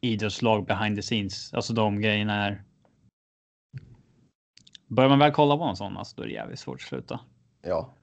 idrottslag 0.00 0.66
behind 0.66 0.96
the 0.96 1.02
scenes. 1.02 1.54
Alltså 1.54 1.72
de 1.72 2.00
grejerna 2.00 2.46
är. 2.46 2.62
Börjar 4.86 5.10
man 5.10 5.18
väl 5.18 5.32
kolla 5.32 5.56
på 5.56 5.64
en 5.64 5.76
sån, 5.76 5.96
alltså, 5.96 6.16
då 6.16 6.22
är 6.22 6.26
det 6.26 6.32
jävligt 6.32 6.58
svårt 6.58 6.74
att 6.74 6.88
sluta. 6.88 7.20
Ja. 7.62 7.94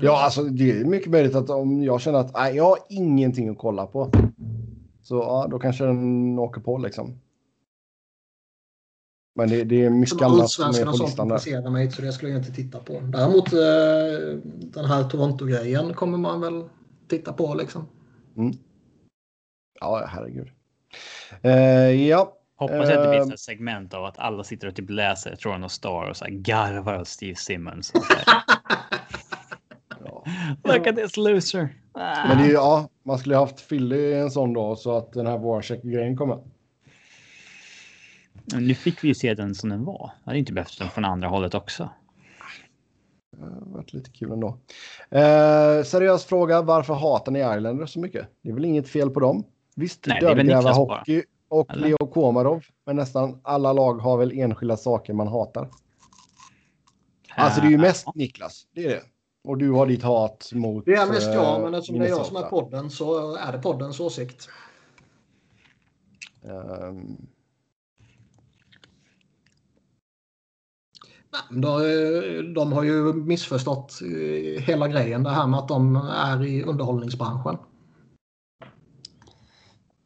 Ja, 0.00 0.24
alltså 0.24 0.42
det 0.42 0.70
är 0.70 0.84
mycket 0.84 1.10
möjligt 1.10 1.34
att 1.34 1.50
om 1.50 1.82
jag 1.82 2.00
känner 2.00 2.18
att 2.18 2.34
nej, 2.34 2.56
jag 2.56 2.64
har 2.64 2.78
ingenting 2.88 3.48
att 3.48 3.58
kolla 3.58 3.86
på. 3.86 4.10
Så 5.02 5.14
ja, 5.14 5.46
då 5.50 5.58
kanske 5.58 5.84
den 5.84 6.38
åker 6.38 6.60
på 6.60 6.78
liksom. 6.78 7.18
Men 9.36 9.48
det, 9.48 9.64
det 9.64 9.84
är 9.84 9.90
mycket 9.90 10.18
Som 10.18 10.32
annat 10.32 10.50
som 10.50 10.64
är 10.68 10.84
på 10.84 11.04
listan 11.04 11.28
där. 11.28 11.70
mig 11.70 11.90
så 11.90 12.02
det 12.02 12.12
skulle 12.12 12.32
jag 12.32 12.40
inte 12.40 12.52
titta 12.52 12.78
på. 12.78 13.00
Däremot 13.00 13.52
eh, 13.52 14.38
den 14.46 14.84
här 14.84 15.08
Toronto-grejen 15.10 15.94
kommer 15.94 16.18
man 16.18 16.40
väl 16.40 16.64
titta 17.08 17.32
på 17.32 17.54
liksom. 17.54 17.86
Ja, 19.80 20.04
herregud. 20.08 20.48
Eh, 21.42 21.52
ja, 22.08 22.32
Hoppas 22.56 22.80
att 22.80 22.86
det 22.88 23.08
blir 23.08 23.20
Ehm. 23.20 23.30
ett 23.30 23.40
segment 23.40 23.94
av 23.94 24.04
att 24.04 24.18
alla 24.18 24.44
sitter 24.44 24.68
och 24.68 24.74
typ 24.74 24.90
läser 24.90 25.36
Toronto 25.36 25.68
Star 25.68 26.10
och 26.10 26.16
så 26.16 26.24
här 26.24 26.32
garvar 26.32 27.00
åt 27.00 27.08
Steve 27.08 27.36
Simmons. 27.36 27.90
Och 27.94 28.04
så 28.04 28.14
här, 28.14 28.42
ja. 30.04 30.24
Look 30.64 30.86
at 30.86 30.96
this 30.96 31.16
loser. 31.16 31.68
Ah. 31.92 32.28
Men 32.28 32.38
det 32.38 32.52
ja, 32.52 32.88
man 33.02 33.18
skulle 33.18 33.36
ha 33.36 33.42
haft 33.44 33.68
Philly 33.68 33.96
i 33.96 34.14
en 34.14 34.30
sån 34.30 34.52
dag 34.52 34.78
så 34.78 34.96
att 34.96 35.12
den 35.12 35.26
här 35.26 35.38
Voracek-grejen 35.38 36.16
kommer. 36.16 36.38
Nu 38.54 38.74
fick 38.74 39.04
vi 39.04 39.08
ju 39.08 39.14
se 39.14 39.34
den 39.34 39.54
som 39.54 39.68
den 39.70 39.84
var. 39.84 40.10
Jag 40.24 40.30
hade 40.30 40.38
inte 40.38 40.52
behövt 40.52 40.78
den 40.78 40.88
från 40.90 41.04
andra 41.04 41.28
hållet 41.28 41.54
också. 41.54 41.88
Det 43.36 43.42
har 43.44 43.50
varit 43.66 43.92
lite 43.92 44.10
kul 44.10 44.32
ändå. 44.32 44.58
Eh, 45.10 45.82
seriös 45.84 46.24
fråga, 46.24 46.62
varför 46.62 46.94
hatar 46.94 47.32
ni 47.32 47.38
Islanders 47.38 47.90
så 47.92 48.00
mycket? 48.00 48.26
Det 48.42 48.48
är 48.48 48.52
väl 48.54 48.64
inget 48.64 48.88
fel 48.88 49.10
på 49.10 49.20
dem? 49.20 49.44
Visst, 49.76 50.02
dödgräva 50.02 50.34
Niklas 50.42 50.64
bara. 50.64 50.98
hockey 50.98 51.22
och 51.48 51.70
Eller? 51.72 51.88
Leo 51.88 52.06
Komarov. 52.06 52.64
Men 52.86 52.96
nästan 52.96 53.40
alla 53.44 53.72
lag 53.72 53.94
har 53.94 54.18
väl 54.18 54.32
enskilda 54.38 54.76
saker 54.76 55.12
man 55.12 55.28
hatar. 55.28 55.68
Alltså 57.36 57.60
det 57.60 57.66
är 57.66 57.70
ju 57.70 57.74
Eh, 57.76 57.80
mest 57.80 58.06
Niklas, 58.14 58.66
det 58.74 58.84
är 58.84 58.88
det. 58.88 59.02
Och 59.44 59.58
du 59.58 59.70
har 59.70 59.86
ditt 59.86 60.02
hat 60.02 60.50
mot... 60.54 60.84
Det 60.84 60.94
är 60.94 61.06
mest 61.06 61.34
jag, 61.34 61.56
eh, 61.56 61.62
men 61.64 61.74
eftersom 61.74 61.98
det 61.98 62.04
är 62.04 62.08
jag 62.08 62.26
som 62.26 62.36
är 62.36 62.40
Minnesota. 62.40 62.62
podden 62.62 62.90
så 62.90 63.36
är 63.36 63.52
det 63.52 63.58
poddens 63.58 64.00
åsikt. 64.00 64.48
Nej, 71.32 71.40
De, 71.50 72.52
de 72.54 72.72
har 72.72 72.82
ju 72.82 73.12
missförstått 73.12 74.00
eh, 74.02 74.62
hela 74.62 74.88
grejen. 74.88 75.22
Det 75.22 75.30
här 75.30 75.46
med 75.46 75.58
att 75.58 75.68
de 75.68 75.96
är 76.14 76.44
i 76.44 76.62
underhållningsbranschen. 76.62 77.56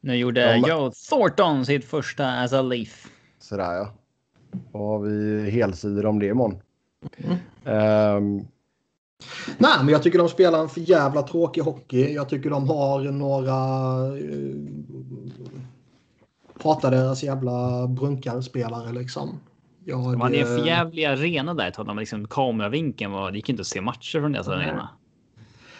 Nu 0.01 0.15
gjorde 0.15 0.41
Ja, 0.41 0.61
men- 0.61 0.69
Joe 0.69 0.91
Thornton 1.09 1.65
sitt 1.65 1.85
första 1.85 2.27
as 2.41 2.53
a 2.53 2.61
Leaf. 2.61 3.07
sådär 3.39 3.73
ja. 3.73 3.93
Då 4.71 4.77
har 4.79 4.99
vi 4.99 5.49
helsidor 5.49 6.05
om 6.05 6.19
det 6.19 6.25
imorgon. 6.27 6.61
Mm. 7.17 7.37
Ehm, 7.65 8.47
Nej, 9.57 9.71
men 9.79 9.89
jag 9.89 10.03
tycker 10.03 10.19
de 10.19 10.29
spelar 10.29 10.59
en 10.59 10.69
för 10.69 10.81
jävla 10.81 11.21
tråkig 11.21 11.61
hockey. 11.61 12.13
Jag 12.13 12.29
tycker 12.29 12.49
de 12.49 12.69
har 12.69 13.01
några... 13.01 13.55
Eh, 14.17 14.55
hatar 16.63 16.91
deras 16.91 17.23
jävla 17.23 17.87
brunkarspelare 17.87 18.91
liksom. 18.91 19.39
Jag, 19.85 20.11
De 20.11 20.21
hade 20.21 20.35
ju 20.35 20.41
en 20.41 20.57
förjävlig 20.57 21.05
arena 21.05 21.53
där 21.53 21.67
ett 21.67 21.73
tag. 21.73 21.85
De 21.85 21.99
liksom 21.99 22.27
kameravinkeln 22.27 23.11
var, 23.11 23.31
det 23.31 23.37
gick 23.37 23.49
inte 23.49 23.61
att 23.61 23.67
se 23.67 23.81
matcher 23.81 24.19
från 24.19 24.31
deras 24.31 24.47
Nej. 24.47 24.55
arena. 24.55 24.89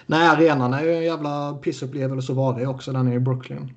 Nej, 0.05 0.27
arenan 0.27 0.73
är 0.73 0.83
ju 0.83 0.95
en 0.95 1.03
jävla 1.03 1.53
pissupplevelse 1.53 2.33
var 2.33 2.59
det 2.59 2.67
också. 2.67 2.91
Den 2.91 3.07
är 3.07 3.13
i 3.13 3.19
Brooklyn. 3.19 3.73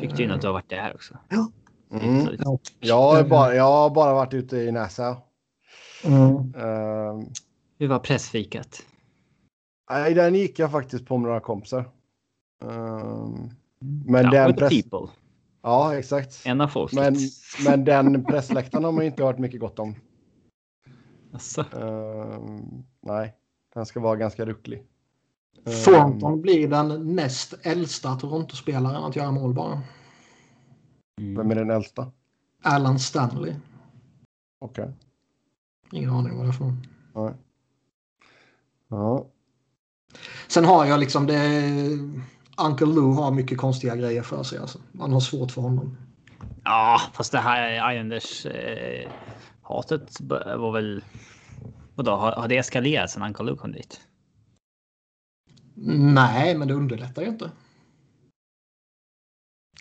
Fick 0.00 0.16
du 0.16 0.22
in 0.22 0.30
att 0.30 0.40
du 0.40 0.46
har 0.46 0.54
varit 0.54 0.70
där 0.70 0.92
också. 0.94 1.14
mm. 1.92 2.28
Ja. 2.38 2.58
jag, 2.80 3.02
har 3.02 3.24
bara, 3.24 3.54
jag 3.54 3.64
har 3.64 3.90
bara 3.90 4.14
varit 4.14 4.34
ute 4.34 4.56
i 4.56 4.72
Nasa. 4.72 5.16
Mm. 6.04 6.36
Ehm, 6.36 7.26
Hur 7.82 7.88
var 7.88 7.98
pressfikat? 7.98 8.86
nej, 9.90 10.14
den 10.14 10.34
gick 10.34 10.58
jag 10.58 10.70
faktiskt 10.70 11.06
på 11.06 11.18
med 11.18 11.26
några 11.26 11.40
kompisar. 11.40 11.90
Ehm, 12.64 13.50
men 14.06 14.24
Ja, 14.24 14.30
den 14.30 14.56
press... 14.56 14.82
people. 14.82 15.12
Ja, 15.62 15.94
exakt. 15.96 16.42
En 16.46 16.60
av 16.60 16.68
folket. 16.68 16.98
Men, 16.98 17.16
men 17.64 17.84
den 17.84 18.24
pressläktaren 18.24 18.84
har 18.84 18.92
man 18.92 19.04
inte 19.04 19.24
hört 19.24 19.38
mycket 19.38 19.60
gott 19.60 19.78
om. 19.78 19.94
Alltså, 21.32 21.60
Ehm, 21.60 22.84
nej, 23.00 23.34
den 23.74 23.86
ska 23.86 24.00
vara 24.00 24.16
ganska 24.16 24.46
rucklig. 24.46 24.82
Ehm, 25.64 25.72
Thornton 25.84 26.42
blir 26.42 26.68
den 26.68 27.16
näst 27.16 27.54
äldsta 27.62 28.14
Toronto-spelaren 28.14 29.04
att 29.04 29.16
göra 29.16 29.30
mål 29.30 29.54
bara. 29.54 29.82
mm. 31.20 31.36
Vem 31.36 31.50
är 31.50 31.54
den 31.54 31.70
äldsta? 31.70 32.12
Alan 32.62 32.98
Stanley. 32.98 33.54
Okej. 34.58 34.92
Ingen 35.92 36.10
aning 36.10 36.36
vad 36.36 36.46
det 36.46 36.50
är 36.50 36.52
för. 36.52 36.74
Nej. 37.14 37.34
Ja. 38.92 39.26
Sen 40.48 40.64
har 40.64 40.86
jag 40.86 41.00
liksom 41.00 41.26
det... 41.26 41.62
Uncle 42.58 42.86
Lou 42.86 43.14
har 43.14 43.30
mycket 43.30 43.58
konstiga 43.58 43.96
grejer 43.96 44.22
för 44.22 44.42
sig. 44.42 44.58
Alltså. 44.58 44.78
Man 44.92 45.12
har 45.12 45.20
svårt 45.20 45.50
för 45.50 45.62
honom. 45.62 45.96
Ja, 46.64 47.00
fast 47.12 47.32
det 47.32 47.38
här 47.38 47.92
Islanders 47.92 48.46
eh, 48.46 49.10
var 50.58 50.72
väl. 50.72 51.04
Vadå, 51.94 52.10
har, 52.10 52.32
har 52.32 52.48
det 52.48 52.56
eskalerat 52.56 53.10
sen 53.10 53.22
Uncle 53.22 53.44
Luke 53.44 53.60
kom 53.60 53.72
dit? 53.72 54.00
Nej, 56.14 56.54
men 56.54 56.68
det 56.68 56.74
underlättar 56.74 57.22
ju 57.22 57.28
inte. 57.28 57.50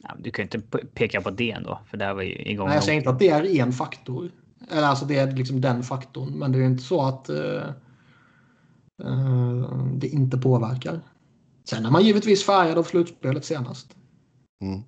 Ja, 0.04 0.16
du 0.20 0.32
kan 0.32 0.46
ju 0.46 0.50
inte 0.58 0.78
peka 0.88 1.22
på 1.22 1.30
det 1.30 1.52
ändå, 1.52 1.80
för 1.88 1.98
det 1.98 2.06
här 2.06 2.14
var 2.14 2.22
ju 2.22 2.36
igång. 2.36 2.68
Nej, 2.68 2.76
jag 2.76 2.84
säger 2.84 2.98
inte 2.98 3.10
att 3.10 3.20
det 3.20 3.30
är 3.30 3.62
en 3.62 3.74
faktor. 3.74 4.32
Eller 4.72 4.88
alltså 4.88 5.06
det 5.06 5.18
är 5.18 5.32
liksom 5.32 5.62
den 5.62 5.84
faktorn. 5.84 6.30
Men 6.40 6.52
det 6.52 6.58
är 6.58 6.60
ju 6.60 6.66
inte 6.66 6.84
så 6.84 7.02
att 7.02 7.30
eh, 7.30 7.64
det 10.00 10.08
inte 10.08 10.38
påverkar. 10.38 11.00
Sen 11.64 11.86
är 11.86 11.92
man 11.92 12.04
givetvis 12.04 12.46
färgad 12.46 12.78
av 12.78 12.84
slutspelet 12.84 13.46
senast. 13.46 13.96
Mm. 14.64 14.82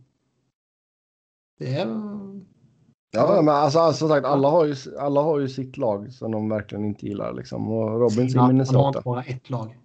Det 1.60 1.76
är... 1.76 1.88
Ja, 3.16 3.42
men 3.42 3.56
alltså, 3.56 3.80
alltså, 3.80 4.00
som 4.00 4.10
sagt, 4.10 4.26
alla 4.26 4.50
har, 4.50 4.66
ju, 4.66 4.76
alla 5.00 5.22
har 5.22 5.40
ju 5.40 5.50
sitt 5.50 5.78
lag 5.78 6.14
som 6.14 6.32
de 6.32 6.50
verkligen 6.50 6.86
inte 6.86 7.06
gillar. 7.06 7.34
Liksom. 7.34 7.68
Och 7.72 8.00
Robins 8.00 8.34
i 8.34 8.38
Man 8.38 8.46
har 8.46 8.54
Minnesota. 8.54 8.88
inte 8.88 9.02
bara 9.06 9.24
ett 9.24 9.50
lag. 9.50 9.78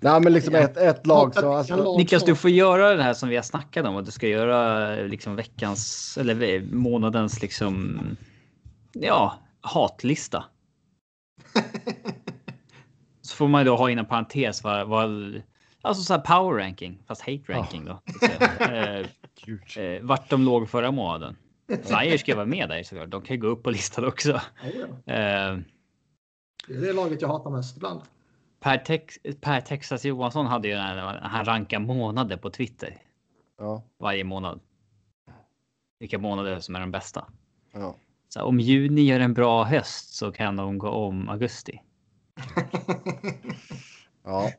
Nej, 0.00 0.20
men 0.20 0.32
liksom 0.32 0.54
Ja. 0.54 0.60
ett, 0.60 0.76
ett 0.76 1.06
lag. 1.06 1.32
Ja, 1.36 1.58
Alltså, 1.58 1.96
Niklas, 1.96 2.24
du 2.24 2.34
får 2.36 2.50
göra 2.50 2.94
det 2.96 3.02
här 3.02 3.14
som 3.14 3.28
vi 3.28 3.36
har 3.36 3.42
snackat 3.42 3.86
om. 3.86 3.96
Att 3.96 4.04
du 4.06 4.10
ska 4.10 4.28
göra 4.28 4.90
liksom 5.02 5.36
veckans 5.36 6.16
eller 6.20 6.62
månadens 6.74 7.42
liksom. 7.42 8.00
Ja, 8.92 9.34
hatlista. 9.60 10.44
Så 13.20 13.36
får 13.36 13.48
man 13.48 13.66
då 13.66 13.76
ha 13.76 13.90
inom 13.90 14.06
parentes 14.06 14.64
vad, 14.64 14.88
vad 14.88 15.42
alltså 15.82 16.02
så 16.02 16.14
här 16.14 16.20
power 16.20 16.58
ranking 16.58 17.02
fast 17.06 17.20
hate 17.20 17.42
ranking 17.46 17.84
då. 17.84 18.00
så 18.20 18.26
att 18.26 18.32
säga. 18.32 19.06
Eh, 19.76 19.84
eh, 19.84 20.02
vart 20.02 20.30
de 20.30 20.42
låg 20.42 20.68
förra 20.68 20.90
månaden. 20.90 21.36
Flyers 21.82 22.20
ska 22.20 22.34
vara 22.36 22.46
med 22.46 22.68
där 22.68 22.82
såklart. 22.82 23.10
De 23.10 23.22
kan 23.22 23.36
ju 23.36 23.40
gå 23.42 23.48
upp 23.48 23.62
på 23.62 23.70
listan 23.70 24.04
också. 24.04 24.32
Oh, 24.32 24.40
ja. 25.06 25.12
Eh, 25.14 25.58
Det 26.68 26.74
är 26.74 26.80
det 26.80 26.92
laget 26.92 27.22
jag 27.22 27.28
hatar 27.28 27.50
mest 27.50 27.76
ibland. 27.76 28.00
per, 28.60 28.78
Tex, 28.78 29.18
per 29.40 29.60
Texas 29.60 30.04
Johansson 30.04 30.46
hade 30.46 30.68
ju 30.68 30.74
den 30.74 30.82
här, 30.82 31.20
han 31.22 31.44
rankar 31.44 31.78
månader 31.78 32.36
på 32.36 32.50
Twitter 32.50 32.96
Ja, 33.58 33.82
varje 33.98 34.24
månad. 34.24 34.60
Vilka 35.98 36.18
månader 36.18 36.60
som 36.60 36.76
är 36.76 36.80
de 36.80 36.90
bästa. 36.90 37.24
ja. 37.72 37.96
Så 38.34 38.42
om 38.42 38.60
juni 38.60 39.02
gör 39.02 39.20
en 39.20 39.34
bra 39.34 39.64
höst 39.64 40.14
så 40.14 40.32
kan 40.32 40.56
de 40.56 40.78
gå 40.78 40.88
om 40.88 41.28
augusti. 41.28 41.80
ja. 44.24 44.50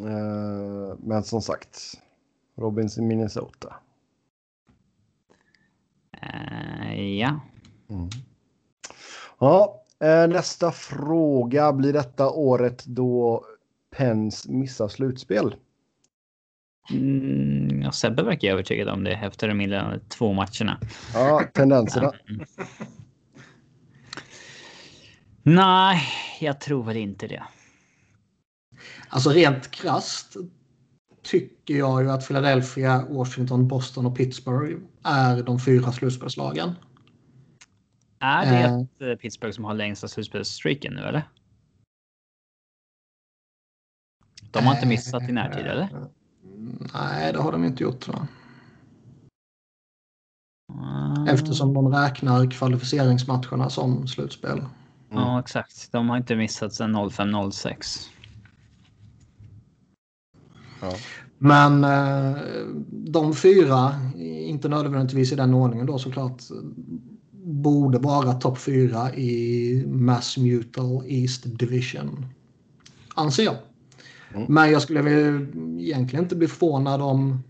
Eh, 0.00 0.98
men 0.98 1.24
som 1.24 1.42
sagt, 1.42 2.00
Robins 2.56 2.98
i 2.98 3.02
Minnesota. 3.02 3.74
Eh, 6.22 7.00
ja, 7.18 7.40
Mm. 7.90 8.08
Ja, 9.38 9.82
eh, 10.00 10.28
nästa 10.28 10.72
fråga. 10.72 11.72
Blir 11.72 11.92
detta 11.92 12.30
året 12.30 12.84
då 12.86 13.44
Pens 13.90 14.48
missar 14.48 14.88
slutspel? 14.88 15.54
Mm, 16.90 17.82
ja 17.82 17.92
Sebbe 17.92 18.22
verkar 18.22 18.48
övertygad 18.48 18.88
om 18.88 19.04
det 19.04 19.12
efter 19.12 19.48
de 19.48 19.60
inledande 19.60 19.98
två 20.08 20.32
matcherna. 20.32 20.80
Ja, 21.14 21.42
tendenserna. 21.54 22.12
Nej, 25.42 26.02
jag 26.40 26.60
tror 26.60 26.84
väl 26.84 26.96
inte 26.96 27.26
det. 27.26 27.42
Alltså 29.08 29.30
rent 29.30 29.70
krast 29.70 30.36
tycker 31.22 31.74
jag 31.74 32.02
ju 32.02 32.10
att 32.10 32.26
Philadelphia, 32.28 33.06
Washington, 33.10 33.68
Boston 33.68 34.06
och 34.06 34.16
Pittsburgh 34.16 34.80
är 35.04 35.42
de 35.42 35.60
fyra 35.60 35.92
slutspelslagen. 35.92 36.72
Är 38.18 38.46
det 38.52 38.86
Eh. 39.04 39.10
eh, 39.10 39.16
Pittsburgh 39.16 39.54
som 39.54 39.64
har 39.64 39.74
längsta 39.74 40.08
slutspelsstreaken 40.08 40.94
nu 40.94 41.00
eller? 41.00 41.22
De 44.50 44.64
har 44.66 44.74
inte 44.74 44.86
missat 44.86 45.28
i 45.28 45.32
närtid 45.32 45.66
eller? 45.66 45.88
Nej, 46.94 47.32
det 47.32 47.38
har 47.38 47.52
de 47.52 47.64
inte 47.64 47.82
gjort. 47.82 48.08
Va? 48.08 48.26
Mm. 50.72 51.28
Eftersom 51.28 51.74
de 51.74 51.92
räknar 51.92 52.50
kvalificeringsmatcherna 52.50 53.70
som 53.70 54.06
slutspel. 54.06 54.64
Ja, 55.10 55.40
exakt. 55.40 55.92
De 55.92 56.08
har 56.08 56.16
inte 56.16 56.36
missat 56.36 56.74
sedan 56.74 56.96
05-06. 56.96 58.08
Ja. 60.80 60.92
Men 61.38 61.84
eh, 61.84 62.36
de 62.90 63.34
fyra, 63.34 63.94
inte 64.18 64.68
nödvändigtvis 64.68 65.32
i 65.32 65.36
den 65.36 65.54
ordningen 65.54 65.86
då 65.86 65.98
såklart, 65.98 66.42
borde 67.44 67.98
vara 67.98 68.32
topp 68.32 68.58
fyra 68.58 69.14
i 69.14 69.84
Mass 69.86 70.38
Mutual 70.38 71.04
East 71.06 71.42
Division. 71.58 72.26
Anser 73.14 73.44
jag. 73.44 73.56
Mm. 74.34 74.46
Men 74.48 74.70
jag 74.70 74.82
skulle 74.82 75.02
väl 75.02 75.46
egentligen 75.80 76.24
inte 76.24 76.36
bli 76.36 76.48
förvånad 76.48 77.02
om 77.02 77.42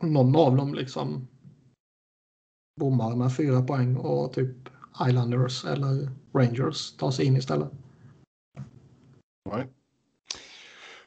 någon 0.00 0.36
av 0.36 0.56
dem 0.56 0.74
liksom 0.74 1.28
bommar 2.80 3.16
med 3.16 3.36
fyra 3.36 3.62
poäng 3.62 3.96
och 3.96 4.32
typ 4.32 4.56
Islanders 5.08 5.64
eller 5.64 6.10
Rangers 6.34 6.96
tar 6.96 7.10
sig 7.10 7.26
in 7.26 7.36
istället. 7.36 7.70
Nej. 9.50 9.68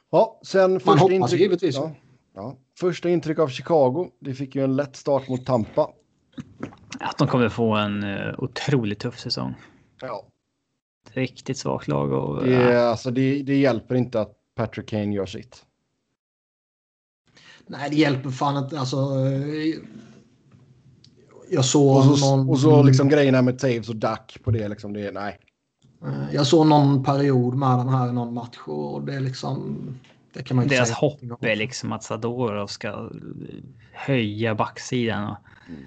Ja, 0.10 0.40
sen 0.44 0.72
Man 0.72 0.80
första 0.80 0.92
hoppas 0.92 1.12
intryck. 1.12 1.42
givetvis. 1.42 1.76
Ja, 1.76 1.92
ja. 2.34 2.58
första 2.80 3.10
intryck 3.10 3.40
av 3.40 3.48
Chicago. 3.48 4.12
Det 4.20 4.34
fick 4.34 4.56
ju 4.56 4.64
en 4.64 4.76
lätt 4.76 4.96
start 4.96 5.30
mot 5.30 5.46
Tampa. 5.46 5.90
Att 7.00 7.18
de 7.18 7.28
kommer 7.28 7.50
få 7.50 7.76
en 7.76 8.04
uh, 8.04 8.36
otroligt 8.38 9.00
tuff 9.00 9.20
säsong. 9.20 9.54
Ja. 10.02 10.26
Ett 11.08 11.18
riktigt 11.18 11.58
svagt 11.58 11.88
lag. 11.88 12.12
Och, 12.12 12.44
det, 12.44 12.52
ja. 12.52 12.80
alltså, 12.80 13.12
det, 13.12 13.44
det 13.44 13.58
hjälper 13.58 13.96
inte 13.96 14.22
att 14.22 14.37
Patrick 14.58 14.90
Kane 14.90 15.16
gör 15.16 15.26
sitt. 15.26 15.66
Nej, 17.68 17.90
det 17.90 17.96
hjälper 17.96 18.30
fan 18.30 18.64
inte. 18.64 18.80
Alltså, 18.80 18.98
jag 21.50 21.66
såg 21.66 21.98
och 21.98 22.20
så, 22.20 22.36
någon... 22.36 22.50
Och 22.50 22.60
så 22.60 22.84
liksom 22.84 23.10
grejerna 23.10 23.42
med 23.42 23.60
Taves 23.60 23.90
och 23.90 23.96
Duck 23.96 24.38
på 24.44 24.52
det. 24.52 24.68
Liksom, 24.68 24.94
det 24.94 25.12
nej. 25.12 25.40
Eh, 26.06 26.34
jag 26.34 26.48
såg 26.48 26.68
någon 26.68 27.04
period 27.04 27.56
med 27.56 27.78
den 27.78 27.90
här 27.90 28.10
i 28.10 28.14
någon 28.14 28.34
match 28.34 28.58
och 28.66 29.02
det 29.02 29.16
är 29.16 29.20
liksom... 29.20 29.78
Det 30.34 30.44
kan 30.44 30.56
man 30.56 30.64
inte 30.64 30.76
Deras 30.76 30.88
säga 30.88 30.98
hopp 30.98 31.44
är 31.44 31.56
liksom 31.56 31.94
att 31.94 32.04
Sadorov 32.04 32.68
ska 32.68 33.10
höja 33.92 34.56
backsidan. 34.56 35.24
Och... 35.24 35.38
Mm. 35.68 35.84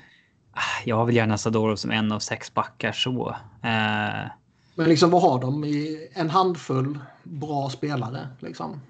Jag 0.85 1.07
vill 1.07 1.17
gärna 1.17 1.39
Sadorov 1.39 1.77
som 1.77 1.91
en 1.91 2.13
av 2.13 2.19
sex 2.19 2.55
backar 2.55 2.93
så. 2.93 3.37
Eh... 3.63 4.31
Men 4.75 4.89
liksom 4.89 5.11
vad 5.11 5.23
har 5.23 5.41
de? 5.41 5.65
I 5.65 6.09
en 6.13 6.31
handfull 6.31 6.99
bra 7.31 7.71
spelare 7.71 8.29
liksom. 8.39 8.81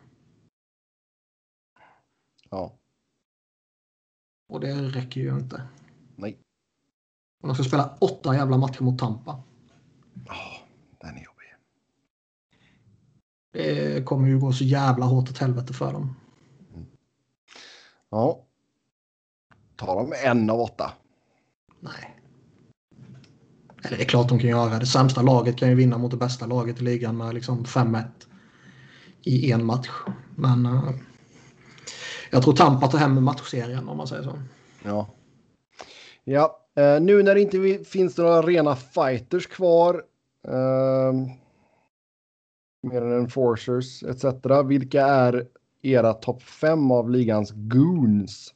Ja. 2.51 2.73
Och 4.49 4.61
det 4.61 4.75
räcker 4.75 5.21
ju 5.21 5.39
inte. 5.39 5.69
Nej. 6.17 6.39
Och 7.43 7.49
de 7.49 7.55
ska 7.55 7.65
spela 7.65 7.97
åtta 8.01 8.35
jävla 8.35 8.59
matcher 8.59 8.83
mot 8.83 8.99
Tampa. 8.99 9.43
Ja, 10.27 10.33
oh, 10.33 10.59
den 11.01 11.17
är 11.17 11.25
jobbig. 11.25 11.55
Det 13.53 14.07
kommer 14.07 14.29
ju 14.29 14.39
gå 14.39 14.53
så 14.53 14.65
jävla 14.65 15.07
hårt 15.07 15.31
åt 15.31 15.39
helvete 15.39 15.73
för 15.73 15.93
dem. 15.93 16.17
Mm. 16.75 16.87
Ja. 18.09 18.47
Tar 19.77 19.97
de 19.97 20.13
en 20.25 20.51
av 20.51 20.61
åtta? 20.61 20.93
Nej. 21.81 22.17
Eller 23.85 23.97
det 23.97 24.03
är 24.03 24.09
klart 24.09 24.29
de 24.29 24.39
kan 24.39 24.51
göra. 24.51 24.79
Det 24.79 24.87
sämsta 24.87 25.23
laget 25.23 25.57
kan 25.57 25.69
ju 25.69 25.75
vinna 25.75 25.99
mot 25.99 26.11
det 26.11 26.17
bästa 26.17 26.47
laget 26.47 26.81
i 26.81 26.85
ligan 26.85 27.17
med 27.17 27.35
liksom 27.35 27.65
5-1 27.65 28.05
i 29.23 29.53
en 29.53 29.65
match. 29.65 29.91
Men 30.37 30.67
uh, 30.67 30.91
jag 32.31 32.43
tror 32.43 32.55
Tampa 32.55 32.89
tar 32.89 32.99
hem 32.99 33.25
matchserien 33.25 33.89
om 33.89 33.97
man 33.97 34.07
säger 34.07 34.23
så. 34.23 34.39
Ja. 34.83 35.07
Ja, 36.25 36.61
uh, 36.79 37.03
nu 37.03 37.23
när 37.23 37.35
det 37.35 37.41
inte 37.41 37.85
finns 37.85 38.19
några 38.19 38.43
rena 38.43 38.77
fighters 38.77 39.47
kvar. 39.47 40.03
Uh, 40.49 41.13
mer 42.83 43.03
än 43.03 43.13
enforcers 43.13 44.03
etc. 44.03 44.25
Vilka 44.65 45.07
är 45.07 45.47
era 45.83 46.13
topp 46.13 46.43
fem 46.43 46.91
av 46.91 47.11
ligans 47.11 47.53
goons? 47.55 48.55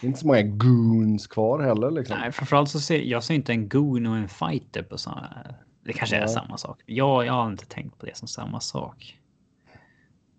Det 0.00 0.06
är 0.06 0.08
inte 0.08 0.20
så 0.20 0.26
många 0.26 0.42
goons 0.42 1.26
kvar 1.26 1.60
heller. 1.60 1.90
Liksom. 1.90 2.18
Nej, 2.18 2.32
framförallt 2.32 2.70
så 2.70 2.80
ser 2.80 2.98
jag 2.98 3.24
ser 3.24 3.34
inte 3.34 3.52
en 3.52 3.68
goon 3.68 4.06
och 4.06 4.16
en 4.16 4.28
fighter 4.28 4.82
på 4.82 4.98
sådana. 4.98 5.44
Det 5.84 5.92
kanske 5.92 6.16
är 6.16 6.26
samma 6.26 6.58
sak. 6.58 6.82
Jag, 6.86 7.26
jag 7.26 7.32
har 7.32 7.46
inte 7.46 7.66
tänkt 7.66 7.98
på 7.98 8.06
det 8.06 8.16
som 8.16 8.28
samma 8.28 8.60
sak. 8.60 9.18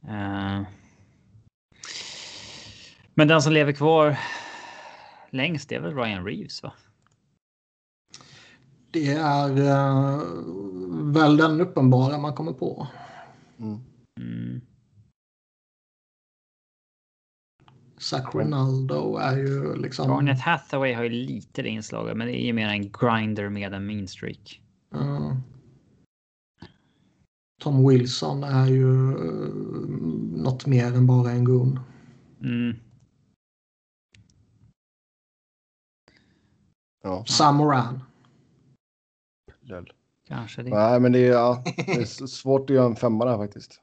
Uh... 0.07 0.61
Men 3.13 3.27
den 3.27 3.41
som 3.41 3.53
lever 3.53 3.73
kvar 3.73 4.19
längst 5.29 5.71
är 5.71 5.79
väl 5.79 5.95
Ryan 5.95 6.25
Reeves 6.25 6.63
va? 6.63 6.73
Det 8.91 9.11
är 9.11 9.49
uh, 9.49 10.23
väl 11.13 11.37
den 11.37 11.61
uppenbara 11.61 12.17
man 12.17 12.33
kommer 12.33 12.53
på. 12.53 12.87
Mm. 13.59 13.79
Mm. 14.19 14.61
Zach 17.97 18.35
Ronaldo 18.35 19.17
är 19.17 19.37
ju 19.37 19.75
liksom... 19.75 20.09
Garnet 20.09 20.41
Hathaway 20.41 20.93
har 20.93 21.03
ju 21.03 21.09
lite 21.09 21.61
det 21.61 21.69
inslaget, 21.69 22.17
men 22.17 22.27
det 22.27 22.41
är 22.41 22.45
ju 22.45 22.53
mer 22.53 22.67
en 22.67 22.91
grinder 22.91 23.49
med 23.49 23.73
en 23.73 23.85
mean 23.85 24.07
streak. 24.07 24.61
Uh, 24.95 25.35
Tom 27.63 27.87
Wilson 27.87 28.43
är 28.43 28.67
ju 28.67 28.87
uh, 28.87 29.49
något 30.43 30.65
mer 30.65 30.85
än 30.85 31.07
bara 31.07 31.31
en 31.31 31.43
goon. 31.43 31.79
Mm. 32.41 32.75
Ja. 37.03 37.25
Sam 37.25 37.55
Moran. 37.55 38.03
Kanske 40.27 40.63
det. 40.63 40.69
Nej, 40.69 40.99
men 40.99 41.11
det 41.11 41.19
är, 41.19 41.31
ja, 41.31 41.63
det 41.65 41.91
är 41.91 42.05
svårt 42.27 42.69
att 42.69 42.75
göra 42.75 42.85
en 42.85 42.95
femma 42.95 43.25
där 43.25 43.37
faktiskt. 43.37 43.81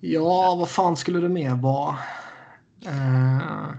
Ja, 0.00 0.56
vad 0.58 0.68
fan 0.68 0.96
skulle 0.96 1.20
det 1.20 1.28
mer 1.28 1.54
vara? 1.54 1.96
Uh... 2.86 3.72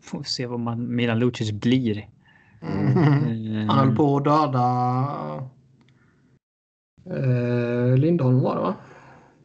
Får 0.00 0.22
se 0.22 0.46
vad 0.46 0.60
man, 0.60 0.94
Milan 0.94 1.18
Lucic 1.18 1.52
blir. 1.52 2.08
Mm. 2.62 3.68
Han 3.68 3.78
höll 3.78 3.96
på 3.96 4.16
att 4.16 4.24
döda 4.24 5.48
uh, 7.10 7.96
Lindholm 7.96 8.40
var 8.40 8.54
det 8.54 8.62
va? 8.62 8.74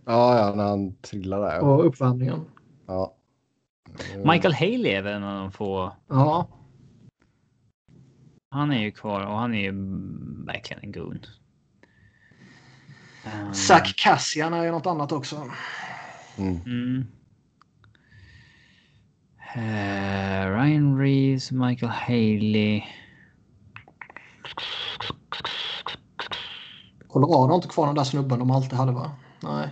Ja, 0.06 0.40
ja, 0.40 0.56
när 0.56 0.64
han 0.64 0.96
trillade 0.96 1.46
där. 1.46 1.60
På 1.60 1.82
uppvärmningen. 1.82 2.46
Ja. 2.88 3.16
Michael 4.26 4.54
Haley 4.54 4.92
är 4.92 5.02
väl 5.02 5.14
en 5.14 5.24
av 5.24 5.42
de 5.42 5.52
få. 5.52 5.96
Ja. 6.08 6.48
Han 8.50 8.72
är 8.72 8.82
ju 8.82 8.92
kvar 8.92 9.26
och 9.26 9.38
han 9.38 9.54
är 9.54 9.62
ju 9.62 9.72
verkligen 10.46 10.84
en 10.84 10.92
goon. 10.92 11.20
Um... 13.26 13.54
Zack 13.54 13.94
Cassian 13.98 14.54
är 14.54 14.64
ju 14.64 14.72
något 14.72 14.86
annat 14.86 15.12
också. 15.12 15.48
Mm. 16.38 16.60
Mm. 16.66 17.06
Uh, 19.56 20.58
Ryan 20.58 21.00
Reeves, 21.00 21.52
Michael 21.52 21.92
Haley. 21.92 22.84
Colorado 27.14 27.48
har 27.48 27.56
inte 27.56 27.68
kvar 27.68 27.86
den 27.86 27.96
där 27.96 28.04
snubben 28.04 28.40
de 28.40 28.52
alltid 28.52 28.74
hade 28.74 28.92
va? 28.92 29.12
Nej. 29.44 29.70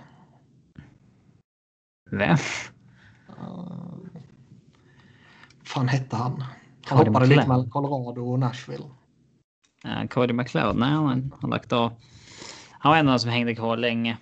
Vem? 2.11 2.37
Uh, 3.29 3.93
fan 5.63 5.87
hette 5.87 6.15
han? 6.15 6.43
Han 6.85 6.97
Cody 6.97 7.09
hoppade 7.09 7.25
lite 7.25 7.47
mellan 7.47 7.69
Colorado 7.69 8.21
och 8.21 8.39
Nashville. 8.39 8.85
Uh, 9.85 10.07
Cody 10.07 10.33
McLeod? 10.33 10.75
Nej, 10.75 10.89
han 10.89 11.33
har 11.41 11.49
lagt 11.49 11.73
av. 11.73 11.91
Han 12.69 12.89
var 12.89 12.97
en 12.97 13.07
av 13.07 13.13
de 13.13 13.19
som 13.19 13.29
hängde 13.31 13.55
kvar 13.55 13.77
länge. 13.77 14.17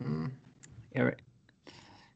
Mm. 0.00 0.30
Eric. 0.90 1.18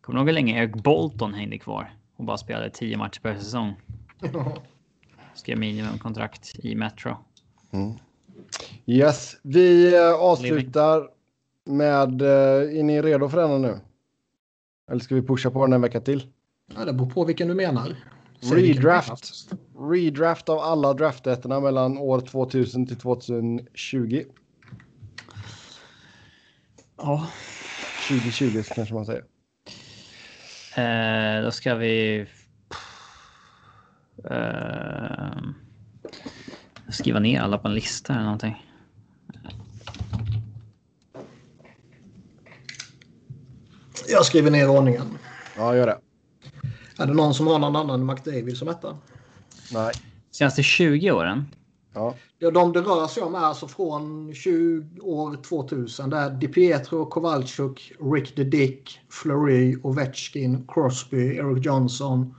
Kommer 0.01 0.17
du 0.17 0.21
ihåg 0.21 0.29
hur 0.29 0.35
länge 0.35 0.63
Eric 0.63 0.75
Bolton 0.75 1.35
hängde 1.35 1.59
kvar? 1.59 1.95
Och 2.17 2.25
bara 2.25 2.39
spelade 2.39 2.71
tio 2.71 2.97
matcher 2.97 3.21
per 3.21 3.35
säsong. 3.35 3.75
Skrev 5.35 5.59
minimumkontrakt 5.59 6.55
i 6.59 6.75
Metro. 6.75 7.17
Mm. 7.71 7.99
Yes, 8.87 9.37
vi 9.43 9.97
uh, 9.97 10.15
avslutar 10.15 11.09
med... 11.65 12.23
Uh, 12.23 12.29
är 12.79 12.83
ni 12.83 13.03
redo 13.03 13.29
för 13.29 13.49
den 13.49 13.63
nu? 13.63 13.81
Eller 14.91 15.01
ska 15.01 15.15
vi 15.15 15.23
pusha 15.23 15.51
på 15.51 15.67
den 15.67 15.73
en 15.73 15.81
vecka 15.81 16.01
till? 16.01 16.27
Ja, 16.77 16.85
det 16.85 16.93
beror 16.93 17.11
på 17.11 17.25
vilken 17.25 17.49
du 17.49 17.55
menar. 17.55 17.97
Redraft. 18.41 19.53
Redraft 19.79 20.49
av 20.49 20.59
alla 20.59 20.95
draftettorna 20.95 21.61
mellan 21.61 21.99
år 21.99 22.21
2000 22.21 22.87
till 22.87 22.97
2020. 22.97 24.25
Ja. 26.97 27.27
2020 28.09 28.63
kanske 28.75 28.95
man 28.95 29.07
säger. 29.07 29.25
Eh, 30.77 31.45
då 31.45 31.51
ska 31.51 31.75
vi... 31.75 32.27
Eh, 34.31 35.43
skriva 36.89 37.19
ner 37.21 37.41
alla 37.41 37.59
på 37.59 37.69
en 37.69 37.75
lista 37.75 38.13
eller 38.13 38.23
någonting. 38.23 38.72
Jag 44.13 44.27
skriver 44.27 44.51
ner 44.51 44.69
ordningen. 44.69 45.19
Ja, 45.57 45.77
gör 45.77 45.87
det. 45.87 45.99
Är 46.99 47.07
det 47.07 47.15
någon 47.15 47.35
som 47.35 47.47
har 47.47 47.59
någon 47.59 47.77
annan 47.77 48.01
än 48.01 48.07
McDavid 48.07 48.57
som 48.57 48.69
etta? 48.69 48.97
Nej. 49.73 49.93
Senaste 50.31 50.63
20 50.63 51.11
åren? 51.11 51.47
Ja. 51.95 52.15
De 52.39 52.73
det 52.73 52.81
rör 52.81 53.07
sig 53.07 53.23
om 53.23 53.35
är 53.35 53.39
alltså 53.39 53.69
från 53.69 54.35
20 54.35 55.01
år 55.01 55.37
2000. 55.43 56.11
Det 56.11 56.17
är 56.17 56.31
DiPietro, 56.31 57.07
Kowalczyk, 57.07 57.93
Rick 58.01 58.35
the 58.35 58.45
Dick, 58.45 59.01
Fleury, 59.11 59.77
Ovechkin, 59.83 60.67
Crosby, 60.69 61.37
Eric 61.37 61.67
Johnson, 61.67 62.35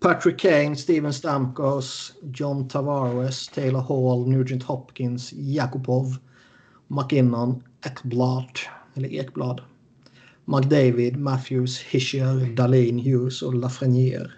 Patrick 0.00 0.38
Kane, 0.38 0.76
Steven 0.76 1.12
Stamkos, 1.12 2.12
John 2.22 2.68
Tavares, 2.68 3.48
Taylor 3.48 3.80
Hall, 3.80 4.28
Nugent 4.28 4.62
Hopkins, 4.62 5.32
Jakubov, 5.32 6.16
McKinnon, 6.86 7.62
Ekblad, 7.86 8.58
eller 8.94 9.08
Ekblad, 9.08 9.60
McDavid, 10.48 11.16
Matthews, 11.16 11.78
Hischer, 11.78 12.54
Dahlin, 12.54 12.98
Hughes 12.98 13.42
och 13.42 13.54
Lafreniere. 13.54 14.30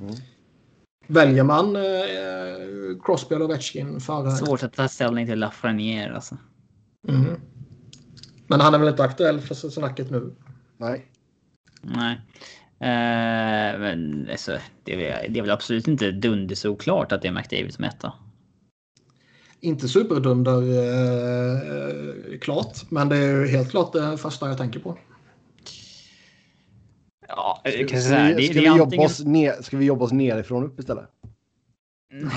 Mm. 0.00 0.14
Väljer 1.06 1.44
man 1.44 1.76
eh, 1.76 1.82
Crosby 3.04 3.34
eller 3.34 3.44
Ovechkin 3.44 4.00
före... 4.00 4.30
Svårt 4.30 4.62
att 4.62 4.72
ta 4.72 4.88
ställning 4.88 5.26
till 5.26 5.38
Lafreniere 5.38 6.14
alltså. 6.14 6.36
Mm. 7.08 7.40
Men 8.46 8.60
han 8.60 8.74
är 8.74 8.78
väl 8.78 8.88
inte 8.88 9.04
aktuell 9.04 9.40
för 9.40 9.54
snacket 9.54 10.10
nu? 10.10 10.34
Nej. 10.76 11.06
Nej. 11.82 12.20
Eh, 12.80 13.80
men 13.80 14.28
alltså, 14.30 14.58
det, 14.84 14.92
är, 14.92 14.96
väl- 14.96 15.32
det 15.32 15.38
är 15.38 15.42
väl 15.42 15.50
absolut 15.50 15.88
inte 15.88 16.10
dundersoklart 16.10 17.12
att 17.12 17.22
det 17.22 17.28
är 17.28 17.32
McDavid 17.32 17.74
som 17.74 17.84
etta. 17.84 18.12
Inte 19.60 19.88
superdunder 19.88 20.62
eh, 20.62 22.38
klart, 22.38 22.90
men 22.90 23.08
det 23.08 23.16
är 23.16 23.40
ju 23.40 23.46
helt 23.46 23.70
klart 23.70 23.92
det 23.92 24.18
första 24.18 24.48
jag 24.48 24.58
tänker 24.58 24.80
på. 24.80 24.98
Ja, 27.36 27.60
jag 27.64 27.72
Ska, 27.72 27.80
kan 27.86 27.88
ska, 27.88 28.08
säga, 28.08 28.36
vi, 28.36 28.44
ska, 28.44 28.54
det 28.54 28.60
vi 28.60 28.66
jobba 28.66 28.82
antingen... 28.82 29.06
oss 29.06 29.24
ner, 29.24 29.62
ska 29.62 29.76
vi 29.76 29.84
jobba 29.84 30.04
oss 30.04 30.12
nerifrån 30.12 30.64
upp 30.64 30.80
istället? 30.80 31.08
Nej, 32.12 32.30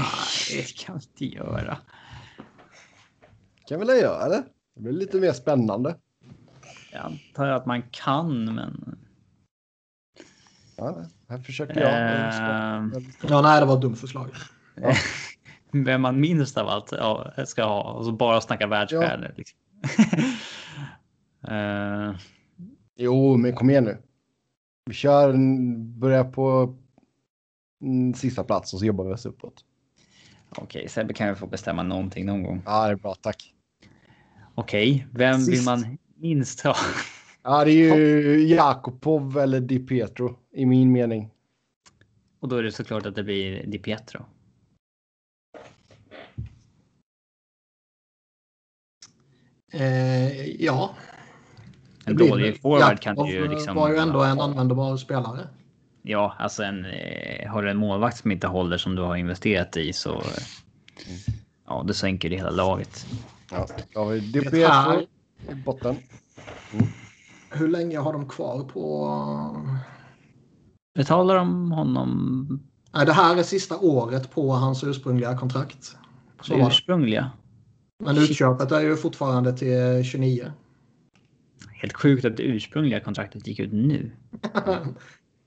det 0.50 0.78
kan 0.78 0.98
vi 0.98 1.26
inte 1.26 1.36
göra. 1.36 1.78
kan 3.68 3.80
vi 3.80 3.86
väl 3.86 4.02
göra 4.02 4.26
eller? 4.26 4.44
Det 4.76 4.82
blir 4.82 4.94
lite 4.94 5.18
mer 5.18 5.34
spännande. 5.34 5.96
Jag 6.92 7.02
antar 7.06 7.48
att 7.48 7.66
man 7.66 7.84
kan, 7.92 8.56
men... 8.56 9.00
Ja, 10.76 11.06
här 11.30 11.38
försöker 11.38 11.82
jag. 11.82 11.92
Eh, 11.92 13.02
Ja, 13.30 13.42
nej, 13.42 13.60
det 13.60 13.66
var 13.66 13.76
ett 13.76 13.82
dumt 13.82 13.96
förslag. 13.96 14.30
vem 15.72 16.02
man 16.02 16.20
minst 16.20 16.58
av 16.58 16.68
allt 16.68 16.92
ja, 16.92 17.32
ska 17.46 17.64
ha 17.64 17.82
och 17.82 18.06
så 18.06 18.12
bara 18.12 18.42
snacka 18.42 18.68
världsstjärnor. 18.68 19.34
Liksom. 19.38 19.60
Eh, 21.48 22.16
Jo, 22.96 23.38
men 23.38 23.56
kom 23.56 23.70
igen 23.70 23.84
nu. 23.84 23.98
Vi 24.86 24.94
kör, 24.94 25.34
börjar 26.00 26.24
på 26.24 26.76
sista 28.16 28.44
plats 28.44 28.74
och 28.74 28.80
så 28.80 28.86
jobbar 28.86 29.06
vi 29.06 29.14
oss 29.14 29.26
uppåt. 29.26 29.66
Okej, 30.50 30.90
Sebbe 30.90 31.14
kan 31.14 31.28
ju 31.28 31.36
få 31.36 31.48
bestämma 31.48 31.84
någonting 31.84 32.26
någon 32.26 32.44
gång. 32.44 32.62
Ja, 32.66 32.86
det 32.86 32.92
är 32.92 32.96
bra, 32.96 33.16
tack. 33.16 33.54
Okej, 34.56 35.08
vem 35.12 35.46
vill 35.46 35.56
Sist. 35.56 35.66
man 35.66 35.98
minst 36.16 36.62
ha? 36.62 36.76
Ja, 37.44 37.66
det 37.66 37.72
är 37.72 37.98
ju 37.98 38.48
Jakobov 38.56 39.38
eller 39.38 39.60
Di 39.60 39.80
Pietro 39.80 40.40
i 40.52 40.66
min 40.66 40.92
mening. 40.92 41.30
Och 42.40 42.48
då 42.48 42.56
är 42.56 42.64
det 42.64 42.72
såklart 42.72 43.06
att 43.06 43.16
det 43.16 43.24
blir 43.24 43.68
Di 43.68 43.80
Pietro. 43.80 44.26
Eh, 49.74 50.64
ja. 50.64 50.96
En 52.06 52.16
blir 52.16 52.30
dålig 52.30 52.54
det. 52.54 52.60
forward 52.60 53.00
kan 53.00 53.16
du 53.16 53.32
ju 53.32 53.48
liksom... 53.48 53.76
var 53.76 53.90
ju 53.90 53.98
ändå 53.98 54.24
en 54.24 54.40
användbar 54.40 54.98
spelare. 54.98 55.48
Ja, 56.02 56.36
alltså 56.40 56.64
en, 56.64 56.86
eh, 56.86 57.52
har 57.52 57.64
du 57.64 57.70
en 57.70 57.78
målvakt 57.78 58.18
som 58.18 58.32
inte 58.32 58.48
håller 58.48 58.78
som 58.78 58.96
du 58.96 59.02
har 59.02 59.16
investerat 59.16 59.78
i 59.78 59.94
så... 59.94 60.24
Ja, 61.68 61.84
det 61.88 61.94
sänker 61.94 62.30
det 62.30 62.36
hela 62.36 62.50
laget. 62.50 63.06
Ja, 63.52 63.68
då 63.94 64.00
har 64.00 64.52
vi 64.52 64.66
här- 64.66 65.06
i 65.52 65.56
botten. 65.56 65.96
Hur 67.50 67.68
länge 67.68 67.98
har 67.98 68.14
de 68.14 68.30
kvar 68.30 68.64
på... 68.64 69.76
Betalar 70.96 71.36
de 71.36 71.72
honom 71.72 72.48
Nej, 72.96 73.06
det 73.06 73.14
här 73.14 73.38
är 73.38 73.44
sista 73.44 73.78
året 73.78 74.32
på 74.32 74.52
hans 74.52 74.84
ursprungliga 74.84 75.38
kontrakt. 75.38 75.96
Så 76.42 76.68
ursprungliga? 76.68 77.32
Men 78.04 78.18
utköpet 78.18 78.72
är 78.72 78.82
ju 78.82 78.96
fortfarande 78.96 79.58
till 79.58 80.04
29. 80.04 80.52
Helt 81.86 81.94
sjukt 81.98 82.26
att 82.26 82.38
det 82.38 82.44
ursprungliga 82.44 83.00
kontraktet 83.00 83.48
gick 83.48 83.60
ut 83.60 83.72
nu. 83.74 84.12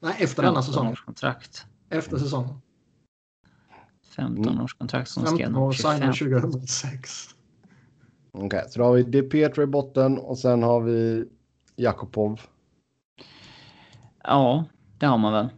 Nej, 0.00 0.16
efter 0.18 0.42
denna 0.42 0.54
15 0.54 0.62
säsong. 0.62 0.94
kontrakt. 1.04 1.66
Efter 1.90 2.18
säsongen. 2.18 2.60
15 4.16 4.48
Mm. 4.52 4.64
års 4.64 4.74
kontrakt 4.74 5.10
som 5.10 5.26
skrev 5.26 5.38
15 5.46 5.62
år, 5.62 5.72
signade 5.72 6.12
25. 6.12 6.40
2006. 6.42 7.34
Okej, 8.32 8.64
så 8.68 8.78
då 8.78 8.84
har 8.84 8.92
vi 8.92 9.02
Di 9.02 9.22
Pietro 9.22 9.62
i 9.62 9.66
botten 9.66 10.18
och 10.18 10.38
sen 10.38 10.62
har 10.62 10.80
vi 10.80 11.24
Jakobov. 11.76 12.40
Ja, 14.24 14.64
det 14.98 15.06
har 15.06 15.18
man 15.18 15.32
väl. 15.32 15.48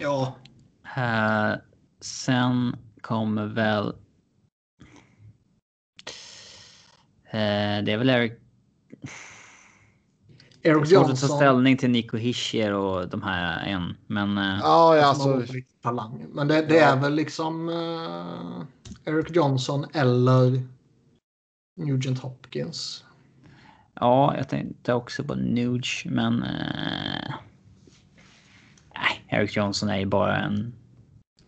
Ja, 0.00 0.36
Eh, 0.96 1.54
sen 2.00 2.76
kommer 3.00 3.46
väl... 3.46 3.86
Eh, 7.24 7.84
det 7.84 7.92
är 7.92 7.96
väl 7.98 8.10
Eric... 8.10 8.32
Eric 10.66 10.88
Svårt 10.88 10.98
att 10.98 11.04
ta 11.04 11.08
Johnson. 11.10 11.28
ställning 11.36 11.76
till 11.76 11.90
Nico 11.90 12.16
Hischier 12.16 12.72
och 12.72 13.08
de 13.08 13.22
här 13.22 13.66
än. 13.66 13.96
Men 14.06 14.38
eh, 14.38 14.58
Ja, 14.62 14.96
ja 14.96 15.04
alltså. 15.06 15.42
talang. 15.82 16.26
Men 16.32 16.48
det, 16.48 16.62
det 16.66 16.78
är 16.78 16.96
väl 16.96 17.14
liksom 17.14 17.68
eh, 17.68 19.12
Eric 19.14 19.26
Johnson 19.36 19.86
eller 19.92 20.62
Nugent 21.80 22.18
Hopkins. 22.18 23.04
ja, 24.00 24.34
jag 24.36 24.48
tänkte 24.48 24.94
också 24.94 25.24
på 25.24 25.34
Nuge, 25.34 26.02
men... 26.04 26.42
Eh, 26.42 27.34
nej, 28.94 29.24
Eric 29.28 29.56
Johnson 29.56 29.88
är 29.88 29.98
ju 29.98 30.06
bara 30.06 30.36
en 30.36 30.74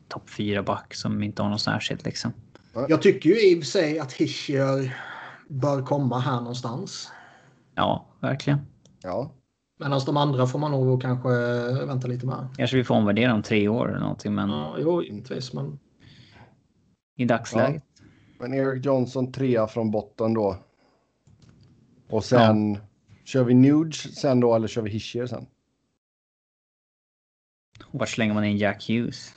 topp 0.09 0.31
4 0.31 0.63
back 0.63 0.95
som 0.95 1.23
inte 1.23 1.43
har 1.43 1.51
något 1.51 1.61
särskilt 1.61 2.05
liksom. 2.05 2.33
Jag 2.89 3.03
tycker 3.03 3.31
ju 3.31 3.51
i 3.51 3.55
och 3.55 3.59
för 3.59 3.67
sig 3.71 3.99
att 3.99 4.13
Hischier 4.13 4.97
bör 5.49 5.83
komma 5.83 6.19
här 6.21 6.37
någonstans. 6.41 7.13
Ja, 7.75 8.07
verkligen. 8.21 8.59
Ja, 9.07 9.31
Medan 9.79 10.01
de 10.07 10.17
andra 10.17 10.47
får 10.47 10.59
man 10.59 10.71
nog 10.71 11.03
kanske 11.03 11.29
vänta 11.87 12.09
lite 12.09 12.27
med. 12.27 12.49
Kanske 12.57 12.77
vi 12.77 12.85
får 12.85 12.95
omvärdera 12.95 13.35
om 13.35 13.43
tre 13.43 13.69
år 13.69 13.89
eller 13.89 14.01
någonting, 14.01 14.35
men 14.35 14.51
Ja, 14.51 14.77
jo, 14.79 15.03
givetvis. 15.03 15.53
Men 15.53 15.79
i 17.17 17.25
dagsläget. 17.25 17.83
men 18.39 18.55
Eric 18.55 18.85
Johnson 18.85 19.33
trea 19.33 19.67
från 19.67 19.91
botten 19.91 20.35
då. 20.35 20.57
Och 22.09 22.25
sen 22.25 22.79
kör 23.25 23.45
vi 23.45 23.55
Nuge 23.55 23.93
sen 23.93 24.41
då 24.41 24.55
eller 24.55 24.69
kör 24.69 24.83
vi 24.83 24.91
Hischier 24.91 25.27
sen? 25.27 25.47
Vart 27.91 28.09
slänger 28.09 28.35
man 28.35 28.45
in 28.45 28.57
Jack 28.57 28.89
Hughes? 28.89 29.35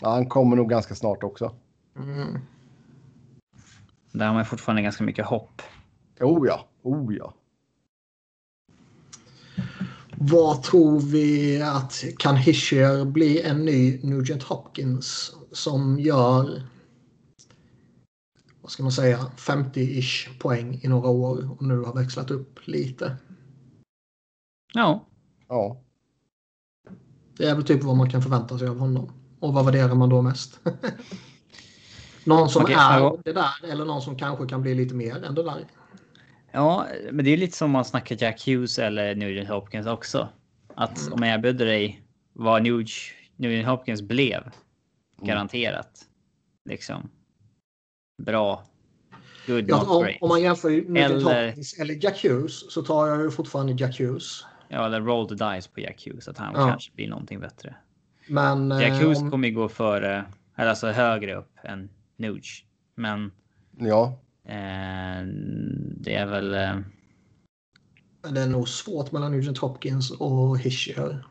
Ja, 0.00 0.10
han 0.10 0.28
kommer 0.28 0.56
nog 0.56 0.68
ganska 0.70 0.94
snart 0.94 1.22
också. 1.22 1.54
mm. 1.96 2.38
Där 4.12 4.26
har 4.26 4.34
man 4.34 4.44
fortfarande 4.44 4.82
ganska 4.82 5.04
mycket 5.04 5.26
hopp. 5.26 5.62
Oh 6.20 6.46
ja, 6.46 6.68
oh 6.82 7.14
ja. 7.14 7.34
Vad 10.16 10.62
tror 10.62 11.00
vi 11.00 11.62
att 11.62 12.04
kan 12.18 12.36
Hischier 12.36 13.04
bli 13.04 13.42
en 13.42 13.64
ny 13.64 14.00
Nugent 14.02 14.42
Hopkins 14.42 15.34
som 15.52 16.00
gör 16.00 16.62
vad 18.62 18.70
ska 18.70 18.82
man 18.82 18.92
säga 18.92 19.18
50-ish 19.36 20.38
poäng 20.38 20.80
i 20.82 20.88
några 20.88 21.08
år 21.08 21.50
och 21.50 21.62
nu 21.62 21.80
har 21.80 21.94
växlat 21.94 22.30
upp 22.30 22.66
lite. 22.66 23.16
Ja, 24.74 25.06
Ja, 25.48 25.82
Det 27.36 27.44
är 27.44 27.54
väl 27.54 27.64
typ 27.64 27.82
vad 27.82 27.96
man 27.96 28.10
kan 28.10 28.22
förvänta 28.22 28.58
sig 28.58 28.68
av 28.68 28.78
honom. 28.78 29.12
Och 29.40 29.54
vad 29.54 29.64
värderar 29.64 29.94
man 29.94 30.08
då 30.08 30.22
mest? 30.22 30.60
någon 32.24 32.48
som 32.48 32.62
Okej, 32.62 32.74
är 32.74 33.22
det 33.24 33.32
där 33.32 33.70
eller 33.72 33.84
någon 33.84 34.02
som 34.02 34.16
kanske 34.16 34.46
kan 34.46 34.62
bli 34.62 34.74
lite 34.74 34.94
mer 34.94 35.24
än 35.24 35.34
det 35.34 35.42
där. 35.42 35.66
Ja, 36.54 36.86
men 37.12 37.24
det 37.24 37.30
är 37.30 37.36
lite 37.36 37.56
som 37.56 37.70
man 37.70 37.84
snackar 37.84 38.16
Jack 38.22 38.46
Hughes 38.46 38.78
eller 38.78 39.14
Nugent 39.14 39.48
Hopkins 39.48 39.86
också. 39.86 40.28
Att 40.74 41.12
om 41.12 41.22
jag 41.22 41.34
erbjuder 41.34 41.66
dig 41.66 42.02
vad 42.32 42.62
Nuge, 42.62 42.92
Nugent 43.36 43.66
Hopkins 43.68 44.02
blev, 44.02 44.50
garanterat. 45.22 46.06
Liksom. 46.68 47.10
Bra. 48.22 48.64
Good 49.46 49.68
Ja, 49.68 49.84
om, 49.88 50.08
om 50.20 50.28
man 50.28 50.42
jämför 50.42 50.70
Nugent 50.70 50.98
Eller- 51.26 51.46
Hopkins 51.46 51.78
eller 51.78 52.04
Jack 52.04 52.24
Hughes 52.24 52.72
så 52.72 52.82
tar 52.82 53.06
jag 53.06 53.22
ju 53.22 53.30
fortfarande 53.30 53.72
Jack 53.72 54.00
Hughes. 54.00 54.44
Ja, 54.68 54.86
eller 54.86 55.00
roll 55.00 55.28
the 55.28 55.34
dice 55.34 55.68
på 55.74 55.80
Jack 55.80 56.06
Hughes 56.06 56.28
att 56.28 56.38
han 56.38 56.54
Ja. 56.54 56.68
kanske 56.68 56.92
blir 56.94 57.08
någonting 57.08 57.40
bättre. 57.40 57.74
Men 58.28 58.70
Jack 58.70 58.82
eh, 58.90 58.98
Hughes 58.98 59.18
om- 59.18 59.30
kommer 59.30 59.48
ju 59.48 59.54
gå 59.54 59.68
före, 59.68 60.24
eller 60.56 60.70
alltså 60.70 60.86
högre 60.90 61.34
upp 61.34 61.50
än 61.62 61.90
Nuge. 62.16 62.64
Men 62.94 63.32
ja. 63.78 64.18
Eh, 64.44 65.26
det 65.96 66.14
är 66.14 66.26
väl... 66.26 66.54
Eh, 66.54 66.76
det 68.30 68.40
är 68.40 68.46
nog 68.46 68.68
svårt 68.68 69.12
mellan 69.12 69.32
Nugent 69.32 69.58
Hopkins 69.58 70.10
och 70.10 70.58
Hischier. 70.58 71.26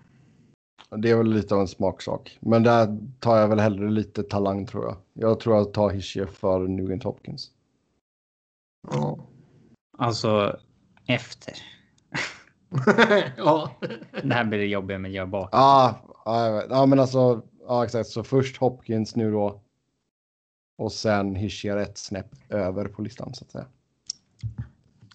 Det 0.98 1.10
är 1.10 1.18
väl 1.18 1.34
lite 1.34 1.56
av 1.56 1.62
en 1.62 1.68
smaksak. 1.68 2.38
Men 2.42 2.64
där 2.64 3.00
tar 3.20 3.38
jag 3.38 3.48
väl 3.48 3.60
hellre 3.60 3.90
lite 3.90 4.24
talang 4.24 4.66
tror 4.66 4.86
jag. 4.86 4.98
Jag 5.14 5.40
tror 5.40 5.56
jag 5.56 5.74
tar 5.74 5.90
Hischier 5.90 6.26
för 6.26 6.68
Nugent 6.68 7.04
Hopkins. 7.04 7.52
Ja. 8.92 9.20
alltså 9.98 10.60
efter. 11.08 11.54
ja. 13.38 13.72
Det 14.24 14.34
här 14.34 14.46
blir 14.46 14.60
det 14.60 14.66
jobbiga 14.66 15.00
med 15.00 15.10
att 15.10 15.16
göra 15.16 15.28
bak. 15.28 15.50
Ja, 15.52 15.96
ja, 16.26 16.46
jag 16.46 16.54
vet. 16.54 16.66
ja 16.70 16.86
men 16.86 17.00
alltså. 17.00 17.42
Ja, 17.68 17.84
exakt. 17.84 18.10
Så 18.10 18.24
först 18.24 18.58
Hopkins 18.58 19.16
nu 19.16 19.32
då. 19.32 19.63
Och 20.76 20.92
sen 20.92 21.36
Hischier 21.36 21.78
ett 21.78 21.98
snäpp 21.98 22.36
över 22.50 22.86
på 22.86 23.02
listan 23.02 23.34
så 23.34 23.46
att 23.46 23.52
säga. 23.52 23.66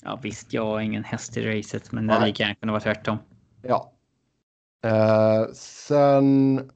Ja, 0.02 0.20
visst, 0.22 0.52
jag 0.52 0.64
har 0.64 0.80
ingen 0.80 1.05
häst 1.05 1.36
i 1.36 1.59
racet, 1.59 1.93
men 1.93 2.06
det 2.06 2.12
hade 2.12 2.26
lika 2.26 2.43
gärna 2.43 2.55
kunnat 2.55 2.72
vara 2.72 2.94
tvärtom. 2.94 3.18
Ja. 3.62 3.93
Eh, 4.85 5.52
sen. 5.55 6.70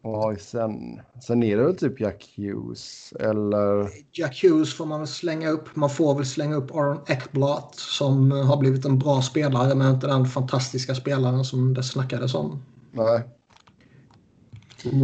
Vad 0.00 0.22
har 0.22 0.32
vi 0.32 0.38
sen? 0.38 1.00
Sen 1.22 1.42
är 1.42 1.56
det 1.56 1.64
väl 1.64 1.76
typ 1.76 2.00
Jack 2.00 2.34
Hughes 2.36 3.12
eller? 3.12 3.90
Jack 4.12 4.42
Hughes 4.42 4.74
får 4.74 4.86
man 4.86 5.00
väl 5.00 5.08
slänga 5.08 5.48
upp. 5.48 5.76
Man 5.76 5.90
får 5.90 6.14
väl 6.14 6.26
slänga 6.26 6.56
upp 6.56 6.74
Aron 6.74 7.00
Ekblad 7.08 7.68
som 7.74 8.30
har 8.30 8.56
blivit 8.56 8.84
en 8.84 8.98
bra 8.98 9.22
spelare 9.22 9.74
men 9.74 9.94
inte 9.94 10.06
den 10.06 10.26
fantastiska 10.26 10.94
spelaren 10.94 11.44
som 11.44 11.74
det 11.74 11.82
snackades 11.82 12.34
om. 12.34 12.62
Nej. 12.92 13.22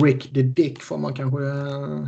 Rick 0.03 0.35
the 0.35 0.43
Dick 0.43 0.83
får 0.83 0.99
man 0.99 1.15
kanske... 1.15 1.43
eh, 1.43 2.07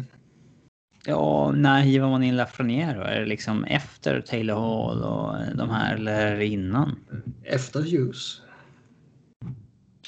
Ja, 1.07 1.53
när 1.57 1.81
hivar 1.82 2.11
man 2.11 2.23
in 2.23 2.36
Lafreniere 2.36 2.94
då? 2.99 3.01
Är 3.05 3.20
det 3.20 3.27
liksom 3.27 3.65
efter 3.65 4.20
Taylor 4.20 4.55
Hall 4.55 5.03
och 5.03 5.57
de 5.57 5.70
här 5.70 5.94
eller 5.94 6.40
innan? 6.40 6.97
Efter 7.44 7.81
Hughes. 7.82 8.40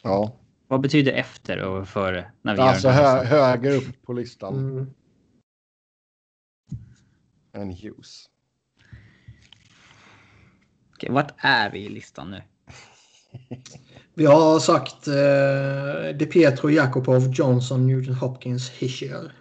Ja, 0.03 0.36
Vad 0.69 0.81
betyder 0.81 1.12
efter 1.12 1.62
och 1.62 1.89
före? 1.89 2.31
När 2.43 2.55
vi 2.55 2.61
alltså 2.61 2.89
hö 2.89 3.24
högre 3.24 3.73
upp 3.73 4.03
på 4.03 4.12
listan 4.12 4.55
Mm. 4.59 4.86
än 7.53 7.70
Hughes. 7.73 8.24
Okej, 10.95 11.11
vart 11.12 11.32
är 11.36 11.70
vi 11.70 11.78
i 11.78 11.89
listan 11.89 12.31
nu? 12.31 12.43
Vi 14.16 14.27
har 14.27 14.61
sagt 14.61 15.09
eh, 15.09 16.16
De 16.19 16.27
Pietro, 16.27 16.70
Jakobov, 16.70 17.31
Johnson, 17.32 17.86
Nugent 17.86 18.19
Hopkins, 18.19 18.70
Hischier. 18.70 19.32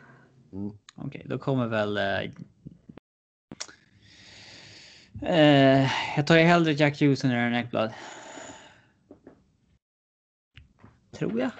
Okej, 0.95 1.25
då 1.29 1.37
kommer 1.37 1.67
väl... 1.67 1.97
Eh, 1.97 2.19
eh, 5.21 5.91
jag 6.15 6.27
tar 6.27 6.37
ju 6.37 6.43
hellre 6.43 6.71
Jack 6.71 7.01
Hughes 7.01 7.23
än 7.23 7.31
Aaron 7.31 7.55
Ekblad. 7.55 7.93
Tror 11.11 11.39
jag. 11.39 11.51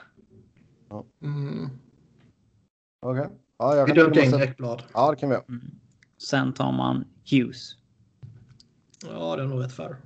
Mm. 1.22 1.70
Okej. 3.02 3.30
Ja, 3.58 3.76
jag 3.76 3.86
Vi 3.86 3.94
tänka 3.94 4.22
in 4.24 4.34
Ekblad. 4.34 4.84
Ja, 4.94 5.12
det 5.12 5.18
kan 5.18 5.30
vi 5.30 5.36
göra. 5.36 5.46
Sen 6.18 6.54
tar 6.54 6.72
man 6.72 7.06
Hughes. 7.32 7.76
Ja, 9.10 9.36
det 9.36 9.44
är 9.44 9.48
nog 9.48 9.64
rätt 9.64 9.74
för. 9.74 9.98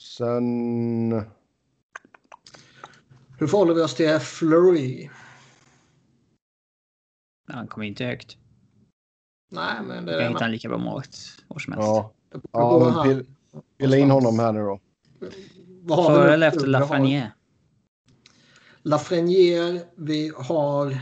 Sen... 0.00 1.12
Hur 3.38 3.46
förhåller 3.46 3.74
vi 3.74 3.82
oss 3.82 3.94
till 3.94 4.18
Fleury? 4.18 5.10
Han 7.52 7.66
kommer 7.66 7.86
inte 7.86 8.04
högt. 8.04 8.36
Nej, 9.50 9.82
men 9.82 10.04
det 10.04 10.12
Jag 10.12 10.20
kan 10.20 10.26
är... 10.26 10.32
hitta 10.32 10.44
en 10.44 10.52
lika 10.52 10.68
bra 10.68 10.78
målvakt 10.78 11.44
var 11.48 11.58
som 11.58 11.72
helst. 11.72 11.86
Ja, 11.86 12.12
ja 12.52 13.02
men 13.04 13.26
pilla 13.78 13.96
in 13.96 14.10
honom 14.10 14.38
här 14.38 14.52
nu 14.52 14.60
då. 14.60 14.80
Före 15.96 16.34
eller 16.34 16.48
efter 16.48 16.66
Vi 16.66 16.72
har 16.72 16.80
Lafreniere? 16.80 17.32
Lafreniere, 18.82 19.80
vi 19.96 20.32
har... 20.36 20.98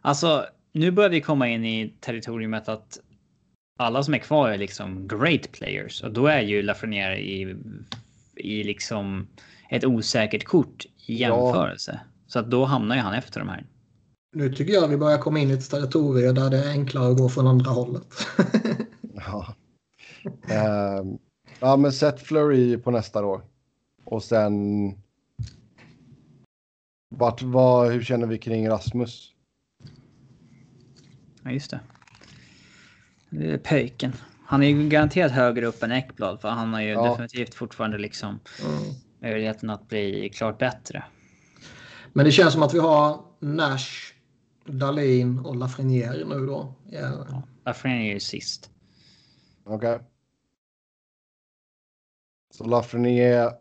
Alltså, 0.00 0.46
nu 0.72 0.90
börjar 0.90 1.10
vi 1.10 1.20
komma 1.20 1.48
in 1.48 1.64
i 1.64 1.94
territoriumet 2.00 2.68
att 2.68 2.98
alla 3.76 4.02
som 4.02 4.14
är 4.14 4.18
kvar 4.18 4.48
är 4.50 4.58
liksom 4.58 5.08
great 5.08 5.52
players 5.52 6.02
och 6.02 6.12
då 6.12 6.26
är 6.26 6.40
ju 6.40 6.62
Lafreniere 6.62 7.18
i, 7.20 7.56
i 8.36 8.64
liksom 8.64 9.26
ett 9.70 9.84
osäkert 9.84 10.44
kort 10.44 10.84
i 10.84 10.88
Ja. 11.06 11.28
jämförelse. 11.28 12.00
Så 12.26 12.38
att 12.38 12.50
då 12.50 12.64
hamnar 12.64 12.94
ju 12.96 13.00
han 13.00 13.14
efter 13.14 13.40
de 13.40 13.48
här. 13.48 13.66
Nu 14.32 14.52
tycker 14.54 14.72
jag 14.72 14.88
vi 14.88 14.96
börjar 14.96 15.18
komma 15.18 15.38
in 15.38 15.50
i 15.50 15.52
ett 15.52 15.70
territorium 15.70 16.34
där 16.34 16.50
det 16.50 16.58
är 16.58 16.70
enklare 16.70 17.10
att 17.10 17.18
gå 17.18 17.28
från 17.28 17.46
andra 17.46 17.70
hållet. 17.70 18.06
Ja. 19.26 19.54
Ehm, 20.48 21.18
ja, 21.60 21.76
men 21.76 21.92
sätt 21.92 22.20
Flurry 22.22 22.76
på 22.76 22.90
nästa 22.90 23.22
då. 23.22 23.42
Och 24.04 24.22
sen... 24.22 24.54
Vart, 27.08 27.42
vad, 27.42 27.92
hur 27.92 28.02
känner 28.02 28.26
vi 28.26 28.38
kring 28.38 28.68
Rasmus? 28.68 29.32
Ja, 31.42 31.50
just 31.50 31.70
det. 31.70 31.80
Är 33.40 33.58
pöjken. 33.58 34.12
Han 34.46 34.62
är 34.62 34.66
ju 34.68 34.88
garanterat 34.88 35.32
högre 35.32 35.66
upp 35.66 35.82
än 35.82 35.92
Ekblad 35.92 36.40
för 36.40 36.48
han 36.48 36.74
har 36.74 36.80
ju 36.80 36.88
Ja. 36.88 37.10
definitivt 37.10 37.54
fortfarande 37.54 37.98
liksom 37.98 38.28
Mm. 38.28 38.82
möjligheten 39.20 39.70
att 39.70 39.88
bli 39.88 40.28
klart 40.28 40.58
bättre. 40.58 41.04
Men 42.12 42.24
det 42.24 42.32
känns 42.32 42.52
som 42.52 42.62
att 42.62 42.74
vi 42.74 42.78
har 42.78 43.20
Nash, 43.40 44.12
Dahlin 44.64 45.38
och 45.38 45.56
Lafreniere 45.56 46.24
nu 46.24 46.46
då. 46.46 46.74
Ja. 46.90 47.42
Lafreniere 47.64 48.10
är 48.10 48.14
ju 48.14 48.20
sist. 48.20 48.70
Okej. 49.64 49.98
Så 52.54 52.64
Lafreniere. 52.64 53.52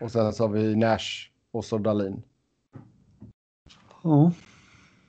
Och 0.00 0.12
sen 0.12 0.32
så 0.32 0.44
har 0.44 0.48
vi 0.48 0.76
Nash 0.76 1.30
och 1.50 1.64
så 1.64 1.78
Dahlin. 1.78 2.22
Ja. 4.02 4.32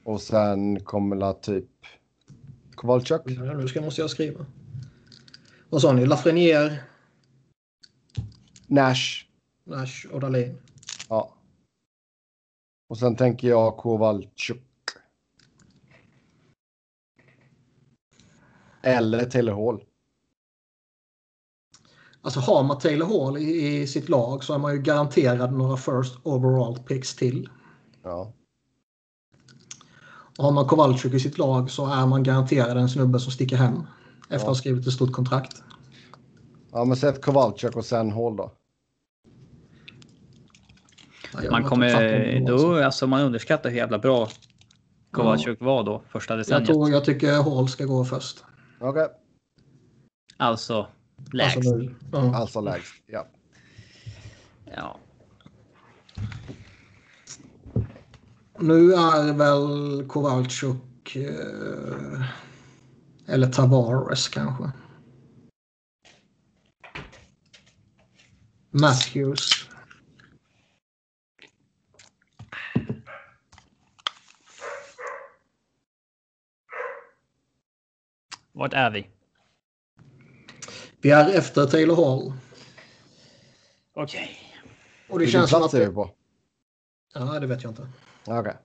Och 0.04 0.22
sen 0.22 0.80
kommer 0.80 1.16
la 1.16 1.34
typ 1.34 1.70
Kowalczyk. 2.78 3.22
Nu 3.26 3.68
ska, 3.68 3.82
måste 3.82 4.02
jag 4.02 4.10
skriva. 4.10 4.46
Vad 5.70 5.82
sa 5.82 5.94
ni? 5.94 6.06
Lafreniere, 6.06 6.80
Nash. 8.68 9.26
Nash 9.64 10.08
och 10.12 10.20
Dahlin. 10.20 10.58
Ja. 11.10 11.34
Och 12.90 12.98
sen 12.98 13.16
tänker 13.16 13.48
jag 13.48 13.78
Kowalczyk. 13.78 14.64
Eller 18.82 19.26
Taylor 19.26 19.54
Hall. 19.54 19.84
Alltså 22.22 22.40
har 22.40 22.64
man 22.64 22.80
Taylor 22.80 23.06
Hall 23.06 23.38
i, 23.38 23.82
i 23.82 23.88
sitt 23.88 24.10
lag 24.10 24.44
så 24.44 24.54
är 24.54 24.58
man 24.58 24.74
ju 24.74 24.82
garanterad 24.82 25.54
några 25.54 25.78
first 25.78 26.20
overall 26.24 26.80
picks 26.80 27.16
till. 27.16 27.50
Ja. 28.04 28.34
Har 30.38 30.52
man 30.52 30.66
Kowalczyk 30.68 31.14
i 31.14 31.20
sitt 31.20 31.38
lag 31.38 31.72
så 31.72 31.86
är 31.88 32.06
man 32.06 32.24
garanterad 32.24 32.78
en 32.78 32.90
snubbe 32.90 33.20
som 33.20 33.32
sticker 33.32 33.58
hem. 33.58 33.74
Efter 34.22 34.36
att 34.36 34.42
Ja. 34.42 34.48
ha 34.48 34.56
skrivit 34.56 34.88
ett 34.88 34.94
stort 34.94 35.12
kontrakt. 35.12 35.64
Ja, 36.72 36.86
men 36.86 36.98
sätt 36.98 37.22
Kowalczyk 37.22 37.76
och 37.76 37.86
sen 37.86 38.12
Hall 38.12 38.36
då. 38.36 38.52
Ja, 41.34 41.44
jag 41.44 41.52
Man 41.52 41.64
kommer, 41.64 42.40
då, 42.48 42.84
alltså 42.84 43.08
man 43.08 43.22
underskattar 43.22 43.70
hur 43.70 43.78
jävla 43.78 44.00
bra 44.00 44.28
Kowalczyk 45.12 45.62
var 45.62 45.84
då 45.84 46.02
första 46.10 46.34
Jag, 46.34 46.40
decenniet. 46.40 46.66
tror, 46.68 46.90
jag 46.90 47.06
tycker 47.06 47.34
Hall 47.44 47.68
ska 47.70 47.86
gå 47.86 48.06
först. 48.06 48.44
Okej. 48.80 49.08
Alltså 50.38 50.88
lägst. 51.34 51.58
Alltså 51.58 51.76
nu. 51.76 51.96
Ja. 52.12 52.36
Alltså 52.36 52.62
lägst. 52.62 52.94
Ja. 53.08 53.28
ja. 54.76 54.98
Nu 58.60 58.94
är 58.94 59.34
väl 59.34 60.08
Kowalczyk 60.08 61.16
eh, 61.16 62.22
eller 63.28 63.52
Tavares 63.52 64.28
kanske. 64.28 64.72
Matthews. 68.70 69.70
Vart 78.52 78.74
är 78.74 78.92
vi? 78.92 79.08
Vi 81.02 81.12
är 81.12 81.30
efter 81.30 81.66
Taylor 81.66 81.96
Hall. 81.96 82.34
Okej. 83.94 84.40
Och 85.10 85.20
det 85.20 85.26
Vilken 85.26 85.40
känns 85.42 85.50
som 85.50 85.60
plats 85.60 85.74
att... 85.74 85.80
är 85.80 85.88
vi 85.88 85.94
på? 85.94 86.12
Ja, 87.14 87.40
det 87.40 87.48
vet 87.48 87.64
jag 87.64 87.72
inte. 87.72 87.88
Okej. 88.28 88.58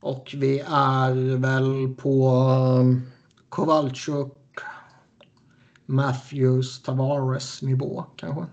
Och 0.00 0.34
vi 0.38 0.58
är 0.66 1.36
väl 1.36 1.94
på 1.94 2.28
um, 2.80 3.02
Kowalczyk, 3.48 4.32
Matthews, 5.86 6.82
Tavares 6.82 7.62
nivå 7.62 8.04
kanske. 8.16 8.46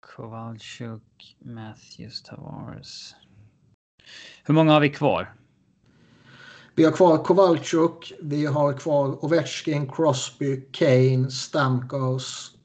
Kowalczyk, 0.00 1.36
Matthews, 1.38 2.22
Tavares. 2.22 3.14
Hur 4.44 4.54
många 4.54 4.72
har 4.72 4.80
vi 4.80 4.90
kvar? 4.90 5.34
Vi 6.74 6.84
har 6.84 6.92
kvar 6.92 7.24
Kowalczyk, 7.24 8.12
vi 8.22 8.46
har 8.46 8.72
kvar 8.72 9.24
Ovechkin, 9.24 9.90
Crosby, 9.90 10.68
Kane, 10.72 11.30
Stamkos, 11.30 12.55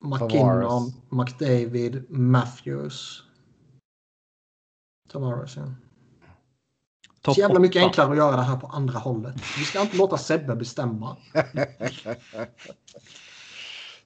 McKinnon. 0.00 0.92
McDavid, 1.08 2.10
Matthews. 2.10 3.22
Tavares, 5.08 5.56
ja. 5.56 5.74
Topp 7.22 7.34
Så 7.34 7.40
jävla 7.40 7.60
mycket 7.60 7.82
enklare 7.82 8.10
att 8.10 8.16
göra 8.16 8.36
det 8.36 8.42
här 8.42 8.56
på 8.56 8.66
andra 8.66 8.98
hållet. 8.98 9.34
Vi 9.58 9.64
ska 9.64 9.80
inte 9.80 9.96
låta 9.96 10.18
Sebbe 10.18 10.56
bestämma. 10.56 11.16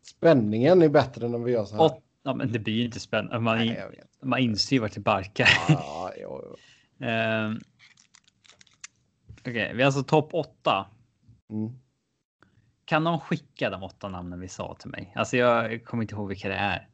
Spänningen 0.02 0.82
är 0.82 0.88
bättre 0.88 1.28
när 1.28 1.38
vi 1.38 1.52
gör 1.52 1.64
så 1.64 1.76
här. 1.76 1.82
Åt, 1.82 2.02
ja, 2.22 2.34
men 2.34 2.52
det 2.52 2.58
blir 2.58 2.74
ju 2.74 2.84
inte 2.84 3.00
spännande. 3.00 3.38
Man, 3.40 3.58
Nej, 3.58 4.02
man 4.22 4.38
inser 4.38 4.76
ju 4.76 4.80
vart 4.80 4.94
det 4.94 5.00
barkar. 5.00 5.48
Ja, 5.68 6.12
jo, 6.16 6.40
jo. 6.44 6.56
Ehm, 7.06 7.60
Okej, 9.40 9.72
vi 9.74 9.82
har 9.82 9.86
alltså 9.86 10.02
topp 10.02 10.34
åtta. 10.34 10.86
Mm. 11.50 11.72
Kan 12.92 13.04
någon 13.04 13.20
skicka 13.20 13.70
de 13.70 13.82
åtta 13.82 14.08
namnen 14.08 14.40
vi 14.40 14.48
sa 14.48 14.76
till 14.78 14.90
mig? 14.90 15.12
Alltså 15.16 15.36
jag 15.36 15.84
kommer 15.84 16.02
inte 16.02 16.14
ihåg 16.14 16.28
vilka 16.28 16.48
det 16.48 16.54
är. 16.54 16.88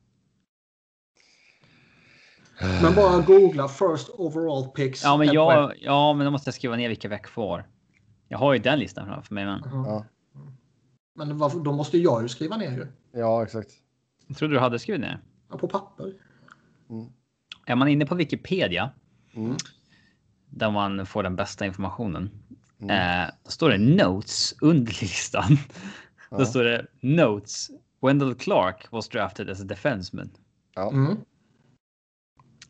Men 2.83 2.95
bara 2.95 3.21
googla 3.23 3.69
first 3.69 4.09
overall 4.09 4.69
picks. 4.69 5.05
Ja, 5.05 5.17
men 5.17 5.27
jag, 5.33 5.73
ja, 5.81 6.13
men 6.13 6.25
då 6.25 6.31
måste 6.31 6.49
jag 6.49 6.55
skriva 6.55 6.77
ner 6.77 6.89
vilka 6.89 7.09
vi 7.09 7.15
har 7.15 7.23
kvar. 7.23 7.67
Jag 8.29 8.39
har 8.39 8.53
ju 8.53 8.59
den 8.59 8.79
listan 8.79 9.07
framför 9.07 9.35
mig, 9.35 9.45
men 9.45 9.61
Ja. 9.65 10.05
Men 11.15 11.39
varför, 11.39 11.59
då 11.61 11.73
måste 11.73 11.99
jag 11.99 12.23
ju 12.23 12.29
skriva 12.29 12.57
ner 12.57 12.71
ju. 12.71 12.87
Ja, 13.21 13.43
exakt. 13.43 13.71
jag 14.27 14.37
trodde 14.37 14.55
du 14.55 14.61
hade 14.61 14.79
skrivit 14.79 15.01
ner. 15.01 15.21
Ja, 15.51 15.59
På 15.59 15.69
papper. 15.69 16.13
Är 17.67 17.77
man 17.77 17.89
inne 17.89 18.07
på 18.07 18.15
Wikipedia 18.15 18.91
Mm. 19.35 19.57
där 20.51 20.71
man 20.71 21.07
får 21.07 21.23
den 21.23 21.37
bästa 21.37 21.67
informationen. 21.67 22.31
Mm. 22.81 23.21
Eh, 23.25 23.31
då 23.45 23.51
står 23.51 23.71
det 23.71 23.79
notes 23.79 24.55
under 24.61 24.93
listan. 25.01 25.57
Ja. 26.31 26.39
Då 26.39 26.47
står 26.47 26.65
det 26.65 26.87
notes. 27.01 27.71
Wendell 28.01 28.35
Clark 28.35 28.93
was 28.93 29.09
drafted 29.09 29.51
as 29.51 29.61
a 29.61 29.65
defenseman. 29.65 30.31
Ja. 30.75 30.91
Mm. 30.91 31.17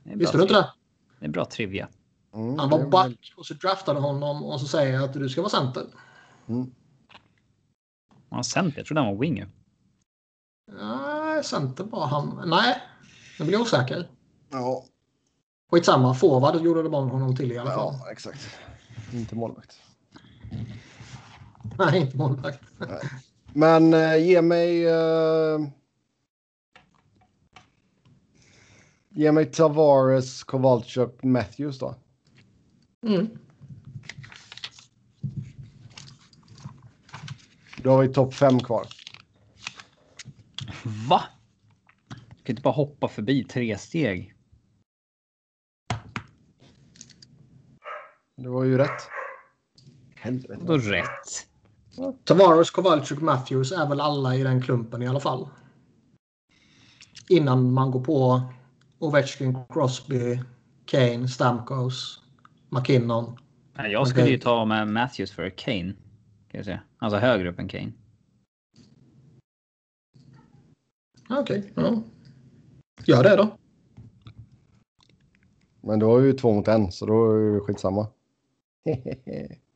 Det 0.03 0.11
är 0.11 0.17
bra 0.17 0.19
Visste 0.19 0.37
du 0.37 0.43
inte 0.43 0.55
det? 0.55 0.73
Det 1.21 1.27
är 1.27 1.31
bra 1.31 1.45
trivia. 1.45 1.89
Mm, 2.35 2.59
Han 2.59 2.71
var 2.71 2.87
back 2.87 3.35
och 3.37 3.47
så 3.47 3.55
draftade 3.55 4.01
honom 4.01 4.45
och 4.45 4.61
så 4.61 4.67
säger 4.67 4.95
jag 4.95 5.05
att 5.05 5.13
du 5.13 5.29
ska 5.29 5.41
vara 5.43 5.51
center. 5.51 5.87
Mm. 6.49 6.75
Han 8.31 8.45
center. 8.45 8.79
Jag 8.79 8.87
trodde 8.87 9.01
han 9.01 9.15
var 9.15 9.21
winger. 9.21 9.49
Nej, 10.73 11.45
center 11.45 11.85
var 11.85 12.07
han. 12.07 12.43
Nej, 12.47 12.83
nu 13.39 13.45
blir 13.45 13.53
jag 13.53 13.63
osäker. 13.63 14.09
Ja, 14.51 14.85
Skitsamma, 15.71 16.15
forward 16.15 16.61
gjorde 16.61 16.83
de 16.83 16.95
om 16.95 17.11
honom 17.11 17.37
till 17.37 17.53
i 17.53 17.59
alla 17.59 17.71
fall. 17.71 17.95
ja, 18.01 18.11
exakt. 18.11 18.49
Inte 19.13 19.35
målvakt. 19.35 19.81
Nej, 21.79 22.01
inte 22.01 22.17
målvakt. 22.17 22.61
Men 23.53 23.95
eh, 23.95 24.17
ge 24.17 24.43
mig... 24.43 24.87
Eh, 24.87 25.59
ge 29.09 29.33
mig 29.33 29.47
Tavares, 29.47 30.45
Kowalczyk, 30.45 31.23
Matthews 31.23 31.79
då. 31.79 31.95
Mm. 33.07 33.29
Då 37.83 37.91
har 37.91 38.03
vi 38.03 38.09
topp 38.09 38.35
fem 38.35 38.61
kvar. 38.61 38.87
Va? 41.09 41.23
Du 42.09 42.43
kan 42.43 42.53
inte 42.53 42.63
bara 42.63 42.75
hoppa 42.75 43.09
förbi 43.09 43.45
tre 43.45 43.79
steg. 43.79 44.35
Det 48.37 48.49
var 48.49 48.65
ju 48.65 48.79
rätt. 48.79 49.03
Helvete. 50.21 50.63
Då 50.67 50.79
rätt. 50.79 51.49
Tavares, 52.25 52.71
Kowalczyk, 52.71 53.21
Matthews 53.21 53.73
är 53.73 53.89
väl 53.89 54.01
alla 54.01 54.37
i 54.37 54.43
den 54.43 54.63
klumpen 54.63 55.03
i 55.03 55.09
alla 55.09 55.21
fall. 55.21 55.49
Innan 57.29 57.73
man 57.73 57.91
går 57.91 58.05
på 58.05 58.43
Ovechkin, 58.99 59.59
Crosby, 59.69 60.41
Kane, 60.85 61.29
Stamkos, 61.29 62.23
McKinnon. 62.69 63.37
Jag 63.75 64.09
skulle 64.09 64.29
ju 64.31 64.39
ta 64.39 64.65
med 64.65 64.89
Matthews 64.89 65.33
för 65.33 65.51
Kane. 65.51 65.93
Kan 66.49 66.59
jag 66.59 66.65
säga. 66.65 66.81
Alltså 66.99 67.19
högre 67.19 67.51
upp 67.51 67.59
än 67.59 67.69
Kane. 67.69 67.93
Okej, 71.31 71.73
ja. 71.75 72.03
Gör 73.05 73.23
det 73.23 73.37
då. 73.37 73.57
Men 75.81 75.99
då 75.99 76.11
har 76.11 76.19
vi 76.19 76.27
ju 76.27 76.33
två 76.33 76.55
mot 76.55 76.69
en, 76.69 76.93
så 76.93 77.07
då 77.07 77.33
är 77.33 77.55
det 77.55 77.61
skitsamma. 77.61 78.07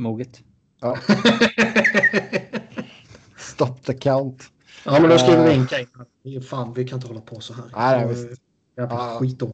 Moget. 0.00 0.42
ja. 0.80 0.98
Stop 3.38 3.82
the 3.84 3.94
count. 3.94 4.50
ja, 4.84 5.00
men 5.00 5.10
då 5.10 5.18
skriver 5.18 5.48
vi 5.48 5.54
in 5.54 5.66
Kane. 5.66 5.86
Vi- 6.22 6.40
Fan, 6.40 6.74
vi 6.74 6.84
kan 6.88 6.96
inte 6.96 7.08
hålla 7.08 7.20
på 7.20 7.40
så 7.40 7.54
här. 7.54 7.64
Nej, 7.76 8.08
visst. 8.08 8.40
Jävla 8.76 8.94
Ja. 8.94 9.16
skit 9.20 9.38
då. 9.38 9.52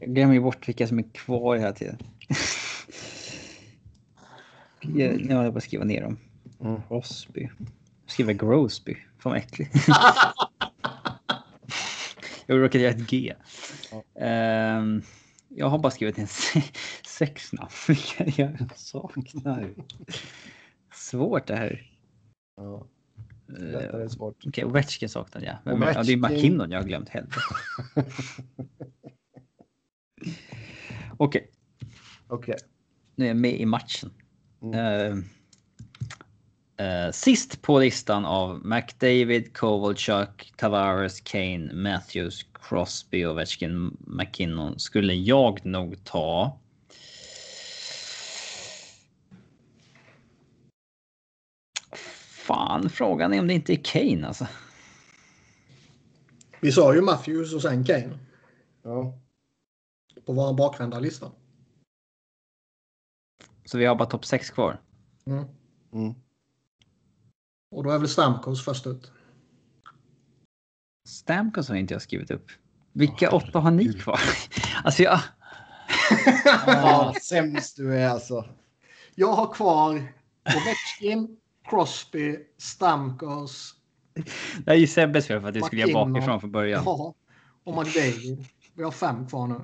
Jag 0.00 0.14
glömmer 0.14 0.34
ju 0.34 0.40
bort 0.40 0.68
vilka 0.68 0.86
som 0.86 0.98
är 0.98 1.04
kvar 1.14 1.56
hela 1.56 1.72
tiden. 1.72 1.98
Jag, 4.80 5.20
nu 5.24 5.34
har 5.34 5.44
jag 5.44 5.52
bara 5.52 5.60
skriva 5.60 5.84
ner 5.84 6.02
dem. 6.02 6.18
Mm. 6.60 6.80
Crosby. 6.88 7.48
Skriva 8.06 8.32
Grosby. 8.32 8.94
Fan 9.18 9.32
vad 9.32 9.36
äckligt. 9.38 9.74
jag 12.46 12.60
råkade 12.62 12.84
göra 12.84 12.94
ett 12.94 13.10
G. 13.10 13.34
Ehm, 14.20 15.02
jag 15.54 15.66
har 15.68 15.78
bara 15.78 15.90
skrivit 15.90 16.18
en 16.18 16.26
se- 16.26 16.62
sex 17.06 17.52
namn. 17.52 17.70
Vilka 17.88 18.24
jag 18.42 18.70
saknar. 18.76 19.74
Svårt 20.94 21.46
det 21.46 21.56
här. 21.56 21.90
Ja, 22.56 22.86
Uh, 23.58 23.58
detta 23.58 24.02
är 24.02 24.08
svårt. 24.08 24.46
Okej, 24.46 24.64
Ovechkin 24.64 25.08
saknade 25.08 25.46
jag. 25.46 25.56
Men, 25.78 25.94
ja, 25.94 26.02
det 26.02 26.12
är. 26.12 26.16
McKinnon 26.16 26.70
jag 26.70 26.80
har 26.80 26.86
glömt. 26.88 27.08
Helvete. 27.08 27.40
Okej, 31.16 31.50
Okej. 32.26 32.56
nu 33.16 33.24
är 33.24 33.28
jag 33.28 33.36
med 33.36 33.60
i 33.60 33.66
matchen. 33.66 34.10
Mm. 34.62 35.24
Eh, 36.78 36.86
eh, 36.86 37.10
sist 37.10 37.62
på 37.62 37.78
listan 37.78 38.24
av 38.24 38.66
McDavid, 38.66 39.56
Kovalchuk, 39.56 40.52
Tavares, 40.56 41.20
Kane, 41.20 41.72
Matthews, 41.74 42.46
Crosby, 42.62 43.26
Ovechkin, 43.26 43.96
McKinnon 44.00 44.78
skulle 44.78 45.14
jag 45.14 45.66
nog 45.66 46.04
ta. 46.04 46.58
Fan, 52.46 52.90
frågan 52.90 53.32
är 53.34 53.40
om 53.40 53.46
det 53.46 53.54
inte 53.54 53.72
är 53.72 53.84
Kane 53.84 54.26
alltså. 54.26 54.46
Vi 56.60 56.72
sa 56.72 56.94
ju 56.94 57.00
Matthews 57.00 57.54
och 57.54 57.62
sen 57.62 57.84
Kane 57.84 58.18
Ja. 58.82 59.18
på 60.26 60.32
vår 60.32 60.54
bakvända 60.54 60.98
lista. 60.98 61.32
Så 63.64 63.78
vi 63.78 63.84
har 63.84 63.94
bara 63.94 64.08
topp 64.08 64.24
6 64.24 64.50
kvar. 64.50 64.80
Mm. 65.26 65.44
Mm. 65.92 66.14
Och 67.70 67.84
då 67.84 67.90
är 67.90 67.98
väl 67.98 68.08
Stamkos 68.08 68.64
först 68.64 68.86
ut. 68.86 69.12
Stamkos 71.04 71.68
har 71.68 71.76
inte 71.76 71.94
jag 71.94 72.02
skrivit 72.02 72.30
upp. 72.30 72.46
Vilka 72.92 73.30
åtta 73.30 73.58
har 73.58 73.70
ni 73.70 73.92
kvar? 73.92 74.20
Alltså 74.84 75.02
jag... 75.02 75.20
Ah, 76.66 77.14
sämst 77.22 77.76
du 77.76 77.94
är 77.98 78.08
alltså. 78.08 78.44
Jag 79.14 79.32
har 79.32 79.54
kvar 79.54 80.12
Ovechkin, 80.46 81.36
Crosby, 81.68 82.38
Stamkos, 82.58 83.74
Det 84.64 84.70
är 84.70 84.74
ju 84.76 84.86
Sebbes 84.86 85.26
fel 85.26 85.40
för 85.40 85.48
att 85.48 85.54
du 85.54 85.60
skulle 85.60 85.82
McKinnon. 85.82 86.12
bakifrån 86.12 86.40
från 86.40 86.52
början. 86.52 86.82
ja, 86.86 87.14
och 87.64 87.74
McDavid. 87.84 88.46
Vi 88.74 88.82
har 88.82 88.90
fem 88.90 89.26
kvar 89.26 89.46
nu. 89.46 89.60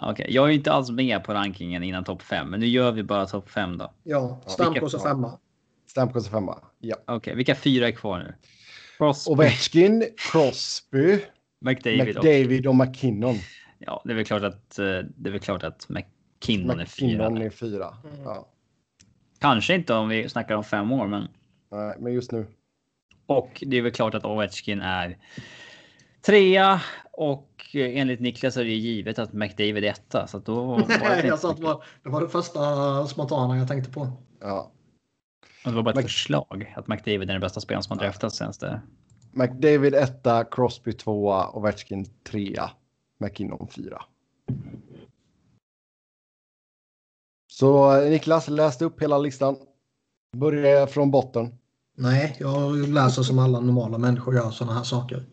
Okej, 0.00 0.26
jag 0.28 0.44
är 0.44 0.48
ju 0.48 0.54
inte 0.54 0.72
alls 0.72 0.90
med 0.90 1.24
på 1.24 1.34
rankingen 1.34 1.82
innan 1.82 2.04
topp 2.04 2.22
5, 2.22 2.50
men 2.50 2.60
nu 2.60 2.66
gör 2.66 2.92
vi 2.92 3.02
bara 3.02 3.26
topp 3.26 3.50
5 3.50 3.78
då. 3.78 3.92
Ja, 4.02 4.40
Stamkos 4.46 4.94
är 4.94 4.98
femma. 4.98 5.38
Stamkos 5.90 6.26
är 6.26 6.30
femma. 6.30 6.58
Ja. 6.78 6.96
Okej, 7.06 7.34
vilka 7.34 7.54
fyra 7.54 7.88
är 7.88 7.92
kvar 7.92 8.18
nu? 8.18 8.34
Crosby, 8.98 9.32
Ovechkin, 9.32 10.04
Crosby, 10.16 11.20
McDavid, 11.60 12.00
och... 12.00 12.24
McDavid 12.24 12.66
och 12.66 12.76
McKinnon. 12.76 13.34
Ja, 13.78 14.02
det 14.04 14.12
är 14.12 14.16
väl 14.16 14.24
klart 14.24 14.42
att, 14.42 14.78
eh, 14.78 14.84
det 15.16 15.28
är 15.28 15.30
väl 15.30 15.40
klart 15.40 15.62
att 15.62 15.88
McKinnon 15.88 16.80
är 16.80 16.84
fyra. 16.84 17.30
McKinnon 17.30 17.42
är 17.42 17.50
fyra. 17.50 17.96
Ja. 18.24 18.48
Kanske 19.38 19.74
inte 19.74 19.94
om 19.94 20.08
vi 20.08 20.28
snackar 20.28 20.56
om 20.56 20.64
fem 20.64 20.92
år, 20.92 21.06
men... 21.06 21.28
Nej, 21.70 21.94
men 21.98 22.12
just 22.12 22.32
nu. 22.32 22.46
Och 23.26 23.64
det 23.66 23.76
är 23.76 23.82
väl 23.82 23.92
klart 23.92 24.14
att 24.14 24.24
Ovechkin 24.24 24.80
är 24.80 25.18
trea 26.26 26.80
och 27.12 27.66
eh, 27.74 27.98
enligt 28.00 28.20
Niklas 28.20 28.56
är 28.56 28.64
det 28.64 28.70
givet 28.70 29.18
att 29.18 29.32
McDavid 29.32 29.84
är 29.84 29.90
etta. 29.90 30.26
Så 30.26 30.36
att 30.36 30.46
då 30.46 30.64
var 30.64 30.78
det, 30.88 31.26
jag 31.26 31.38
sa 31.38 31.50
att 31.50 31.56
det 31.56 31.62
var, 31.62 31.84
det 32.02 32.08
var 32.08 32.20
det 32.20 32.28
första 32.28 33.06
spontana 33.06 33.58
jag 33.58 33.68
tänkte 33.68 33.90
på. 33.90 34.12
Ja. 34.40 34.72
Det 35.64 35.70
var 35.70 35.82
bara 35.82 35.90
ett 35.90 35.96
Mc- 35.96 36.02
förslag 36.02 36.74
att 36.76 36.88
McDavid 36.88 37.22
är 37.22 37.26
den 37.32 37.40
bästa 37.40 37.60
spelaren 37.60 37.82
som 37.82 37.98
har 37.98 38.04
draftats 38.04 38.36
senaste. 38.36 38.80
McDavid 39.32 39.94
etta, 39.94 40.44
Crosby 40.44 40.92
tvåa, 40.92 41.50
Ovechkin 41.50 42.06
trea, 42.24 42.70
McKinnon 43.18 43.68
fyra. 43.68 44.02
Så 47.52 47.96
eh, 48.00 48.10
Niklas 48.10 48.48
läste 48.48 48.84
upp 48.84 49.02
hela 49.02 49.18
listan. 49.18 49.56
Börjar 50.36 50.86
från 50.86 51.10
botten. 51.10 51.54
Nej, 51.96 52.36
jag 52.38 52.88
läser 52.88 53.22
som 53.22 53.38
alla 53.38 53.60
normala 53.60 53.98
människor 53.98 54.34
gör 54.34 54.50
sådana 54.50 54.76
här 54.76 54.84
saker. 54.84 55.26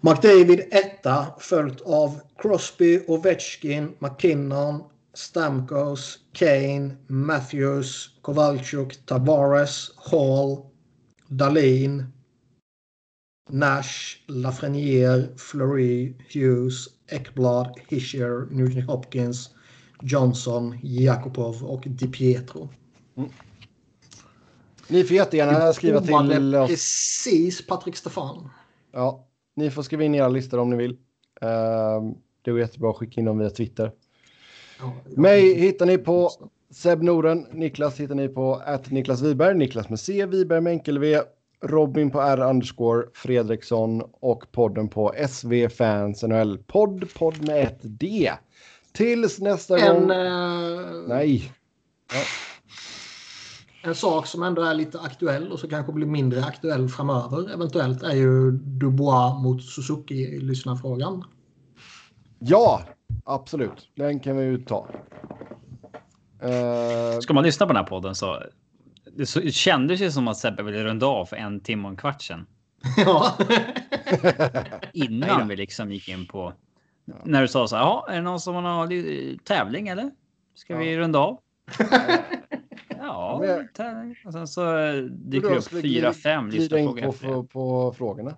McDavid 0.00 0.60
etta 0.72 1.26
följt 1.38 1.80
av 1.80 2.20
Crosby, 2.38 3.04
Ovechkin, 3.08 3.96
McKinnon, 3.98 4.84
Stamkos, 5.14 6.18
Kane, 6.32 6.96
Matthews, 7.08 8.18
Kowalczyk, 8.22 9.06
Tavares, 9.06 9.90
Hall, 9.96 10.70
Dahlin, 11.28 12.12
Nash, 13.50 14.22
Lafreniere, 14.28 15.38
Fleury, 15.38 16.14
Hughes, 16.28 16.88
Ekblad, 17.08 17.74
Hischer, 17.88 18.48
Nugent 18.50 18.86
Hopkins, 18.86 19.50
Johnson, 20.02 20.78
Jakubov 20.82 21.64
och 21.64 21.84
Di 21.86 22.06
Pietro. 22.06 22.68
Ni 24.88 25.04
får 25.04 25.16
jättegärna 25.16 25.72
skriva 25.72 26.00
till 26.00 26.54
oss. 26.54 26.70
Precis 26.70 27.66
Patrik 27.66 27.96
Stefan. 27.96 28.48
Ja, 28.92 29.26
ni 29.56 29.70
får 29.70 29.82
skriva 29.82 30.04
in 30.04 30.14
era 30.14 30.28
listor 30.28 30.58
om 30.58 30.70
ni 30.70 30.76
vill. 30.76 30.96
Ehm, 31.40 32.14
det 32.42 32.50
går 32.50 32.60
jättebra 32.60 32.90
att 32.90 32.96
skicka 32.96 33.20
in 33.20 33.24
dem 33.24 33.38
via 33.38 33.50
Twitter. 33.50 33.92
Ja, 34.78 34.92
Mig 35.16 35.54
hittar 35.54 35.86
ni 35.86 35.98
på 35.98 36.30
Seb 36.70 37.02
Norden. 37.02 37.46
Niklas 37.52 38.00
hittar 38.00 38.14
ni 38.14 38.28
på 38.28 38.54
att 38.66 38.90
Niklas 38.90 39.22
Wiberg. 39.22 39.54
Niklas 39.58 39.88
med 39.88 40.00
C, 40.00 40.26
Wiberg 40.26 40.60
med 40.60 40.70
enkel 40.72 40.98
V. 40.98 41.20
Robin 41.62 42.10
på 42.10 42.20
R 42.20 42.40
underscore 42.50 43.06
Fredriksson 43.14 44.02
och 44.20 44.44
podden 44.52 44.88
på 44.88 45.14
SV 45.28 45.68
Fans 45.68 46.22
NHL. 46.22 46.58
Podd, 46.58 47.04
podd 47.14 47.46
med 47.46 47.62
ett 47.64 47.78
D. 47.82 48.30
Tills 48.92 49.38
nästa 49.40 49.78
En, 49.78 50.00
gång. 50.00 50.10
eh, 50.10 50.80
Nej. 51.08 51.52
en 53.82 53.94
sak 53.94 54.26
som 54.26 54.42
ändå 54.42 54.62
är 54.62 54.74
lite 54.74 55.00
aktuell 55.00 55.52
och 55.52 55.58
så 55.60 55.68
kanske 55.68 55.92
blir 55.92 56.06
mindre 56.06 56.44
aktuell 56.44 56.88
framöver 56.88 57.52
eventuellt 57.54 58.02
är 58.02 58.14
ju 58.14 58.50
Dubois 58.50 59.42
mot 59.42 59.62
Suzuki 59.62 60.14
i 60.14 60.38
lyssnarfrågan. 60.40 61.24
Ja, 62.38 62.82
absolut. 63.24 63.88
Den 63.96 64.20
kan 64.20 64.36
vi 64.36 64.44
ju 64.44 64.58
ta. 64.58 64.88
Eh, 66.42 67.18
Ska 67.20 67.34
man 67.34 67.44
lyssna 67.44 67.66
på 67.66 67.72
den 67.72 67.82
här 67.82 67.88
podden 67.88 68.14
så. 68.14 68.42
Det 69.16 69.26
så- 69.26 69.40
det 69.40 69.50
kändes 69.52 70.00
ju 70.00 70.10
som 70.10 70.28
att 70.28 70.36
Sebbe 70.36 70.62
ville 70.62 70.84
runda 70.84 71.06
av 71.06 71.26
för 71.26 71.36
en 71.36 71.60
timme 71.60 71.84
och 71.84 71.90
en 71.90 71.96
kvart 71.96 72.22
sedan. 72.22 72.46
ja. 72.96 73.32
Innan 74.92 75.48
vi 75.48 75.56
liksom 75.56 75.92
gick 75.92 76.08
in 76.08 76.26
på. 76.26 76.52
När 77.24 77.42
du 77.42 77.48
sa 77.48 77.68
så 77.68 77.76
här. 77.76 77.82
Ja, 77.82 78.06
är 78.10 78.14
det 78.14 78.22
någon 78.22 78.40
som 78.40 78.54
har 78.54 78.86
li- 78.86 79.38
tävling 79.44 79.88
eller? 79.88 80.10
Ska 80.54 80.76
vi 80.76 80.98
runda 80.98 81.18
av? 81.18 81.38
ja, 82.98 83.42
tävling. 83.76 84.16
Och 84.26 84.32
sen 84.32 84.48
så 84.48 84.78
eh, 84.78 84.94
dyker 85.02 85.50
det 85.50 85.56
upp 85.56 85.64
fyra, 85.68 86.12
fem 86.12 86.50
lyssnarfrågor. 86.50 87.12
på, 87.12 87.44
på 87.46 87.92
frågorna. 87.98 88.36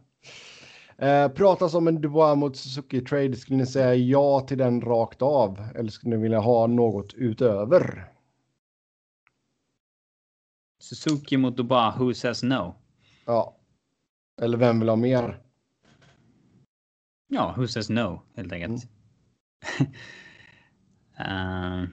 Eh, 0.99 1.29
pratas 1.29 1.75
om 1.75 1.89
en 1.89 2.01
Dubois 2.01 2.37
mot 2.37 2.57
Suzuki 2.57 3.01
Trade. 3.01 3.37
Skulle 3.37 3.59
ni 3.59 3.67
säga 3.67 3.95
ja 3.95 4.41
till 4.41 4.59
den 4.59 4.81
rakt 4.81 5.23
av? 5.23 5.69
Eller 5.75 5.91
skulle 5.91 6.17
ni 6.17 6.23
vilja 6.23 6.41
ha 6.41 6.67
något 6.67 7.15
utöver? 7.15 8.13
Suzuki 10.83 11.37
mot 11.37 11.57
Dubai. 11.57 11.93
Who 11.99 12.15
says 12.15 12.43
no? 12.43 12.75
Ja. 13.25 13.57
Eller 14.43 14.59
vem 14.59 14.81
vill 14.81 14.89
ha 14.89 14.97
mer? 14.97 15.43
Ja, 17.29 17.55
who 17.57 17.69
says 17.69 17.91
no 17.91 18.23
helt 18.37 18.53
enkelt. 18.53 18.89
Eh, 21.19 21.85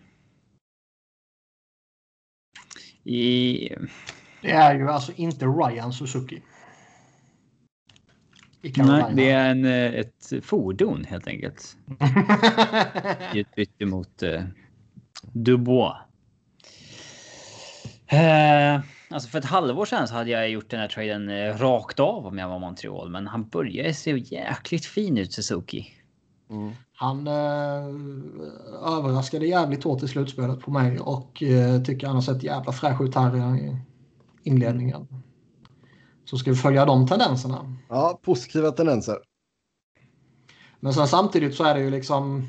I... 3.03 3.69
Det 4.41 4.51
är 4.51 4.75
ju 4.75 4.89
alltså 4.89 5.11
inte 5.15 5.45
Ryan 5.45 5.93
Suzuki. 5.93 6.41
I 8.65 8.71
Carolina. 8.71 9.07
Nej, 9.07 9.15
det 9.15 9.31
är 9.31 9.49
en, 9.49 9.65
eh, 9.65 9.99
ett 9.99 10.33
fordon 10.41 11.05
helt 11.05 11.27
enkelt. 11.27 11.77
I 13.33 13.39
utbyte 13.39 13.85
mot 13.85 14.23
eh, 14.23 14.43
Dubois. 15.21 15.93
Eh, 18.07 18.81
alltså 19.09 19.29
för 19.29 19.39
ett 19.39 19.45
halvår 19.45 19.85
sedan 19.85 20.07
så 20.07 20.13
hade 20.13 20.29
jag 20.29 20.49
gjort 20.49 20.69
den 20.69 20.79
här 20.79 20.87
traden 20.87 21.29
eh, 21.29 21.57
rakt 21.57 21.99
av 21.99 22.25
om 22.25 22.37
jag 22.37 22.49
var 22.49 22.59
Montreal. 22.59 23.09
Men 23.09 23.27
han 23.27 23.49
börjar 23.49 23.91
se 23.91 24.17
jäkligt 24.17 24.85
fin 24.85 25.17
ut 25.17 25.33
Suzuki. 25.33 25.87
Mm. 26.49 26.71
Han 26.95 27.27
eh, 27.27 27.83
överraskade 28.97 29.47
jävligt 29.47 29.83
hårt 29.83 30.03
i 30.03 30.07
slutspelet 30.07 30.59
på 30.59 30.71
mig 30.71 30.99
och 30.99 31.43
eh, 31.43 31.81
tycker 31.83 32.07
han 32.07 32.15
har 32.15 32.21
sett 32.21 32.43
jävla 32.43 32.71
fräsch 32.71 33.01
ut 33.01 33.15
här 33.15 33.57
i 33.57 33.77
inledningen. 34.43 35.22
Så 36.25 36.37
ska 36.37 36.51
vi 36.51 36.57
följa 36.57 36.85
de 36.85 37.07
tendenserna. 37.07 37.75
Ja, 37.89 38.19
positiva 38.23 38.71
tendenser. 38.71 39.17
Men 40.79 40.93
sen 40.93 41.07
samtidigt 41.07 41.55
så 41.55 41.63
är 41.63 41.73
det 41.73 41.79
ju 41.79 41.89
liksom 41.89 42.47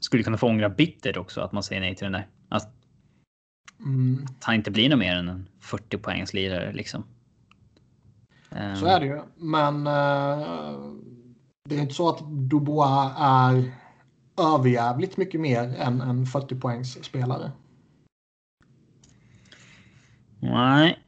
Skulle 0.00 0.22
kunna 0.22 0.36
få 0.36 0.48
ångra 0.48 0.68
bittert 0.68 1.16
också 1.16 1.40
att 1.40 1.52
man 1.52 1.62
säger 1.62 1.80
nej 1.80 1.96
till 1.96 2.04
den 2.04 2.12
där. 2.12 2.28
Att 2.48 2.72
mm, 3.80 4.26
han 4.42 4.54
inte 4.54 4.70
blir 4.70 4.88
något 4.88 4.98
mer 4.98 5.16
än 5.16 5.28
en 5.28 5.48
40 5.60 5.98
poängs 5.98 6.34
lirare 6.34 6.72
liksom. 6.72 7.04
Så 8.80 8.86
är 8.86 9.00
det 9.00 9.06
ju. 9.06 9.22
Men 9.36 9.86
eh, 9.86 10.80
det 11.68 11.76
är 11.76 11.82
inte 11.82 11.94
så 11.94 12.08
att 12.08 12.20
Dubois 12.28 13.12
är 13.18 13.72
överjävligt 14.38 15.16
mycket 15.16 15.40
mer 15.40 15.62
än 15.62 16.00
en 16.00 16.26
40 16.26 16.54
poängs 16.54 17.04
spelare. 17.04 17.52
Nej, 20.40 21.05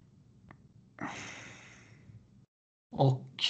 och 2.99 3.45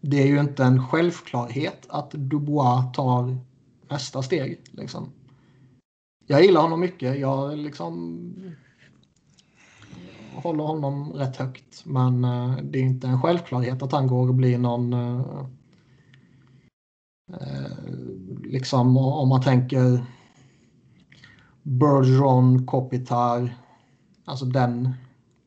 det 0.00 0.22
är 0.22 0.26
ju 0.26 0.40
inte 0.40 0.64
en 0.64 0.88
självklarhet 0.88 1.86
att 1.88 2.10
Dubois 2.10 2.92
tar 2.94 3.38
nästa 3.90 4.22
steg. 4.22 4.60
Liksom. 4.70 5.12
Jag 6.26 6.42
gillar 6.42 6.60
honom 6.60 6.80
mycket. 6.80 7.18
Jag 7.18 7.58
liksom 7.58 8.18
håller 10.34 10.64
honom 10.64 11.12
rätt 11.12 11.36
högt. 11.36 11.84
Men 11.84 12.24
eh, 12.24 12.56
det 12.62 12.78
är 12.78 12.82
inte 12.82 13.06
en 13.06 13.22
självklarhet 13.22 13.82
att 13.82 13.92
han 13.92 14.06
går 14.06 14.28
och 14.28 14.34
blir 14.34 14.58
någon... 14.58 14.92
Eh, 14.92 15.44
eh, 17.32 17.94
liksom 18.44 18.96
om 18.96 19.28
man 19.28 19.42
tänker 19.42 20.04
Bergeron, 21.62 22.66
Kopitar. 22.66 23.54
Alltså 24.24 24.44
den 24.44 24.94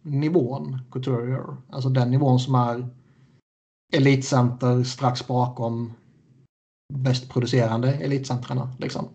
nivån, 0.02 0.80
Couturier. 0.92 1.58
Alltså 1.70 1.90
den 1.90 2.12
nivån 2.12 2.40
som 2.40 2.56
är 2.56 2.88
elitcenter 3.94 4.84
strax 4.84 5.28
bakom 5.28 5.94
bäst 6.94 7.30
producerande 7.30 7.94
elitcentrarna. 7.94 8.70
Liksom. 8.80 9.10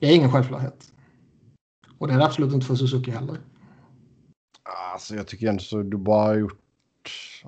Det 0.00 0.06
är 0.06 0.16
ingen 0.16 0.32
självklarhet. 0.32 0.92
Och 1.98 2.08
det 2.08 2.14
är 2.14 2.18
det 2.18 2.24
absolut 2.24 2.52
inte 2.54 2.66
för 2.66 2.74
Suzuki 2.74 3.10
heller. 3.10 3.40
Alltså 4.92 5.14
jag 5.14 5.26
tycker 5.26 5.46
ändå 5.46 5.62
så 5.62 5.82
Dubois 5.82 6.26
har 6.26 6.34
gjort, 6.34 6.60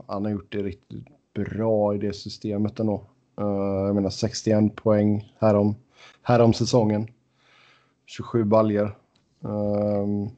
han 0.06 0.24
har 0.24 0.32
gjort 0.32 0.52
det 0.52 0.62
riktigt 0.62 1.04
bra 1.34 1.94
i 1.94 1.98
det 1.98 2.12
systemet 2.12 2.80
ändå. 2.80 3.06
Uh, 3.40 3.46
jag 3.86 3.94
menar 3.94 4.10
61 4.10 4.76
poäng 4.76 5.32
härom, 5.38 5.76
härom 6.22 6.52
säsongen. 6.52 7.08
27 8.06 8.44
baljer. 8.44 8.96
Um, 9.40 10.30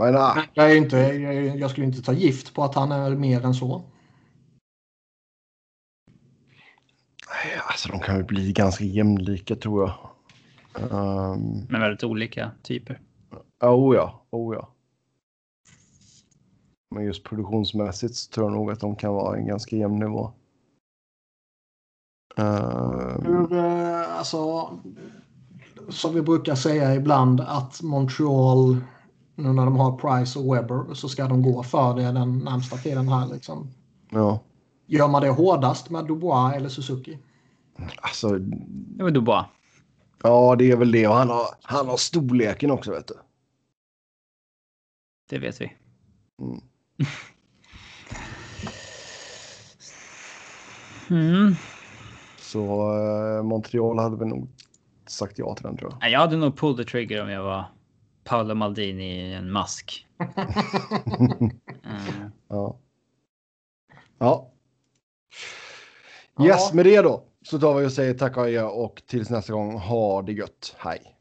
men 0.00 0.16
ah, 0.16 0.42
Jag, 0.54 0.72
är 0.72 0.76
inte, 0.76 0.96
jag, 0.96 1.58
jag 1.58 1.70
skulle 1.70 1.86
inte 1.86 2.02
ta 2.02 2.12
gift 2.12 2.54
på 2.54 2.64
att 2.64 2.74
han 2.74 2.92
är 2.92 3.10
mer 3.10 3.44
än 3.44 3.54
så. 3.54 3.82
alltså 7.66 7.88
de 7.88 8.00
kan 8.00 8.16
väl 8.16 8.24
bli 8.24 8.52
ganska 8.52 8.84
jämlika 8.84 9.56
tror 9.56 9.82
jag. 9.82 10.10
Um, 10.90 11.66
men 11.68 11.80
väldigt 11.80 12.04
olika 12.04 12.50
typer. 12.62 13.00
oh 13.62 13.94
ja, 13.96 14.22
oh 14.30 14.54
ja. 14.54 14.68
Men 16.94 17.04
just 17.04 17.24
produktionsmässigt 17.24 18.14
så 18.14 18.30
tror 18.30 18.46
jag 18.46 18.52
nog 18.52 18.70
att 18.70 18.80
de 18.80 18.96
kan 18.96 19.14
vara 19.14 19.36
en 19.36 19.46
ganska 19.46 19.76
jämn 19.76 19.98
nivå. 19.98 20.32
Um, 22.36 23.24
Hur, 23.24 23.52
eh, 23.52 24.18
alltså, 24.18 24.70
som 25.88 26.14
vi 26.14 26.22
brukar 26.22 26.54
säga 26.54 26.94
ibland 26.94 27.40
att 27.40 27.82
Montreal, 27.82 28.76
nu 29.40 29.52
när 29.52 29.64
de 29.64 29.76
har 29.76 29.96
Price 29.96 30.38
och 30.38 30.56
Webber, 30.56 30.94
så 30.94 31.08
ska 31.08 31.28
de 31.28 31.42
gå 31.42 31.62
för 31.62 31.94
det 31.94 32.02
den 32.02 32.38
närmsta 32.38 32.76
tiden 32.76 33.08
här. 33.08 33.26
Liksom. 33.26 33.70
ja, 34.10 34.40
Gör 34.86 35.08
man 35.08 35.22
det 35.22 35.28
hårdast 35.28 35.90
med 35.90 36.04
Dubois 36.06 36.56
eller 36.56 36.68
Suzuki? 36.68 37.18
alltså 37.96 38.38
Det 38.38 39.02
var 39.02 39.10
Dubois. 39.10 39.46
Ja, 40.22 40.56
det 40.56 40.70
är 40.70 40.76
väl 40.76 40.92
det. 40.92 41.08
Och 41.08 41.14
han 41.14 41.28
har, 41.28 41.46
han 41.62 41.88
har 41.88 41.96
storleken 41.96 42.70
också, 42.70 42.90
vet 42.90 43.08
du. 43.08 43.14
Det 45.30 45.38
vet 45.38 45.60
vi. 45.60 45.72
Mm. 46.42 46.60
Mm. 51.10 51.54
Så 52.38 52.92
eh, 52.96 53.42
Montreal 53.42 53.98
hade 53.98 54.16
väl 54.16 54.28
nog 54.28 54.48
sagt 55.06 55.38
ja 55.38 55.54
till 55.54 55.62
den, 55.66 55.76
tror 55.76 55.94
jag. 56.00 56.10
Jag 56.10 56.20
hade 56.20 56.36
nog 56.36 56.58
pulled 56.58 56.86
the 56.86 56.90
trigger 56.90 57.22
om 57.22 57.30
jag 57.30 57.42
var 57.42 57.64
Paolo 58.30 58.54
Maldini 58.54 59.30
i 59.30 59.34
en 59.34 59.50
mask. 59.50 60.06
Eh, 61.84 62.28
Ja. 62.48 62.76
Ja. 64.18 64.50
Yes, 66.44 66.72
med 66.72 66.86
det 66.86 67.02
då 67.02 67.24
så 67.42 67.58
tar 67.58 67.74
vi 67.74 67.86
och 67.86 67.92
säger 67.92 68.14
tack 68.14 68.36
och 68.36 68.84
och 68.84 69.02
tills 69.06 69.30
nästa 69.30 69.52
gång, 69.52 69.78
ha 69.78 70.22
det 70.22 70.32
gött. 70.32 70.76
Hej! 70.78 71.16